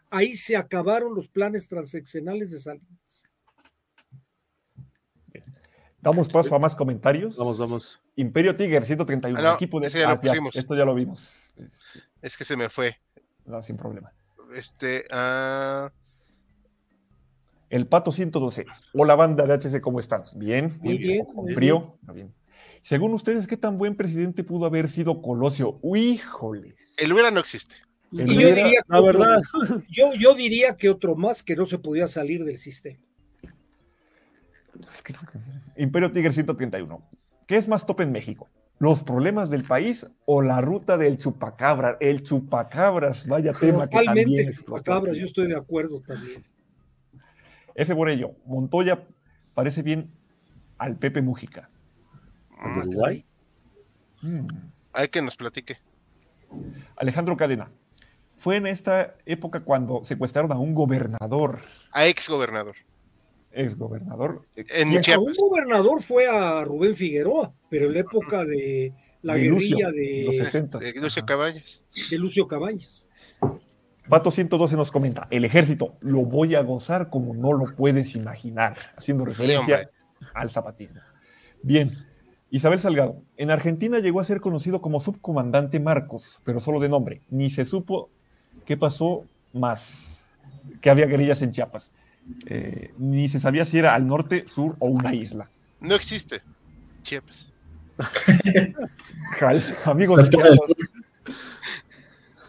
Ahí 0.09 0.35
se 0.35 0.55
acabaron 0.55 1.15
los 1.15 1.27
planes 1.27 1.67
transeccionales 1.67 2.51
de 2.51 2.59
Salinas. 2.59 3.25
Damos 6.03 6.27
paso 6.27 6.53
a 6.53 6.59
más 6.59 6.75
comentarios. 6.75 7.37
Vamos, 7.37 7.57
vamos. 7.57 8.01
Imperio 8.17 8.53
Tiger 8.53 8.83
131. 8.85 9.39
Ah, 9.39 9.41
no, 9.41 9.55
equipo 9.55 9.79
de... 9.79 9.89
ya 9.89 10.11
Ah, 10.11 10.19
ya, 10.21 10.33
esto 10.53 10.75
ya 10.75 10.83
lo 10.83 10.93
vimos. 10.93 11.53
Este, 11.57 11.99
Es 12.21 12.35
que 12.37 12.43
se 12.43 12.57
me 12.57 12.69
fue. 12.69 12.97
no, 13.45 13.61
sin 13.61 13.77
problema. 13.77 14.11
Este, 14.53 15.05
ah, 15.11 15.89
El 17.69 17.87
Pato 17.87 18.11
112. 18.11 18.65
Hola 18.93 19.15
banda 19.15 19.47
de 19.47 19.53
HC, 19.53 19.79
¿cómo 19.81 20.01
están? 20.01 20.23
Bien, 20.35 20.77
Muy 20.81 20.97
bien, 20.97 21.25
muy 21.33 21.53
frío. 21.53 21.95
Está 22.01 22.11
bien. 22.11 22.33
Según 22.83 23.13
ustedes, 23.13 23.47
¿qué 23.47 23.55
tan 23.55 23.77
buen 23.77 23.95
presidente 23.95 24.43
pudo 24.43 24.65
haber 24.65 24.89
sido 24.89 25.21
Colosio? 25.21 25.79
Híjole. 25.95 26.75
el 26.97 27.13
hubiera 27.13 27.31
no 27.31 27.39
existe. 27.39 27.77
El 28.11 28.29
Y 28.29 28.35
yo 28.41 28.47
diría 28.49 28.65
que 28.65 28.79
La 28.89 28.99
otro- 28.99 29.05
verdad, 29.19 29.41
Yo, 29.89 30.11
yo 30.19 30.35
diría 30.35 30.75
que 30.75 30.89
otro 30.89 31.15
más 31.15 31.41
que 31.41 31.55
no 31.55 31.65
se 31.65 31.79
podía 31.79 32.07
salir 32.07 32.43
del 32.43 32.57
sistema. 32.57 32.99
Imperio 35.77 36.11
Tiger 36.11 36.33
131. 36.33 37.01
¿Qué 37.47 37.57
es 37.57 37.67
más 37.67 37.85
top 37.85 38.01
en 38.01 38.11
México? 38.11 38.49
¿Los 38.79 39.03
problemas 39.03 39.49
del 39.49 39.63
país 39.63 40.05
o 40.25 40.41
la 40.41 40.59
ruta 40.61 40.97
del 40.97 41.17
chupacabra? 41.17 41.97
El 41.99 42.23
chupacabras, 42.23 43.27
vaya 43.27 43.53
tema 43.53 43.87
que 43.87 43.97
también 43.97 44.25
Totalmente, 44.27 44.51
explotó 44.51 44.83
cabras, 44.83 45.11
aquí. 45.11 45.19
yo 45.19 45.25
estoy 45.25 45.47
de 45.47 45.55
acuerdo 45.55 46.01
también. 46.01 46.43
F. 47.75 47.93
Borello, 47.93 48.31
Montoya 48.45 49.03
parece 49.53 49.81
bien 49.81 50.11
al 50.77 50.97
Pepe 50.97 51.21
Mujica. 51.21 51.67
¿de 52.63 52.79
Uruguay? 52.79 53.25
Mm. 54.21 54.47
Hay 54.93 55.07
que 55.09 55.21
nos 55.21 55.35
platique. 55.37 55.77
Alejandro 56.97 57.35
Cadena. 57.35 57.69
Fue 58.37 58.57
en 58.57 58.67
esta 58.67 59.15
época 59.25 59.61
cuando 59.61 60.03
secuestraron 60.03 60.51
a 60.51 60.57
un 60.57 60.73
gobernador, 60.73 61.61
A 61.91 62.07
ex 62.07 62.29
gobernador. 62.29 62.75
Ex 63.53 63.77
gobernador. 63.77 64.41
En 64.55 65.01
Chiapas. 65.01 65.37
un 65.39 65.49
gobernador 65.49 66.01
fue 66.03 66.27
a 66.27 66.63
Rubén 66.63 66.95
Figueroa, 66.95 67.53
pero 67.69 67.87
en 67.87 67.93
la 67.93 67.99
época 67.99 68.45
de 68.45 68.93
la 69.21 69.35
De 69.35 69.45
Lucio, 69.45 69.77
guerrilla 69.77 70.25
los 70.27 70.37
de, 70.37 70.45
70. 70.45 70.77
De 70.79 70.93
Lucio. 70.93 71.25
Cabañas. 71.25 71.83
de 72.09 72.17
Lucio 72.17 72.47
Cabañas. 72.47 73.07
Pato 74.09 74.31
112 74.31 74.75
nos 74.75 74.91
comenta, 74.91 75.27
el 75.31 75.45
ejército 75.45 75.95
lo 76.01 76.25
voy 76.25 76.55
a 76.55 76.61
gozar 76.61 77.09
como 77.09 77.33
no 77.33 77.53
lo 77.53 77.73
puedes 77.73 78.15
imaginar, 78.15 78.75
haciendo 78.97 79.23
referencia 79.23 79.89
al 80.33 80.49
zapatismo. 80.49 80.99
Bien, 81.61 81.93
Isabel 82.49 82.79
Salgado, 82.79 83.21
en 83.37 83.49
Argentina 83.49 83.99
llegó 83.99 84.19
a 84.19 84.25
ser 84.25 84.41
conocido 84.41 84.81
como 84.81 84.99
subcomandante 84.99 85.79
Marcos, 85.79 86.41
pero 86.43 86.59
solo 86.59 86.81
de 86.81 86.89
nombre, 86.89 87.21
ni 87.29 87.49
se 87.49 87.65
supo 87.65 88.09
qué 88.65 88.75
pasó 88.75 89.23
más, 89.53 90.25
que 90.81 90.89
había 90.89 91.05
guerrillas 91.05 91.41
en 91.41 91.51
Chiapas, 91.51 91.93
Eh, 92.47 92.93
ni 92.97 93.29
se 93.29 93.39
sabía 93.39 93.65
si 93.65 93.77
era 93.77 93.93
al 93.93 94.07
norte, 94.07 94.45
sur 94.47 94.75
o 94.79 94.87
una 94.87 95.13
isla. 95.13 95.49
No 95.79 95.95
existe. 95.95 96.41
Chiapas. 97.03 97.47
Jal, 99.39 99.77
amigo 99.85 100.17
Las 100.17 100.31
de 100.31 100.37
caras 100.37 100.57
Chiapas. 100.57 100.89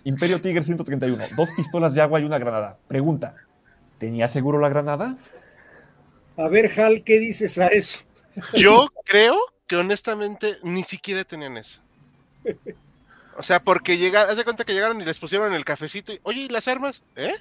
Imperio 0.04 0.40
Tigre 0.40 0.62
131, 0.62 1.24
dos 1.36 1.48
pistolas 1.56 1.94
de 1.94 2.02
agua 2.02 2.20
y 2.20 2.24
una 2.24 2.38
granada. 2.38 2.76
Pregunta, 2.88 3.34
¿tenía 3.98 4.28
seguro 4.28 4.58
la 4.58 4.68
granada? 4.68 5.16
A 6.36 6.48
ver, 6.48 6.78
Hal, 6.78 7.02
¿qué 7.04 7.18
dices 7.18 7.58
a 7.58 7.68
eso? 7.68 8.00
Yo 8.52 8.88
creo 9.04 9.38
que 9.66 9.76
honestamente 9.76 10.56
ni 10.62 10.82
siquiera 10.82 11.24
tenían 11.24 11.56
eso. 11.56 11.80
O 13.36 13.42
sea, 13.42 13.60
porque 13.60 13.96
llegaron, 13.96 14.30
haz 14.30 14.36
de 14.36 14.44
cuenta 14.44 14.64
que 14.64 14.74
llegaron 14.74 15.00
y 15.00 15.04
les 15.04 15.18
pusieron 15.18 15.54
el 15.54 15.64
cafecito 15.64 16.12
y, 16.12 16.20
oye, 16.22 16.42
¿y 16.42 16.48
las 16.48 16.68
armas? 16.68 17.02
¿Eh? 17.16 17.34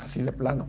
Así 0.00 0.22
de 0.22 0.32
plano. 0.32 0.68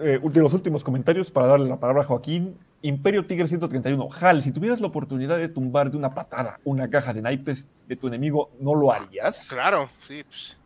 Eh, 0.00 0.18
de 0.22 0.40
los 0.40 0.52
últimos 0.52 0.82
comentarios 0.82 1.30
para 1.30 1.46
darle 1.46 1.68
la 1.68 1.78
palabra 1.78 2.02
a 2.02 2.06
Joaquín. 2.06 2.56
Imperio 2.82 3.26
Tigre 3.26 3.46
131. 3.46 4.08
Hal, 4.20 4.42
si 4.42 4.52
tuvieras 4.52 4.80
la 4.80 4.88
oportunidad 4.88 5.38
de 5.38 5.48
tumbar 5.48 5.90
de 5.90 5.96
una 5.96 6.14
patada 6.14 6.58
una 6.64 6.88
caja 6.88 7.12
de 7.12 7.22
naipes 7.22 7.66
de 7.86 7.96
tu 7.96 8.08
enemigo, 8.08 8.50
¿no 8.58 8.74
lo 8.74 8.90
harías? 8.90 9.48
Claro, 9.48 9.88
sí, 10.06 10.24
pues. 10.24 10.56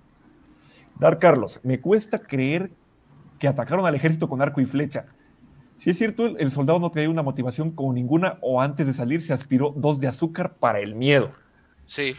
Dar 0.98 1.18
Carlos, 1.18 1.60
me 1.64 1.80
cuesta 1.80 2.20
creer 2.20 2.70
que 3.38 3.48
atacaron 3.48 3.84
al 3.84 3.96
ejército 3.96 4.28
con 4.28 4.40
arco 4.40 4.60
y 4.60 4.66
flecha. 4.66 5.06
Si 5.78 5.90
es 5.90 5.98
cierto, 5.98 6.24
el, 6.24 6.36
el 6.38 6.52
soldado 6.52 6.78
no 6.78 6.90
traía 6.90 7.10
una 7.10 7.24
motivación 7.24 7.72
como 7.72 7.92
ninguna 7.92 8.38
o 8.40 8.60
antes 8.60 8.86
de 8.86 8.92
salir 8.92 9.22
se 9.22 9.32
aspiró 9.32 9.74
dos 9.76 9.98
de 9.98 10.06
azúcar 10.06 10.54
para 10.54 10.78
el 10.78 10.94
miedo. 10.94 11.32
Sí. 11.84 12.14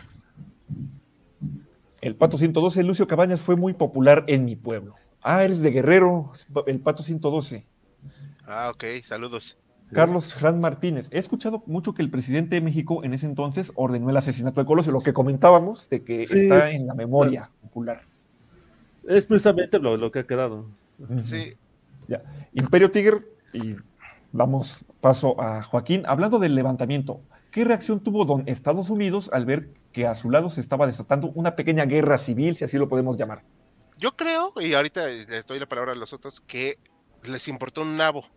El 2.05 2.15
Pato 2.15 2.37
112, 2.37 2.83
Lucio 2.83 3.07
Cabañas 3.07 3.41
fue 3.41 3.55
muy 3.55 3.73
popular 3.73 4.25
en 4.27 4.45
mi 4.45 4.55
pueblo. 4.55 4.93
Ah, 5.23 5.43
eres 5.43 5.61
de 5.61 5.71
Guerrero, 5.71 6.31
el 6.67 6.79
Pato 6.79 7.01
112. 7.01 7.65
Ah, 8.45 8.71
ok, 8.71 8.83
saludos. 9.03 9.57
Carlos 9.91 10.35
Fran 10.35 10.59
Martínez. 10.59 11.07
He 11.11 11.17
escuchado 11.17 11.63
mucho 11.65 11.95
que 11.95 12.03
el 12.03 12.11
presidente 12.11 12.53
de 12.57 12.61
México 12.61 13.03
en 13.03 13.15
ese 13.15 13.25
entonces 13.25 13.71
ordenó 13.73 14.11
el 14.11 14.17
asesinato 14.17 14.61
de 14.61 14.67
Colosio, 14.67 14.91
lo 14.91 15.01
que 15.01 15.13
comentábamos 15.13 15.89
de 15.89 15.99
que 16.05 16.27
Sí, 16.27 16.37
está 16.41 16.69
es- 16.69 16.79
en 16.79 16.85
la 16.85 16.93
memoria 16.93 17.49
popular. 17.63 18.01
Es 19.07 19.25
precisamente 19.25 19.79
lo, 19.79 19.97
lo 19.97 20.11
que 20.11 20.19
ha 20.19 20.27
quedado. 20.27 20.67
Sí. 21.23 21.53
Ya. 22.07 22.21
Imperio 22.53 22.91
Tigre, 22.91 23.17
y 23.51 23.77
vamos 24.31 24.77
paso 25.01 25.41
a 25.41 25.63
Joaquín. 25.63 26.03
Hablando 26.05 26.37
del 26.37 26.53
levantamiento, 26.53 27.21
¿qué 27.51 27.63
reacción 27.63 27.99
tuvo 27.99 28.25
don 28.25 28.43
Estados 28.47 28.91
Unidos 28.91 29.31
al 29.33 29.45
ver 29.45 29.69
que 29.95 30.05
a 30.05 30.13
su 30.13 30.29
lado 30.29 30.49
se 30.49 30.59
estaba 30.59 30.85
desatando 30.85 31.27
una 31.35 31.55
pequeña 31.55 31.85
guerra 31.85 32.17
civil, 32.17 32.57
si 32.57 32.65
así 32.65 32.77
lo 32.77 32.89
podemos 32.89 33.17
llamar? 33.17 33.43
Yo 33.97 34.17
creo, 34.17 34.51
y 34.59 34.73
ahorita 34.73 35.07
les 35.07 35.45
doy 35.45 35.57
la 35.57 35.67
palabra 35.67 35.93
a 35.93 35.95
los 35.95 36.11
otros, 36.11 36.41
que 36.41 36.77
les 37.23 37.47
importó 37.47 37.83
un 37.83 37.95
nabo. 37.95 38.27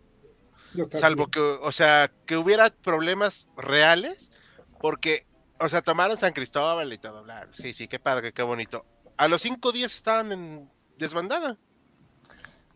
Salvo 0.91 1.27
que, 1.27 1.41
o 1.41 1.71
sea, 1.73 2.09
que 2.25 2.37
hubiera 2.37 2.69
problemas 2.69 3.49
reales, 3.57 4.31
porque, 4.79 5.25
o 5.59 5.67
sea, 5.67 5.81
tomaron 5.81 6.17
San 6.17 6.31
Cristóbal 6.31 6.93
y 6.93 6.97
todo, 6.97 7.23
bla, 7.23 7.49
sí, 7.51 7.73
sí, 7.73 7.89
qué 7.89 7.99
padre, 7.99 8.31
qué 8.31 8.41
bonito. 8.41 8.85
A 9.17 9.27
los 9.27 9.41
cinco 9.41 9.73
días 9.73 9.93
estaban 9.93 10.31
en 10.31 10.69
desbandada. 10.97 11.57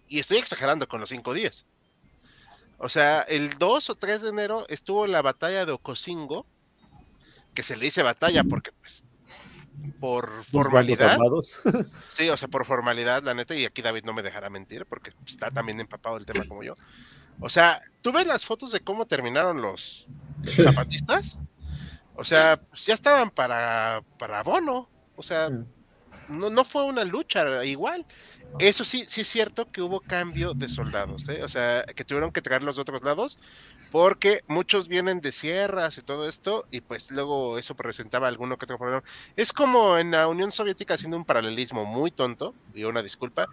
Y 0.09 0.19
estoy 0.19 0.39
exagerando 0.39 0.89
con 0.89 0.99
los 0.99 1.07
cinco 1.07 1.33
días. 1.33 1.65
O 2.79 2.89
sea, 2.89 3.21
el 3.21 3.51
2 3.57 3.91
o 3.91 3.95
3 3.95 4.23
de 4.23 4.29
enero 4.29 4.65
estuvo 4.67 5.07
la 5.07 5.21
batalla 5.21 5.65
de 5.65 5.71
Ocosingo, 5.71 6.45
que 7.53 7.63
se 7.63 7.75
le 7.75 7.85
dice 7.85 8.03
batalla 8.03 8.43
porque, 8.43 8.71
pues, 8.71 9.03
por 9.99 10.43
formalidad. 10.45 11.17
Sí, 12.15 12.29
o 12.29 12.37
sea, 12.37 12.47
por 12.47 12.65
formalidad, 12.65 13.23
la 13.23 13.33
neta, 13.33 13.55
y 13.55 13.65
aquí 13.65 13.81
David 13.81 14.03
no 14.03 14.13
me 14.13 14.23
dejará 14.23 14.49
mentir 14.49 14.85
porque 14.85 15.11
está 15.25 15.51
también 15.51 15.79
empapado 15.79 16.17
el 16.17 16.25
tema 16.25 16.45
como 16.47 16.63
yo. 16.63 16.75
O 17.39 17.49
sea, 17.49 17.81
¿tú 18.01 18.11
ves 18.11 18.27
las 18.27 18.45
fotos 18.45 18.71
de 18.71 18.81
cómo 18.81 19.05
terminaron 19.05 19.61
los 19.61 20.07
zapatistas? 20.43 21.37
O 22.15 22.23
sea, 22.23 22.57
pues 22.57 22.85
ya 22.85 22.93
estaban 22.93 23.31
para, 23.31 24.03
para 24.19 24.43
Bono. 24.43 24.89
O 25.15 25.23
sea, 25.23 25.49
no, 26.29 26.49
no 26.49 26.63
fue 26.63 26.85
una 26.85 27.03
lucha 27.03 27.65
igual. 27.65 28.05
Eso 28.59 28.85
sí, 28.85 29.05
sí 29.07 29.21
es 29.21 29.27
cierto 29.27 29.71
que 29.71 29.81
hubo 29.81 29.99
cambio 29.99 30.53
de 30.53 30.69
soldados, 30.69 31.27
¿eh? 31.27 31.43
o 31.43 31.49
sea, 31.49 31.83
que 31.85 32.05
tuvieron 32.05 32.31
que 32.31 32.41
traerlos 32.41 32.75
de 32.75 32.83
otros 32.83 33.01
lados, 33.01 33.39
porque 33.93 34.41
muchos 34.47 34.87
vienen 34.87 35.21
de 35.21 35.31
sierras 35.31 35.99
y 35.99 36.01
todo 36.01 36.27
esto, 36.27 36.65
y 36.71 36.81
pues 36.81 37.11
luego 37.11 37.59
eso 37.59 37.75
presentaba 37.75 38.27
alguno 38.27 38.57
que 38.57 38.65
otro 38.65 38.79
problema. 38.79 39.03
Es 39.35 39.53
como 39.53 39.99
en 39.99 40.09
la 40.09 40.27
Unión 40.27 40.51
Soviética 40.51 40.95
haciendo 40.95 41.15
un 41.15 41.25
paralelismo 41.25 41.85
muy 41.85 42.09
tonto, 42.09 42.55
y 42.73 42.85
una 42.85 43.03
disculpa, 43.03 43.49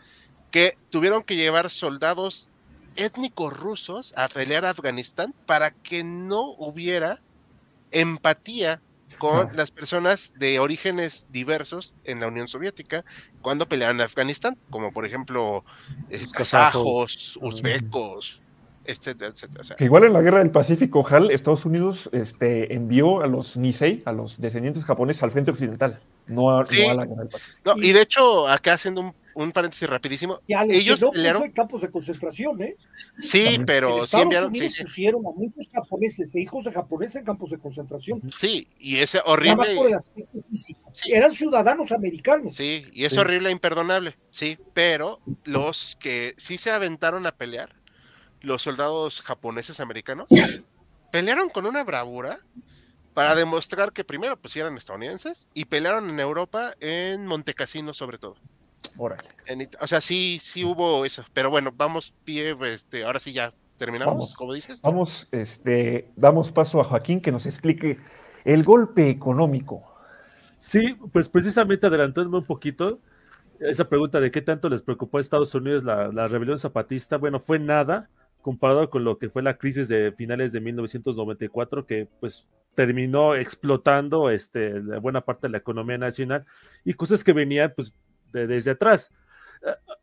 que 0.51 0.79
tuvieron 0.89 1.25
que 1.25 1.37
llevar 1.37 1.69
soldados 1.69 2.49
étnicos 2.97 3.55
rusos 3.55 4.15
a 4.17 4.29
pelear 4.29 4.65
a 4.65 4.71
Afganistán 4.71 5.35
para 5.45 5.73
que 5.73 6.05
no 6.05 6.55
hubiera 6.57 7.19
empatía 7.91 8.81
con 9.19 9.55
las 9.55 9.71
personas 9.71 10.33
de 10.39 10.59
orígenes 10.59 11.27
diversos 11.29 11.93
en 12.05 12.21
la 12.21 12.29
Unión 12.29 12.49
Soviética 12.49 13.05
cuando 13.43 13.69
pelearon 13.69 13.97
en 13.97 14.07
Afganistán, 14.07 14.57
como 14.71 14.91
por 14.91 15.05
ejemplo 15.05 15.67
eh, 16.09 16.27
kazajos, 16.33 17.39
uzbecos, 17.43 18.41
etcétera, 18.91 19.31
etcétera. 19.33 19.61
O 19.61 19.65
sea, 19.65 19.77
Que 19.77 19.85
igual 19.85 20.05
en 20.05 20.13
la 20.13 20.23
guerra 20.23 20.39
del 20.41 20.51
Pacífico, 20.51 21.07
Hal, 21.09 21.31
Estados 21.31 21.65
Unidos 21.65 22.09
este, 22.13 22.75
envió 22.75 23.23
a 23.23 23.27
los 23.27 23.57
Nisei, 23.57 24.03
a 24.05 24.13
los 24.13 24.41
descendientes 24.41 24.85
japoneses, 24.85 25.23
al 25.23 25.31
frente 25.33 25.51
occidental, 25.51 26.01
no 26.27 26.51
a, 26.59 26.65
Sí. 26.65 26.83
no 26.85 26.91
a 26.91 26.95
la 26.95 27.07
guerra 27.07 27.21
del 27.23 27.29
Pacífico. 27.29 27.57
no, 27.77 27.83
y 27.83 27.93
de 27.93 28.03
hecho, 28.03 28.49
acá 28.49 28.75
haciendo 28.75 29.01
un, 29.01 29.15
un 29.33 29.53
paréntesis 29.53 29.89
rapidísimo, 29.89 30.41
Y 30.49 30.55
a 30.55 30.65
los 30.65 30.75
ellos 30.75 30.99
que 31.01 31.07
no 31.07 31.13
pelearon- 31.13 31.33
puso 31.39 31.45
en 31.47 31.53
campos 31.53 31.81
de 31.83 31.91
concentración, 31.91 32.63
¿eh? 32.63 32.77
sí, 33.21 33.45
También. 33.45 33.65
pero 33.67 33.99
sí 33.99 34.05
Estados 34.05 34.25
enviaron, 34.25 34.53
sí, 34.53 34.59
Unidos 34.59 34.75
sí, 34.77 34.83
pusieron 34.83 35.27
a 35.27 35.31
muchos 35.31 35.69
japoneses 35.73 36.35
e 36.35 36.41
hijos 36.41 36.65
de 36.65 36.73
japoneses 36.73 37.17
en 37.17 37.25
campos 37.25 37.51
de 37.51 37.59
concentración. 37.59 38.21
sí, 38.37 38.67
y 38.79 38.97
ese 38.97 39.21
horrible, 39.25 39.75
por 39.77 39.87
el 39.87 39.95
aspecto 39.95 40.39
físico. 40.51 40.81
Sí. 40.93 41.13
Eran 41.13 41.33
ciudadanos 41.33 41.93
americanos. 41.93 42.55
Sí, 42.57 42.85
y 42.93 43.05
es 43.05 43.13
Sí. 43.15 43.21
horrible 43.21 43.49
e 43.49 43.53
imperdonable, 43.53 44.17
sí, 44.31 44.59
pero 44.75 45.21
los 45.45 45.97
que 46.01 46.35
sí 46.37 46.59
se 46.59 46.71
aventaron 46.73 47.25
a 47.27 47.33
pelear, 47.33 47.71
los 48.41 48.63
soldados 48.63 49.23
japoneses 49.23 49.81
americanos, 49.81 50.29
pelearon 51.13 51.49
con 51.51 51.67
una 51.67 51.85
bravura 51.85 52.41
para 53.15 53.35
demostrar 53.35 53.93
que 53.93 54.05
primero 54.05 54.37
pues 54.37 54.57
eran 54.57 54.77
estadounidenses 54.77 55.49
y 55.53 55.65
pelearon 55.67 56.09
en 56.11 56.21
Europa 56.21 56.73
en 56.81 57.27
Montecassino 57.27 57.93
sobre 57.93 58.19
todo. 58.19 58.37
Órale. 58.97 59.29
En 59.47 59.69
o 59.81 59.87
sea, 59.87 60.01
sí, 60.01 60.39
sí 60.41 60.65
hubo 60.65 61.05
eso, 61.05 61.25
pero 61.33 61.51
bueno, 61.51 61.73
vamos 61.77 62.15
pie, 62.25 62.57
este, 62.73 63.05
ahora 63.05 63.21
sí 63.21 63.33
ya 63.33 63.53
terminamos, 63.77 64.15
Vamos. 64.15 64.35
como 64.37 64.55
dices. 64.55 64.81
Vamos, 64.83 65.29
este, 65.33 66.11
damos 66.17 66.53
paso 66.53 66.81
a 66.81 66.85
Joaquín 66.85 67.21
que 67.21 67.33
nos 67.33 67.47
explique 67.47 67.99
el 68.45 68.63
golpe 68.63 69.09
económico. 69.09 69.85
Sí, 70.59 70.97
pues 71.13 71.29
precisamente 71.29 71.87
adelantándome 71.87 72.39
un 72.39 72.45
poquito, 72.45 73.01
esa 73.59 73.89
pregunta 73.89 74.21
de 74.21 74.31
qué 74.31 74.43
tanto 74.43 74.69
les 74.69 74.83
preocupó 74.83 75.19
a 75.19 75.21
Estados 75.21 75.55
Unidos 75.55 75.85
la, 75.85 76.09
la 76.09 76.29
rebelión 76.29 76.59
zapatista, 76.59 77.17
bueno, 77.17 77.41
fue 77.41 77.59
nada 77.59 78.09
comparado 78.43 78.91
con 78.91 79.05
lo 79.05 79.19
que 79.19 79.29
fue 79.31 79.43
la 79.43 79.57
crisis 79.59 79.89
de 79.89 80.13
finales 80.13 80.53
de 80.53 80.61
1994, 80.61 81.87
que 81.87 82.09
pues 82.21 82.47
terminó 82.75 83.35
explotando 83.35 84.31
este, 84.31 84.81
la 84.83 84.99
buena 84.99 85.21
parte 85.23 85.47
de 85.47 85.53
la 85.53 85.59
economía 85.59 85.99
nacional 85.99 86.45
y 86.85 86.95
cosas 86.95 87.25
que 87.25 87.33
venían 87.33 87.73
pues 87.75 87.93
de- 88.33 88.47
desde 88.47 88.71
atrás. 88.73 89.13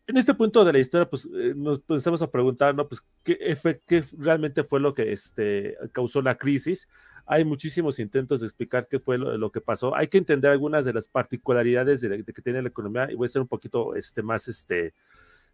En 0.06 0.18
este 0.18 0.34
punto 0.36 0.64
de 0.64 0.72
la 0.72 0.80
historia, 0.80 1.10
pues 1.10 1.26
eh, 1.26 1.54
nos 1.56 1.80
empezamos 1.80 2.22
a 2.22 2.30
preguntar, 2.30 2.76
¿no? 2.76 2.88
Pues, 2.88 3.04
¿qué, 3.24 3.58
qué 3.88 4.04
realmente 4.18 4.64
fue 4.64 4.80
lo 4.80 4.94
que 4.94 5.12
este, 5.12 5.76
causó 5.92 6.22
la 6.22 6.38
crisis? 6.38 6.88
Hay 7.26 7.44
muchísimos 7.44 8.00
intentos 8.00 8.42
de 8.42 8.48
explicar 8.48 8.88
qué 8.88 9.00
fue 9.00 9.18
lo, 9.18 9.36
lo 9.38 9.52
que 9.52 9.60
pasó. 9.60 9.96
Hay 9.96 10.08
que 10.08 10.20
entender 10.20 10.52
algunas 10.52 10.86
de 10.86 10.94
las 10.94 11.08
particularidades 11.08 12.02
de, 12.02 12.10
de 12.10 12.34
que 12.34 12.42
tiene 12.42 12.62
la 12.62 12.70
economía 12.70 13.12
y 13.12 13.16
voy 13.16 13.26
a 13.26 13.30
ser 13.30 13.42
un 13.42 13.48
poquito 13.48 13.96
este, 13.96 14.22
más, 14.22 14.48
este, 14.48 14.94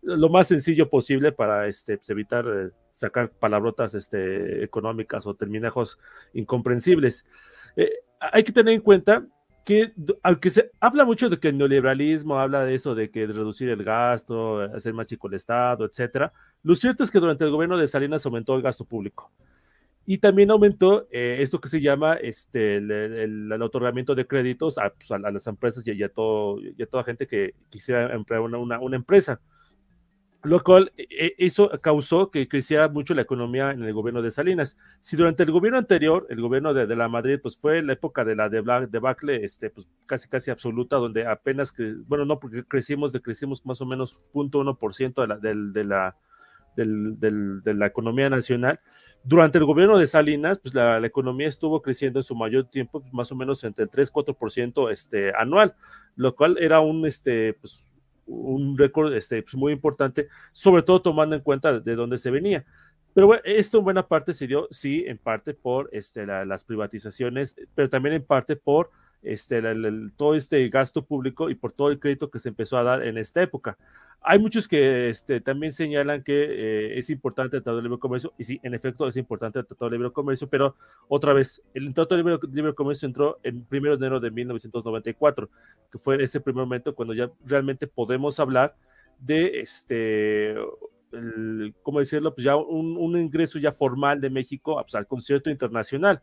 lo 0.03 0.29
más 0.29 0.47
sencillo 0.47 0.89
posible 0.89 1.31
para 1.31 1.67
este, 1.67 1.97
pues, 1.97 2.09
evitar 2.09 2.45
eh, 2.47 2.69
sacar 2.91 3.31
palabrotas 3.31 3.95
este, 3.95 4.63
económicas 4.63 5.25
o 5.25 5.33
terminajos 5.33 5.97
incomprensibles. 6.33 7.25
Eh, 7.75 7.91
hay 8.19 8.43
que 8.43 8.51
tener 8.51 8.73
en 8.73 8.81
cuenta 8.81 9.25
que, 9.63 9.93
aunque 10.21 10.49
se 10.49 10.71
habla 10.79 11.05
mucho 11.05 11.29
de 11.29 11.39
que 11.39 11.49
el 11.49 11.57
neoliberalismo 11.57 12.37
habla 12.37 12.65
de 12.65 12.75
eso, 12.75 12.95
de 12.95 13.09
que 13.09 13.25
reducir 13.25 13.69
el 13.69 13.83
gasto, 13.83 14.61
hacer 14.61 14.93
más 14.93 15.05
chico 15.05 15.27
el 15.27 15.35
Estado, 15.35 15.85
etcétera, 15.85 16.33
lo 16.63 16.75
cierto 16.75 17.03
es 17.03 17.11
que 17.11 17.19
durante 17.19 17.45
el 17.45 17.51
gobierno 17.51 17.77
de 17.77 17.87
Salinas 17.87 18.25
aumentó 18.25 18.55
el 18.55 18.61
gasto 18.61 18.85
público. 18.85 19.31
Y 20.05 20.17
también 20.17 20.51
aumentó 20.51 21.07
eh, 21.11 21.37
esto 21.39 21.61
que 21.61 21.69
se 21.69 21.79
llama 21.79 22.15
este, 22.15 22.75
el, 22.75 22.91
el, 22.91 23.61
otorgamiento 23.61 24.13
de 24.15 24.27
créditos 24.27 24.77
a, 24.77 24.89
pues, 24.89 25.09
a, 25.11 25.15
a 25.15 25.31
las 25.31 25.47
empresas 25.47 25.87
y 25.87 26.03
a, 26.03 26.09
todo, 26.09 26.59
y 26.59 26.81
a 26.83 26.85
toda 26.85 27.05
gente 27.05 27.25
que 27.25 27.55
quisiera 27.69 28.13
emplear 28.13 28.41
una, 28.41 28.57
una, 28.57 28.79
una 28.81 28.97
empresa 28.97 29.39
lo 30.43 30.61
cual 30.61 30.91
e, 30.97 31.35
eso 31.37 31.69
causó 31.81 32.29
que 32.29 32.47
creciera 32.47 32.89
mucho 32.89 33.13
la 33.13 33.21
economía 33.21 33.71
en 33.71 33.83
el 33.83 33.93
gobierno 33.93 34.21
de 34.21 34.31
Salinas. 34.31 34.77
Si 34.99 35.15
durante 35.15 35.43
el 35.43 35.51
gobierno 35.51 35.77
anterior, 35.77 36.27
el 36.29 36.41
gobierno 36.41 36.73
de, 36.73 36.85
de 36.85 36.95
la 36.95 37.07
Madrid, 37.07 37.39
pues 37.41 37.57
fue 37.57 37.81
la 37.81 37.93
época 37.93 38.25
de 38.25 38.35
la 38.35 38.49
debacle, 38.49 39.43
este, 39.43 39.69
pues 39.69 39.87
casi 40.05 40.27
casi 40.27 40.51
absoluta, 40.51 40.97
donde 40.97 41.25
apenas, 41.25 41.71
que, 41.71 41.95
bueno, 42.07 42.25
no 42.25 42.39
porque 42.39 42.63
crecimos, 42.65 43.13
decrecimos 43.13 43.65
más 43.65 43.81
o 43.81 43.85
menos 43.85 44.19
0.1% 44.33 45.21
de 45.21 45.27
la, 45.27 45.37
de, 45.37 45.53
de 45.71 45.83
la, 45.85 46.17
del, 46.75 47.19
del, 47.19 47.63
de 47.63 47.73
la 47.73 47.87
economía 47.87 48.29
nacional. 48.29 48.79
Durante 49.23 49.57
el 49.57 49.63
gobierno 49.63 49.97
de 49.97 50.07
Salinas, 50.07 50.59
pues 50.59 50.75
la, 50.75 50.99
la 50.99 51.07
economía 51.07 51.47
estuvo 51.47 51.81
creciendo 51.81 52.19
en 52.19 52.23
su 52.23 52.35
mayor 52.35 52.65
tiempo, 52.65 53.01
más 53.13 53.31
o 53.31 53.35
menos 53.35 53.63
entre 53.63 53.85
el 53.85 53.91
3-4% 53.91 54.91
este, 54.91 55.33
anual, 55.33 55.75
lo 56.17 56.35
cual 56.35 56.57
era 56.59 56.81
un, 56.81 57.05
este, 57.05 57.53
pues, 57.53 57.87
un 58.25 58.77
récord 58.77 59.13
este, 59.13 59.41
pues 59.41 59.55
muy 59.55 59.73
importante, 59.73 60.27
sobre 60.51 60.83
todo 60.83 61.01
tomando 61.01 61.35
en 61.35 61.41
cuenta 61.41 61.79
de 61.79 61.95
dónde 61.95 62.17
se 62.17 62.31
venía. 62.31 62.65
Pero 63.13 63.27
bueno, 63.27 63.43
esto 63.45 63.77
en 63.77 63.83
buena 63.83 64.07
parte 64.07 64.33
se 64.33 64.47
dio, 64.47 64.67
sí, 64.71 65.03
en 65.07 65.17
parte 65.17 65.53
por 65.53 65.89
este, 65.91 66.25
la, 66.25 66.45
las 66.45 66.63
privatizaciones, 66.63 67.55
pero 67.75 67.89
también 67.89 68.15
en 68.15 68.25
parte 68.25 68.55
por 68.55 68.89
este, 69.21 69.61
todo 70.17 70.35
este 70.35 70.67
gasto 70.69 71.05
público 71.05 71.49
y 71.49 71.55
por 71.55 71.71
todo 71.71 71.89
el 71.89 71.99
crédito 71.99 72.29
que 72.29 72.39
se 72.39 72.49
empezó 72.49 72.77
a 72.77 72.83
dar 72.83 73.03
en 73.03 73.17
esta 73.17 73.41
época. 73.41 73.77
Hay 74.25 74.39
muchos 74.39 74.69
que 74.69 75.09
este, 75.09 75.41
también 75.41 75.73
señalan 75.73 76.23
que 76.23 76.33
eh, 76.33 76.97
es 76.97 77.09
importante 77.09 77.57
el 77.57 77.63
Tratado 77.63 77.77
de 77.77 77.83
Libre 77.83 77.99
Comercio, 77.99 78.33
y 78.37 78.45
sí, 78.45 78.59
en 78.63 78.73
efecto 78.73 79.05
es 79.05 79.17
importante 79.17 79.59
el 79.59 79.65
Tratado 79.65 79.89
de 79.89 79.97
Libre 79.97 80.13
Comercio, 80.13 80.47
pero 80.47 80.75
otra 81.09 81.33
vez, 81.33 81.61
el 81.73 81.93
Tratado 81.93 82.23
de 82.23 82.23
Libre, 82.23 82.47
Libre 82.53 82.73
Comercio 82.73 83.05
entró 83.05 83.39
el 83.43 83.55
1 83.69 83.81
de 83.81 83.95
enero 83.95 84.19
de 84.21 84.31
1994, 84.31 85.49
que 85.91 85.97
fue 85.99 86.23
ese 86.23 86.39
primer 86.39 86.63
momento 86.63 86.95
cuando 86.95 87.13
ya 87.13 87.29
realmente 87.45 87.85
podemos 87.85 88.39
hablar 88.39 88.75
de 89.19 89.59
este, 89.59 90.51
el, 90.51 91.73
¿cómo 91.83 91.99
decirlo? 91.99 92.33
Pues 92.33 92.45
ya 92.45 92.55
un, 92.55 92.97
un, 92.97 93.17
ingreso 93.17 93.59
ya 93.59 93.71
formal 93.71 94.21
de 94.21 94.29
México 94.29 94.79
pues, 94.81 94.95
al 94.95 95.07
concierto 95.07 95.49
internacional. 95.49 96.21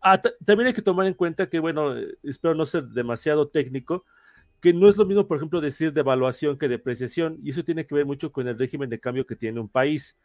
Ah, 0.00 0.20
también 0.44 0.68
hay 0.68 0.72
que 0.72 0.82
tomar 0.82 1.06
en 1.06 1.14
cuenta 1.14 1.48
que, 1.48 1.58
bueno, 1.58 1.94
espero 2.22 2.54
no 2.54 2.64
ser 2.64 2.84
demasiado 2.84 3.48
técnico, 3.48 4.04
que 4.60 4.72
no 4.72 4.88
es 4.88 4.96
lo 4.96 5.06
mismo, 5.06 5.26
por 5.26 5.36
ejemplo, 5.36 5.60
decir 5.60 5.92
devaluación 5.92 6.58
que 6.58 6.68
depreciación, 6.68 7.38
y 7.42 7.50
eso 7.50 7.64
tiene 7.64 7.86
que 7.86 7.94
ver 7.94 8.06
mucho 8.06 8.32
con 8.32 8.48
el 8.48 8.58
régimen 8.58 8.88
de 8.90 9.00
cambio 9.00 9.26
que 9.26 9.36
tiene 9.36 9.60
un 9.60 9.68
país. 9.68 10.16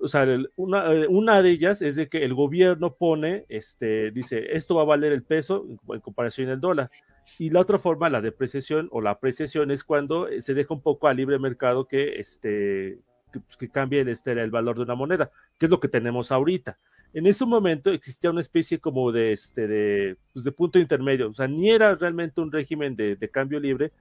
O 0.00 0.06
sea, 0.06 0.26
una, 0.56 0.90
una 1.08 1.42
de 1.42 1.50
ellas 1.50 1.82
es 1.82 1.96
de 1.96 2.08
que 2.08 2.24
el 2.24 2.32
gobierno 2.32 2.94
pone, 2.94 3.44
este, 3.48 4.10
dice, 4.12 4.56
esto 4.56 4.76
va 4.76 4.82
a 4.82 4.86
valer 4.86 5.12
el 5.12 5.24
peso 5.24 5.66
en 5.88 6.00
comparación 6.00 6.48
al 6.50 6.60
dólar. 6.60 6.90
Y 7.38 7.50
la 7.50 7.60
otra 7.60 7.78
forma, 7.78 8.08
la 8.08 8.20
depreciación 8.20 8.88
o 8.92 9.00
la 9.00 9.10
apreciación, 9.10 9.70
es 9.70 9.84
cuando 9.84 10.28
se 10.38 10.54
deja 10.54 10.72
un 10.72 10.82
poco 10.82 11.08
a 11.08 11.14
libre 11.14 11.38
mercado 11.38 11.86
que, 11.86 12.20
este, 12.20 13.00
que, 13.32 13.40
pues, 13.40 13.70
cambie 13.70 14.00
el, 14.00 14.08
este, 14.08 14.32
el 14.32 14.50
valor 14.50 14.76
de 14.76 14.82
una 14.82 14.94
moneda, 14.94 15.30
que 15.58 15.66
es 15.66 15.70
lo 15.70 15.80
que 15.80 15.88
tenemos 15.88 16.30
ahorita 16.30 16.78
en 17.14 17.26
ese 17.26 17.44
momento 17.44 17.90
existía 17.90 18.30
una 18.30 18.40
especie 18.40 18.78
como 18.78 19.10
de, 19.12 19.32
este, 19.32 19.66
de, 19.66 20.16
pues 20.32 20.44
de 20.44 20.52
punto 20.52 20.78
intermedio, 20.78 21.30
o 21.30 21.34
sea, 21.34 21.48
ni 21.48 21.70
era 21.70 21.94
realmente 21.94 22.40
un 22.40 22.52
régimen 22.52 22.94
de, 22.96 23.16
de 23.16 23.28
cambio 23.30 23.58
libre, 23.58 23.92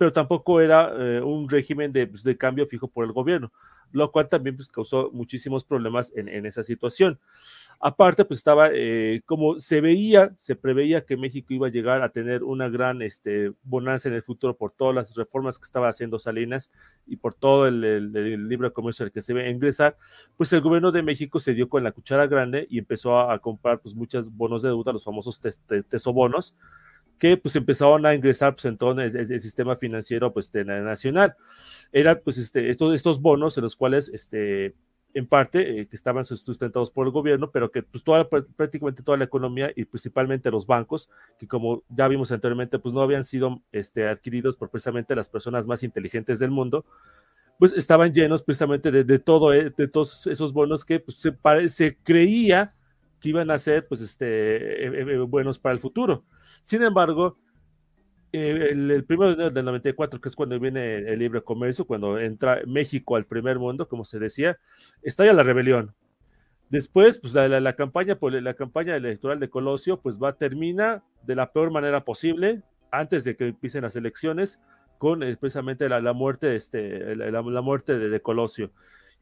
pero 0.00 0.14
tampoco 0.14 0.62
era 0.62 0.94
eh, 0.98 1.20
un 1.20 1.46
régimen 1.46 1.92
de, 1.92 2.06
pues, 2.06 2.22
de, 2.22 2.34
cambio 2.34 2.66
fijo 2.66 2.88
por 2.88 3.04
el 3.04 3.12
gobierno, 3.12 3.52
lo 3.92 4.10
cual 4.10 4.30
también 4.30 4.56
pues, 4.56 4.70
causó 4.70 5.10
muchísimos 5.12 5.62
problemas 5.62 6.16
en, 6.16 6.26
en 6.30 6.46
esa 6.46 6.62
situación. 6.62 7.18
Aparte, 7.78 8.24
pues 8.24 8.38
estaba, 8.38 8.70
eh, 8.72 9.20
como 9.26 9.58
se 9.58 9.82
veía, 9.82 10.32
se 10.38 10.56
preveía 10.56 11.04
que 11.04 11.18
México 11.18 11.52
iba 11.52 11.66
a 11.66 11.70
llegar 11.70 12.00
a 12.00 12.08
tener 12.08 12.44
una 12.44 12.70
gran 12.70 13.02
este, 13.02 13.52
bonanza 13.62 14.08
en 14.08 14.14
el 14.14 14.22
futuro 14.22 14.56
por 14.56 14.70
todas 14.70 14.94
las 14.94 15.14
reformas 15.14 15.58
que 15.58 15.66
estaba 15.66 15.90
haciendo 15.90 16.18
Salinas 16.18 16.72
y 17.06 17.16
por 17.16 17.34
todo 17.34 17.68
el, 17.68 17.84
el, 17.84 18.16
el 18.16 18.48
libre 18.48 18.72
comercio 18.72 19.04
al 19.04 19.12
que 19.12 19.20
se 19.20 19.34
ve 19.34 19.50
ingresar, 19.50 19.98
pues 20.38 20.50
el 20.54 20.62
gobierno 20.62 20.92
de 20.92 21.02
México 21.02 21.38
se 21.40 21.52
dio 21.52 21.68
con 21.68 21.84
la 21.84 21.92
cuchara 21.92 22.26
grande 22.26 22.66
y 22.70 22.78
empezó 22.78 23.18
a, 23.18 23.34
a 23.34 23.38
comprar 23.38 23.80
pues 23.80 23.94
muchos 23.94 24.34
bonos 24.34 24.62
de 24.62 24.70
deuda, 24.70 24.94
los 24.94 25.04
famosos 25.04 25.38
tes, 25.38 25.58
tes, 25.66 25.84
tesobonos, 25.84 26.56
que 27.20 27.36
pues 27.36 27.54
empezaron 27.54 28.04
a 28.06 28.14
ingresar 28.14 28.54
pues 28.54 28.64
en 28.64 28.76
todo 28.76 29.00
el, 29.00 29.14
el, 29.14 29.40
sistema 29.40 29.76
financiero 29.76 30.32
pues 30.32 30.50
de, 30.50 30.64
nacional. 30.64 31.36
Eran 31.92 32.20
pues 32.24 32.38
este, 32.38 32.70
estos, 32.70 32.94
estos 32.94 33.20
bonos 33.20 33.56
en 33.58 33.62
los 33.62 33.76
cuales 33.76 34.08
este, 34.08 34.74
en 35.14 35.26
parte, 35.26 35.80
eh, 35.80 35.86
que 35.86 35.96
estaban 35.96 36.24
sustentados 36.24 36.90
por 36.90 37.06
el 37.06 37.12
gobierno, 37.12 37.50
pero 37.50 37.70
que 37.70 37.82
pues 37.82 38.02
toda, 38.02 38.28
prácticamente 38.28 39.02
toda 39.02 39.18
la 39.18 39.24
economía 39.24 39.70
y 39.74 39.84
principalmente 39.84 40.50
los 40.50 40.66
bancos, 40.66 41.10
que 41.38 41.46
como 41.46 41.82
ya 41.88 42.08
vimos 42.08 42.32
anteriormente, 42.32 42.78
pues 42.78 42.94
no 42.94 43.02
habían 43.02 43.24
sido 43.24 43.60
este, 43.72 44.08
adquiridos 44.08 44.56
por 44.56 44.70
precisamente 44.70 45.14
las 45.14 45.28
personas 45.28 45.66
más 45.66 45.82
inteligentes 45.82 46.38
del 46.38 46.50
mundo, 46.50 46.84
pues 47.58 47.74
estaban 47.74 48.12
llenos 48.14 48.42
precisamente 48.42 48.90
de, 48.90 49.04
de 49.04 49.18
todo, 49.18 49.52
eh, 49.52 49.70
de 49.76 49.88
todos 49.88 50.26
esos 50.26 50.52
bonos 50.52 50.84
que 50.84 51.00
pues, 51.00 51.18
se, 51.18 51.68
se, 51.68 51.96
creía 51.96 52.72
iban 53.28 53.50
a 53.50 53.58
ser 53.58 53.86
pues, 53.86 54.00
este, 54.00 54.86
eh, 54.86 55.18
buenos 55.18 55.58
para 55.58 55.74
el 55.74 55.80
futuro. 55.80 56.24
Sin 56.62 56.82
embargo, 56.82 57.38
eh, 58.32 58.68
el, 58.70 58.90
el, 58.90 59.04
primero 59.04 59.30
de 59.30 59.34
enero 59.34 59.50
del 59.50 59.64
94, 59.64 60.20
que 60.20 60.28
es 60.28 60.36
cuando 60.36 60.58
viene 60.58 60.98
el 60.98 61.18
libre 61.18 61.42
comercio, 61.42 61.86
cuando 61.86 62.18
entra 62.18 62.60
México 62.66 63.16
al 63.16 63.26
primer 63.26 63.58
mundo, 63.58 63.88
como 63.88 64.04
se 64.04 64.18
decía, 64.18 64.58
estalla 65.02 65.32
la 65.32 65.42
rebelión. 65.42 65.94
Después, 66.68 67.18
pues 67.18 67.34
la, 67.34 67.48
la, 67.48 67.60
la 67.60 67.74
campaña, 67.74 68.16
la 68.20 68.54
campaña 68.54 68.94
electoral 68.94 69.40
de 69.40 69.50
Colosio, 69.50 70.00
pues 70.00 70.20
va, 70.20 70.34
termina 70.34 71.02
de 71.24 71.34
la 71.34 71.52
peor 71.52 71.72
manera 71.72 72.04
posible, 72.04 72.62
antes 72.92 73.24
de 73.24 73.34
que 73.36 73.48
empiecen 73.48 73.82
las 73.82 73.96
elecciones, 73.96 74.62
con 74.98 75.22
eh, 75.22 75.36
precisamente 75.36 75.88
la, 75.88 76.00
la, 76.00 76.12
muerte, 76.12 76.54
este, 76.54 77.16
la 77.16 77.42
muerte 77.62 77.98
de, 77.98 78.10
de, 78.10 78.20
Colosio. 78.20 78.70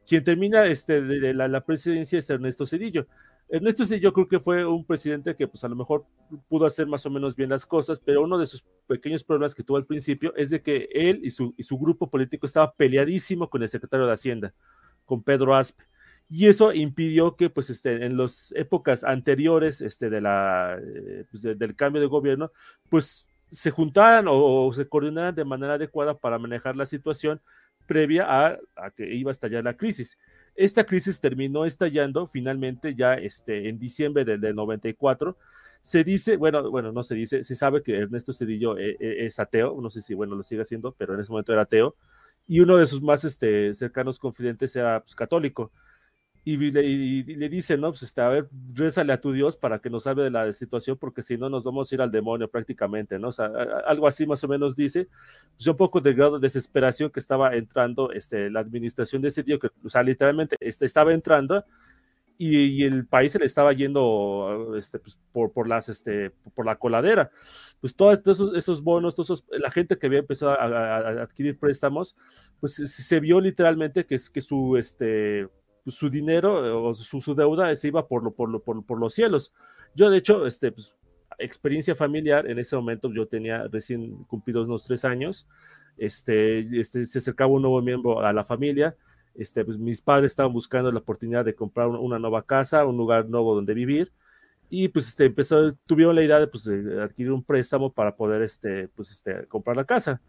Quien 0.05 0.23
termina 0.23 0.65
este, 0.65 1.01
de, 1.01 1.19
de 1.19 1.33
la, 1.33 1.65
presidencia 1.65 2.19
es 2.19 2.29
Ernesto 2.29 2.65
Cedillo. 2.65 3.07
Ernesto 3.51 3.83
sí, 3.83 3.99
yo 3.99 4.13
creo 4.13 4.27
que 4.27 4.39
fue 4.39 4.63
un 4.63 4.85
presidente 4.85 5.35
que 5.35 5.47
pues 5.47 5.63
a 5.63 5.67
lo 5.67 5.75
mejor 5.75 6.05
pudo 6.47 6.67
hacer 6.67 6.85
más 6.85 7.03
o 7.07 7.09
menos 7.09 7.35
bien 7.35 7.49
las 7.49 7.65
cosas, 7.65 7.99
pero 7.99 8.21
uno 8.21 8.37
de 8.37 8.45
sus 8.45 8.63
pequeños 8.85 9.23
problemas 9.23 9.55
que 9.55 9.63
tuvo 9.63 9.77
al 9.77 9.87
principio 9.87 10.35
es 10.35 10.51
de 10.51 10.61
que 10.61 10.87
él 10.91 11.21
y 11.23 11.31
su, 11.31 11.55
y 11.57 11.63
su 11.63 11.77
grupo 11.79 12.09
político 12.09 12.45
estaba 12.45 12.71
peleadísimo 12.71 13.49
con 13.49 13.63
el 13.63 13.69
secretario 13.69 14.05
de 14.05 14.13
Hacienda, 14.13 14.53
con 15.03 15.23
Pedro 15.23 15.55
Aspe. 15.55 15.83
Y 16.29 16.45
eso 16.45 16.71
impidió 16.73 17.35
que, 17.35 17.49
pues, 17.49 17.71
este, 17.71 18.05
en 18.05 18.15
las 18.15 18.53
épocas 18.55 19.03
anteriores 19.03 19.81
este, 19.81 20.11
de 20.11 20.21
la, 20.21 20.77
eh, 20.79 21.25
pues, 21.31 21.41
de, 21.41 21.55
del 21.55 21.75
cambio 21.75 21.99
de 22.01 22.07
gobierno, 22.07 22.51
pues 22.87 23.27
se 23.49 23.71
juntaran 23.71 24.27
o, 24.27 24.67
o, 24.67 24.73
se 24.73 24.87
coordinaran 24.87 25.33
de 25.33 25.43
manera 25.43 25.73
adecuada 25.73 26.15
para 26.15 26.37
manejar 26.37 26.75
la 26.75 26.85
situación 26.85 27.41
previa 27.87 28.25
a, 28.27 28.59
a 28.75 28.91
que 28.91 29.11
iba 29.11 29.31
a 29.31 29.33
estallar 29.33 29.63
la 29.63 29.75
crisis. 29.75 30.19
Esta 30.59 30.83
crisis 30.83 31.21
terminó 31.21 31.63
estallando 31.63 32.27
finalmente 32.27 32.93
ya 32.93 33.13
este, 33.13 33.69
en 33.69 33.79
diciembre 33.79 34.25
del, 34.25 34.41
del 34.41 34.53
94. 34.55 35.37
Se 35.81 36.03
dice, 36.03 36.35
bueno, 36.35 36.69
bueno, 36.69 36.91
no 36.91 37.01
se 37.01 37.15
dice, 37.15 37.43
se 37.43 37.55
sabe 37.55 37.81
que 37.81 37.95
Ernesto 37.95 38.33
Cedillo 38.33 38.77
es, 38.77 38.97
es 38.99 39.39
ateo, 39.39 39.79
no 39.81 39.89
sé 39.89 40.01
si, 40.01 40.13
bueno, 40.13 40.35
lo 40.35 40.43
sigue 40.43 40.63
haciendo, 40.63 40.93
pero 40.97 41.13
en 41.13 41.21
ese 41.21 41.31
momento 41.31 41.53
era 41.53 41.61
ateo, 41.61 41.95
y 42.45 42.59
uno 42.59 42.75
de 42.75 42.87
sus 42.87 43.01
más 43.01 43.23
este, 43.23 43.73
cercanos 43.73 44.19
confidentes 44.19 44.75
era 44.75 44.99
pues, 44.99 45.15
católico 45.15 45.71
y 46.53 46.71
le, 46.71 46.85
y, 46.85 47.23
le 47.23 47.49
dice, 47.49 47.77
no, 47.77 47.89
pues 47.91 48.03
este, 48.03 48.21
a 48.21 48.29
ver, 48.29 48.49
rézale 48.73 49.13
a 49.13 49.19
tu 49.19 49.31
Dios 49.31 49.57
para 49.57 49.79
que 49.79 49.89
nos 49.89 50.03
salve 50.03 50.23
de 50.23 50.31
la 50.31 50.51
situación, 50.53 50.97
porque 50.97 51.21
si 51.21 51.37
no 51.37 51.49
nos 51.49 51.63
vamos 51.63 51.91
a 51.91 51.95
ir 51.95 52.01
al 52.01 52.11
demonio 52.11 52.49
prácticamente, 52.49 53.19
¿no? 53.19 53.29
O 53.29 53.31
sea, 53.31 53.51
algo 53.85 54.07
así 54.07 54.25
más 54.25 54.43
o 54.43 54.47
menos 54.47 54.75
dice, 54.75 55.07
pues 55.55 55.67
un 55.67 55.75
poco 55.75 56.01
del 56.01 56.15
grado 56.15 56.39
de 56.39 56.47
desesperación 56.47 57.09
que 57.09 57.19
estaba 57.19 57.55
entrando 57.55 58.11
este, 58.11 58.49
la 58.49 58.61
administración 58.61 59.21
de 59.21 59.27
ese 59.27 59.43
tío, 59.43 59.59
que, 59.59 59.69
o 59.83 59.89
sea, 59.89 60.01
literalmente 60.03 60.55
este, 60.59 60.85
estaba 60.85 61.13
entrando 61.13 61.63
y, 62.37 62.57
y, 62.57 62.83
el 62.83 63.05
país 63.05 63.33
se 63.33 63.39
le 63.39 63.45
estaba 63.45 63.73
yendo 63.73 64.73
este, 64.77 64.97
pues, 64.97 65.19
por, 65.33 65.51
por, 65.51 65.67
las, 65.67 65.89
este, 65.89 66.31
por 66.55 66.65
la 66.65 66.77
coladera. 66.77 67.31
Pues 67.81 67.97
todos 67.97 68.21
esos, 68.25 68.55
esos 68.55 68.81
bonos, 68.81 69.13
todos 69.13 69.29
esos, 69.31 69.45
la 69.59 69.69
gente 69.69 69.97
que 69.97 70.07
había 70.07 70.19
empezado 70.19 70.53
a, 70.53 70.63
a 70.63 71.23
adquirir 71.23 71.59
préstamos, 71.59 72.15
pues 72.61 72.75
se, 72.75 72.87
se, 72.87 73.19
vio 73.19 73.41
literalmente 73.41 74.05
que, 74.05 74.15
que 74.33 74.39
su, 74.39 74.77
este, 74.77 75.49
su 75.91 76.09
dinero 76.09 76.87
o 76.87 76.93
su, 76.93 77.19
su, 77.19 77.35
deuda 77.35 77.75
se 77.75 77.87
iba 77.87 78.07
por, 78.07 78.23
lo, 78.23 78.31
por, 78.31 78.49
lo, 78.49 78.61
por, 78.61 78.85
por 78.85 78.99
los 78.99 79.13
cielos. 79.13 79.53
Yo, 79.95 80.09
de 80.09 80.17
hecho, 80.17 80.45
este, 80.45 80.71
pues, 80.71 80.95
experiencia 81.37 81.95
familiar, 81.95 82.49
en 82.49 82.59
ese 82.59 82.75
momento 82.75 83.11
yo 83.13 83.27
tenía 83.27 83.67
recién 83.67 84.23
cumplidos 84.25 84.67
unos 84.67 84.85
tres 84.85 85.05
años, 85.05 85.47
este, 85.97 86.59
este, 86.59 87.05
se 87.05 87.17
acercaba 87.19 87.51
un 87.51 87.61
nuevo 87.61 87.81
miembro 87.81 88.21
a 88.21 88.33
la 88.33 88.43
familia, 88.43 88.95
este, 89.35 89.63
pues 89.63 89.77
mis 89.77 90.01
padres 90.01 90.31
estaban 90.31 90.51
buscando 90.51 90.91
la 90.91 90.99
oportunidad 90.99 91.45
de 91.45 91.55
comprar 91.55 91.87
una 91.87 92.19
nueva 92.19 92.45
casa, 92.45 92.85
un 92.85 92.97
lugar 92.97 93.27
nuevo 93.29 93.55
donde 93.55 93.73
vivir, 93.73 94.11
y 94.69 94.87
pues 94.89 95.07
este, 95.09 95.25
empezó, 95.25 95.71
tuvieron 95.85 96.15
la 96.15 96.23
idea 96.23 96.39
de, 96.39 96.47
pues, 96.47 96.65
de 96.65 97.01
adquirir 97.01 97.31
un 97.31 97.43
préstamo 97.43 97.91
para 97.91 98.15
poder 98.15 98.41
este, 98.43 98.87
pues, 98.89 99.11
este, 99.11 99.45
comprar 99.47 99.75
la 99.75 99.85
casa. 99.85 100.21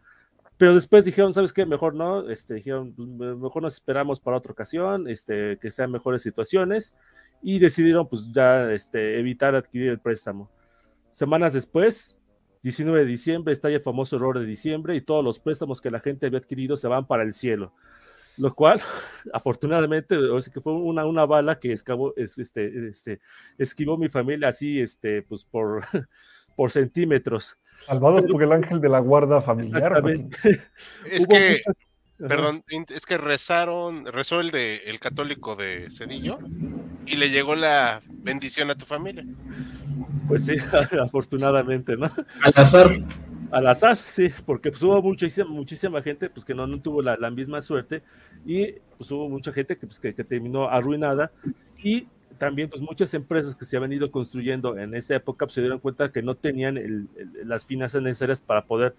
Pero 0.61 0.75
después 0.75 1.07
dijeron, 1.07 1.33
¿sabes 1.33 1.55
qué? 1.55 1.65
Mejor 1.65 1.95
no, 1.95 2.29
este, 2.29 2.53
dijeron, 2.53 2.93
pues, 2.93 3.35
mejor 3.39 3.63
nos 3.63 3.73
esperamos 3.73 4.21
para 4.21 4.37
otra 4.37 4.53
ocasión, 4.53 5.09
este, 5.09 5.57
que 5.59 5.71
sean 5.71 5.91
mejores 5.91 6.21
situaciones, 6.21 6.95
y 7.41 7.59
decidieron 7.59 8.07
pues 8.07 8.31
ya 8.31 8.71
este, 8.71 9.19
evitar 9.19 9.55
adquirir 9.55 9.89
el 9.89 10.01
préstamo. 10.01 10.51
Semanas 11.13 11.55
después, 11.55 12.19
19 12.63 12.99
de 12.99 13.07
diciembre, 13.07 13.55
está 13.55 13.71
el 13.71 13.81
famoso 13.81 14.17
error 14.17 14.39
de 14.39 14.45
diciembre 14.45 14.95
y 14.95 15.01
todos 15.01 15.25
los 15.25 15.41
préstamos 15.41 15.81
que 15.81 15.91
la 15.91 15.99
gente 15.99 16.27
había 16.27 16.41
adquirido 16.41 16.77
se 16.77 16.89
van 16.89 17.07
para 17.07 17.23
el 17.23 17.33
cielo. 17.33 17.73
Lo 18.37 18.55
cual, 18.55 18.83
afortunadamente, 19.33 20.15
o 20.15 20.39
que 20.53 20.61
fue 20.61 20.75
una, 20.75 21.07
una 21.07 21.25
bala 21.25 21.59
que 21.59 21.73
este, 21.73 22.87
este, 22.87 23.21
esquivó 23.57 23.97
mi 23.97 24.11
familia 24.11 24.49
así, 24.49 24.79
este, 24.79 25.23
pues 25.23 25.43
por, 25.47 25.87
por 26.57 26.71
centímetros. 26.71 27.57
Salvados 27.87 28.25
por 28.31 28.43
el 28.43 28.53
ángel 28.53 28.81
de 28.81 28.89
la 28.89 28.99
guarda 28.99 29.41
familiar. 29.41 30.03
Es 31.07 31.27
que, 31.27 31.61
perdón, 32.19 32.63
es 32.69 33.07
que 33.07 33.19
rezaron, 33.19 34.07
rezó 34.07 34.41
el 34.41 34.51
de 34.51 34.77
el 34.87 35.01
católico 35.01 35.57
de 35.57 35.89
Cedillo 35.91 36.39
y 37.07 37.17
le 37.17 37.31
llegó 37.31 37.57
la 37.57 38.03
bendición 38.09 38.71
a 38.71 38.75
tu 38.75 38.85
familia. 38.85 39.25
Pues 40.29 40.45
sí, 40.45 40.57
afortunadamente, 41.03 41.97
¿no? 41.97 42.11
Al 42.43 42.53
azar. 42.55 43.01
Al 43.51 43.67
azar, 43.67 43.97
sí, 43.97 44.31
porque 44.47 44.71
pues, 44.71 44.81
hubo 44.85 45.03
muchísima, 45.03 45.51
muchísima 45.51 46.01
gente 46.03 46.31
pues, 46.31 46.45
que 46.45 46.55
no, 46.55 46.69
no 46.69 46.81
tuvo 46.81 47.03
la, 47.03 47.17
la, 47.17 47.31
misma 47.31 47.61
suerte 47.61 48.03
y 48.47 48.75
pues 48.97 49.11
hubo 49.11 49.29
mucha 49.29 49.53
gente 49.53 49.77
que, 49.77 49.89
pues, 49.89 49.99
que, 49.99 50.15
que 50.15 50.23
terminó 50.23 50.69
arruinada 50.69 51.33
y 51.83 52.07
también 52.41 52.71
pues 52.71 52.81
muchas 52.81 53.13
empresas 53.13 53.55
que 53.55 53.67
se 53.67 53.77
habían 53.77 53.93
ido 53.93 54.11
construyendo 54.11 54.79
en 54.79 54.95
esa 54.95 55.15
época 55.15 55.45
pues, 55.45 55.53
se 55.53 55.61
dieron 55.61 55.79
cuenta 55.79 56.11
que 56.11 56.23
no 56.23 56.35
tenían 56.35 56.79
el, 56.79 57.07
el, 57.15 57.47
las 57.47 57.67
finanzas 57.67 58.01
necesarias 58.01 58.41
para 58.41 58.65
poder 58.65 58.95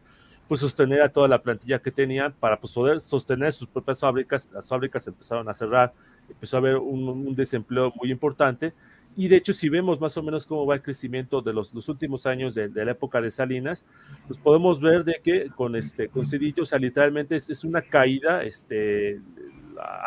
pues 0.47 0.61
sostener 0.61 1.01
a 1.01 1.09
toda 1.09 1.27
la 1.27 1.41
plantilla 1.41 1.79
que 1.79 1.89
tenían 1.89 2.33
para 2.33 2.59
pues, 2.59 2.71
poder 2.71 3.01
sostener 3.01 3.51
sus 3.51 3.67
propias 3.67 3.99
fábricas. 3.99 4.47
Las 4.53 4.69
fábricas 4.69 5.07
empezaron 5.07 5.49
a 5.49 5.55
cerrar, 5.55 5.91
empezó 6.29 6.57
a 6.57 6.59
haber 6.59 6.77
un, 6.77 7.09
un, 7.09 7.35
desempleo 7.35 7.91
muy 7.99 8.11
importante. 8.11 8.73
Y 9.17 9.27
de 9.27 9.37
hecho, 9.37 9.53
si 9.53 9.69
vemos 9.69 9.99
más 9.99 10.15
o 10.17 10.21
menos 10.21 10.45
cómo 10.45 10.67
va 10.67 10.75
el 10.75 10.83
crecimiento 10.83 11.41
de 11.41 11.51
los, 11.51 11.73
los 11.73 11.89
últimos 11.89 12.27
años 12.27 12.53
de, 12.53 12.69
de, 12.69 12.85
la 12.85 12.91
época 12.91 13.19
de 13.21 13.31
Salinas, 13.31 13.87
pues 14.27 14.37
podemos 14.37 14.79
ver 14.79 15.03
de 15.03 15.19
que 15.23 15.49
con 15.49 15.75
este 15.75 16.09
con 16.09 16.25
Cedillo, 16.25 16.61
o 16.61 16.65
sea, 16.65 16.77
literalmente 16.77 17.37
es, 17.37 17.49
es 17.49 17.63
una 17.63 17.81
caída 17.81 18.43
este, 18.43 19.19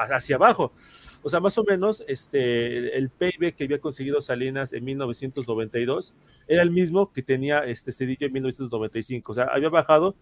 hacia 0.08 0.36
abajo. 0.36 0.72
O 1.24 1.30
sea, 1.30 1.40
más 1.40 1.56
o 1.56 1.64
menos 1.64 2.04
este, 2.06 2.98
el 2.98 3.08
PIB 3.08 3.54
que 3.54 3.64
había 3.64 3.78
conseguido 3.78 4.20
Salinas 4.20 4.74
en 4.74 4.84
1992 4.84 6.14
era 6.46 6.62
el 6.62 6.70
mismo 6.70 7.10
que 7.14 7.22
tenía 7.22 7.60
este 7.60 7.92
Cedillo 7.92 8.26
en 8.26 8.32
1995. 8.34 9.32
O 9.32 9.34
sea, 9.34 9.44
había 9.44 9.70
bajado, 9.70 10.16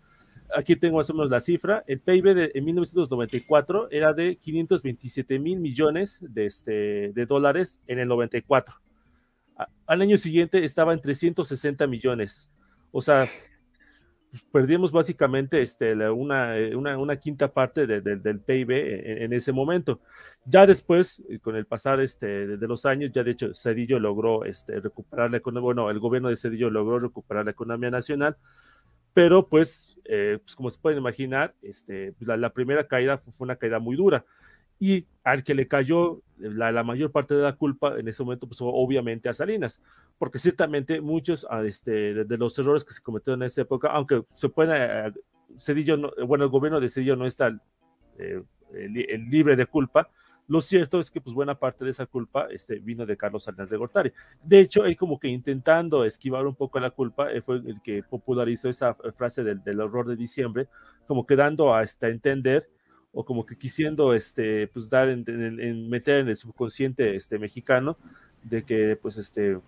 aquí 0.56 0.76
tengo 0.76 0.98
más 0.98 1.10
o 1.10 1.14
menos 1.14 1.28
la 1.28 1.40
cifra, 1.40 1.82
el 1.88 1.98
PIB 1.98 2.52
en 2.54 2.64
1994 2.64 3.88
era 3.90 4.12
de 4.12 4.36
527 4.36 5.40
mil 5.40 5.58
millones 5.58 6.20
de, 6.22 6.46
este, 6.46 7.12
de 7.12 7.26
dólares 7.26 7.80
en 7.88 7.98
el 7.98 8.06
94. 8.06 8.76
Al 9.86 10.02
año 10.02 10.16
siguiente 10.16 10.64
estaba 10.64 10.92
en 10.92 11.00
360 11.00 11.84
millones. 11.88 12.48
O 12.92 13.02
sea, 13.02 13.28
perdimos 14.50 14.92
básicamente 14.92 15.60
este, 15.60 15.92
una, 16.10 16.54
una, 16.74 16.98
una 16.98 17.16
quinta 17.16 17.52
parte 17.52 17.86
de, 17.86 18.00
de, 18.00 18.16
del 18.16 18.40
PIB 18.40 18.70
en, 18.70 19.32
ese 19.32 19.52
momento. 19.52 20.00
Ya 20.44 20.66
después, 20.66 21.22
con 21.42 21.56
el 21.56 21.66
pasar 21.66 22.00
este, 22.00 22.46
de, 22.46 22.68
los 22.68 22.86
años, 22.86 23.10
ya 23.12 23.22
de 23.22 23.32
hecho 23.32 23.54
Cedillo 23.54 23.98
logró 23.98 24.44
este, 24.44 24.80
recuperar 24.80 25.30
la 25.30 25.36
economía, 25.38 25.64
bueno, 25.64 25.90
el 25.90 25.98
gobierno 25.98 26.28
de 26.28 26.36
Cedillo 26.36 26.70
logró 26.70 26.98
recuperar 26.98 27.44
la 27.44 27.50
economía 27.50 27.90
nacional, 27.90 28.36
pero 29.14 29.46
pues, 29.48 29.98
eh, 30.04 30.38
pues 30.42 30.56
como 30.56 30.70
se 30.70 30.80
pueden 30.80 30.98
imaginar, 30.98 31.54
este, 31.60 32.14
la, 32.20 32.50
primera 32.50 32.86
caída 32.86 33.18
fue 33.18 33.44
una 33.44 33.56
caída 33.56 33.78
muy 33.78 33.96
dura 33.96 34.24
y 34.82 35.06
al 35.22 35.44
que 35.44 35.54
le 35.54 35.68
cayó 35.68 36.22
la, 36.38 36.72
la, 36.72 36.82
mayor 36.82 37.12
parte 37.12 37.36
de 37.36 37.42
la 37.42 37.52
culpa 37.52 38.00
en 38.00 38.08
ese 38.08 38.24
momento, 38.24 38.48
pues 38.48 38.58
obviamente 38.60 39.28
a 39.28 39.34
Salinas, 39.34 39.80
porque 40.18 40.40
ciertamente 40.40 41.00
muchos 41.00 41.46
este, 41.64 41.92
de, 42.12 42.24
de, 42.24 42.36
los 42.36 42.58
errores 42.58 42.84
que 42.84 42.92
se 42.92 43.00
cometieron 43.00 43.42
en 43.42 43.46
esa 43.46 43.62
época, 43.62 43.90
aunque 43.92 44.24
se 44.30 44.48
puede, 44.48 44.74
eh, 45.06 45.12
Cedillo, 45.56 45.96
no, 45.96 46.10
bueno, 46.26 46.42
el 46.42 46.50
gobierno 46.50 46.80
de 46.80 46.88
Cedillo 46.88 47.14
no 47.14 47.26
está 47.26 47.56
eh, 48.18 48.42
el, 48.74 49.30
libre 49.30 49.54
de 49.54 49.66
culpa, 49.66 50.10
lo 50.48 50.60
cierto 50.60 50.98
es 50.98 51.12
que 51.12 51.20
pues 51.20 51.32
buena 51.32 51.54
parte 51.56 51.84
de 51.84 51.92
esa 51.92 52.06
culpa 52.06 52.48
este, 52.50 52.80
vino 52.80 53.06
de 53.06 53.16
Carlos 53.16 53.44
Salinas 53.44 53.70
de 53.70 53.76
Gortari. 53.76 54.12
De 54.42 54.58
hecho, 54.58 54.84
él 54.84 54.96
como 54.96 55.20
que 55.20 55.28
intentando 55.28 56.04
esquivar 56.04 56.44
un 56.44 56.56
poco 56.56 56.80
la 56.80 56.90
culpa, 56.90 57.30
él 57.30 57.44
fue 57.44 57.58
el 57.58 57.80
que 57.84 58.02
popularizó 58.02 58.68
esa 58.68 58.94
frase 59.16 59.44
del, 59.44 59.62
del 59.62 59.78
error 59.78 60.08
de 60.08 60.16
diciembre, 60.16 60.66
como 61.06 61.24
que 61.24 61.36
dando 61.36 61.72
hasta 61.72 62.08
entender 62.08 62.68
o 63.12 63.24
como 63.24 63.44
que 63.44 63.56
quisiendo 63.56 64.14
este, 64.14 64.68
pues 64.68 64.88
dar 64.88 65.08
en, 65.08 65.24
en, 65.26 65.60
en, 65.60 65.90
meter 65.90 66.20
en 66.20 66.28
el 66.28 66.36
subconsciente 66.36 67.14
este, 67.16 67.38
mexicano 67.38 67.96
de 68.42 68.62
que 68.64 68.96
pues 69.00 69.18
este 69.18 69.58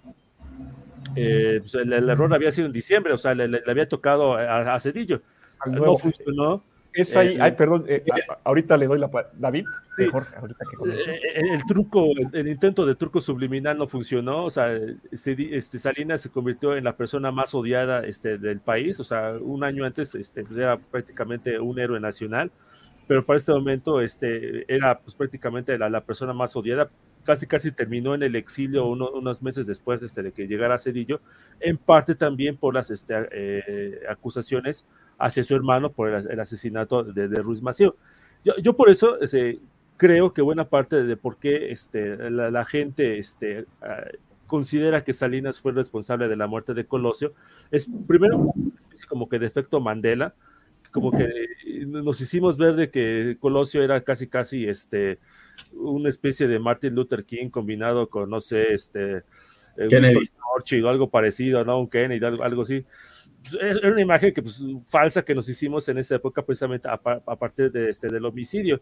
eh, 1.17 1.59
pues 1.61 1.75
el, 1.75 1.93
el, 1.93 2.09
error 2.09 2.33
había 2.35 2.51
sido 2.51 2.67
en 2.67 2.73
diciembre, 2.73 3.13
o 3.13 3.19
sea, 3.19 3.35
le, 3.35 3.49
le 3.49 3.63
había 3.67 3.89
tocado 3.89 4.35
a, 4.35 4.75
a 4.75 4.81
Cedillo. 4.81 5.21
No 5.67 5.97
funcionó. 5.97 6.63
Es 6.95 7.17
ahí, 7.17 7.35
eh, 7.35 7.39
ay, 7.41 7.53
perdón, 7.53 7.85
eh, 7.89 8.05
ahorita 8.45 8.77
le 8.77 8.87
doy 8.87 9.01
la 9.01 9.11
David, 9.37 9.65
sí, 9.97 10.05
mejor, 10.05 10.29
ahorita 10.37 10.65
que 10.65 10.93
el, 11.41 11.49
el, 11.49 11.67
truco, 11.67 12.13
el, 12.17 12.29
el, 12.33 12.47
intento 12.47 12.87
de 12.87 12.95
truco 12.95 13.21
subliminal 13.21 13.77
no 13.77 13.89
funcionó, 13.89 14.45
o 14.45 14.51
sea, 14.51 14.73
este, 15.11 15.79
Salinas 15.81 16.21
se 16.21 16.31
convirtió 16.31 16.77
en 16.77 16.85
la 16.85 16.97
persona 16.97 17.33
más 17.33 17.53
odiada 17.53 18.07
este, 18.07 18.39
del 18.39 18.61
país, 18.61 19.01
o 19.01 19.05
sea, 19.05 19.33
un 19.41 19.65
año 19.65 19.85
antes 19.85 20.15
este, 20.15 20.45
era 20.57 20.77
prácticamente 20.77 21.59
un 21.59 21.81
héroe 21.81 21.99
nacional, 21.99 22.53
pero 23.07 23.25
para 23.25 23.37
este 23.37 23.53
momento 23.53 24.01
este, 24.01 24.65
era 24.73 24.99
pues, 24.99 25.15
prácticamente 25.15 25.77
la, 25.79 25.89
la, 25.89 26.01
persona 26.01 26.33
más 26.33 26.57
odiada. 26.57 26.91
Casi, 27.25 27.47
casi 27.47 27.73
terminó 27.73 28.15
en 28.15 28.23
el 28.23 28.37
exilio 28.37 28.87
uno, 28.87 29.11
unos 29.11 29.43
meses 29.43 29.67
después 29.67 30.03
este, 30.03 30.23
de 30.23 30.33
que 30.33 30.47
llegara 30.47 30.79
Cedillo, 30.79 31.21
en 31.59 31.79
parte 31.79 32.15
también 32.15 32.57
por 32.57 32.75
las 32.75 32.91
este, 32.91 33.15
eh, 33.33 34.01
acusaciones 34.11 34.87
hacia 35.19 35.43
su 35.43 35.55
hermano 35.55 35.91
por 35.91 36.11
el, 36.11 36.31
el 36.31 36.41
asesinato 36.41 37.03
de, 37.03 37.29
Ruiz 37.37 37.63
Maceo. 37.63 37.97
Yo, 38.45 38.55
yo 38.59 38.77
por 38.77 38.91
eso 38.91 39.19
este, 39.21 39.59
creo 39.97 40.33
que 40.33 40.43
buena 40.43 40.69
parte 40.69 41.03
de 41.03 41.17
por 41.17 41.39
qué 41.39 41.71
este, 41.71 42.31
la, 42.31 42.65
gente 42.65 43.21
uh, 43.21 44.47
considera 44.47 45.05
que 45.05 45.15
Salinas 45.15 45.61
fue 45.61 45.73
responsable 45.73 46.29
de 46.29 46.37
la 46.37 46.47
muerte 46.47 46.75
de 46.75 46.87
Colosio 46.87 47.33
es 47.71 47.89
primero 48.07 48.53
como 49.09 49.29
que 49.29 49.39
de 49.39 49.47
efecto 49.47 49.81
Mandela, 49.81 50.35
como 50.91 51.11
que 51.11 51.29
nos 51.87 52.21
hicimos 52.21 52.59
ver 52.59 52.75
de 52.75 52.91
que 52.91 53.37
Colosio 53.41 53.83
era 53.83 54.03
casi 54.03 54.29
casi 54.29 54.67
este 54.67 55.19
una 55.73 56.09
especie 56.09 56.49
de 56.49 56.59
Martin 56.59 56.95
Luther 56.95 57.25
King 57.25 57.49
combinado 57.51 58.09
con 58.09 58.31
no 58.31 58.41
sé 58.41 58.73
este 58.73 59.23
Kennedy. 59.89 60.31
o 60.83 60.89
algo 60.89 61.11
parecido, 61.11 61.65
¿no? 61.65 61.81
Un 61.81 61.89
Kennedy, 61.89 62.25
algo, 62.25 62.45
algo 62.45 62.63
así. 62.63 62.85
Era 63.61 63.91
una 63.91 64.01
imagen 64.01 64.33
que 64.33 64.41
pues 64.41 64.65
falsa 64.89 65.23
que 65.23 65.35
nos 65.35 65.49
hicimos 65.49 65.89
en 65.89 65.99
esa 65.99 66.15
época 66.15 66.43
precisamente 66.45 66.89
a, 66.89 66.95
a 66.95 67.37
partir 67.37 67.71
de 67.71 67.91
este 67.91 68.09
del 68.09 68.25
homicidio. 68.25 68.81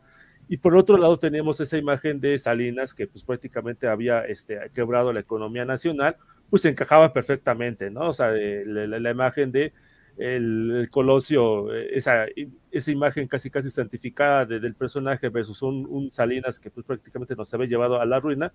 Y 0.48 0.58
por 0.58 0.76
otro 0.76 0.96
lado 0.96 1.18
tenemos 1.18 1.60
esa 1.60 1.78
imagen 1.78 2.20
de 2.20 2.38
Salinas 2.38 2.94
que 2.94 3.06
pues 3.06 3.24
prácticamente 3.24 3.88
había 3.88 4.24
este 4.24 4.58
quebrado 4.72 5.12
la 5.12 5.20
economía 5.20 5.64
nacional, 5.64 6.16
pues 6.48 6.64
encajaba 6.64 7.12
perfectamente, 7.12 7.90
¿no? 7.90 8.10
O 8.10 8.12
sea, 8.12 8.30
la, 8.30 8.86
la, 8.86 9.00
la 9.00 9.10
imagen 9.10 9.50
de 9.50 9.72
el, 10.16 10.70
el, 10.76 10.90
Colosio, 10.90 11.72
esa, 11.72 12.26
esa 12.70 12.90
imagen 12.90 13.28
casi 13.28 13.50
casi 13.50 13.70
santificada 13.70 14.44
de, 14.44 14.60
del 14.60 14.74
personaje 14.74 15.28
versus 15.28 15.62
un, 15.62 15.86
un, 15.88 16.10
Salinas 16.10 16.60
que 16.60 16.70
pues 16.70 16.86
prácticamente 16.86 17.34
nos 17.34 17.52
había 17.54 17.66
llevado 17.66 18.00
a 18.00 18.06
la 18.06 18.20
ruina, 18.20 18.52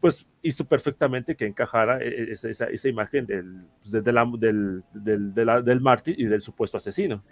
pues 0.00 0.26
hizo 0.42 0.64
perfectamente 0.66 1.36
que 1.36 1.46
encajara 1.46 1.98
esa, 2.02 2.48
esa, 2.48 2.66
esa 2.66 2.88
imagen 2.88 3.26
del, 3.26 3.62
de, 3.90 4.00
de 4.02 4.12
la, 4.12 4.30
del, 4.38 4.82
del, 4.92 5.34
de 5.34 5.44
la, 5.44 5.62
del 5.62 5.80
mártir 5.80 6.18
y 6.18 6.26
del 6.26 6.40
supuesto 6.40 6.78
asesino. 6.78 7.22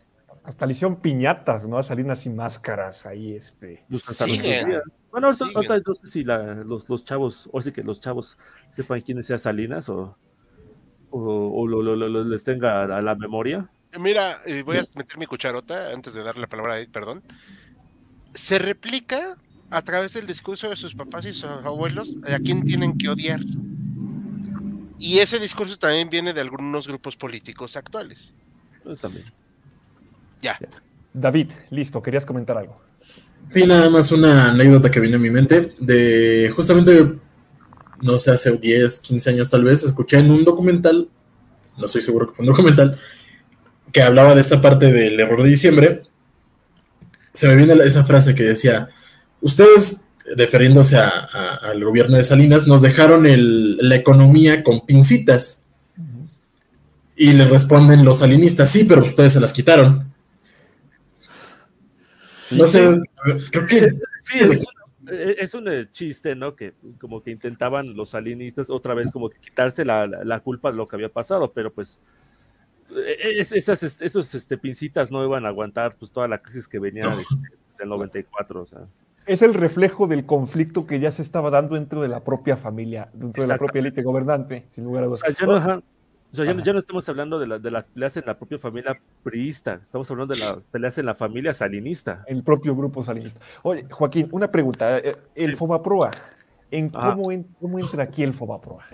Hasta 0.44 0.66
le 0.66 0.72
hicieron 0.72 1.00
piñatas, 1.00 1.66
¿no? 1.66 1.78
A 1.78 1.82
Salinas 1.82 2.20
sin 2.20 2.34
máscaras 2.34 3.04
ahí, 3.04 3.34
este. 3.34 3.84
Bueno, 5.10 5.28
ahorita, 5.28 5.80
no 5.84 5.94
sé 5.94 6.06
si 6.06 6.24
la, 6.24 6.54
los, 6.54 6.88
los 6.88 7.04
chavos, 7.04 7.48
o 7.52 7.60
sí 7.60 7.72
que 7.72 7.82
los 7.82 8.00
chavos 8.00 8.38
sepan 8.70 9.00
quiénes 9.00 9.26
sean 9.26 9.38
Salinas 9.38 9.88
o 9.88 10.16
o, 11.10 11.62
o 11.62 11.66
lo, 11.66 11.82
lo, 11.82 11.97
lo, 11.97 12.24
les 12.24 12.44
tenga 12.44 12.85
a 12.85 13.02
la 13.02 13.14
memoria? 13.14 13.68
Mira, 13.98 14.43
eh, 14.44 14.62
voy 14.62 14.76
a 14.76 14.85
meter 14.94 15.18
mi 15.18 15.26
cucharota 15.26 15.93
antes 15.93 16.14
de 16.14 16.22
darle 16.22 16.43
la 16.43 16.47
palabra 16.47 16.74
a 16.74 16.80
Ed, 16.80 16.89
perdón. 16.90 17.22
Se 18.35 18.59
replica 18.59 19.36
a 19.70 19.82
través 19.82 20.12
del 20.12 20.26
discurso 20.26 20.68
de 20.68 20.76
sus 20.76 20.94
papás 20.94 21.24
y 21.24 21.32
sus 21.32 21.44
abuelos 21.44 22.16
a 22.30 22.39
quién 22.39 22.64
tienen 22.64 22.97
que 22.97 23.09
odiar. 23.09 23.40
Y 24.98 25.18
ese 25.18 25.39
discurso 25.39 25.76
también 25.76 26.10
viene 26.10 26.32
de 26.32 26.40
algunos 26.40 26.89
grupos 26.89 27.16
políticos 27.16 27.76
actuales. 27.76 28.32
Pues 28.85 28.98
también. 29.01 29.24
Ya. 30.43 30.59
David, 31.12 31.51
listo, 31.70 32.02
querías 32.02 32.26
comentar 32.26 32.59
algo. 32.59 32.80
Sí, 33.48 33.66
nada 33.66 33.89
más 33.89 34.12
una 34.12 34.51
anécdota 34.51 34.90
que 34.90 35.01
viene 35.01 35.16
a 35.16 35.18
mi 35.18 35.30
mente 35.30 35.74
de 35.78 36.52
justamente 36.55 37.14
no 38.00 38.18
sé, 38.18 38.30
hace 38.30 38.56
10, 38.56 39.00
15 39.00 39.30
años 39.30 39.50
tal 39.50 39.64
vez, 39.64 39.82
escuché 39.84 40.18
en 40.18 40.30
un 40.30 40.44
documental, 40.44 41.08
no 41.76 41.86
estoy 41.86 42.02
seguro 42.02 42.28
que 42.28 42.34
fue 42.34 42.44
un 42.44 42.52
documental, 42.52 42.98
que 43.92 44.02
hablaba 44.02 44.34
de 44.34 44.40
esta 44.40 44.60
parte 44.60 44.92
del 44.92 45.18
error 45.18 45.42
de 45.42 45.48
diciembre. 45.48 46.02
Se 47.32 47.48
me 47.48 47.54
viene 47.56 47.74
esa 47.84 48.04
frase 48.04 48.34
que 48.34 48.42
decía, 48.42 48.88
ustedes, 49.40 50.02
refiriéndose 50.36 50.96
al 50.96 51.84
gobierno 51.84 52.16
de 52.16 52.24
Salinas, 52.24 52.66
nos 52.66 52.82
dejaron 52.82 53.24
la 53.26 53.96
economía 53.96 54.62
con 54.62 54.84
pincitas. 54.84 55.62
Y 57.16 57.32
le 57.32 57.46
responden 57.46 58.04
los 58.04 58.18
salinistas, 58.18 58.70
sí, 58.70 58.84
pero 58.84 59.02
ustedes 59.02 59.32
se 59.32 59.40
las 59.40 59.52
quitaron. 59.52 60.12
No 62.52 62.66
sé, 62.66 63.00
creo 63.50 63.66
que... 63.66 63.94
Sí, 64.20 64.38
es, 64.40 64.64
es 65.10 65.55
un 65.55 65.68
eh, 65.68 65.89
chiste, 65.93 66.35
¿no? 66.35 66.55
Que 66.55 66.74
como 67.01 67.22
que 67.22 67.30
intentaban 67.30 67.97
los 67.97 68.10
salinistas 68.10 68.70
otra 68.70 68.94
vez 68.94 69.10
como 69.10 69.30
que 69.30 69.39
quitarse 69.39 69.85
la, 69.85 70.06
la 70.06 70.40
culpa 70.40 70.70
de 70.70 70.76
lo 70.76 70.86
que 70.86 70.97
había 70.97 71.09
pasado, 71.09 71.52
pero 71.52 71.72
pues 71.72 72.01
e, 72.90 73.39
e, 73.39 73.40
esas 73.40 73.82
esos 73.82 74.35
este, 74.35 74.56
pincitas 74.56 75.10
no 75.10 75.24
iban 75.24 75.44
a 75.44 75.48
aguantar 75.48 75.97
pues 75.97 76.10
toda 76.10 76.28
la 76.28 76.39
crisis 76.39 76.68
que 76.68 76.78
venía 76.78 77.06
desde 77.06 77.85
el 77.85 77.89
94, 77.89 78.62
o 78.62 78.66
sea. 78.66 78.80
Es 79.26 79.43
el 79.43 79.52
reflejo 79.52 80.06
del 80.06 80.24
conflicto 80.24 80.86
que 80.86 81.01
ya 81.01 81.12
se 81.12 81.20
estaba 81.20 81.51
dando 81.51 81.74
dentro 81.74 82.01
de 82.01 82.09
la 82.09 82.24
propia 82.24 82.56
familia, 82.56 83.10
dentro 83.12 83.43
de 83.43 83.48
la 83.48 83.59
propia 83.59 83.80
élite 83.80 84.02
gobernante, 84.02 84.66
sin 84.70 84.85
lugar 84.85 85.05
a 85.05 85.06
dudas. 85.06 85.22
O 85.22 85.26
sea, 85.26 85.35
ya 85.39 85.47
no, 85.47 85.82
o 86.32 86.36
sea, 86.36 86.44
ya, 86.44 86.72
no, 86.72 86.78
estamos 86.78 87.09
hablando 87.09 87.38
de, 87.38 87.59
de, 87.59 87.70
las 87.70 87.86
peleas 87.86 88.16
en 88.16 88.24
la 88.26 88.38
propia 88.38 88.59
familia 88.59 88.94
priista, 89.22 89.80
estamos 89.82 90.10
hablando 90.10 90.34
de 90.34 90.40
las 90.40 90.62
peleas 90.70 90.98
en 90.98 91.06
la 91.06 91.14
familia 91.14 91.52
salinista. 91.52 92.24
El 92.26 92.42
propio 92.42 92.76
grupo 92.76 93.02
salinista. 93.02 93.40
Oye, 93.62 93.86
Joaquín, 93.90 94.28
una 94.32 94.50
pregunta. 94.50 94.98
Eh, 94.98 95.16
el 95.34 95.56
FOBAPROA, 95.56 96.10
¿en 96.70 96.90
cómo, 96.90 97.30
cómo, 97.60 97.78
entra 97.78 98.05
aquí 98.05 98.22
el 98.22 98.34
FOBAPROA? 98.34 98.84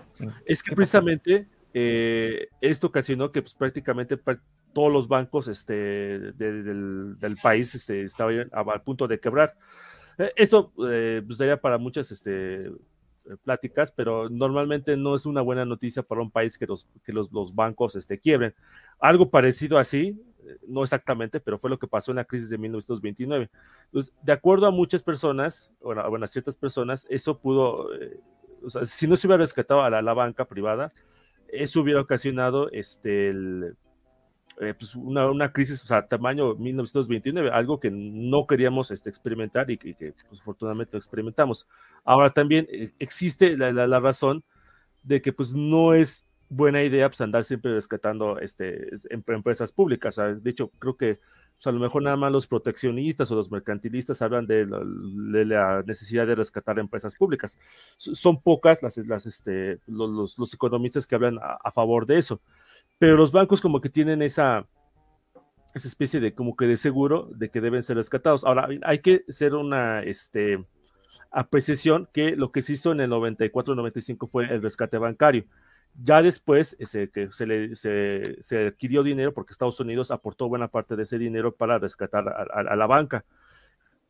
Es 0.46 0.62
que 0.62 0.74
precisamente 0.74 1.48
eh, 1.72 2.48
esto 2.60 2.86
ocasionó 2.86 3.32
que 3.32 3.42
pues, 3.42 3.54
prácticamente 3.54 4.16
todos 4.72 4.92
los 4.92 5.08
bancos 5.08 5.48
este, 5.48 5.74
del, 6.32 7.18
del, 7.18 7.36
país 7.42 7.74
este, 7.74 8.02
estaban 8.02 8.48
al 8.52 8.82
punto 8.82 9.08
de 9.08 9.18
quebrar. 9.18 9.56
Eh, 10.18 10.32
eso 10.36 10.72
eh, 10.88 11.22
pues, 11.26 11.38
daría 11.38 11.60
para 11.60 11.78
muchas 11.78 12.10
este, 12.12 12.66
eh, 12.66 12.72
pláticas, 13.42 13.90
pero 13.92 14.28
normalmente 14.28 14.96
no 14.96 15.14
es 15.14 15.26
una 15.26 15.40
buena 15.40 15.64
noticia 15.64 16.02
para 16.02 16.20
un 16.20 16.30
país 16.30 16.58
que 16.58 16.66
los, 16.66 16.86
que 17.04 17.12
los, 17.12 17.32
los 17.32 17.54
bancos 17.54 17.96
este, 17.96 18.18
quiebren. 18.18 18.54
Algo 18.98 19.30
parecido 19.30 19.78
así, 19.78 20.20
eh, 20.46 20.58
no 20.68 20.82
exactamente, 20.82 21.40
pero 21.40 21.58
fue 21.58 21.70
lo 21.70 21.78
que 21.78 21.86
pasó 21.86 22.12
en 22.12 22.16
la 22.16 22.24
crisis 22.24 22.50
de 22.50 22.58
1929. 22.58 23.50
Entonces, 23.86 24.14
de 24.22 24.32
acuerdo 24.32 24.66
a 24.66 24.70
muchas 24.70 25.02
personas, 25.02 25.72
bueno, 25.80 26.08
bueno 26.08 26.24
a 26.24 26.28
ciertas 26.28 26.56
personas, 26.56 27.06
eso 27.08 27.38
pudo, 27.38 27.94
eh, 27.94 28.20
o 28.62 28.70
sea, 28.70 28.84
si 28.84 29.06
no 29.06 29.16
se 29.16 29.26
hubiera 29.26 29.40
rescatado 29.40 29.82
a 29.82 29.90
la, 29.90 30.02
la 30.02 30.14
banca 30.14 30.44
privada, 30.44 30.88
eso 31.48 31.80
hubiera 31.80 32.00
ocasionado 32.00 32.70
este, 32.70 33.28
el, 33.28 33.76
eh, 34.60 34.74
pues 34.78 34.94
una, 34.94 35.28
una, 35.28 35.52
crisis, 35.52 35.82
o 35.82 35.86
sea, 35.86 36.06
tamaño 36.06 36.54
1929, 36.54 37.50
algo 37.50 37.80
que 37.80 37.90
no 37.90 38.46
queríamos 38.46 38.90
este, 38.92 39.08
experimentar 39.08 39.68
y 39.70 39.78
que, 39.78 39.94
pues, 40.28 40.40
afortunadamente 40.40 40.96
experimentamos. 40.96 41.66
Ahora 42.04 42.30
también 42.30 42.68
eh, 42.70 42.90
existe 43.00 43.56
la, 43.56 43.72
la, 43.72 44.00
razón 44.00 44.44
de 45.02 45.20
que 45.20 45.32
pues 45.32 45.54
no 45.54 45.94
es 45.94 46.24
buena 46.48 46.82
idea 46.84 47.08
pues, 47.08 47.20
andar 47.20 47.42
siempre 47.42 47.74
rescatando 47.74 48.38
este, 48.38 48.90
empresas 49.10 49.72
públicas. 49.72 50.18
O 50.18 50.22
sea, 50.22 50.34
de 50.34 50.50
hecho, 50.50 50.70
creo 50.78 50.96
que 50.96 51.18
pues, 51.56 51.66
a 51.66 51.72
lo 51.72 51.80
mejor 51.80 52.02
nada 52.02 52.16
más 52.16 52.30
los 52.30 52.46
proteccionistas 52.46 53.30
o 53.32 53.34
los 53.34 53.50
mercantilistas 53.50 54.22
hablan 54.22 54.46
de, 54.46 54.66
de 54.66 55.44
la 55.44 55.82
necesidad 55.84 56.28
de 56.28 56.36
rescatar 56.36 56.78
empresas 56.78 57.16
públicas. 57.16 57.58
Son 57.96 58.40
pocas 58.40 58.84
las, 58.84 58.98
las, 58.98 59.26
este, 59.26 59.80
los, 59.88 60.38
los, 60.38 60.54
economistas 60.54 61.08
que 61.08 61.16
hablan 61.16 61.38
a, 61.38 61.58
a 61.62 61.72
favor 61.72 62.06
de 62.06 62.18
eso 62.18 62.40
pero 62.98 63.16
los 63.16 63.32
bancos 63.32 63.60
como 63.60 63.80
que 63.80 63.88
tienen 63.88 64.22
esa, 64.22 64.66
esa 65.74 65.88
especie 65.88 66.20
de 66.20 66.34
como 66.34 66.56
que 66.56 66.66
de 66.66 66.76
seguro 66.76 67.28
de 67.34 67.50
que 67.50 67.60
deben 67.60 67.82
ser 67.82 67.96
rescatados. 67.96 68.44
Ahora, 68.44 68.68
hay 68.82 68.98
que 69.00 69.24
hacer 69.28 69.54
una 69.54 70.02
este, 70.02 70.64
apreciación 71.30 72.08
que 72.12 72.36
lo 72.36 72.52
que 72.52 72.62
se 72.62 72.74
hizo 72.74 72.92
en 72.92 73.00
el 73.00 73.10
94-95 73.10 74.30
fue 74.30 74.44
el 74.44 74.62
rescate 74.62 74.98
bancario. 74.98 75.44
Ya 76.02 76.22
después 76.22 76.76
ese, 76.78 77.10
se, 77.30 77.46
le, 77.46 77.76
se, 77.76 78.36
se, 78.40 78.66
adquirió 78.66 79.02
dinero 79.02 79.32
porque 79.32 79.52
Estados 79.52 79.78
Unidos 79.78 80.10
aportó 80.10 80.48
buena 80.48 80.68
parte 80.68 80.96
de 80.96 81.04
ese 81.04 81.18
dinero 81.18 81.54
para 81.54 81.78
rescatar 81.78 82.28
a, 82.28 82.76
la 82.76 82.86
banca. 82.86 83.24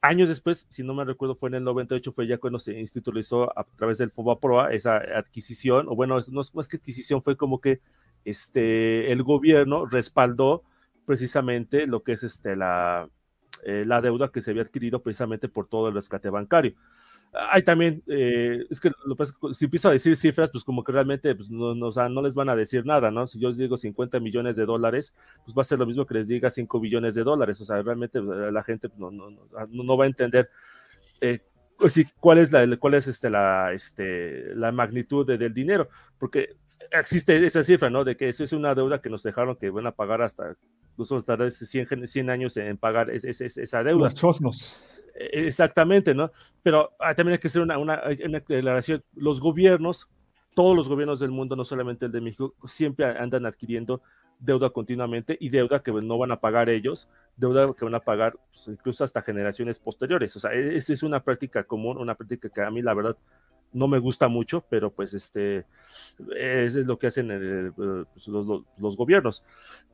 Años 0.00 0.28
después, 0.28 0.66
si 0.68 0.82
no 0.82 0.94
me 0.94 1.04
recuerdo, 1.04 1.34
fue 1.34 1.48
en 1.48 1.56
el 1.56 1.64
98, 1.64 2.12
fue 2.12 2.26
ya 2.26 2.38
cuando 2.38 2.58
se 2.58 2.78
institucionalizó 2.78 3.58
a 3.58 3.64
través 3.64 3.98
del 3.98 4.10
FOBAPROA 4.10 4.72
esa 4.72 4.96
adquisición, 4.96 5.86
o 5.88 5.94
bueno, 5.94 6.18
no 6.30 6.40
es 6.40 6.54
más 6.54 6.68
que 6.68 6.76
adquisición, 6.76 7.22
fue 7.22 7.36
como 7.36 7.60
que 7.60 7.80
este, 8.24 9.12
el 9.12 9.22
gobierno 9.22 9.86
respaldó 9.86 10.62
precisamente 11.06 11.86
lo 11.86 12.02
que 12.02 12.12
es 12.12 12.22
este, 12.22 12.56
la, 12.56 13.08
eh, 13.64 13.84
la 13.86 14.00
deuda 14.00 14.30
que 14.30 14.40
se 14.40 14.50
había 14.50 14.62
adquirido 14.62 15.02
precisamente 15.02 15.48
por 15.48 15.68
todo 15.68 15.88
el 15.88 15.94
rescate 15.94 16.30
bancario. 16.30 16.74
Hay 17.50 17.62
también, 17.64 18.00
eh, 18.06 18.64
es 18.70 18.80
que 18.80 18.92
si 19.52 19.64
empiezo 19.64 19.88
a 19.88 19.92
decir 19.92 20.16
cifras, 20.16 20.50
pues 20.50 20.62
como 20.62 20.84
que 20.84 20.92
realmente 20.92 21.34
pues 21.34 21.50
no, 21.50 21.74
no, 21.74 22.22
les 22.22 22.34
van 22.34 22.48
a 22.48 22.54
decir 22.54 22.86
nada, 22.86 23.10
¿no? 23.10 23.26
Si 23.26 23.40
yo 23.40 23.48
les 23.48 23.56
digo 23.56 23.76
50 23.76 24.20
millones 24.20 24.54
de 24.54 24.64
dólares, 24.64 25.14
pues 25.44 25.56
va 25.56 25.62
a 25.62 25.64
ser 25.64 25.80
lo 25.80 25.86
mismo 25.86 26.06
que 26.06 26.14
les 26.14 26.28
diga 26.28 26.48
5 26.48 26.78
billones 26.78 27.16
de 27.16 27.24
dólares, 27.24 27.60
o 27.60 27.64
sea, 27.64 27.82
realmente 27.82 28.20
eh, 28.20 28.52
la 28.52 28.62
gente 28.62 28.88
no, 28.96 29.10
no 29.10 29.96
va 29.96 30.04
a 30.04 30.06
entender 30.06 30.48
eh, 31.20 31.40
pues, 31.76 31.98
cuál 32.20 32.38
es 32.38 32.52
la, 32.52 32.76
cuál 32.76 32.94
es 32.94 33.08
este, 33.08 33.30
la, 33.30 33.72
este, 33.72 34.54
la 34.54 34.72
magnitud 34.72 35.26
de, 35.26 35.38
del 35.38 35.54
dinero, 35.54 35.88
porque 36.18 36.56
existe 37.00 37.44
esa 37.44 37.62
cifra, 37.62 37.90
¿no? 37.90 38.04
De 38.04 38.16
que 38.16 38.28
esa 38.28 38.44
es 38.44 38.52
una 38.52 38.74
deuda 38.74 39.00
que 39.00 39.10
nos 39.10 39.22
dejaron 39.22 39.56
que 39.56 39.70
van 39.70 39.86
a 39.86 39.92
pagar 39.92 40.22
hasta, 40.22 40.56
incluso 40.92 41.22
tardar 41.22 41.50
100, 41.50 42.08
100 42.08 42.30
años 42.30 42.56
en 42.56 42.76
pagar 42.76 43.10
es, 43.10 43.24
es, 43.24 43.40
esa 43.40 43.82
deuda. 43.82 44.04
Los 44.04 44.14
chosnos. 44.14 44.78
E, 45.14 45.46
exactamente, 45.46 46.14
¿no? 46.14 46.30
Pero 46.62 46.92
ah, 46.98 47.14
también 47.14 47.34
hay 47.34 47.38
que 47.38 47.48
hacer 47.48 47.62
una, 47.62 47.78
una, 47.78 48.02
una, 48.24 48.40
declaración. 48.40 49.02
Los 49.14 49.40
gobiernos, 49.40 50.08
todos 50.54 50.76
los 50.76 50.88
gobiernos 50.88 51.20
del 51.20 51.30
mundo, 51.30 51.56
no 51.56 51.64
solamente 51.64 52.06
el 52.06 52.12
de 52.12 52.20
México, 52.20 52.54
siempre 52.66 53.06
andan 53.06 53.46
adquiriendo 53.46 54.02
deuda 54.38 54.70
continuamente 54.70 55.36
y 55.40 55.48
deuda 55.48 55.82
que 55.82 55.92
no 55.92 56.18
van 56.18 56.32
a 56.32 56.40
pagar 56.40 56.68
ellos, 56.68 57.08
deuda 57.36 57.72
que 57.74 57.84
van 57.84 57.94
a 57.94 58.00
pagar 58.00 58.36
pues, 58.52 58.68
incluso 58.68 59.04
hasta 59.04 59.22
generaciones 59.22 59.78
posteriores. 59.78 60.34
O 60.36 60.40
sea, 60.40 60.52
e, 60.52 60.76
esa 60.76 60.92
es 60.92 61.02
una 61.02 61.22
práctica 61.22 61.64
común, 61.64 61.98
una 61.98 62.14
práctica 62.14 62.48
que 62.48 62.62
a 62.62 62.70
mí 62.70 62.82
la 62.82 62.94
verdad 62.94 63.16
no 63.74 63.88
me 63.88 63.98
gusta 63.98 64.28
mucho, 64.28 64.64
pero 64.70 64.90
pues 64.90 65.12
este 65.12 65.66
es 66.36 66.74
lo 66.76 66.98
que 66.98 67.08
hacen 67.08 67.28
eh, 67.30 67.72
pues, 67.74 68.28
los, 68.28 68.62
los, 68.78 68.96
gobiernos. 68.96 69.44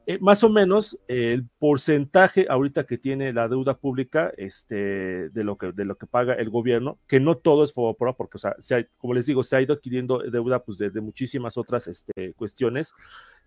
Eh, 0.07 0.19
más 0.21 0.45
o 0.45 0.49
menos 0.49 0.99
el 1.09 1.47
porcentaje 1.59 2.47
ahorita 2.49 2.85
que 2.85 2.99
tiene 2.99 3.33
la 3.33 3.49
deuda 3.49 3.77
pública 3.77 4.33
este, 4.37 5.31
de, 5.31 5.45
lo 5.45 5.57
que, 5.57 5.73
de 5.73 5.85
lo 5.85 5.97
que 5.97 6.07
paga 6.07 6.35
el 6.35 6.51
gobierno, 6.51 6.99
que 7.09 7.21
no 7.21 7.37
todo 7.37 7.65
es 7.65 7.73
FOBAPROA, 7.73 8.17
porque, 8.17 8.37
o 8.37 8.39
sea, 8.39 8.55
se 8.59 8.89
como 8.99 9.15
les 9.15 9.27
digo, 9.27 9.43
se 9.43 9.57
ha 9.57 9.63
ido 9.63 9.75
adquiriendo 9.75 10.19
deuda 10.19 10.63
pues, 10.63 10.79
de, 10.79 10.91
de 10.91 11.01
muchísimas 11.01 11.57
otras 11.57 11.87
este, 11.87 12.35
cuestiones, 12.35 12.95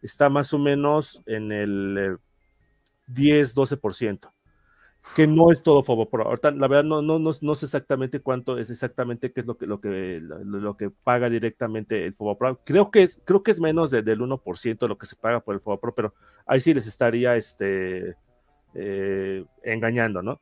está 0.01 0.29
más 0.29 0.53
o 0.53 0.59
menos 0.59 1.21
en 1.25 1.51
el 1.51 2.17
10-12% 3.07 4.31
que 5.15 5.27
no 5.27 5.51
es 5.51 5.63
todo 5.63 5.83
Fobopro. 5.83 6.25
Ahorita, 6.25 6.51
la 6.51 6.67
verdad, 6.67 6.83
no, 6.83 7.01
no, 7.01 7.19
no, 7.19 7.55
sé 7.55 7.65
exactamente 7.65 8.19
cuánto 8.19 8.57
es 8.57 8.69
exactamente 8.69 9.31
qué 9.31 9.41
es 9.41 9.45
lo 9.45 9.57
que, 9.57 9.67
lo 9.67 9.79
que, 9.79 10.19
lo, 10.21 10.77
que 10.77 10.89
paga 10.89 11.29
directamente 11.29 12.05
el 12.05 12.13
Fobopro. 12.13 12.59
Creo 12.63 12.89
que 12.89 13.03
es, 13.03 13.21
creo 13.23 13.43
que 13.43 13.51
es 13.51 13.59
menos 13.59 13.91
de, 13.91 14.01
del 14.01 14.21
1% 14.21 14.77
de 14.79 14.87
lo 14.87 14.97
que 14.97 15.05
se 15.05 15.15
paga 15.15 15.39
por 15.41 15.53
el 15.53 15.61
Fobopro, 15.61 15.93
pero 15.93 16.13
ahí 16.45 16.61
sí 16.61 16.73
les 16.73 16.87
estaría 16.87 17.35
este, 17.35 18.15
eh, 18.73 19.45
engañando, 19.63 20.23
¿no? 20.23 20.41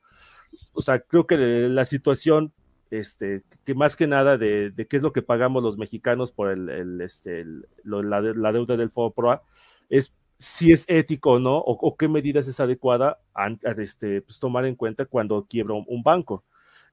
O 0.73 0.81
sea, 0.81 0.99
creo 0.99 1.27
que 1.27 1.37
la 1.37 1.85
situación, 1.85 2.53
este, 2.91 3.43
que 3.65 3.73
más 3.73 3.95
que 3.95 4.07
nada 4.07 4.37
de, 4.37 4.73
qué 4.89 4.97
es 4.97 5.03
lo 5.03 5.13
que 5.13 5.21
pagamos 5.21 5.63
los 5.63 5.77
mexicanos 5.77 6.31
por 6.31 6.49
el, 6.49 7.01
este, 7.01 7.45
la, 7.83 8.21
deuda 8.51 8.77
del 8.77 8.89
Fobopro 8.89 9.41
es 9.89 10.17
si 10.41 10.71
es 10.71 10.85
ético 10.87 11.33
o 11.33 11.39
no, 11.39 11.55
o, 11.55 11.95
qué 11.95 12.07
medidas 12.07 12.47
es 12.47 12.59
adecuada 12.59 13.19
a, 13.35 13.47
este, 13.77 14.23
pues, 14.23 14.39
tomar 14.39 14.65
en 14.65 14.75
cuenta 14.75 15.05
cuando 15.05 15.45
quiebra 15.45 15.75
un, 15.75 16.01
banco. 16.01 16.43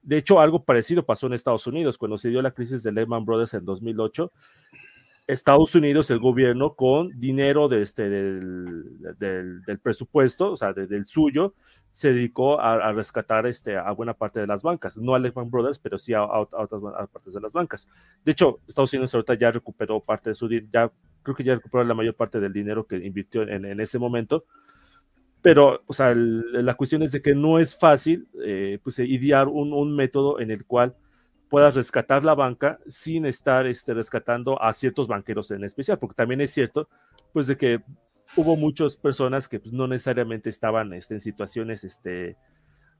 De 0.03 0.17
hecho, 0.17 0.39
algo 0.39 0.63
parecido 0.63 1.03
pasó 1.03 1.25
en 1.25 1.33
Estados 1.33 1.65
Unidos 1.65 1.97
cuando 1.97 2.19
se 2.19 2.29
dio 2.29 2.43
la 2.43 2.51
crisis 2.51 2.83
de 2.83 2.91
Lehman 2.91 3.25
Brothers 3.25 3.55
en 3.55 3.65
2008. 3.65 4.31
Estados 5.25 5.73
Unidos, 5.73 6.11
el 6.11 6.19
gobierno, 6.19 6.75
con 6.75 7.19
dinero 7.19 7.67
de 7.67 7.81
este, 7.81 8.07
del, 8.07 9.79
presupuesto, 9.81 10.51
o 10.51 10.57
sea, 10.57 10.73
del 10.73 11.07
suyo, 11.07 11.55
se 11.91 12.13
dedicó 12.13 12.61
a, 12.61 12.91
rescatar 12.91 13.47
este, 13.47 13.77
a 13.77 13.89
buena 13.93 14.13
parte 14.13 14.39
de 14.39 14.45
las 14.45 14.61
bancas, 14.61 14.95
no 14.95 15.15
a 15.15 15.19
Lehman 15.19 15.49
Brothers, 15.49 15.79
pero 15.79 15.97
sí 15.97 16.13
a, 16.13 16.23
otras 16.23 16.81
partes 17.11 17.33
de 17.33 17.41
las 17.41 17.53
bancas. 17.53 17.87
De 18.23 18.31
hecho, 18.31 18.59
Estados 18.67 18.93
Unidos 18.93 19.17
ya 19.39 19.49
recuperó 19.49 19.99
parte 19.99 20.29
de 20.29 20.35
su 20.35 20.47
dinero, 20.47 20.67
ya 20.71 20.91
creo 21.23 21.35
que 21.35 21.43
ya 21.43 21.55
recuperó 21.55 21.83
la 21.83 21.93
mayor 21.93 22.15
parte 22.15 22.39
del 22.39 22.53
dinero 22.53 22.85
que 22.85 22.97
invirtió 22.97 23.43
en, 23.43 23.65
en 23.65 23.79
ese 23.79 23.99
momento. 23.99 24.45
Pero, 25.41 25.83
o 25.87 25.93
sea, 25.93 26.11
el, 26.11 26.65
la 26.65 26.73
cuestión 26.75 27.01
es 27.03 27.11
de 27.11 27.21
que 27.21 27.33
no 27.33 27.59
es 27.59 27.77
fácil, 27.77 28.27
eh, 28.43 28.79
pues, 28.83 28.99
idear 28.99 29.47
un, 29.47 29.71
un, 29.73 29.95
método 29.95 30.39
en 30.39 30.51
el 30.51 30.65
cual 30.65 30.95
puedas 31.47 31.75
rescatar 31.75 32.23
la 32.23 32.35
banca 32.35 32.79
sin 32.87 33.25
estar 33.25 33.65
este, 33.65 33.93
rescatando 33.93 34.61
a 34.61 34.73
ciertos 34.73 35.07
banqueros 35.07 35.49
en 35.51 35.63
especial, 35.63 35.97
porque 35.97 36.15
también 36.15 36.41
es 36.41 36.51
cierto, 36.51 36.89
pues, 37.31 37.47
de 37.47 37.57
que 37.57 37.81
hubo 38.35 38.55
muchas 38.55 38.97
personas 38.97 39.47
que 39.47 39.59
pues, 39.59 39.73
no 39.73 39.87
necesariamente 39.87 40.49
estaban 40.49 40.93
este, 40.93 41.15
en 41.15 41.21
situaciones 41.21 41.83
este, 41.83 42.35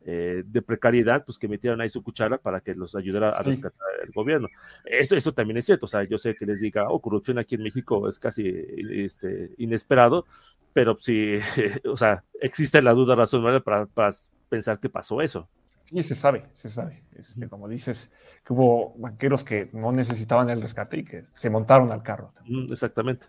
eh, 0.05 0.43
de 0.45 0.61
precariedad, 0.61 1.23
pues 1.25 1.37
que 1.37 1.47
metieron 1.47 1.81
ahí 1.81 1.89
su 1.89 2.01
cuchara 2.01 2.37
para 2.37 2.61
que 2.61 2.73
los 2.73 2.95
ayudara 2.95 3.29
a 3.29 3.43
Sí. 3.43 3.49
rescatar 3.49 3.87
el 4.03 4.11
gobierno. 4.11 4.47
Eso, 4.85 5.15
eso 5.15 5.33
también 5.33 5.57
es 5.57 5.65
cierto, 5.65 5.85
o 5.85 5.89
sea, 5.89 6.03
yo 6.03 6.17
sé 6.17 6.35
que 6.35 6.45
les 6.45 6.61
diga, 6.61 6.89
oh, 6.89 6.99
corrupción 7.01 7.37
aquí 7.37 7.55
en 7.55 7.63
México 7.63 8.07
es 8.07 8.17
casi 8.19 8.47
este, 8.91 9.51
inesperado, 9.57 10.25
pero 10.73 10.95
sí, 10.97 11.37
o 11.85 11.97
sea, 11.97 12.23
existe 12.41 12.81
la 12.81 12.93
duda 12.93 13.15
razonable 13.15 13.61
para, 13.61 13.85
para 13.87 14.11
pensar 14.47 14.79
que 14.79 14.89
pasó 14.89 15.21
eso. 15.21 15.47
Sí, 15.83 16.03
se 16.03 16.15
sabe, 16.15 16.43
se 16.53 16.69
sabe. 16.69 17.03
Este, 17.15 17.47
como 17.49 17.67
dices, 17.67 18.11
que 18.45 18.53
hubo 18.53 18.93
banqueros 18.97 19.43
que 19.43 19.69
no 19.73 19.91
necesitaban 19.91 20.49
el 20.49 20.61
rescate 20.61 20.99
y 20.99 21.03
que 21.03 21.23
se 21.33 21.49
montaron 21.49 21.91
al 21.91 22.03
carro. 22.03 22.31
Exactamente. 22.71 23.25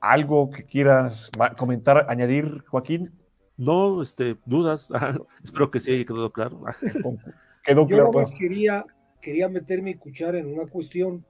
¿Algo 0.00 0.50
que 0.50 0.64
quieras 0.64 1.30
comentar, 1.56 2.06
añadir, 2.08 2.62
Joaquín? 2.66 3.12
No, 3.56 4.02
este, 4.02 4.36
dudas. 4.44 4.90
Espero 5.42 5.70
que 5.70 5.80
sí 5.80 5.92
haya 5.92 6.04
quedado 6.04 6.32
claro. 6.32 6.62
Quedó 7.64 7.82
Yo 7.82 7.86
claro. 7.88 8.04
nomás 8.04 8.30
pues, 8.30 8.40
quería, 8.40 8.84
quería 9.20 9.48
meter 9.48 9.82
mi 9.82 9.94
cuchara 9.94 10.38
en 10.38 10.46
una 10.46 10.66
cuestión. 10.66 11.24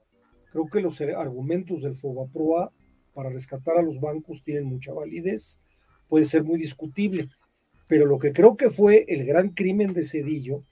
Creo 0.51 0.67
que 0.67 0.81
los 0.81 1.01
argumentos 1.01 1.83
del 1.83 1.95
Fobaproa 1.95 2.73
para 3.15 3.31
rescatar 3.31 3.79
a 3.79 3.83
los 3.83 4.01
bancos 4.01 4.43
tienen 4.43 4.65
mucha 4.65 4.93
validez. 4.93 5.61
Puede 6.09 6.27
ser 6.27 6.45
muy 6.45 6.59
discutible. 6.59 7.29
Pero 7.89 8.07
lo 8.07 8.19
que 8.19 8.33
creo 8.33 8.57
que 8.57 8.71
fue 8.71 9.05
el 9.09 9.25
gran 9.25 9.51
crimen 9.51 9.95
de 9.95 10.05
Cedillo 10.05 10.63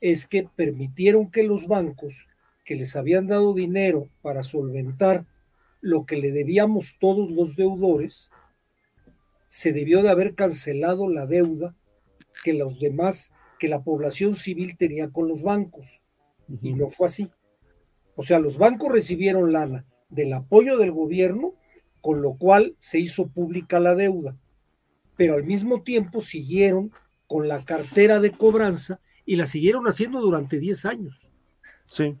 es 0.00 0.26
que 0.26 0.48
permitieron 0.56 1.30
que 1.30 1.44
los 1.44 1.66
bancos 1.68 2.26
que 2.64 2.74
les 2.76 2.96
habían 2.96 3.26
dado 3.26 3.54
dinero 3.54 4.08
para 4.22 4.42
solventar 4.42 5.26
lo 5.80 6.06
que 6.06 6.16
le 6.16 6.32
debíamos 6.32 6.96
todos 6.98 7.30
los 7.30 7.56
deudores, 7.56 8.30
se 9.52 9.74
debió 9.74 10.02
de 10.02 10.08
haber 10.08 10.34
cancelado 10.34 11.10
la 11.10 11.26
deuda 11.26 11.76
que 12.42 12.54
los 12.54 12.80
demás, 12.80 13.32
que 13.58 13.68
la 13.68 13.82
población 13.82 14.34
civil 14.34 14.78
tenía 14.78 15.10
con 15.10 15.28
los 15.28 15.42
bancos. 15.42 16.00
Y 16.62 16.72
no 16.72 16.88
fue 16.88 17.08
así. 17.08 17.30
O 18.16 18.22
sea, 18.22 18.38
los 18.38 18.56
bancos 18.56 18.90
recibieron 18.90 19.52
lana 19.52 19.84
del 20.08 20.32
apoyo 20.32 20.78
del 20.78 20.92
gobierno, 20.92 21.52
con 22.00 22.22
lo 22.22 22.38
cual 22.38 22.76
se 22.78 22.98
hizo 22.98 23.28
pública 23.28 23.78
la 23.78 23.94
deuda. 23.94 24.38
Pero 25.18 25.34
al 25.34 25.44
mismo 25.44 25.82
tiempo 25.82 26.22
siguieron 26.22 26.90
con 27.26 27.46
la 27.46 27.62
cartera 27.62 28.20
de 28.20 28.30
cobranza 28.30 29.00
y 29.26 29.36
la 29.36 29.46
siguieron 29.46 29.86
haciendo 29.86 30.22
durante 30.22 30.58
10 30.60 30.86
años. 30.86 31.28
Sí. 31.84 32.16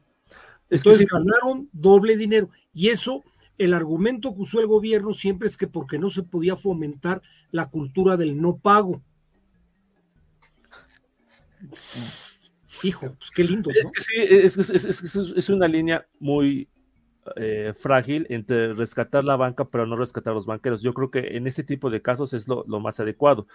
Es 0.68 0.84
que 0.84 0.94
sí, 0.96 1.06
ganaron 1.10 1.70
doble 1.72 2.18
dinero. 2.18 2.50
Y 2.74 2.90
eso, 2.90 3.24
el 3.62 3.74
argumento 3.74 4.34
que 4.34 4.42
usó 4.42 4.60
el 4.60 4.66
gobierno 4.66 5.14
siempre 5.14 5.48
es 5.48 5.56
que 5.56 5.66
porque 5.66 5.98
no 5.98 6.10
se 6.10 6.22
podía 6.22 6.56
fomentar 6.56 7.22
la 7.50 7.68
cultura 7.70 8.16
del 8.16 8.40
no 8.40 8.56
pago. 8.58 9.02
Hijo, 12.82 13.14
pues 13.18 13.30
qué 13.30 13.44
lindo, 13.44 13.70
Es 13.70 13.90
que 13.92 14.00
sí, 14.02 14.14
es, 14.20 14.58
es- 14.58 14.70
es- 14.70 14.84
es- 14.84 15.14
es- 15.16 15.34
es 15.36 15.48
una 15.50 15.68
línea 15.68 16.06
muy 16.18 16.68
eh, 17.36 17.72
frágil 17.76 18.26
entre 18.30 18.74
rescatar 18.74 19.22
la 19.22 19.36
banca, 19.36 19.64
pero 19.64 19.86
no 19.86 19.94
rescatar 19.94 20.32
a 20.32 20.34
los 20.34 20.46
banqueros. 20.46 20.82
Yo 20.82 20.92
creo 20.92 21.08
que 21.12 21.36
en 21.36 21.46
este 21.46 21.62
tipo 21.62 21.88
de 21.88 22.02
casos 22.02 22.34
es 22.34 22.48
lo, 22.48 22.64
lo 22.66 22.80
más 22.80 22.98
adecuado. 22.98 23.46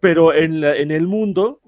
Pero 0.00 0.34
en, 0.34 0.60
la- 0.60 0.74
en 0.76 0.90
el 0.90 1.06
mundo, 1.06 1.60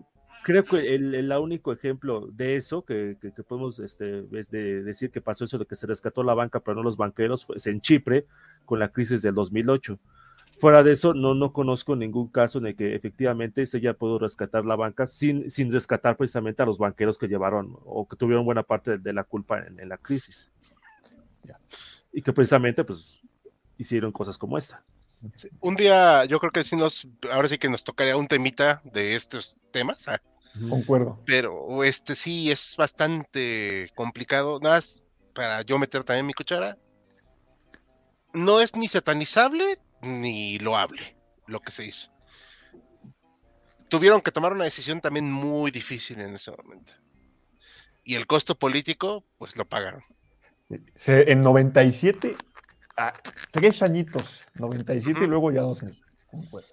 creo 0.45 0.65
que 0.65 0.95
el, 0.95 1.15
el 1.15 1.33
único 1.33 1.73
ejemplo 1.73 2.29
de 2.33 2.57
eso 2.57 2.85
que, 2.85 3.17
que- 3.21 3.33
que 3.33 3.43
podemos 3.43 3.81
este, 3.81 4.25
es 4.39 4.51
de 4.51 4.83
decir 4.85 5.11
que 5.11 5.21
pasó 5.21 5.45
eso 5.45 5.59
de 5.59 5.67
que 5.67 5.77
se 5.77 5.87
rescató 5.89 6.23
la 6.23 6.35
banca, 6.35 6.61
pero 6.61 6.77
no 6.77 6.83
los 6.85 6.97
banqueros, 6.97 7.45
fue 7.47 7.57
en 7.67 7.81
Chipre 7.81 8.27
con 8.65 8.79
la 8.79 8.91
crisis 8.91 9.23
del 9.23 9.35
2008. 9.35 9.99
Fuera 10.61 10.85
de 10.85 10.93
eso, 10.93 11.15
no, 11.15 11.35
no 11.35 11.53
conozco 11.53 11.97
ningún 11.97 12.29
caso 12.29 12.59
en 12.59 12.67
el 12.67 12.77
que 12.77 12.95
efectivamente 12.95 13.67
se 13.67 13.79
haya 13.79 13.95
podido 13.95 14.21
rescatar 14.21 14.65
la 14.65 14.77
banca 14.77 15.07
sin, 15.09 15.51
sin 15.51 15.73
rescatar 15.73 16.17
precisamente 16.17 16.63
a 16.63 16.67
los 16.67 16.79
banqueros 16.79 17.19
que 17.19 17.27
llevaron 17.29 17.77
o 17.85 18.07
que 18.09 18.17
tuvieron 18.17 18.45
buena 18.45 18.63
parte 18.63 18.93
de, 18.93 18.99
de 18.99 19.13
la 19.13 19.25
culpa 19.25 19.59
en, 19.67 19.81
en 19.81 19.89
la 19.89 19.99
crisis. 19.99 20.51
Y 22.13 22.23
que 22.23 22.33
precisamente 22.33 22.85
pues 22.85 23.21
hicieron 23.77 24.13
cosas 24.13 24.39
como 24.39 24.57
esta. 24.57 24.85
Sí, 25.35 25.49
Un 25.61 25.75
día, 25.75 26.25
yo 26.27 26.39
creo 26.39 26.53
que 26.53 26.63
sí 26.65 26.77
nos, 26.77 27.09
ahora 27.33 27.49
sí 27.49 27.59
que 27.59 27.69
nos 27.69 27.83
tocaría 27.83 28.17
un 28.17 28.29
temita 28.29 28.81
de 28.85 29.17
estos 29.17 29.57
temas, 29.73 30.07
Concuerdo. 30.69 31.21
pero 31.27 31.83
este 31.85 32.15
sí 32.15 32.51
es 32.51 32.75
bastante 32.77 33.91
complicado. 33.95 34.61
Nada 34.61 34.77
más 34.77 35.03
para 35.35 35.63
yo 35.63 35.79
meter 35.79 36.05
también 36.05 36.27
mi 36.27 36.33
cuchara. 36.33 36.77
No 38.33 38.61
es 38.61 38.75
ni 38.75 38.89
satanizable 38.89 39.79
ni 40.03 40.59
loable 40.59 41.17
lo 41.47 41.61
que 41.61 41.71
se 41.73 41.87
hizo. 41.87 42.11
Tuvieron 43.89 44.21
que 44.21 44.33
tomar 44.33 44.53
una 44.53 44.65
decisión 44.65 45.01
también 45.01 45.31
muy 45.31 45.71
difícil 45.71 46.21
en 46.21 46.35
ese 46.35 46.51
momento. 46.51 46.93
Y 48.03 48.17
el 48.17 48.27
costo 48.27 48.55
político, 48.59 49.25
pues 49.39 49.57
lo 49.57 49.67
pagaron. 49.69 50.03
Se- 50.97 51.31
en 51.31 51.43
97, 51.43 52.37
a 52.97 53.13
tres 53.51 53.83
añitos, 53.83 54.41
97 54.59 55.11
y 55.11 55.23
Ujú. 55.23 55.31
luego 55.31 55.53
ya 55.53 55.61
2000. 55.63 56.03
Concuerdo. 56.31 56.69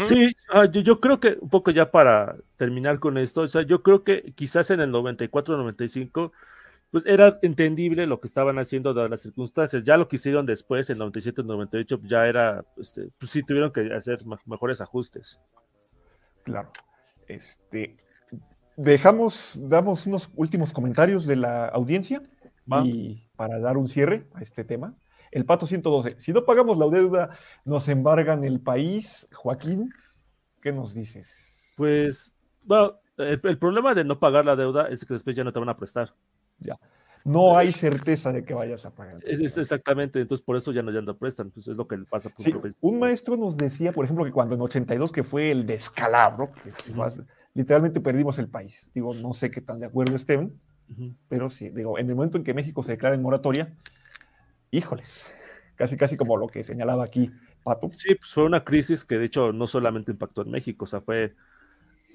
Sí, 0.00 0.34
ah, 0.50 0.64
yo, 0.66 0.80
yo 0.80 1.00
creo 1.00 1.20
que 1.20 1.38
un 1.40 1.48
poco 1.48 1.70
ya 1.70 1.90
para 1.90 2.36
terminar 2.56 2.98
con 2.98 3.18
esto, 3.18 3.42
o 3.42 3.48
sea, 3.48 3.62
yo 3.62 3.82
creo 3.82 4.02
que 4.04 4.32
quizás 4.34 4.70
en 4.70 4.80
el 4.80 4.90
94-95, 4.92 6.32
pues 6.90 7.06
era 7.06 7.38
entendible 7.42 8.06
lo 8.06 8.20
que 8.20 8.26
estaban 8.26 8.58
haciendo 8.58 8.94
dadas 8.94 9.10
las 9.10 9.22
circunstancias. 9.22 9.84
Ya 9.84 9.96
lo 9.96 10.08
que 10.08 10.16
hicieron 10.16 10.46
después, 10.46 10.88
en 10.90 10.98
97-98, 10.98 11.98
pues 11.98 12.08
ya 12.10 12.26
era, 12.26 12.64
este, 12.78 13.08
pues 13.18 13.30
sí 13.30 13.42
tuvieron 13.42 13.72
que 13.72 13.92
hacer 13.94 14.18
me- 14.26 14.36
mejores 14.46 14.80
ajustes. 14.80 15.40
Claro. 16.44 16.70
Este, 17.28 17.96
dejamos, 18.76 19.52
damos 19.54 20.06
unos 20.06 20.30
últimos 20.36 20.72
comentarios 20.72 21.26
de 21.26 21.36
la 21.36 21.66
audiencia 21.66 22.22
¿va? 22.72 22.84
y 22.84 23.28
para 23.36 23.58
dar 23.58 23.76
un 23.76 23.88
cierre 23.88 24.26
a 24.34 24.42
este 24.42 24.64
tema. 24.64 24.94
El 25.30 25.44
pato 25.44 25.66
112. 25.66 26.16
Si 26.18 26.32
no 26.32 26.44
pagamos 26.44 26.78
la 26.78 26.88
deuda, 26.88 27.30
nos 27.64 27.88
embargan 27.88 28.44
el 28.44 28.60
país. 28.60 29.28
Joaquín, 29.32 29.90
¿qué 30.62 30.72
nos 30.72 30.94
dices? 30.94 31.74
Pues, 31.76 32.34
bueno, 32.62 32.94
el, 33.18 33.40
el 33.42 33.58
problema 33.58 33.94
de 33.94 34.04
no 34.04 34.18
pagar 34.18 34.44
la 34.44 34.56
deuda 34.56 34.88
es 34.88 35.04
que 35.04 35.14
después 35.14 35.36
ya 35.36 35.44
no 35.44 35.52
te 35.52 35.58
van 35.58 35.68
a 35.68 35.76
prestar. 35.76 36.14
No 37.24 37.58
hay 37.58 37.72
certeza 37.72 38.30
de 38.30 38.44
que 38.44 38.54
vayas 38.54 38.86
a 38.86 38.90
pagar. 38.90 39.18
Es, 39.26 39.40
es 39.40 39.58
exactamente, 39.58 40.20
entonces 40.20 40.44
por 40.44 40.56
eso 40.56 40.70
ya 40.70 40.82
no, 40.82 40.92
ya 40.92 41.00
no 41.00 41.16
prestan, 41.16 41.50
pues 41.50 41.66
es 41.66 41.76
lo 41.76 41.88
que 41.88 41.98
pasa. 41.98 42.30
por 42.30 42.44
Sí, 42.44 42.54
un 42.80 43.00
maestro 43.00 43.36
nos 43.36 43.56
decía, 43.56 43.92
por 43.92 44.04
ejemplo, 44.04 44.24
que 44.24 44.30
cuando 44.30 44.54
en 44.54 44.60
82, 44.60 45.10
que 45.10 45.24
fue 45.24 45.50
el 45.50 45.66
descalabro, 45.66 46.52
que 46.52 46.70
literalmente 47.52 48.00
perdimos 48.00 48.38
el 48.38 48.48
país. 48.48 48.88
Digo, 48.94 49.12
no 49.14 49.32
sé 49.32 49.50
qué 49.50 49.60
tan 49.60 49.78
de 49.78 49.86
acuerdo 49.86 50.14
estén, 50.14 50.60
pero 51.28 51.50
sí, 51.50 51.70
digo, 51.70 51.98
en 51.98 52.08
el 52.08 52.14
momento 52.14 52.38
en 52.38 52.44
que 52.44 52.54
México 52.54 52.84
se 52.84 52.92
declara 52.92 53.16
en 53.16 53.22
moratoria, 53.22 53.74
híjoles, 54.76 55.26
casi 55.74 55.96
casi 55.96 56.16
como 56.16 56.36
lo 56.36 56.46
que 56.46 56.64
señalaba 56.64 57.04
aquí 57.04 57.32
Pato. 57.62 57.90
Sí, 57.92 58.14
pues 58.14 58.30
fue 58.30 58.44
una 58.44 58.62
crisis 58.62 59.04
que 59.04 59.18
de 59.18 59.24
hecho 59.24 59.52
no 59.52 59.66
solamente 59.66 60.12
impactó 60.12 60.42
en 60.42 60.50
México, 60.50 60.84
o 60.84 60.88
sea, 60.88 61.00
fue 61.00 61.34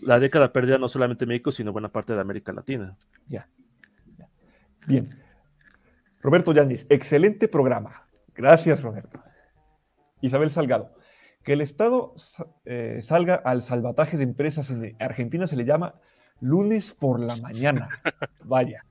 la 0.01 0.19
década 0.19 0.53
perdida 0.53 0.77
no 0.77 0.87
solamente 0.87 1.25
en 1.25 1.29
México, 1.29 1.51
sino 1.51 1.73
buena 1.73 1.91
parte 1.91 2.13
de 2.13 2.21
América 2.21 2.53
Latina. 2.53 2.95
Bien. 4.87 5.09
Roberto 6.21 6.53
Yáñez, 6.53 6.85
excelente 6.89 7.47
programa. 7.47 8.07
Gracias, 8.33 8.81
Roberto. 8.81 9.21
Isabel 10.21 10.51
Salgado, 10.51 10.95
que 11.43 11.53
el 11.53 11.61
Estado 11.61 12.13
eh, 12.65 12.99
salga 13.01 13.35
al 13.35 13.63
salvataje 13.63 14.17
de 14.17 14.23
empresas 14.23 14.69
en 14.69 14.95
Argentina 14.99 15.47
se 15.47 15.55
le 15.55 15.65
llama 15.65 15.95
lunes 16.39 16.93
por 16.93 17.19
la 17.19 17.35
mañana. 17.37 17.89
Vaya. 18.45 18.85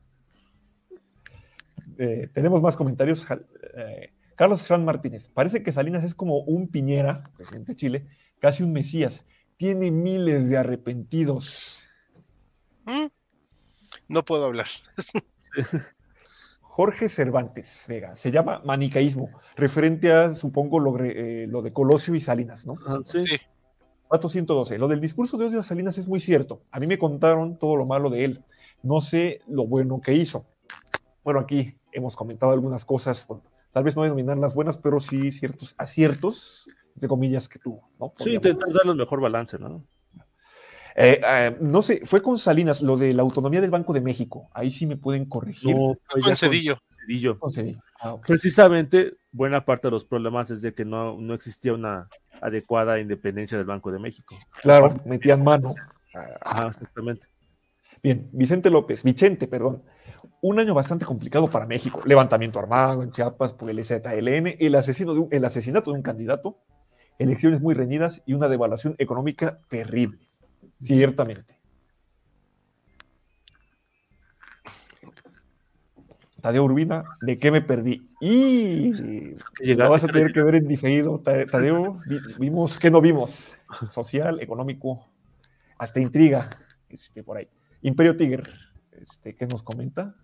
Eh, 2.02 2.30
tenemos 2.32 2.62
más 2.62 2.78
comentarios. 2.78 3.26
Eh, 3.76 4.10
Carlos 4.34 4.62
Fran 4.62 4.86
Martínez, 4.86 5.28
parece 5.28 5.62
que 5.62 5.70
Salinas 5.70 6.02
es 6.02 6.14
como 6.14 6.38
un 6.38 6.68
Piñera, 6.68 7.22
presidente 7.36 7.72
de 7.72 7.76
Chile, 7.76 8.06
casi 8.38 8.62
un 8.62 8.72
Mesías. 8.72 9.26
Tiene 9.58 9.90
miles 9.90 10.48
de 10.48 10.56
arrepentidos. 10.56 11.78
Mm. 12.86 13.08
No 14.08 14.24
puedo 14.24 14.46
hablar. 14.46 14.68
Jorge 16.62 17.10
Cervantes 17.10 17.84
Vega, 17.86 18.16
se 18.16 18.30
llama 18.30 18.62
manicaísmo, 18.64 19.28
referente 19.54 20.10
a, 20.10 20.32
supongo, 20.32 20.80
lo, 20.80 20.98
eh, 21.04 21.46
lo 21.46 21.60
de 21.60 21.74
Colosio 21.74 22.14
y 22.14 22.22
Salinas, 22.22 22.64
¿no? 22.64 22.76
sí. 23.04 23.26
Sí. 23.26 23.36
Dato 24.10 24.28
112. 24.28 24.78
Lo 24.78 24.88
del 24.88 25.00
discurso 25.00 25.36
de 25.36 25.44
odio 25.44 25.60
a 25.60 25.62
Salinas 25.62 25.98
es 25.98 26.08
muy 26.08 26.18
cierto. 26.18 26.62
A 26.72 26.80
mí 26.80 26.86
me 26.86 26.98
contaron 26.98 27.58
todo 27.58 27.76
lo 27.76 27.86
malo 27.86 28.10
de 28.10 28.24
él. 28.24 28.44
No 28.82 29.02
sé 29.02 29.40
lo 29.46 29.66
bueno 29.66 30.00
que 30.00 30.14
hizo. 30.14 30.46
Bueno, 31.22 31.38
aquí 31.40 31.76
hemos 31.92 32.16
comentado 32.16 32.52
algunas 32.52 32.84
cosas, 32.84 33.24
bueno, 33.26 33.42
tal 33.72 33.84
vez 33.84 33.96
no 33.96 34.02
denominar 34.02 34.38
las 34.38 34.54
buenas, 34.54 34.76
pero 34.76 35.00
sí 35.00 35.32
ciertos 35.32 35.74
aciertos, 35.78 36.68
de 36.94 37.08
comillas, 37.08 37.48
que 37.48 37.58
tuvo. 37.58 37.88
¿no? 37.98 38.12
Sí, 38.18 38.34
intentar 38.34 38.72
darle 38.72 38.92
el 38.92 38.98
mejor 38.98 39.20
balance, 39.20 39.58
¿no? 39.58 39.84
Eh, 40.96 41.20
eh, 41.24 41.56
no 41.60 41.82
sé, 41.82 42.02
fue 42.04 42.20
con 42.20 42.36
Salinas, 42.36 42.82
lo 42.82 42.96
de 42.96 43.12
la 43.14 43.22
autonomía 43.22 43.60
del 43.60 43.70
Banco 43.70 43.92
de 43.92 44.00
México. 44.00 44.48
Ahí 44.52 44.70
sí 44.70 44.86
me 44.86 44.96
pueden 44.96 45.24
corregir. 45.24 45.74
No, 45.74 45.94
Con 46.06 46.36
Cedillo. 46.36 46.78
Cedillo. 46.90 47.38
Con 47.38 47.52
Cedillo. 47.52 47.80
Ah. 48.00 48.16
Precisamente, 48.26 49.14
buena 49.30 49.64
parte 49.64 49.86
de 49.86 49.92
los 49.92 50.04
problemas 50.04 50.50
es 50.50 50.62
de 50.62 50.74
que 50.74 50.84
no, 50.84 51.16
no 51.18 51.34
existía 51.34 51.72
una 51.72 52.08
adecuada 52.42 52.98
independencia 52.98 53.56
del 53.56 53.66
Banco 53.66 53.92
de 53.92 53.98
México. 53.98 54.36
Claro, 54.62 54.94
metían 55.04 55.44
mano. 55.44 55.74
Ajá, 56.42 56.68
exactamente. 56.68 57.26
Bien, 58.02 58.28
Vicente 58.32 58.70
López, 58.70 59.02
Vicente, 59.02 59.46
perdón. 59.46 59.82
Un 60.42 60.58
año 60.58 60.72
bastante 60.74 61.04
complicado 61.04 61.50
para 61.50 61.66
México. 61.66 62.00
Levantamiento 62.06 62.58
armado 62.58 63.02
en 63.02 63.10
Chiapas 63.12 63.52
por 63.52 63.68
el 63.68 63.84
ZLN, 63.84 64.56
el, 64.58 64.74
asesino 64.74 65.12
de 65.12 65.20
un- 65.20 65.28
el 65.30 65.44
asesinato 65.44 65.90
de 65.90 65.96
un 65.98 66.02
candidato, 66.02 66.58
elecciones 67.18 67.60
muy 67.60 67.74
reñidas 67.74 68.22
y 68.24 68.32
una 68.32 68.48
devaluación 68.48 68.94
económica 68.98 69.58
terrible. 69.68 70.18
Ciertamente. 70.80 71.58
Tadeo 76.40 76.64
Urbina, 76.64 77.02
¿de 77.20 77.36
qué 77.36 77.50
me 77.50 77.60
perdí? 77.60 78.08
Y 78.18 78.92
lo 79.74 79.90
vas 79.90 80.04
a 80.04 80.06
tener 80.08 80.32
que 80.32 80.42
ver 80.42 80.54
en 80.54 80.66
diferido, 80.68 81.18
Ta- 81.20 81.44
Tadeo. 81.44 82.00
Vi- 82.06 82.20
Vimos, 82.38 82.78
¿qué 82.78 82.90
no 82.90 83.02
vimos? 83.02 83.54
Social, 83.92 84.40
económico, 84.40 85.06
hasta 85.76 86.00
intriga, 86.00 86.48
este, 86.88 87.22
por 87.22 87.36
ahí. 87.36 87.46
Imperio 87.82 88.16
Tiger, 88.16 88.42
este, 88.92 89.34
¿qué 89.36 89.46
nos 89.46 89.62
comenta? 89.62 90.14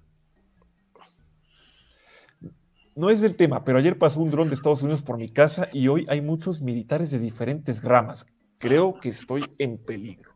No 2.96 3.10
es 3.10 3.20
del 3.20 3.36
tema, 3.36 3.62
pero 3.62 3.76
ayer 3.78 3.98
pasó 3.98 4.20
un 4.20 4.30
dron 4.30 4.48
de 4.48 4.54
Estados 4.54 4.80
Unidos 4.82 5.02
por 5.02 5.18
mi 5.18 5.28
casa 5.28 5.68
y 5.70 5.86
hoy 5.88 6.06
hay 6.08 6.22
muchos 6.22 6.62
militares 6.62 7.10
de 7.10 7.18
diferentes 7.18 7.82
ramas. 7.84 8.24
Creo 8.58 8.98
que 8.98 9.10
estoy 9.10 9.44
en 9.58 9.78
peligro. 9.78 10.32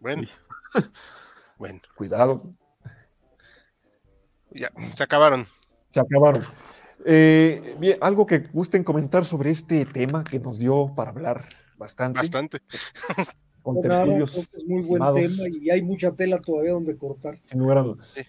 Bueno. 0.00 0.28
Bueno, 1.56 1.80
Cuidado, 1.96 2.52
ya, 4.52 4.70
se 4.94 5.02
acabaron. 5.02 5.44
se 5.90 5.98
acabaron. 5.98 6.44
Eh, 7.04 7.74
bien, 7.80 7.98
algo 8.00 8.26
que 8.26 8.44
gusten 8.52 8.84
comentar 8.84 9.24
sobre 9.24 9.50
este 9.50 9.84
tema 9.84 10.22
que 10.22 10.38
nos 10.38 10.60
dio 10.60 10.92
para 10.94 11.10
hablar 11.10 11.46
bastante, 11.76 12.20
Bastante. 12.20 12.58
con 13.60 13.74
No, 13.74 13.88
nada, 13.88 14.18
es 14.18 14.64
muy 14.68 14.82
buen 14.82 15.02
tema 15.14 15.42
y 15.60 15.68
hay 15.68 15.82
mucha 15.82 16.12
tela 16.12 16.40
todavía 16.40 16.70
donde 16.74 16.96
cortar. 16.96 17.40
sin 17.44 17.58
lugar 17.58 17.78
a 17.78 17.82
dudas. 17.82 18.12
Sí, 18.14 18.20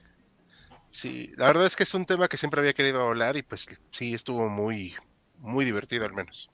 la 1.38 1.48
verdad 1.48 1.66
es 1.66 1.76
que 1.76 1.84
es 1.84 1.94
un 1.94 2.06
tema 2.06 2.28
que 2.28 2.38
siempre 2.38 2.60
había 2.60 2.74
querido 2.74 3.02
hablar 3.02 3.38
y 3.38 3.44
pues 3.44 3.68
sí 3.92 4.14
estuvo 4.14 4.50
muy, 4.50 4.94
muy 5.40 5.66
divertido 5.66 6.06
al 6.06 6.14
menos. 6.14 6.50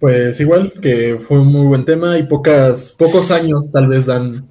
Pues 0.00 0.40
igual 0.40 0.72
que 0.80 1.18
fue 1.20 1.38
un 1.40 1.48
muy 1.48 1.66
buen 1.66 1.84
tema 1.84 2.18
y 2.18 2.24
pocas, 2.24 2.92
pocos 2.92 3.30
años 3.30 3.70
tal 3.70 3.86
vez 3.86 4.06
dan 4.06 4.50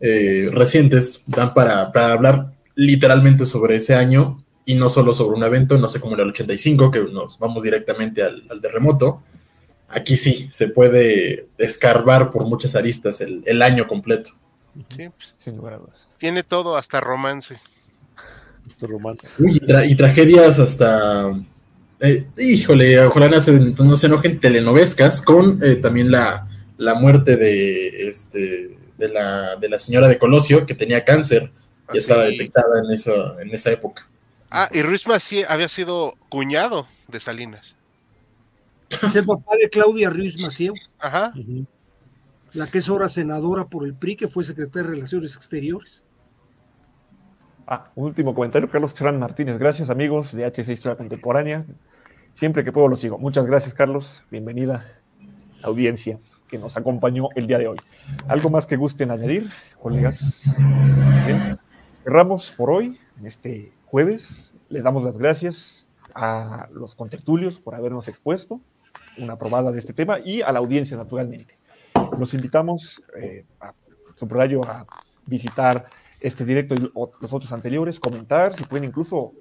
eh, 0.00 0.48
recientes, 0.50 1.22
dan 1.26 1.52
para, 1.52 1.92
para 1.92 2.12
hablar 2.12 2.52
literalmente 2.74 3.44
sobre 3.44 3.76
ese 3.76 3.94
año 3.94 4.42
y 4.64 4.74
no 4.74 4.88
solo 4.88 5.12
sobre 5.12 5.36
un 5.36 5.44
evento, 5.44 5.76
no 5.76 5.88
sé 5.88 6.00
como 6.00 6.14
el 6.14 6.20
85, 6.28 6.90
que 6.90 7.00
nos 7.00 7.38
vamos 7.38 7.64
directamente 7.64 8.22
al, 8.22 8.42
terremoto. 8.60 9.22
Aquí 9.88 10.16
sí, 10.16 10.48
se 10.50 10.68
puede 10.68 11.48
escarbar 11.58 12.30
por 12.30 12.46
muchas 12.46 12.74
aristas 12.76 13.20
el 13.20 13.60
año 13.60 13.86
completo. 13.86 14.30
Sí, 14.96 15.08
pues, 15.08 15.36
Sin 15.38 15.56
lugar 15.56 15.74
a 15.74 15.78
dudas. 15.78 16.08
tiene 16.18 16.42
todo 16.42 16.76
hasta 16.76 17.00
romance. 17.00 17.58
Este 18.68 18.86
romance. 18.86 19.28
Uy, 19.38 19.56
y, 19.56 19.60
tra- 19.60 19.88
y 19.88 19.94
tragedias 19.96 20.58
hasta... 20.58 21.30
eh, 22.00 22.26
híjole, 22.38 23.00
ojalá 23.00 23.28
no 23.28 23.40
se, 23.40 23.52
no 23.52 23.96
se 23.96 24.06
enojen 24.06 24.38
telenovescas 24.40 25.20
con 25.20 25.62
eh, 25.62 25.76
también 25.76 26.10
la, 26.10 26.48
la 26.78 26.94
muerte 26.94 27.36
de, 27.36 28.08
este, 28.08 28.78
de, 28.98 29.08
la, 29.08 29.56
de 29.56 29.68
la 29.68 29.78
señora 29.78 30.08
de 30.08 30.18
Colosio 30.18 30.64
que 30.64 30.74
tenía 30.74 31.04
cáncer 31.04 31.50
y 31.92 31.98
estaba 31.98 32.22
Así- 32.22 32.32
detectada 32.38 32.80
en, 32.84 32.90
eso, 32.92 33.38
en 33.40 33.50
esa 33.50 33.70
época. 33.72 34.06
Ah, 34.50 34.68
y 34.72 34.82
Ruiz 34.82 35.06
Macié 35.06 35.46
había 35.48 35.68
sido 35.68 36.14
cuñado 36.28 36.86
de 37.08 37.20
Salinas. 37.20 37.74
Es 39.02 39.16
el 39.16 39.24
papá 39.26 39.56
de 39.60 39.68
Claudia 39.70 40.10
Ruiz 40.10 40.40
Macieu, 40.42 40.74
Ajá. 40.98 41.32
La 42.54 42.66
que 42.66 42.78
es 42.78 42.88
ahora 42.88 43.08
senadora 43.08 43.66
por 43.66 43.84
el 43.84 43.94
PRI, 43.94 44.16
que 44.16 44.28
fue 44.28 44.44
secretaria 44.44 44.88
de 44.88 44.94
Relaciones 44.94 45.36
Exteriores. 45.36 46.04
Ah, 47.66 47.90
último 47.94 48.34
comentario, 48.34 48.68
Carlos 48.70 48.92
Cherán 48.94 49.18
Martínez. 49.18 49.58
Gracias, 49.58 49.88
amigos 49.88 50.32
de 50.32 50.44
HC 50.44 50.72
Historia 50.72 50.96
Contemporánea. 50.96 51.64
Siempre 52.34 52.64
que 52.64 52.72
puedo 52.72 52.88
lo 52.88 52.96
sigo. 52.96 53.18
Muchas 53.18 53.46
gracias, 53.46 53.74
Carlos. 53.74 54.22
Bienvenida, 54.30 54.86
audiencia 55.62 56.18
que 56.48 56.58
nos 56.58 56.76
acompañó 56.76 57.28
el 57.34 57.46
día 57.46 57.58
de 57.58 57.68
hoy. 57.68 57.78
¿Algo 58.28 58.50
más 58.50 58.66
que 58.66 58.76
gusten 58.76 59.10
añadir, 59.10 59.50
colegas? 59.80 60.42
Cerramos 62.02 62.52
por 62.52 62.70
hoy, 62.70 62.98
este 63.24 63.72
jueves. 63.86 64.52
Les 64.68 64.84
damos 64.84 65.04
las 65.04 65.16
gracias 65.16 65.86
a 66.14 66.68
los 66.72 66.94
contertulios 66.94 67.60
por 67.60 67.74
habernos 67.74 68.08
expuesto 68.08 68.60
una 69.18 69.36
probada 69.36 69.72
de 69.72 69.78
este 69.78 69.92
tema 69.92 70.18
y 70.20 70.42
a 70.42 70.52
la 70.52 70.58
audiencia, 70.58 70.96
naturalmente. 70.96 71.56
Los 72.22 72.34
invitamos 72.34 73.02
eh, 73.20 73.44
a 73.58 73.74
subrayo 74.14 74.62
a 74.62 74.86
visitar 75.26 75.86
este 76.20 76.44
directo 76.44 76.76
y 76.76 76.78
los 76.78 77.32
otros 77.32 77.52
anteriores, 77.52 77.98
comentar, 77.98 78.54
si 78.54 78.62
pueden 78.62 78.84
incluso 78.84 79.32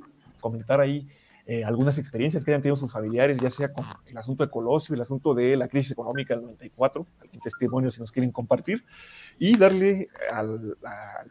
comentar 0.41 0.81
ahí 0.81 1.07
eh, 1.45 1.63
algunas 1.63 1.99
experiencias 1.99 2.43
que 2.43 2.49
hayan 2.49 2.63
tenido 2.63 2.75
sus 2.75 2.91
familiares, 2.91 3.37
ya 3.37 3.51
sea 3.51 3.71
con 3.71 3.85
el 4.07 4.17
asunto 4.17 4.43
de 4.43 4.49
Colosio, 4.49 4.95
el 4.95 5.01
asunto 5.01 5.35
de 5.35 5.55
la 5.57 5.67
crisis 5.67 5.91
económica 5.91 6.33
del 6.33 6.41
94, 6.41 7.05
algún 7.21 7.39
testimonio 7.39 7.91
si 7.91 7.99
nos 7.99 8.11
quieren 8.11 8.31
compartir, 8.31 8.83
y 9.37 9.55
darle 9.59 10.07
al, 10.31 10.75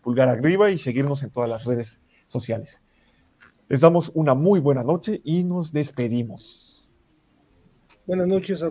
pulgar 0.05 0.29
arriba 0.29 0.71
y 0.71 0.79
seguirnos 0.79 1.25
en 1.25 1.31
todas 1.31 1.51
las 1.51 1.65
redes 1.65 1.99
sociales. 2.29 2.81
Les 3.69 3.81
damos 3.81 4.13
una 4.15 4.35
muy 4.35 4.61
buena 4.61 4.85
noche 4.85 5.21
y 5.25 5.43
nos 5.43 5.73
despedimos. 5.73 6.89
Buenas 8.07 8.29
noches 8.29 8.63
a 8.63 8.71